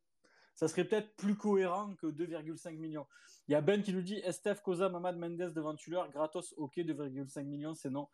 ça 0.54 0.68
serait 0.68 0.84
peut-être 0.84 1.16
plus 1.16 1.34
cohérent 1.34 1.94
que 1.96 2.06
2,5 2.06 2.76
millions. 2.76 3.06
Il 3.48 3.52
y 3.52 3.54
a 3.54 3.62
Ben 3.62 3.82
qui 3.82 3.92
nous 3.94 4.02
dit 4.02 4.18
Estef, 4.18 4.60
Cosa, 4.60 4.90
Mamad, 4.90 5.16
Mendes 5.16 5.52
devant 5.52 5.74
Tuller, 5.74 6.02
gratos, 6.12 6.54
ok, 6.58 6.76
2,5 6.76 7.44
millions, 7.44 7.74
c'est 7.74 7.88
non. 7.88 8.06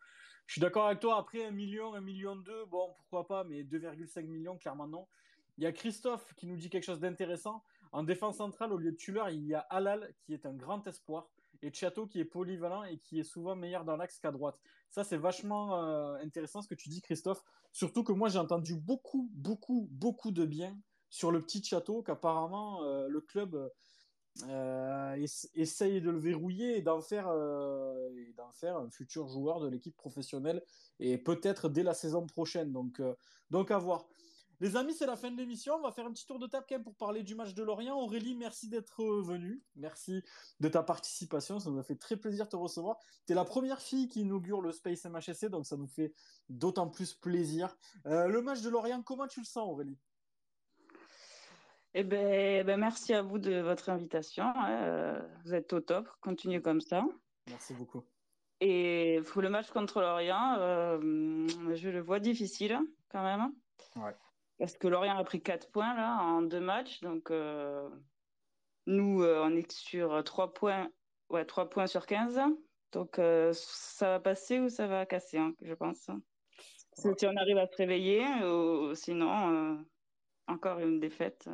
Je 0.47 0.53
suis 0.53 0.61
d'accord 0.61 0.87
avec 0.87 1.01
toi, 1.01 1.17
après 1.17 1.45
1 1.45 1.51
million, 1.51 1.93
1 1.93 2.01
million 2.01 2.37
2, 2.37 2.65
bon, 2.65 2.93
pourquoi 2.95 3.27
pas, 3.27 3.43
mais 3.43 3.63
2,5 3.63 4.25
millions, 4.25 4.57
clairement 4.57 4.87
non. 4.87 5.07
Il 5.59 5.63
y 5.63 5.65
a 5.65 5.73
Christophe 5.73 6.33
qui 6.35 6.47
nous 6.47 6.55
dit 6.55 6.69
quelque 6.69 6.85
chose 6.85 7.01
d'intéressant. 7.01 7.65
En 7.91 8.03
défense 8.03 8.37
centrale, 8.37 8.71
au 8.71 8.77
lieu 8.77 8.93
de 8.93 8.95
Tuller, 8.95 9.25
il 9.31 9.45
y 9.45 9.53
a 9.53 9.59
Alal 9.59 10.13
qui 10.21 10.33
est 10.33 10.45
un 10.45 10.53
grand 10.53 10.87
espoir 10.87 11.29
et 11.61 11.73
Chateau 11.73 12.07
qui 12.07 12.21
est 12.21 12.25
polyvalent 12.25 12.85
et 12.85 12.99
qui 12.99 13.19
est 13.19 13.25
souvent 13.25 13.57
meilleur 13.57 13.83
dans 13.83 13.97
l'axe 13.97 14.19
qu'à 14.19 14.31
droite. 14.31 14.57
Ça, 14.89 15.03
c'est 15.03 15.17
vachement 15.17 15.83
euh, 15.83 16.15
intéressant 16.23 16.61
ce 16.61 16.69
que 16.69 16.75
tu 16.75 16.87
dis, 16.87 17.01
Christophe. 17.01 17.43
Surtout 17.73 18.05
que 18.05 18.13
moi, 18.13 18.29
j'ai 18.29 18.39
entendu 18.39 18.77
beaucoup, 18.77 19.29
beaucoup, 19.33 19.89
beaucoup 19.91 20.31
de 20.31 20.45
bien 20.45 20.79
sur 21.09 21.29
le 21.29 21.41
petit 21.41 21.61
Château, 21.61 22.03
qu'apparemment 22.03 22.85
euh, 22.85 23.09
le 23.09 23.19
club 23.19 23.69
euh, 24.47 25.27
essaye 25.55 25.99
de 25.99 26.09
le 26.09 26.19
verrouiller 26.19 26.77
et 26.77 26.81
d'en 26.81 27.01
faire, 27.01 27.25
d'en 28.37 28.51
faire 28.53 28.77
un 28.77 28.89
futur 28.89 29.27
joueur 29.27 29.59
de 29.59 29.67
l'équipe 29.67 29.97
professionnelle 29.97 30.63
et 31.01 31.17
peut-être 31.17 31.67
dès 31.67 31.83
la 31.83 31.93
saison 31.93 32.25
prochaine. 32.25 32.71
Donc, 32.71 33.01
donc 33.49 33.71
à 33.71 33.77
voir. 33.77 34.07
Les 34.61 34.75
amis, 34.75 34.93
c'est 34.93 35.05
la 35.05 35.15
fin 35.15 35.31
de 35.31 35.37
l'émission. 35.37 35.75
On 35.75 35.81
va 35.81 35.91
faire 35.91 36.05
un 36.05 36.11
petit 36.11 36.25
tour 36.25 36.37
de 36.37 36.45
table 36.45 36.65
quand 36.67 36.75
même 36.75 36.83
pour 36.83 36.95
parler 36.95 37.23
du 37.23 37.33
match 37.33 37.53
de 37.53 37.63
Lorient. 37.63 37.97
Aurélie, 37.97 38.35
merci 38.35 38.67
d'être 38.67 39.03
venu. 39.21 39.63
Merci 39.75 40.21
de 40.59 40.67
ta 40.67 40.83
participation. 40.83 41.59
Ça 41.59 41.69
nous 41.69 41.79
a 41.79 41.83
fait 41.83 41.95
très 41.95 42.17
plaisir 42.17 42.45
de 42.45 42.49
te 42.49 42.55
recevoir. 42.57 42.97
Tu 43.25 43.31
es 43.31 43.35
la 43.35 43.45
première 43.45 43.81
fille 43.81 44.09
qui 44.09 44.21
inaugure 44.21 44.61
le 44.61 44.73
Space 44.73 45.05
MHSC, 45.05 45.45
donc 45.45 45.65
ça 45.65 45.77
nous 45.77 45.87
fait 45.87 46.13
d'autant 46.49 46.89
plus 46.89 47.13
plaisir. 47.13 47.77
Euh, 48.05 48.27
le 48.27 48.41
match 48.41 48.61
de 48.61 48.69
Lorient, 48.69 49.01
comment 49.01 49.27
tu 49.27 49.39
le 49.39 49.45
sens, 49.45 49.69
Aurélie? 49.69 49.97
Eh 51.93 52.03
ben, 52.03 52.65
ben, 52.65 52.77
merci 52.77 53.13
à 53.13 53.21
vous 53.21 53.39
de 53.39 53.61
votre 53.61 53.89
invitation. 53.89 54.43
Hein. 54.43 54.71
Euh, 54.71 55.21
vous 55.45 55.53
êtes 55.53 55.71
au 55.71 55.79
top. 55.79 56.09
Continuez 56.19 56.61
comme 56.61 56.81
ça. 56.81 57.05
Merci 57.47 57.73
beaucoup. 57.73 58.03
Et 58.59 59.21
pour 59.31 59.41
le 59.41 59.49
match 59.49 59.69
contre 59.71 60.01
Lorient, 60.01 60.57
euh, 60.59 61.47
je 61.75 61.89
le 61.89 62.01
vois 62.01 62.19
difficile 62.19 62.77
quand 63.09 63.23
même. 63.23 63.53
Ouais. 63.95 64.15
Parce 64.59 64.77
que 64.77 64.89
Lorient 64.89 65.17
a 65.17 65.23
pris 65.23 65.41
4 65.41 65.71
points 65.71 65.95
là 65.95 66.21
en 66.21 66.41
deux 66.41 66.59
matchs. 66.59 66.99
Donc 66.99 67.31
euh, 67.31 67.89
nous, 68.85 69.23
euh, 69.23 69.41
on 69.43 69.55
est 69.55 69.71
sur 69.71 70.21
3 70.23 70.53
points, 70.53 70.91
ouais, 71.29 71.45
3 71.45 71.69
points 71.69 71.87
sur 71.87 72.05
15. 72.05 72.39
Donc 72.91 73.17
euh, 73.19 73.53
ça 73.53 74.09
va 74.09 74.19
passer 74.19 74.59
ou 74.59 74.67
ça 74.67 74.87
va 74.87 75.05
casser, 75.05 75.37
hein, 75.37 75.55
je 75.61 75.73
pense. 75.73 76.09
Si 76.93 77.25
on 77.25 77.37
arrive 77.37 77.57
à 77.57 77.67
se 77.67 77.77
réveiller, 77.77 78.25
ou 78.43 78.93
sinon, 78.93 79.85
encore 80.47 80.79
une 80.79 80.99
défaite. 80.99 81.47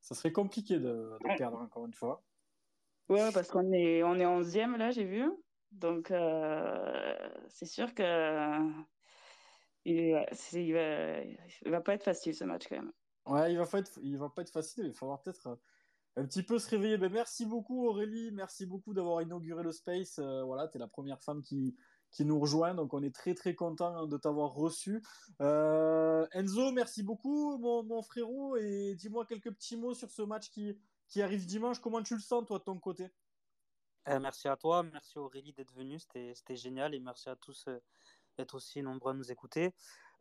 Ça 0.00 0.14
serait 0.14 0.30
compliqué 0.30 0.78
de, 0.78 1.18
perdre 1.36 1.58
encore 1.58 1.84
une 1.86 1.94
fois. 1.94 2.22
Ouais, 3.08 3.32
parce 3.32 3.48
qu'on 3.48 3.72
est, 3.72 4.04
on 4.04 4.14
est 4.14 4.24
11e 4.24 4.76
là, 4.76 4.92
j'ai 4.92 5.04
vu. 5.04 5.28
Donc 5.72 6.12
c'est 7.48 7.66
sûr 7.66 7.92
que 7.92 8.70
il, 9.84 10.12
va, 10.72 11.20
va 11.66 11.80
pas 11.80 11.94
être 11.94 12.04
facile 12.04 12.34
ce 12.34 12.44
match 12.44 12.68
quand 12.68 12.76
même. 12.76 12.92
Ouais, 13.26 13.52
il 13.52 13.58
va 13.58 13.66
pas 13.66 13.78
être, 13.78 13.98
il 14.02 14.18
va 14.18 14.28
pas 14.28 14.42
être 14.42 14.50
facile. 14.50 14.84
Il 14.86 14.90
va 14.90 14.98
falloir 14.98 15.22
peut-être 15.22 15.46
euh, 15.46 15.56
un 16.16 16.26
petit 16.26 16.42
peu 16.42 16.58
se 16.58 16.68
réveiller. 16.70 16.98
Ben, 16.98 17.12
merci 17.12 17.46
beaucoup 17.46 17.86
Aurélie, 17.86 18.30
merci 18.32 18.66
beaucoup 18.66 18.94
d'avoir 18.94 19.22
inauguré 19.22 19.62
le 19.62 19.72
space. 19.72 20.18
Euh, 20.18 20.42
voilà, 20.42 20.68
tu 20.68 20.76
es 20.76 20.80
la 20.80 20.88
première 20.88 21.22
femme 21.22 21.42
qui, 21.42 21.76
qui 22.10 22.24
nous 22.24 22.38
rejoint, 22.38 22.74
donc 22.74 22.92
on 22.94 23.02
est 23.02 23.14
très 23.14 23.34
très 23.34 23.54
content 23.54 24.06
de 24.06 24.16
t'avoir 24.16 24.52
reçu. 24.52 25.02
Euh, 25.40 26.26
Enzo, 26.32 26.72
merci 26.72 27.02
beaucoup 27.02 27.58
mon, 27.58 27.82
mon 27.82 28.02
frérot 28.02 28.56
et 28.56 28.94
dis-moi 28.96 29.24
quelques 29.26 29.52
petits 29.52 29.76
mots 29.76 29.94
sur 29.94 30.10
ce 30.10 30.22
match 30.22 30.50
qui, 30.50 30.76
qui 31.08 31.22
arrive 31.22 31.46
dimanche. 31.46 31.80
Comment 31.80 32.02
tu 32.02 32.14
le 32.14 32.20
sens 32.20 32.44
toi 32.46 32.58
de 32.58 32.64
ton 32.64 32.78
côté? 32.78 33.08
Merci 34.04 34.48
à 34.48 34.56
toi, 34.56 34.82
merci 34.82 35.16
Aurélie 35.16 35.52
d'être 35.52 35.72
venue, 35.74 36.00
c'était 36.00 36.56
génial 36.56 36.92
et 36.92 36.98
merci 36.98 37.28
à 37.28 37.36
tous 37.36 37.68
être 38.38 38.54
aussi 38.54 38.82
nombreux 38.82 39.12
à 39.12 39.14
nous 39.14 39.30
écouter. 39.30 39.74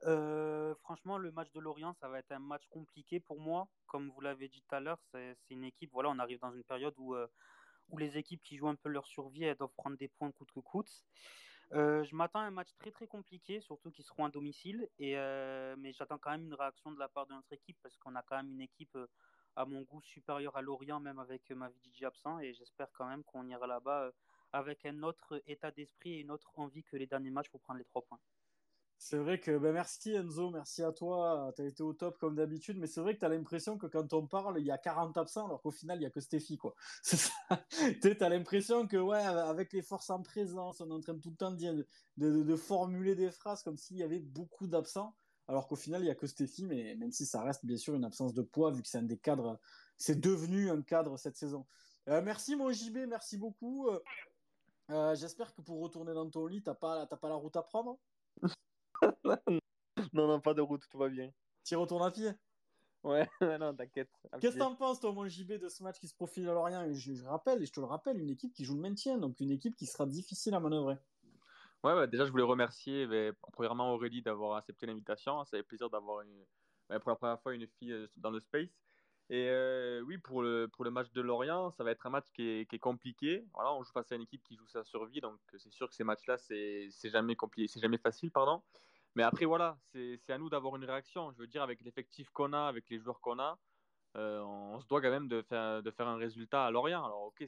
Euh, 0.05 0.73
franchement, 0.75 1.17
le 1.17 1.31
match 1.31 1.51
de 1.51 1.59
Lorient, 1.59 1.93
ça 1.93 2.09
va 2.09 2.19
être 2.19 2.31
un 2.31 2.39
match 2.39 2.65
compliqué 2.69 3.19
pour 3.19 3.39
moi. 3.39 3.67
Comme 3.85 4.09
vous 4.09 4.21
l'avez 4.21 4.47
dit 4.47 4.61
tout 4.61 4.75
à 4.75 4.79
l'heure, 4.79 4.99
c'est 5.11 5.37
une 5.49 5.63
équipe, 5.63 5.91
voilà, 5.91 6.09
on 6.09 6.19
arrive 6.19 6.39
dans 6.39 6.53
une 6.53 6.63
période 6.63 6.95
où, 6.97 7.13
euh, 7.15 7.27
où 7.89 7.97
les 7.97 8.17
équipes 8.17 8.41
qui 8.43 8.57
jouent 8.57 8.69
un 8.69 8.75
peu 8.75 8.89
leur 8.89 9.05
survie, 9.05 9.43
elles 9.43 9.57
doivent 9.57 9.73
prendre 9.77 9.97
des 9.97 10.07
points 10.07 10.31
coûte 10.31 10.51
que 10.51 10.59
coûte. 10.59 11.03
Euh, 11.73 12.03
je 12.03 12.15
m'attends 12.15 12.39
à 12.39 12.43
un 12.43 12.51
match 12.51 12.69
très 12.79 12.91
très 12.91 13.07
compliqué, 13.07 13.61
surtout 13.61 13.91
qu'ils 13.91 14.03
seront 14.03 14.25
à 14.25 14.29
domicile. 14.29 14.89
Et, 14.97 15.15
mais 15.77 15.93
j'attends 15.93 16.17
quand 16.17 16.31
même 16.31 16.43
une 16.43 16.53
réaction 16.53 16.91
de 16.91 16.99
la 16.99 17.07
part 17.07 17.27
de 17.27 17.33
notre 17.33 17.53
équipe 17.53 17.77
parce 17.81 17.97
qu'on 17.97 18.15
a 18.15 18.23
quand 18.23 18.37
même 18.37 18.51
une 18.51 18.61
équipe, 18.61 18.97
à 19.55 19.65
mon 19.65 19.81
goût, 19.81 20.01
supérieure 20.01 20.57
à 20.57 20.61
Lorient, 20.61 20.99
même 20.99 21.19
avec 21.19 21.49
Mavidiji 21.51 22.05
absent. 22.05 22.39
Et 22.39 22.53
j'espère 22.53 22.87
quand 22.93 23.07
même 23.07 23.23
qu'on 23.23 23.47
ira 23.47 23.67
là-bas 23.67 24.11
avec 24.53 24.85
un 24.85 25.03
autre 25.03 25.41
état 25.47 25.71
d'esprit 25.71 26.13
et 26.13 26.19
une 26.21 26.31
autre 26.31 26.51
envie 26.55 26.83
que 26.83 26.97
les 26.97 27.07
derniers 27.07 27.31
matchs 27.31 27.49
pour 27.49 27.61
prendre 27.61 27.79
les 27.79 27.85
trois 27.85 28.01
points. 28.03 28.19
C'est 29.03 29.17
vrai 29.17 29.39
que 29.39 29.57
ben 29.57 29.73
merci 29.73 30.13
Enzo, 30.13 30.51
merci 30.51 30.83
à 30.83 30.91
toi. 30.91 31.51
Tu 31.55 31.63
as 31.63 31.65
été 31.65 31.81
au 31.81 31.91
top 31.91 32.19
comme 32.19 32.35
d'habitude, 32.35 32.77
mais 32.77 32.85
c'est 32.85 33.01
vrai 33.01 33.15
que 33.15 33.19
tu 33.19 33.25
as 33.25 33.29
l'impression 33.29 33.75
que 33.75 33.87
quand 33.87 34.13
on 34.13 34.27
parle, 34.27 34.59
il 34.59 34.65
y 34.67 34.69
a 34.69 34.77
40 34.77 35.17
absents, 35.17 35.47
alors 35.47 35.59
qu'au 35.63 35.71
final, 35.71 35.97
il 35.97 36.01
n'y 36.01 36.05
a 36.05 36.11
que 36.11 36.19
Stéphie. 36.19 36.59
tu 37.03 38.17
as 38.19 38.29
l'impression 38.29 38.85
que, 38.85 38.97
ouais, 38.97 39.17
avec 39.17 39.73
les 39.73 39.81
forces 39.81 40.11
en 40.11 40.21
présence, 40.21 40.81
on 40.81 40.91
est 40.91 40.93
en 40.93 40.99
train 40.99 41.17
tout 41.17 41.31
le 41.31 41.35
temps 41.35 41.49
de, 41.49 41.87
de, 42.17 42.43
de 42.43 42.55
formuler 42.55 43.15
des 43.15 43.31
phrases 43.31 43.63
comme 43.63 43.75
s'il 43.75 43.97
y 43.97 44.03
avait 44.03 44.19
beaucoup 44.19 44.67
d'absents, 44.67 45.15
alors 45.47 45.67
qu'au 45.67 45.75
final, 45.75 46.01
il 46.01 46.05
n'y 46.05 46.11
a 46.11 46.15
que 46.15 46.27
Stéphie, 46.27 46.67
mais 46.67 46.93
même 46.95 47.11
si 47.11 47.25
ça 47.25 47.41
reste 47.41 47.65
bien 47.65 47.77
sûr 47.77 47.95
une 47.95 48.05
absence 48.05 48.35
de 48.35 48.43
poids, 48.43 48.69
vu 48.69 48.83
que 48.83 48.87
c'est 48.87 48.99
un 48.99 49.03
des 49.03 49.17
cadres, 49.17 49.59
c'est 49.97 50.19
devenu 50.21 50.69
un 50.69 50.83
cadre 50.83 51.17
cette 51.17 51.37
saison. 51.37 51.65
Euh, 52.07 52.21
merci 52.21 52.55
mon 52.55 52.71
JB, 52.71 53.07
merci 53.07 53.37
beaucoup. 53.37 53.87
Euh, 53.87 53.99
j'espère 54.89 55.53
que 55.53 55.61
pour 55.61 55.81
retourner 55.81 56.13
dans 56.13 56.29
ton 56.29 56.45
lit, 56.47 56.61
t'as 56.61 56.73
pas, 56.73 57.05
pas 57.05 57.29
la 57.29 57.35
route 57.35 57.55
à 57.55 57.63
prendre 57.63 57.99
Non, 60.13 60.27
non, 60.27 60.39
pas 60.39 60.53
de 60.53 60.61
route, 60.61 60.83
tout 60.89 60.97
va 60.97 61.09
bien. 61.09 61.31
Tu 61.63 61.75
retournes 61.75 62.03
à 62.03 62.11
pied? 62.11 62.31
Ouais, 63.03 63.27
non, 63.41 63.73
t'inquiète. 63.73 64.11
Qu'est-ce 64.39 64.53
que 64.53 64.59
t'en 64.59 64.75
penses, 64.75 64.99
toi, 64.99 65.11
mon 65.11 65.27
JB, 65.27 65.53
de 65.53 65.69
ce 65.69 65.81
match 65.81 65.99
qui 65.99 66.07
se 66.07 66.13
profile 66.13 66.47
à 66.47 66.53
Lorient? 66.53 66.85
Je, 66.93 67.15
je, 67.15 67.25
rappelle, 67.25 67.63
et 67.63 67.65
je 67.65 67.71
te 67.71 67.79
le 67.79 67.87
rappelle, 67.87 68.19
une 68.19 68.29
équipe 68.29 68.53
qui 68.53 68.63
joue 68.63 68.75
le 68.75 68.81
maintien, 68.81 69.17
donc 69.17 69.39
une 69.39 69.49
équipe 69.49 69.75
qui 69.75 69.87
sera 69.87 70.05
difficile 70.05 70.53
à 70.53 70.59
manœuvrer. 70.59 70.97
Ouais, 71.83 71.95
bah, 71.95 72.05
déjà, 72.05 72.25
je 72.25 72.31
voulais 72.31 72.43
remercier, 72.43 73.07
mais, 73.07 73.31
premièrement, 73.53 73.91
Aurélie 73.95 74.21
d'avoir 74.21 74.57
accepté 74.57 74.85
l'invitation. 74.85 75.43
Ça 75.45 75.57
fait 75.57 75.63
plaisir 75.63 75.89
d'avoir 75.89 76.23
bah, 76.89 76.99
pour 76.99 77.09
la 77.09 77.15
première 77.15 77.41
fois 77.41 77.55
une 77.55 77.65
fille 77.65 77.91
euh, 77.91 78.07
dans 78.17 78.29
le 78.29 78.39
space. 78.39 78.69
Et 79.31 79.47
euh, 79.47 80.01
oui, 80.01 80.17
pour 80.17 80.41
le, 80.41 80.67
pour 80.67 80.83
le 80.83 80.91
match 80.91 81.09
de 81.13 81.21
Lorient, 81.21 81.71
ça 81.71 81.85
va 81.85 81.91
être 81.91 82.05
un 82.05 82.09
match 82.09 82.25
qui 82.33 82.43
est, 82.43 82.69
qui 82.69 82.75
est, 82.75 82.79
compliqué. 82.79 83.45
Voilà, 83.53 83.73
on 83.73 83.81
joue 83.81 83.91
face 83.93 84.11
à 84.11 84.15
une 84.15 84.23
équipe 84.23 84.43
qui 84.43 84.57
joue 84.57 84.67
sa 84.67 84.83
survie, 84.83 85.21
donc 85.21 85.39
c'est 85.57 85.71
sûr 85.71 85.87
que 85.87 85.95
ces 85.95 86.03
matchs-là, 86.03 86.37
c'est 86.37 86.89
jamais 87.05 87.37
compliqué, 87.37 87.69
c'est 87.69 87.79
jamais 87.79 87.97
facile, 87.97 88.29
pardon. 88.29 88.61
Mais 89.15 89.23
après, 89.23 89.45
voilà, 89.45 89.77
c'est 89.93 90.19
à 90.29 90.37
nous 90.37 90.49
d'avoir 90.49 90.75
une 90.75 90.83
réaction. 90.83 91.31
Je 91.31 91.37
veux 91.37 91.47
dire, 91.47 91.63
avec 91.63 91.79
l'effectif 91.81 92.29
qu'on 92.31 92.51
a, 92.51 92.63
avec 92.63 92.89
les 92.89 92.99
joueurs 92.99 93.21
qu'on 93.21 93.39
a, 93.39 93.57
euh, 94.17 94.41
on 94.41 94.81
se 94.81 94.87
doit 94.87 95.01
quand 95.01 95.09
même 95.09 95.29
de 95.29 95.41
faire, 95.43 95.81
de 95.81 95.91
faire 95.91 96.09
un 96.09 96.17
résultat 96.17 96.65
à 96.65 96.71
Lorient. 96.71 97.05
Alors, 97.05 97.23
ok, 97.23 97.47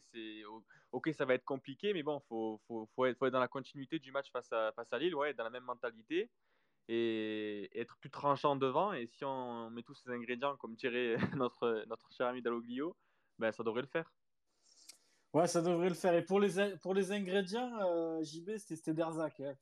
ok, 0.94 1.10
ça 1.14 1.26
va 1.26 1.34
être 1.34 1.44
compliqué, 1.44 1.94
mais 1.94 2.02
bon, 2.02 2.22
faut, 2.30 2.62
faut, 2.66 2.88
faut, 2.96 3.06
être, 3.08 3.18
faut 3.18 3.26
être 3.26 3.34
dans 3.34 3.42
la 3.42 3.50
continuité 3.50 4.00
du 4.00 4.14
match 4.14 4.32
face 4.32 4.54
à, 4.54 4.72
face 4.72 4.94
à 4.94 5.00
Lille, 5.00 5.16
ouais, 5.16 5.34
dans 5.34 5.44
la 5.44 5.50
même 5.50 5.66
mentalité. 5.66 6.30
Et 6.88 7.70
être 7.80 7.98
plus 7.98 8.10
tranchant 8.10 8.56
devant. 8.56 8.94
Et 8.94 9.08
si 9.08 9.26
on 9.26 9.70
met 9.70 9.84
tous 9.84 9.96
ces 9.96 10.10
ingrédients, 10.10 10.58
comme 10.58 10.76
dirait 10.76 11.18
notre, 11.38 11.86
notre 11.88 12.12
cher 12.14 12.28
ami 12.28 12.42
Dalloglio, 12.42 12.96
ben, 13.40 13.52
ça 13.52 13.64
devrait 13.64 13.82
le 13.82 13.88
faire. 13.88 14.12
Ouais, 15.34 15.48
ça 15.48 15.64
devrait 15.64 15.90
le 15.90 15.96
faire. 15.96 16.14
Et 16.14 16.22
pour 16.22 16.40
les, 16.40 16.76
pour 16.78 16.94
les 16.94 17.12
ingrédients, 17.12 17.72
euh, 17.82 18.24
JB, 18.24 18.52
c'était 18.58 18.94
Derzac. 18.94 19.40
Hein, 19.40 19.56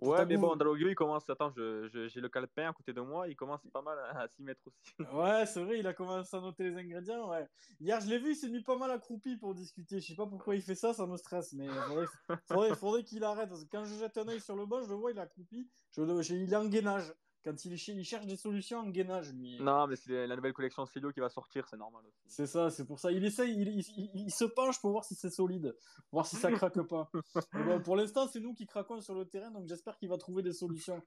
ouais, 0.00 0.24
mais 0.24 0.36
bon, 0.36 0.54
Dalloglio, 0.54 0.88
il 0.88 0.94
commence. 0.94 1.28
Attends, 1.28 1.50
j'ai 1.56 1.88
je, 2.08 2.20
le 2.20 2.28
calepin 2.28 2.68
à 2.68 2.72
côté 2.72 2.92
de 2.92 3.00
moi. 3.00 3.26
Il 3.26 3.34
commence 3.34 3.60
pas 3.72 3.82
mal 3.82 3.98
à, 3.98 4.28
s'y 4.28 4.44
mettre 4.44 4.60
aussi. 4.68 4.94
ouais, 5.12 5.44
c'est 5.46 5.64
vrai, 5.64 5.80
il 5.80 5.86
a 5.88 5.94
commencé 5.94 6.36
à 6.36 6.40
noter 6.40 6.70
les 6.70 6.76
ingrédients. 6.76 7.28
Ouais. 7.28 7.48
Hier, 7.80 8.00
je 8.00 8.08
l'ai 8.08 8.20
vu, 8.20 8.30
il 8.30 8.36
s'est 8.36 8.48
mis 8.48 8.62
pas 8.62 8.76
mal 8.76 8.92
accroupi 8.92 9.36
pour 9.36 9.52
discuter. 9.52 9.98
Je 9.98 10.06
sais 10.06 10.14
pas 10.14 10.26
pourquoi 10.26 10.54
il 10.54 10.62
fait 10.62 10.76
ça, 10.76 10.94
ça 10.94 11.06
me 11.06 11.16
stresse. 11.16 11.52
Mais 11.54 11.66
il 11.66 12.36
faudrait, 12.46 12.74
faudrait, 12.76 13.02
qu'il 13.02 13.24
arrête. 13.24 13.48
Parce 13.48 13.64
que 13.64 13.68
quand 13.68 13.84
je 13.84 13.96
jette 13.96 14.16
un 14.18 14.28
œil 14.28 14.40
sur 14.40 14.54
le 14.54 14.64
banc, 14.64 14.82
je 14.84 14.90
le 14.90 14.94
vois, 14.94 15.10
il 15.10 15.18
est 15.18 15.22
accroupi. 15.22 15.68
Je, 15.90 16.02
il 16.34 16.52
est 16.52 16.56
en 16.56 16.66
gainage 16.66 17.12
quand 17.46 17.64
il, 17.64 17.74
il, 17.74 18.04
cherche 18.04 18.26
des 18.26 18.36
solutions 18.36 18.80
en 18.80 18.88
gainage, 18.88 19.32
lui. 19.32 19.56
Non, 19.60 19.86
mais 19.86 19.94
c'est 19.94 20.26
la 20.26 20.34
nouvelle 20.34 20.52
collection 20.52 20.84
Silo 20.84 21.12
qui 21.12 21.20
va 21.20 21.28
sortir, 21.28 21.68
c'est 21.68 21.76
normal 21.76 22.02
aussi. 22.04 22.18
C'est 22.26 22.48
ça, 22.48 22.70
c'est 22.70 22.84
pour 22.84 22.98
ça. 22.98 23.12
Il 23.12 23.24
essaye, 23.24 23.54
il, 23.54 24.10
il, 24.14 24.32
se 24.32 24.44
penche 24.44 24.80
pour 24.80 24.90
voir 24.90 25.04
si 25.04 25.14
c'est 25.14 25.30
solide, 25.30 25.76
voir 26.10 26.26
si 26.26 26.34
ça 26.34 26.50
craque 26.50 26.82
pas. 26.82 27.08
pour 27.84 27.94
l'instant, 27.94 28.26
c'est 28.26 28.40
nous 28.40 28.52
qui 28.52 28.66
craquons 28.66 29.00
sur 29.00 29.14
le 29.14 29.26
terrain, 29.26 29.52
donc 29.52 29.68
j'espère 29.68 29.96
qu'il 29.96 30.08
va 30.08 30.18
trouver 30.18 30.42
des 30.42 30.52
solutions. 30.52 31.00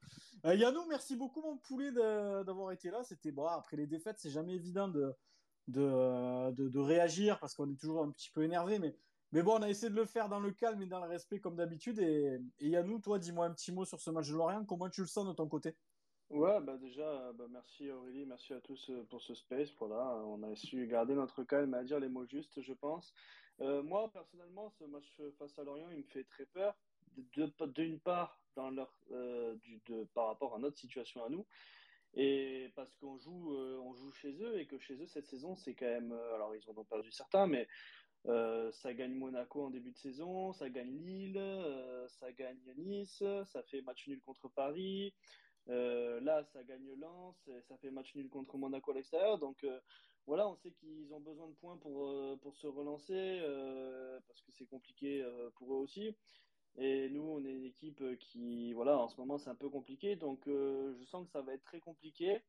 Euh, 0.46 0.56
Yannou, 0.56 0.86
merci 0.88 1.18
beaucoup, 1.18 1.42
mon 1.42 1.58
poulet, 1.58 1.92
d'avoir 1.92 2.72
été 2.72 2.90
là. 2.90 3.04
C'était 3.04 3.34
bon, 3.34 3.46
après 3.46 3.76
les 3.76 3.88
défaites, 3.88 4.18
c'est 4.20 4.32
jamais 4.32 4.54
évident 4.54 4.88
de, 4.88 5.14
de, 5.68 6.52
de, 6.52 6.80
réagir 6.80 7.38
parce 7.40 7.54
qu'on 7.54 7.70
est 7.70 7.80
toujours 7.80 8.02
un 8.02 8.12
petit 8.12 8.32
peu 8.32 8.44
énervé, 8.44 8.80
mais. 8.80 8.96
Mais 9.32 9.44
bon, 9.44 9.60
on 9.60 9.62
a 9.62 9.70
essayé 9.70 9.92
de 9.92 9.96
le 9.96 10.06
faire 10.06 10.28
dans 10.28 10.40
le 10.40 10.50
calme 10.50 10.82
et 10.82 10.88
dans 10.88 11.00
le 11.00 11.08
respect 11.08 11.40
comme 11.40 11.56
d'habitude. 11.56 12.00
Et, 12.00 12.42
et 12.62 12.70
Yannou, 12.70 12.98
toi, 12.98 13.20
dis-moi 13.20 13.46
un 13.46 13.52
petit 13.52 13.72
mot 13.72 13.86
sur 13.86 14.02
ce 14.02 14.10
match 14.10 14.28
de 14.28 14.34
Lorient. 14.34 14.66
Comment 14.66 14.90
tu 14.90 15.02
le 15.02 15.08
sens 15.08 15.28
de 15.28 15.34
ton 15.34 15.48
côté? 15.48 15.76
Ouais, 16.30 16.62
bah 16.62 16.78
déjà, 16.78 17.34
bah 17.34 17.46
merci 17.50 17.90
Aurélie, 17.90 18.24
merci 18.28 18.54
à 18.54 18.62
tous 18.62 18.92
euh, 18.92 19.04
pour 19.10 19.20
ce 19.22 19.34
space. 19.34 19.74
Voilà, 19.80 20.14
on 20.26 20.44
a 20.44 20.56
su 20.56 20.86
garder 20.86 21.16
notre 21.16 21.44
calme 21.44 21.74
à 21.74 21.84
dire 21.84 22.00
les 22.00 22.08
mots 22.08 22.26
justes, 22.28 22.62
je 22.62 22.74
pense. 22.74 23.16
Euh, 23.62 23.82
moi, 23.82 24.12
personnellement, 24.14 24.70
ce 24.70 24.84
match 24.84 25.12
face 25.40 25.58
à 25.58 25.64
Lorient, 25.64 25.90
il 25.90 25.98
me 25.98 26.04
fait 26.04 26.26
très 26.26 26.46
peur. 26.46 26.78
D'une 27.18 28.00
part, 28.00 28.40
euh, 29.12 29.56
du, 29.56 29.82
de, 29.88 30.04
par 30.14 30.28
rapport 30.28 30.56
à 30.56 30.60
notre 30.60 30.78
situation 30.78 31.24
à 31.26 31.30
nous, 31.30 31.48
et 32.14 32.72
parce 32.76 32.96
qu'on 32.96 33.18
joue, 33.18 33.52
on 33.56 33.94
joue 33.96 34.12
chez 34.12 34.32
eux 34.42 34.60
et 34.60 34.68
que 34.68 34.78
chez 34.78 35.02
eux 35.02 35.08
cette 35.08 35.28
saison, 35.28 35.56
c'est 35.56 35.74
quand 35.74 35.88
même, 35.88 36.12
alors 36.12 36.56
ils 36.56 36.70
en 36.70 36.78
ont 36.78 36.86
perdu 36.86 37.12
certains, 37.12 37.48
mais 37.48 37.68
ça 38.26 38.94
gagne 38.94 39.16
Monaco 39.16 39.66
en 39.66 39.70
début 39.72 39.92
de 39.92 39.98
saison, 39.98 40.54
ça 40.54 40.70
gagne 40.70 40.96
Lille, 41.04 41.42
ça 42.08 42.32
gagne 42.32 42.60
Nice, 42.78 43.24
ça 43.46 43.64
fait 43.64 43.82
match 43.82 44.08
nul 44.08 44.22
contre 44.22 44.48
Paris. 44.50 45.14
Euh, 45.70 46.20
là, 46.22 46.44
ça 46.44 46.64
gagne 46.64 46.94
Lens, 46.96 47.50
ça 47.68 47.78
fait 47.78 47.92
match 47.92 48.16
nul 48.16 48.30
contre 48.30 48.58
Monaco 48.58 48.92
à 48.92 48.96
l'extérieur. 48.96 49.38
Donc 49.38 49.64
euh, 49.64 49.80
voilà, 50.26 50.48
on 50.48 50.56
sait 50.56 50.72
qu'ils 50.72 51.14
ont 51.14 51.20
besoin 51.20 51.48
de 51.48 51.54
points 51.54 51.78
pour, 51.78 52.08
euh, 52.08 52.38
pour 52.42 52.56
se 52.56 52.68
relancer, 52.68 53.40
parce 54.28 54.42
que 54.42 54.52
c'est 54.52 54.66
compliqué 54.66 55.26
pour 55.56 55.74
eux 55.74 55.78
aussi. 55.78 56.16
Et 56.78 57.10
nous, 57.10 57.24
on 57.24 57.44
est 57.44 57.52
une 57.52 57.66
équipe 57.66 58.04
qui, 58.20 58.74
voilà, 58.74 58.98
en 58.98 59.08
ce 59.08 59.18
moment, 59.18 59.38
c'est 59.38 59.50
un 59.50 59.56
peu 59.56 59.70
compliqué. 59.70 60.16
Donc 60.16 60.42
je 60.46 61.04
sens 61.06 61.26
que 61.26 61.32
ça 61.32 61.42
va 61.42 61.54
être 61.54 61.64
très 61.64 61.80
compliqué. 61.80 62.42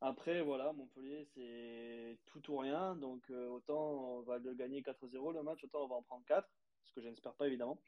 Après, 0.00 0.42
voilà, 0.42 0.72
Montpellier, 0.72 1.24
c'est 1.34 2.18
tout 2.26 2.52
ou 2.52 2.58
rien. 2.58 2.94
Donc 2.96 3.30
autant 3.30 4.18
on 4.18 4.22
va 4.22 4.38
le 4.38 4.54
gagner 4.54 4.82
4-0 4.82 5.32
le 5.32 5.42
match, 5.42 5.62
autant 5.64 5.84
on 5.84 5.88
va 5.88 5.96
en 5.96 6.02
prendre 6.02 6.24
4, 6.26 6.48
ce 6.84 6.92
que 6.92 7.00
je 7.00 7.08
n'espère 7.08 7.34
pas 7.34 7.46
évidemment. 7.46 7.80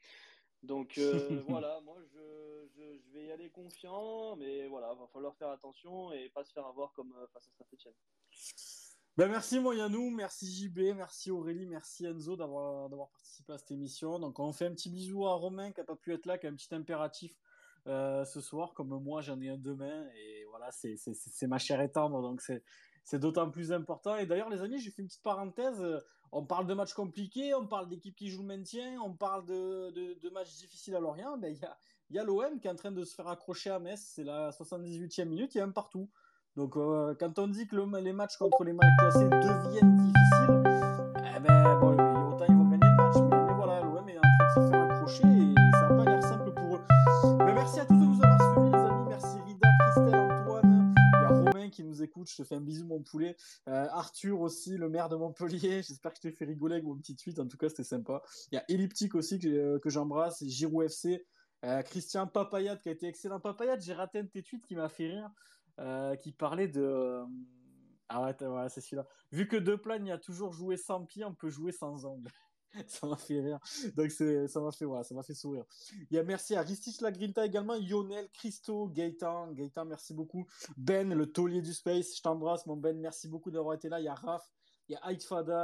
Donc 0.63 0.93
euh, 0.97 1.41
voilà, 1.47 1.79
moi 1.81 1.97
je, 2.13 2.67
je, 2.75 3.13
vais 3.13 3.25
y 3.25 3.31
aller 3.31 3.49
confiant, 3.49 4.35
mais 4.35 4.67
voilà, 4.67 4.93
va 4.93 5.07
falloir 5.07 5.35
faire 5.35 5.49
attention 5.49 6.11
et 6.13 6.29
pas 6.29 6.43
se 6.43 6.53
faire 6.53 6.65
avoir 6.65 6.93
comme 6.93 7.13
euh, 7.13 7.27
face 7.33 7.49
à 7.49 7.63
Saint-Etienne. 7.63 7.93
Ben 9.17 9.27
merci 9.27 9.59
Moyanou, 9.59 10.09
merci 10.09 10.45
JB, 10.47 10.95
merci 10.95 11.31
Aurélie, 11.31 11.67
merci 11.67 12.05
Enzo 12.05 12.37
d'avoir 12.37 13.09
participé 13.09 13.53
à 13.53 13.57
cette 13.57 13.71
émission. 13.71 14.19
Donc 14.19 14.39
on 14.39 14.53
fait 14.53 14.67
un 14.67 14.73
petit 14.73 14.89
bisou 14.89 15.25
à 15.25 15.33
Romain 15.33 15.71
qui 15.71 15.79
n'a 15.79 15.85
pas 15.85 15.97
pu 15.97 16.13
être 16.13 16.25
là, 16.25 16.37
qui 16.37 16.47
a 16.47 16.49
un 16.49 16.55
petit 16.55 16.73
impératif 16.73 17.35
euh, 17.87 18.23
ce 18.23 18.39
soir, 18.39 18.73
comme 18.73 18.89
moi 19.03 19.21
j'en 19.21 19.41
ai 19.41 19.49
un 19.49 19.57
demain, 19.57 20.07
et 20.15 20.45
voilà, 20.45 20.71
c'est 20.71 21.47
ma 21.47 21.57
chère 21.57 21.91
tendre, 21.91 22.21
donc 22.21 22.41
c'est 22.41 22.63
c'est 23.03 23.19
d'autant 23.19 23.49
plus 23.49 23.71
important. 23.71 24.15
Et 24.17 24.25
d'ailleurs, 24.25 24.49
les 24.49 24.61
amis, 24.61 24.79
j'ai 24.79 24.91
fait 24.91 25.01
une 25.01 25.07
petite 25.07 25.23
parenthèse. 25.23 25.83
On 26.33 26.45
parle 26.45 26.65
de 26.65 26.73
matchs 26.73 26.93
compliqués, 26.93 27.53
on 27.53 27.67
parle 27.67 27.89
d'équipes 27.89 28.15
qui 28.15 28.29
jouent 28.29 28.41
le 28.41 28.47
maintien, 28.47 28.99
on 29.03 29.11
parle 29.11 29.45
de, 29.45 29.91
de, 29.91 30.29
matchs 30.29 30.55
difficiles 30.57 30.95
à 30.95 30.99
Lorient. 30.99 31.37
Ben, 31.37 31.53
il 31.53 31.59
y 31.59 31.65
a, 31.65 31.77
y 32.09 32.19
a 32.19 32.23
l'OM 32.23 32.59
qui 32.59 32.67
est 32.67 32.71
en 32.71 32.75
train 32.75 32.91
de 32.91 33.03
se 33.03 33.15
faire 33.15 33.27
accrocher 33.27 33.69
à 33.69 33.79
Metz. 33.79 34.13
C'est 34.15 34.23
la 34.23 34.51
78e 34.51 35.25
minute, 35.25 35.55
il 35.55 35.57
y 35.57 35.61
a 35.61 35.65
un 35.65 35.71
partout. 35.71 36.09
Donc, 36.55 36.77
euh, 36.77 37.15
quand 37.19 37.37
on 37.39 37.47
dit 37.47 37.67
que 37.67 37.75
les 37.75 38.13
matchs 38.13 38.37
contre 38.37 38.63
les 38.63 38.73
mal 38.73 38.89
classés 38.99 39.25
deviennent 39.25 39.97
difficiles, 39.97 40.63
eh 41.35 41.39
ben, 41.39 41.79
bon, 41.79 42.10
écoute. 52.11 52.29
Je 52.29 52.35
te 52.35 52.43
fais 52.43 52.55
un 52.55 52.61
bisou, 52.61 52.85
mon 52.85 53.01
poulet. 53.01 53.35
Euh, 53.67 53.87
Arthur 53.91 54.41
aussi, 54.41 54.77
le 54.77 54.89
maire 54.89 55.09
de 55.09 55.15
Montpellier. 55.15 55.81
J'espère 55.87 56.11
que 56.11 56.17
je 56.17 56.29
t'ai 56.29 56.31
fait 56.31 56.45
rigoler 56.45 56.75
avec 56.75 56.85
mon 56.85 56.97
petit 56.97 57.15
tweet. 57.15 57.39
En 57.39 57.47
tout 57.47 57.57
cas, 57.57 57.69
c'était 57.69 57.83
sympa. 57.83 58.21
Il 58.51 58.55
y 58.55 58.57
a 58.57 58.65
Elliptique 58.69 59.15
aussi 59.15 59.39
que, 59.39 59.47
euh, 59.47 59.79
j'embrasse. 59.85 60.45
Giroud 60.45 60.85
FC. 60.85 61.25
Euh, 61.63 61.81
Christian 61.83 62.27
Papayat 62.27 62.75
qui 62.77 62.89
a 62.89 62.91
été 62.91 63.07
excellent. 63.07 63.39
Papayat, 63.39 63.79
j'ai 63.79 63.93
raté 63.93 64.19
un 64.19 64.23
de 64.23 64.29
tes 64.29 64.43
tweets 64.43 64.65
qui 64.65 64.75
m'a 64.75 64.89
fait 64.89 65.07
rire. 65.07 65.29
qui 66.19 66.31
parlait 66.31 66.67
de. 66.67 67.23
Ah 68.09 68.23
ouais, 68.23 68.69
c'est 68.69 68.81
celui-là. 68.81 69.07
Vu 69.31 69.47
que 69.47 69.55
deux 69.55 69.77
plans, 69.77 70.03
il 70.03 70.11
a 70.11 70.17
toujours 70.17 70.51
joué 70.51 70.75
sans 70.75 71.05
pied, 71.05 71.23
on 71.23 71.33
peut 71.33 71.49
jouer 71.49 71.71
sans 71.71 72.05
ongles. 72.05 72.29
ça 72.87 73.07
m'a 73.07 73.17
fait 73.17 73.41
rire. 73.41 73.59
Donc 73.95 74.11
ça 74.11 74.59
m'a 74.59 74.71
fait 74.71 74.85
ça 75.03 75.13
m'a 75.13 75.23
fait 75.23 75.33
sourire. 75.33 75.65
Il 76.09 76.15
y 76.15 76.19
a 76.19 76.23
merci 76.23 76.55
à 76.55 76.61
Ristich 76.61 77.01
Lagrinta 77.01 77.45
également, 77.45 77.75
Lionel, 77.75 78.29
Christo, 78.33 78.87
Gaëtan, 78.87 79.51
Gaëtan, 79.53 79.85
merci 79.85 80.13
beaucoup. 80.13 80.45
Ben, 80.77 81.13
le 81.13 81.31
taulier 81.31 81.61
du 81.61 81.73
space, 81.73 82.17
je 82.17 82.21
t'embrasse 82.21 82.65
mon 82.65 82.77
Ben, 82.77 82.97
merci 82.97 83.27
beaucoup 83.27 83.51
d'avoir 83.51 83.75
été 83.75 83.89
là. 83.89 83.99
Il 83.99 84.05
y 84.05 84.07
a 84.07 84.15
Raph, 84.15 84.49
il 84.87 84.93
y 84.93 84.95
a 84.95 85.05
Ike 85.07 85.23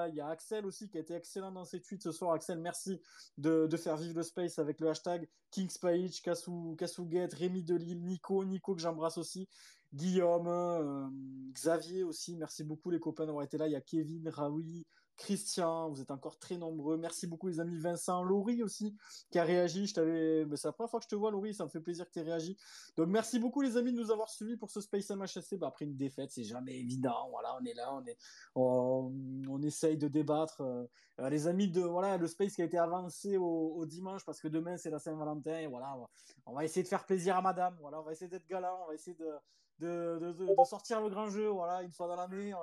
il 0.10 0.16
y 0.16 0.22
a 0.22 0.28
Axel 0.28 0.66
aussi 0.66 0.88
qui 0.90 0.98
a 0.98 1.02
été 1.02 1.14
excellent 1.14 1.52
dans 1.52 1.66
ses 1.66 1.82
tweets 1.82 2.04
ce 2.04 2.12
soir. 2.12 2.34
Axel, 2.34 2.60
merci 2.60 3.02
de, 3.38 3.68
de 3.68 3.78
faire 3.78 3.98
vivre 3.98 4.16
le 4.16 4.24
space 4.24 4.60
avec 4.60 4.80
le 4.80 4.90
hashtag 4.90 5.28
KingsPage, 5.52 6.22
Kassou, 6.22 6.76
Kassouguette, 6.78 7.34
Rémi 7.34 7.64
Delille, 7.64 8.00
Nico, 8.00 8.44
Nico 8.46 8.76
que 8.76 8.82
j'embrasse 8.82 9.18
aussi. 9.18 9.50
Guillaume, 9.94 10.48
euh, 10.48 11.08
Xavier 11.54 12.04
aussi, 12.04 12.36
merci 12.36 12.64
beaucoup 12.64 12.90
les 12.90 13.00
copains 13.00 13.26
d'avoir 13.26 13.44
été 13.44 13.58
là. 13.58 13.68
Il 13.68 13.74
y 13.74 13.76
a 13.76 13.82
Kevin, 13.82 14.28
Raoui, 14.30 14.86
Christian, 15.18 15.90
vous 15.90 16.00
êtes 16.00 16.12
encore 16.12 16.38
très 16.38 16.58
nombreux. 16.58 16.96
Merci 16.96 17.26
beaucoup 17.26 17.48
les 17.48 17.60
amis. 17.60 17.78
Vincent, 17.80 18.24
Laurie 18.24 18.62
aussi 18.62 18.96
qui 19.32 19.40
a 19.40 19.44
réagi. 19.44 19.88
Je 19.88 19.94
t'avais, 19.96 20.46
c'est 20.56 20.68
la 20.68 20.72
première 20.72 20.92
fois 20.92 21.00
que 21.00 21.06
je 21.06 21.10
te 21.10 21.16
vois, 21.16 21.32
Laurie. 21.32 21.56
Ça 21.56 21.66
me 21.66 21.70
fait 21.70 21.82
plaisir 21.82 22.06
que 22.06 22.12
tu 22.12 22.20
aies 22.20 22.24
réagi. 22.24 22.56
Donc 22.96 23.08
merci 23.08 23.40
beaucoup 23.40 23.62
les 23.62 23.78
amis 23.78 23.92
de 23.92 23.98
nous 23.98 24.12
avoir 24.12 24.30
suivis 24.30 24.58
pour 24.58 24.70
ce 24.70 24.80
Space 24.80 25.10
MHSC. 25.10 25.58
Bah, 25.58 25.68
après 25.68 25.86
une 25.86 25.98
défaite, 25.98 26.32
c'est 26.32 26.44
jamais 26.44 26.78
évident. 26.78 27.30
Voilà, 27.32 27.58
on 27.60 27.66
est 27.66 27.74
là, 27.74 27.94
on 27.96 28.06
est, 28.06 28.18
on, 28.56 29.62
essaye 29.64 29.98
de 29.98 30.08
débattre. 30.08 30.62
Euh, 30.62 30.86
les 31.30 31.48
amis 31.48 31.68
de 31.68 31.82
voilà, 31.82 32.18
le 32.18 32.28
Space 32.28 32.54
qui 32.54 32.62
a 32.62 32.66
été 32.66 32.78
avancé 32.78 33.38
au, 33.38 33.86
dimanche 33.88 34.24
parce 34.24 34.40
que 34.40 34.48
demain 34.48 34.78
c'est 34.78 34.92
la 34.92 35.00
Saint-Valentin. 35.00 35.68
Voilà, 35.70 35.98
on 36.46 36.54
va 36.54 36.64
essayer 36.64 36.84
de 36.84 36.88
faire 36.88 37.06
plaisir 37.06 37.36
à 37.36 37.42
Madame. 37.42 37.76
Voilà, 37.82 38.00
on 38.00 38.04
va 38.04 38.12
essayer 38.12 38.30
d'être 38.30 38.48
galant. 38.48 38.82
On 38.84 38.88
va 38.88 38.94
essayer 38.94 39.18
de 39.18 39.34
de, 39.80 40.34
de, 40.34 40.66
sortir 40.66 41.02
le 41.02 41.10
grand 41.10 41.30
jeu. 41.30 41.48
Voilà, 41.48 41.82
une 41.82 41.92
fois 41.92 42.08
dans 42.08 42.16
l'année, 42.16 42.54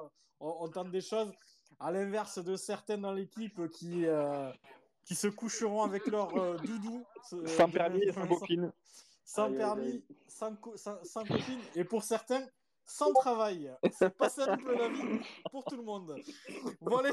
on 0.41 0.69
tente 0.69 0.91
des 0.91 1.01
choses 1.01 1.33
à 1.81 1.91
l'inverse 1.91 2.39
de 2.39 2.57
certains 2.57 2.99
dans 2.99 3.13
l'équipe 3.13 3.69
qui, 3.71 4.07
euh, 4.07 4.51
qui 5.05 5.15
se 5.15 5.29
coucheront 5.29 5.83
avec 5.83 6.07
leur 6.07 6.37
euh, 6.37 6.57
doudou. 6.59 7.05
Euh, 7.33 7.47
sans 7.47 7.69
permis 7.69 8.03
et 8.03 8.13
sans 8.13 8.27
copine. 8.27 8.73
Sans 9.25 9.53
permis, 9.53 10.05
sans, 10.29 10.57
sans, 10.77 11.25
copine. 11.25 11.61
Et 11.75 11.85
pour 11.85 12.03
certains, 12.03 12.47
sans 12.87 13.13
travail. 13.13 13.73
C'est 13.93 14.15
pas 14.17 14.29
simple 14.29 14.77
la 14.77 14.89
vie 14.89 15.21
pour 15.51 15.65
tout 15.65 15.77
le 15.77 15.83
monde. 15.83 16.15
Voilà, 16.81 17.11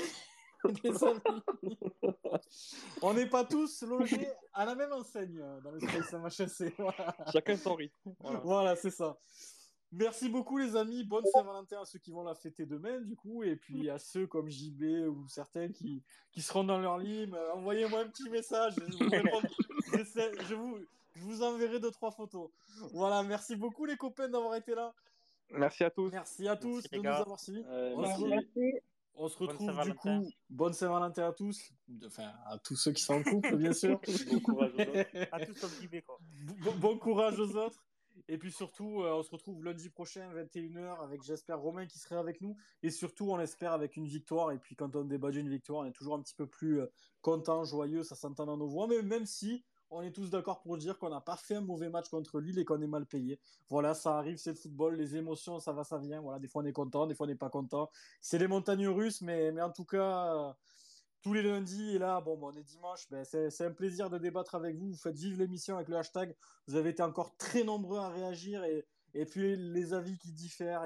les 0.83 1.03
amis. 1.03 1.21
On 3.01 3.13
n'est 3.13 3.29
pas 3.29 3.45
tous 3.45 3.83
logés 3.83 4.27
à 4.53 4.65
la 4.65 4.75
même 4.75 4.91
enseigne 4.91 5.41
dans 5.63 5.71
le 5.71 5.79
Space 5.79 6.13
MHSC. 6.13 6.73
Voilà. 6.77 7.15
Chacun 7.31 7.55
son 7.55 7.75
rythme. 7.75 8.13
voilà 8.43 8.75
c'est 8.75 8.91
ça. 8.91 9.17
Merci 9.93 10.29
beaucoup 10.29 10.57
les 10.57 10.77
amis, 10.77 11.03
bonne 11.03 11.25
Saint-Valentin 11.33 11.81
à 11.81 11.85
ceux 11.85 11.99
qui 11.99 12.11
vont 12.11 12.23
la 12.23 12.33
fêter 12.33 12.65
demain 12.65 13.01
du 13.01 13.15
coup, 13.17 13.43
et 13.43 13.57
puis 13.57 13.89
à 13.89 13.99
ceux 13.99 14.25
comme 14.25 14.49
JB 14.49 14.83
ou 15.09 15.27
certains 15.27 15.67
qui, 15.67 16.01
qui 16.31 16.41
seront 16.41 16.63
dans 16.63 16.79
leur 16.79 16.97
lit, 16.97 17.29
euh, 17.33 17.53
envoyez-moi 17.55 17.99
un 17.99 18.07
petit 18.07 18.29
message, 18.29 18.75
je 18.87 20.55
vous, 20.55 20.79
je, 21.15 21.21
vous, 21.21 21.43
enverrai 21.43 21.81
deux 21.81 21.91
trois 21.91 22.11
photos. 22.11 22.49
Voilà, 22.93 23.21
merci 23.23 23.57
beaucoup 23.57 23.83
les 23.85 23.97
copains 23.97 24.29
d'avoir 24.29 24.55
été 24.55 24.75
là. 24.75 24.93
Merci 25.49 25.83
à 25.83 25.89
tous. 25.89 26.09
Merci 26.09 26.47
à 26.47 26.55
tous 26.55 26.89
de 26.89 26.97
nous 26.97 27.07
avoir 27.07 27.39
suivis. 27.39 27.65
Euh, 27.67 27.93
on, 29.13 29.27
se, 29.27 29.37
retrouve 29.37 29.83
du 29.83 29.93
coup, 29.93 30.31
bonne 30.49 30.71
Saint-Valentin 30.71 31.27
à 31.27 31.33
tous, 31.33 31.73
enfin 32.05 32.31
à 32.45 32.57
tous 32.59 32.77
ceux 32.77 32.93
qui 32.93 33.03
sont 33.03 33.15
en 33.15 33.23
couple 33.23 33.57
bien 33.57 33.73
sûr. 33.73 33.99
bon 34.31 34.39
courage 34.39 34.71
aux 34.73 34.79
autres. 34.79 35.09
à 35.33 35.45
tous 35.45 35.87
Bon, 36.63 36.75
bon 36.75 36.97
courage 36.97 37.39
aux 37.39 37.55
autres. 37.57 37.83
Et 38.27 38.37
puis 38.37 38.51
surtout, 38.51 39.01
euh, 39.01 39.13
on 39.13 39.23
se 39.23 39.31
retrouve 39.31 39.63
lundi 39.63 39.89
prochain, 39.89 40.29
21h, 40.33 41.03
avec 41.03 41.21
j'espère 41.23 41.59
Romain 41.59 41.85
qui 41.85 41.99
serait 41.99 42.15
avec 42.15 42.41
nous. 42.41 42.55
Et 42.83 42.89
surtout, 42.89 43.31
on 43.31 43.39
espère 43.39 43.73
avec 43.73 43.97
une 43.97 44.07
victoire. 44.07 44.51
Et 44.51 44.57
puis 44.57 44.75
quand 44.75 44.95
on 44.95 45.03
débat 45.03 45.31
d'une 45.31 45.49
victoire, 45.49 45.81
on 45.81 45.85
est 45.85 45.91
toujours 45.91 46.15
un 46.15 46.21
petit 46.21 46.35
peu 46.35 46.47
plus 46.47 46.81
euh, 46.81 46.87
content, 47.21 47.63
joyeux, 47.63 48.03
ça 48.03 48.15
s'entend 48.15 48.45
dans 48.45 48.57
nos 48.57 48.67
voix. 48.67 48.87
Mais 48.87 49.01
même 49.01 49.25
si 49.25 49.63
on 49.89 50.01
est 50.01 50.11
tous 50.11 50.29
d'accord 50.29 50.61
pour 50.61 50.77
dire 50.77 50.97
qu'on 50.97 51.09
n'a 51.09 51.19
pas 51.19 51.35
fait 51.35 51.55
un 51.55 51.61
mauvais 51.61 51.89
match 51.89 52.07
contre 52.09 52.39
Lille 52.39 52.57
et 52.57 52.65
qu'on 52.65 52.81
est 52.81 52.87
mal 52.87 53.05
payé. 53.05 53.39
Voilà, 53.69 53.93
ça 53.93 54.17
arrive, 54.17 54.37
c'est 54.37 54.51
le 54.51 54.55
football, 54.55 54.95
les 54.95 55.17
émotions, 55.17 55.59
ça 55.59 55.73
va, 55.73 55.83
ça 55.83 55.97
vient. 55.97 56.21
Voilà, 56.21 56.39
des 56.39 56.47
fois 56.47 56.63
on 56.63 56.65
est 56.65 56.71
content, 56.71 57.07
des 57.07 57.13
fois 57.13 57.25
on 57.25 57.29
n'est 57.29 57.35
pas 57.35 57.49
content. 57.49 57.89
C'est 58.21 58.37
les 58.37 58.47
montagnes 58.47 58.87
russes, 58.87 59.21
mais, 59.21 59.51
mais 59.51 59.61
en 59.61 59.71
tout 59.71 59.83
cas, 59.83 60.55
tous 61.21 61.33
les 61.33 61.41
lundis. 61.41 61.95
Et 61.95 61.99
là, 61.99 62.21
bon, 62.21 62.37
on 62.41 62.51
est 62.51 62.63
dimanche. 62.63 63.07
Ben, 63.09 63.23
c'est 63.23 63.65
un 63.65 63.71
plaisir 63.71 64.09
de 64.09 64.17
débattre 64.17 64.55
avec 64.55 64.75
vous. 64.75 64.91
Vous 64.91 64.97
faites 64.97 65.17
vivre 65.17 65.39
l'émission 65.39 65.75
avec 65.75 65.87
le 65.87 65.97
hashtag. 65.97 66.35
Vous 66.67 66.75
avez 66.75 66.89
été 66.89 67.03
encore 67.03 67.35
très 67.37 67.63
nombreux 67.63 67.99
à 67.99 68.09
réagir 68.09 68.63
et, 68.63 68.85
puis 69.25 69.55
les 69.55 69.93
avis 69.93 70.17
qui 70.17 70.31
diffèrent. 70.31 70.85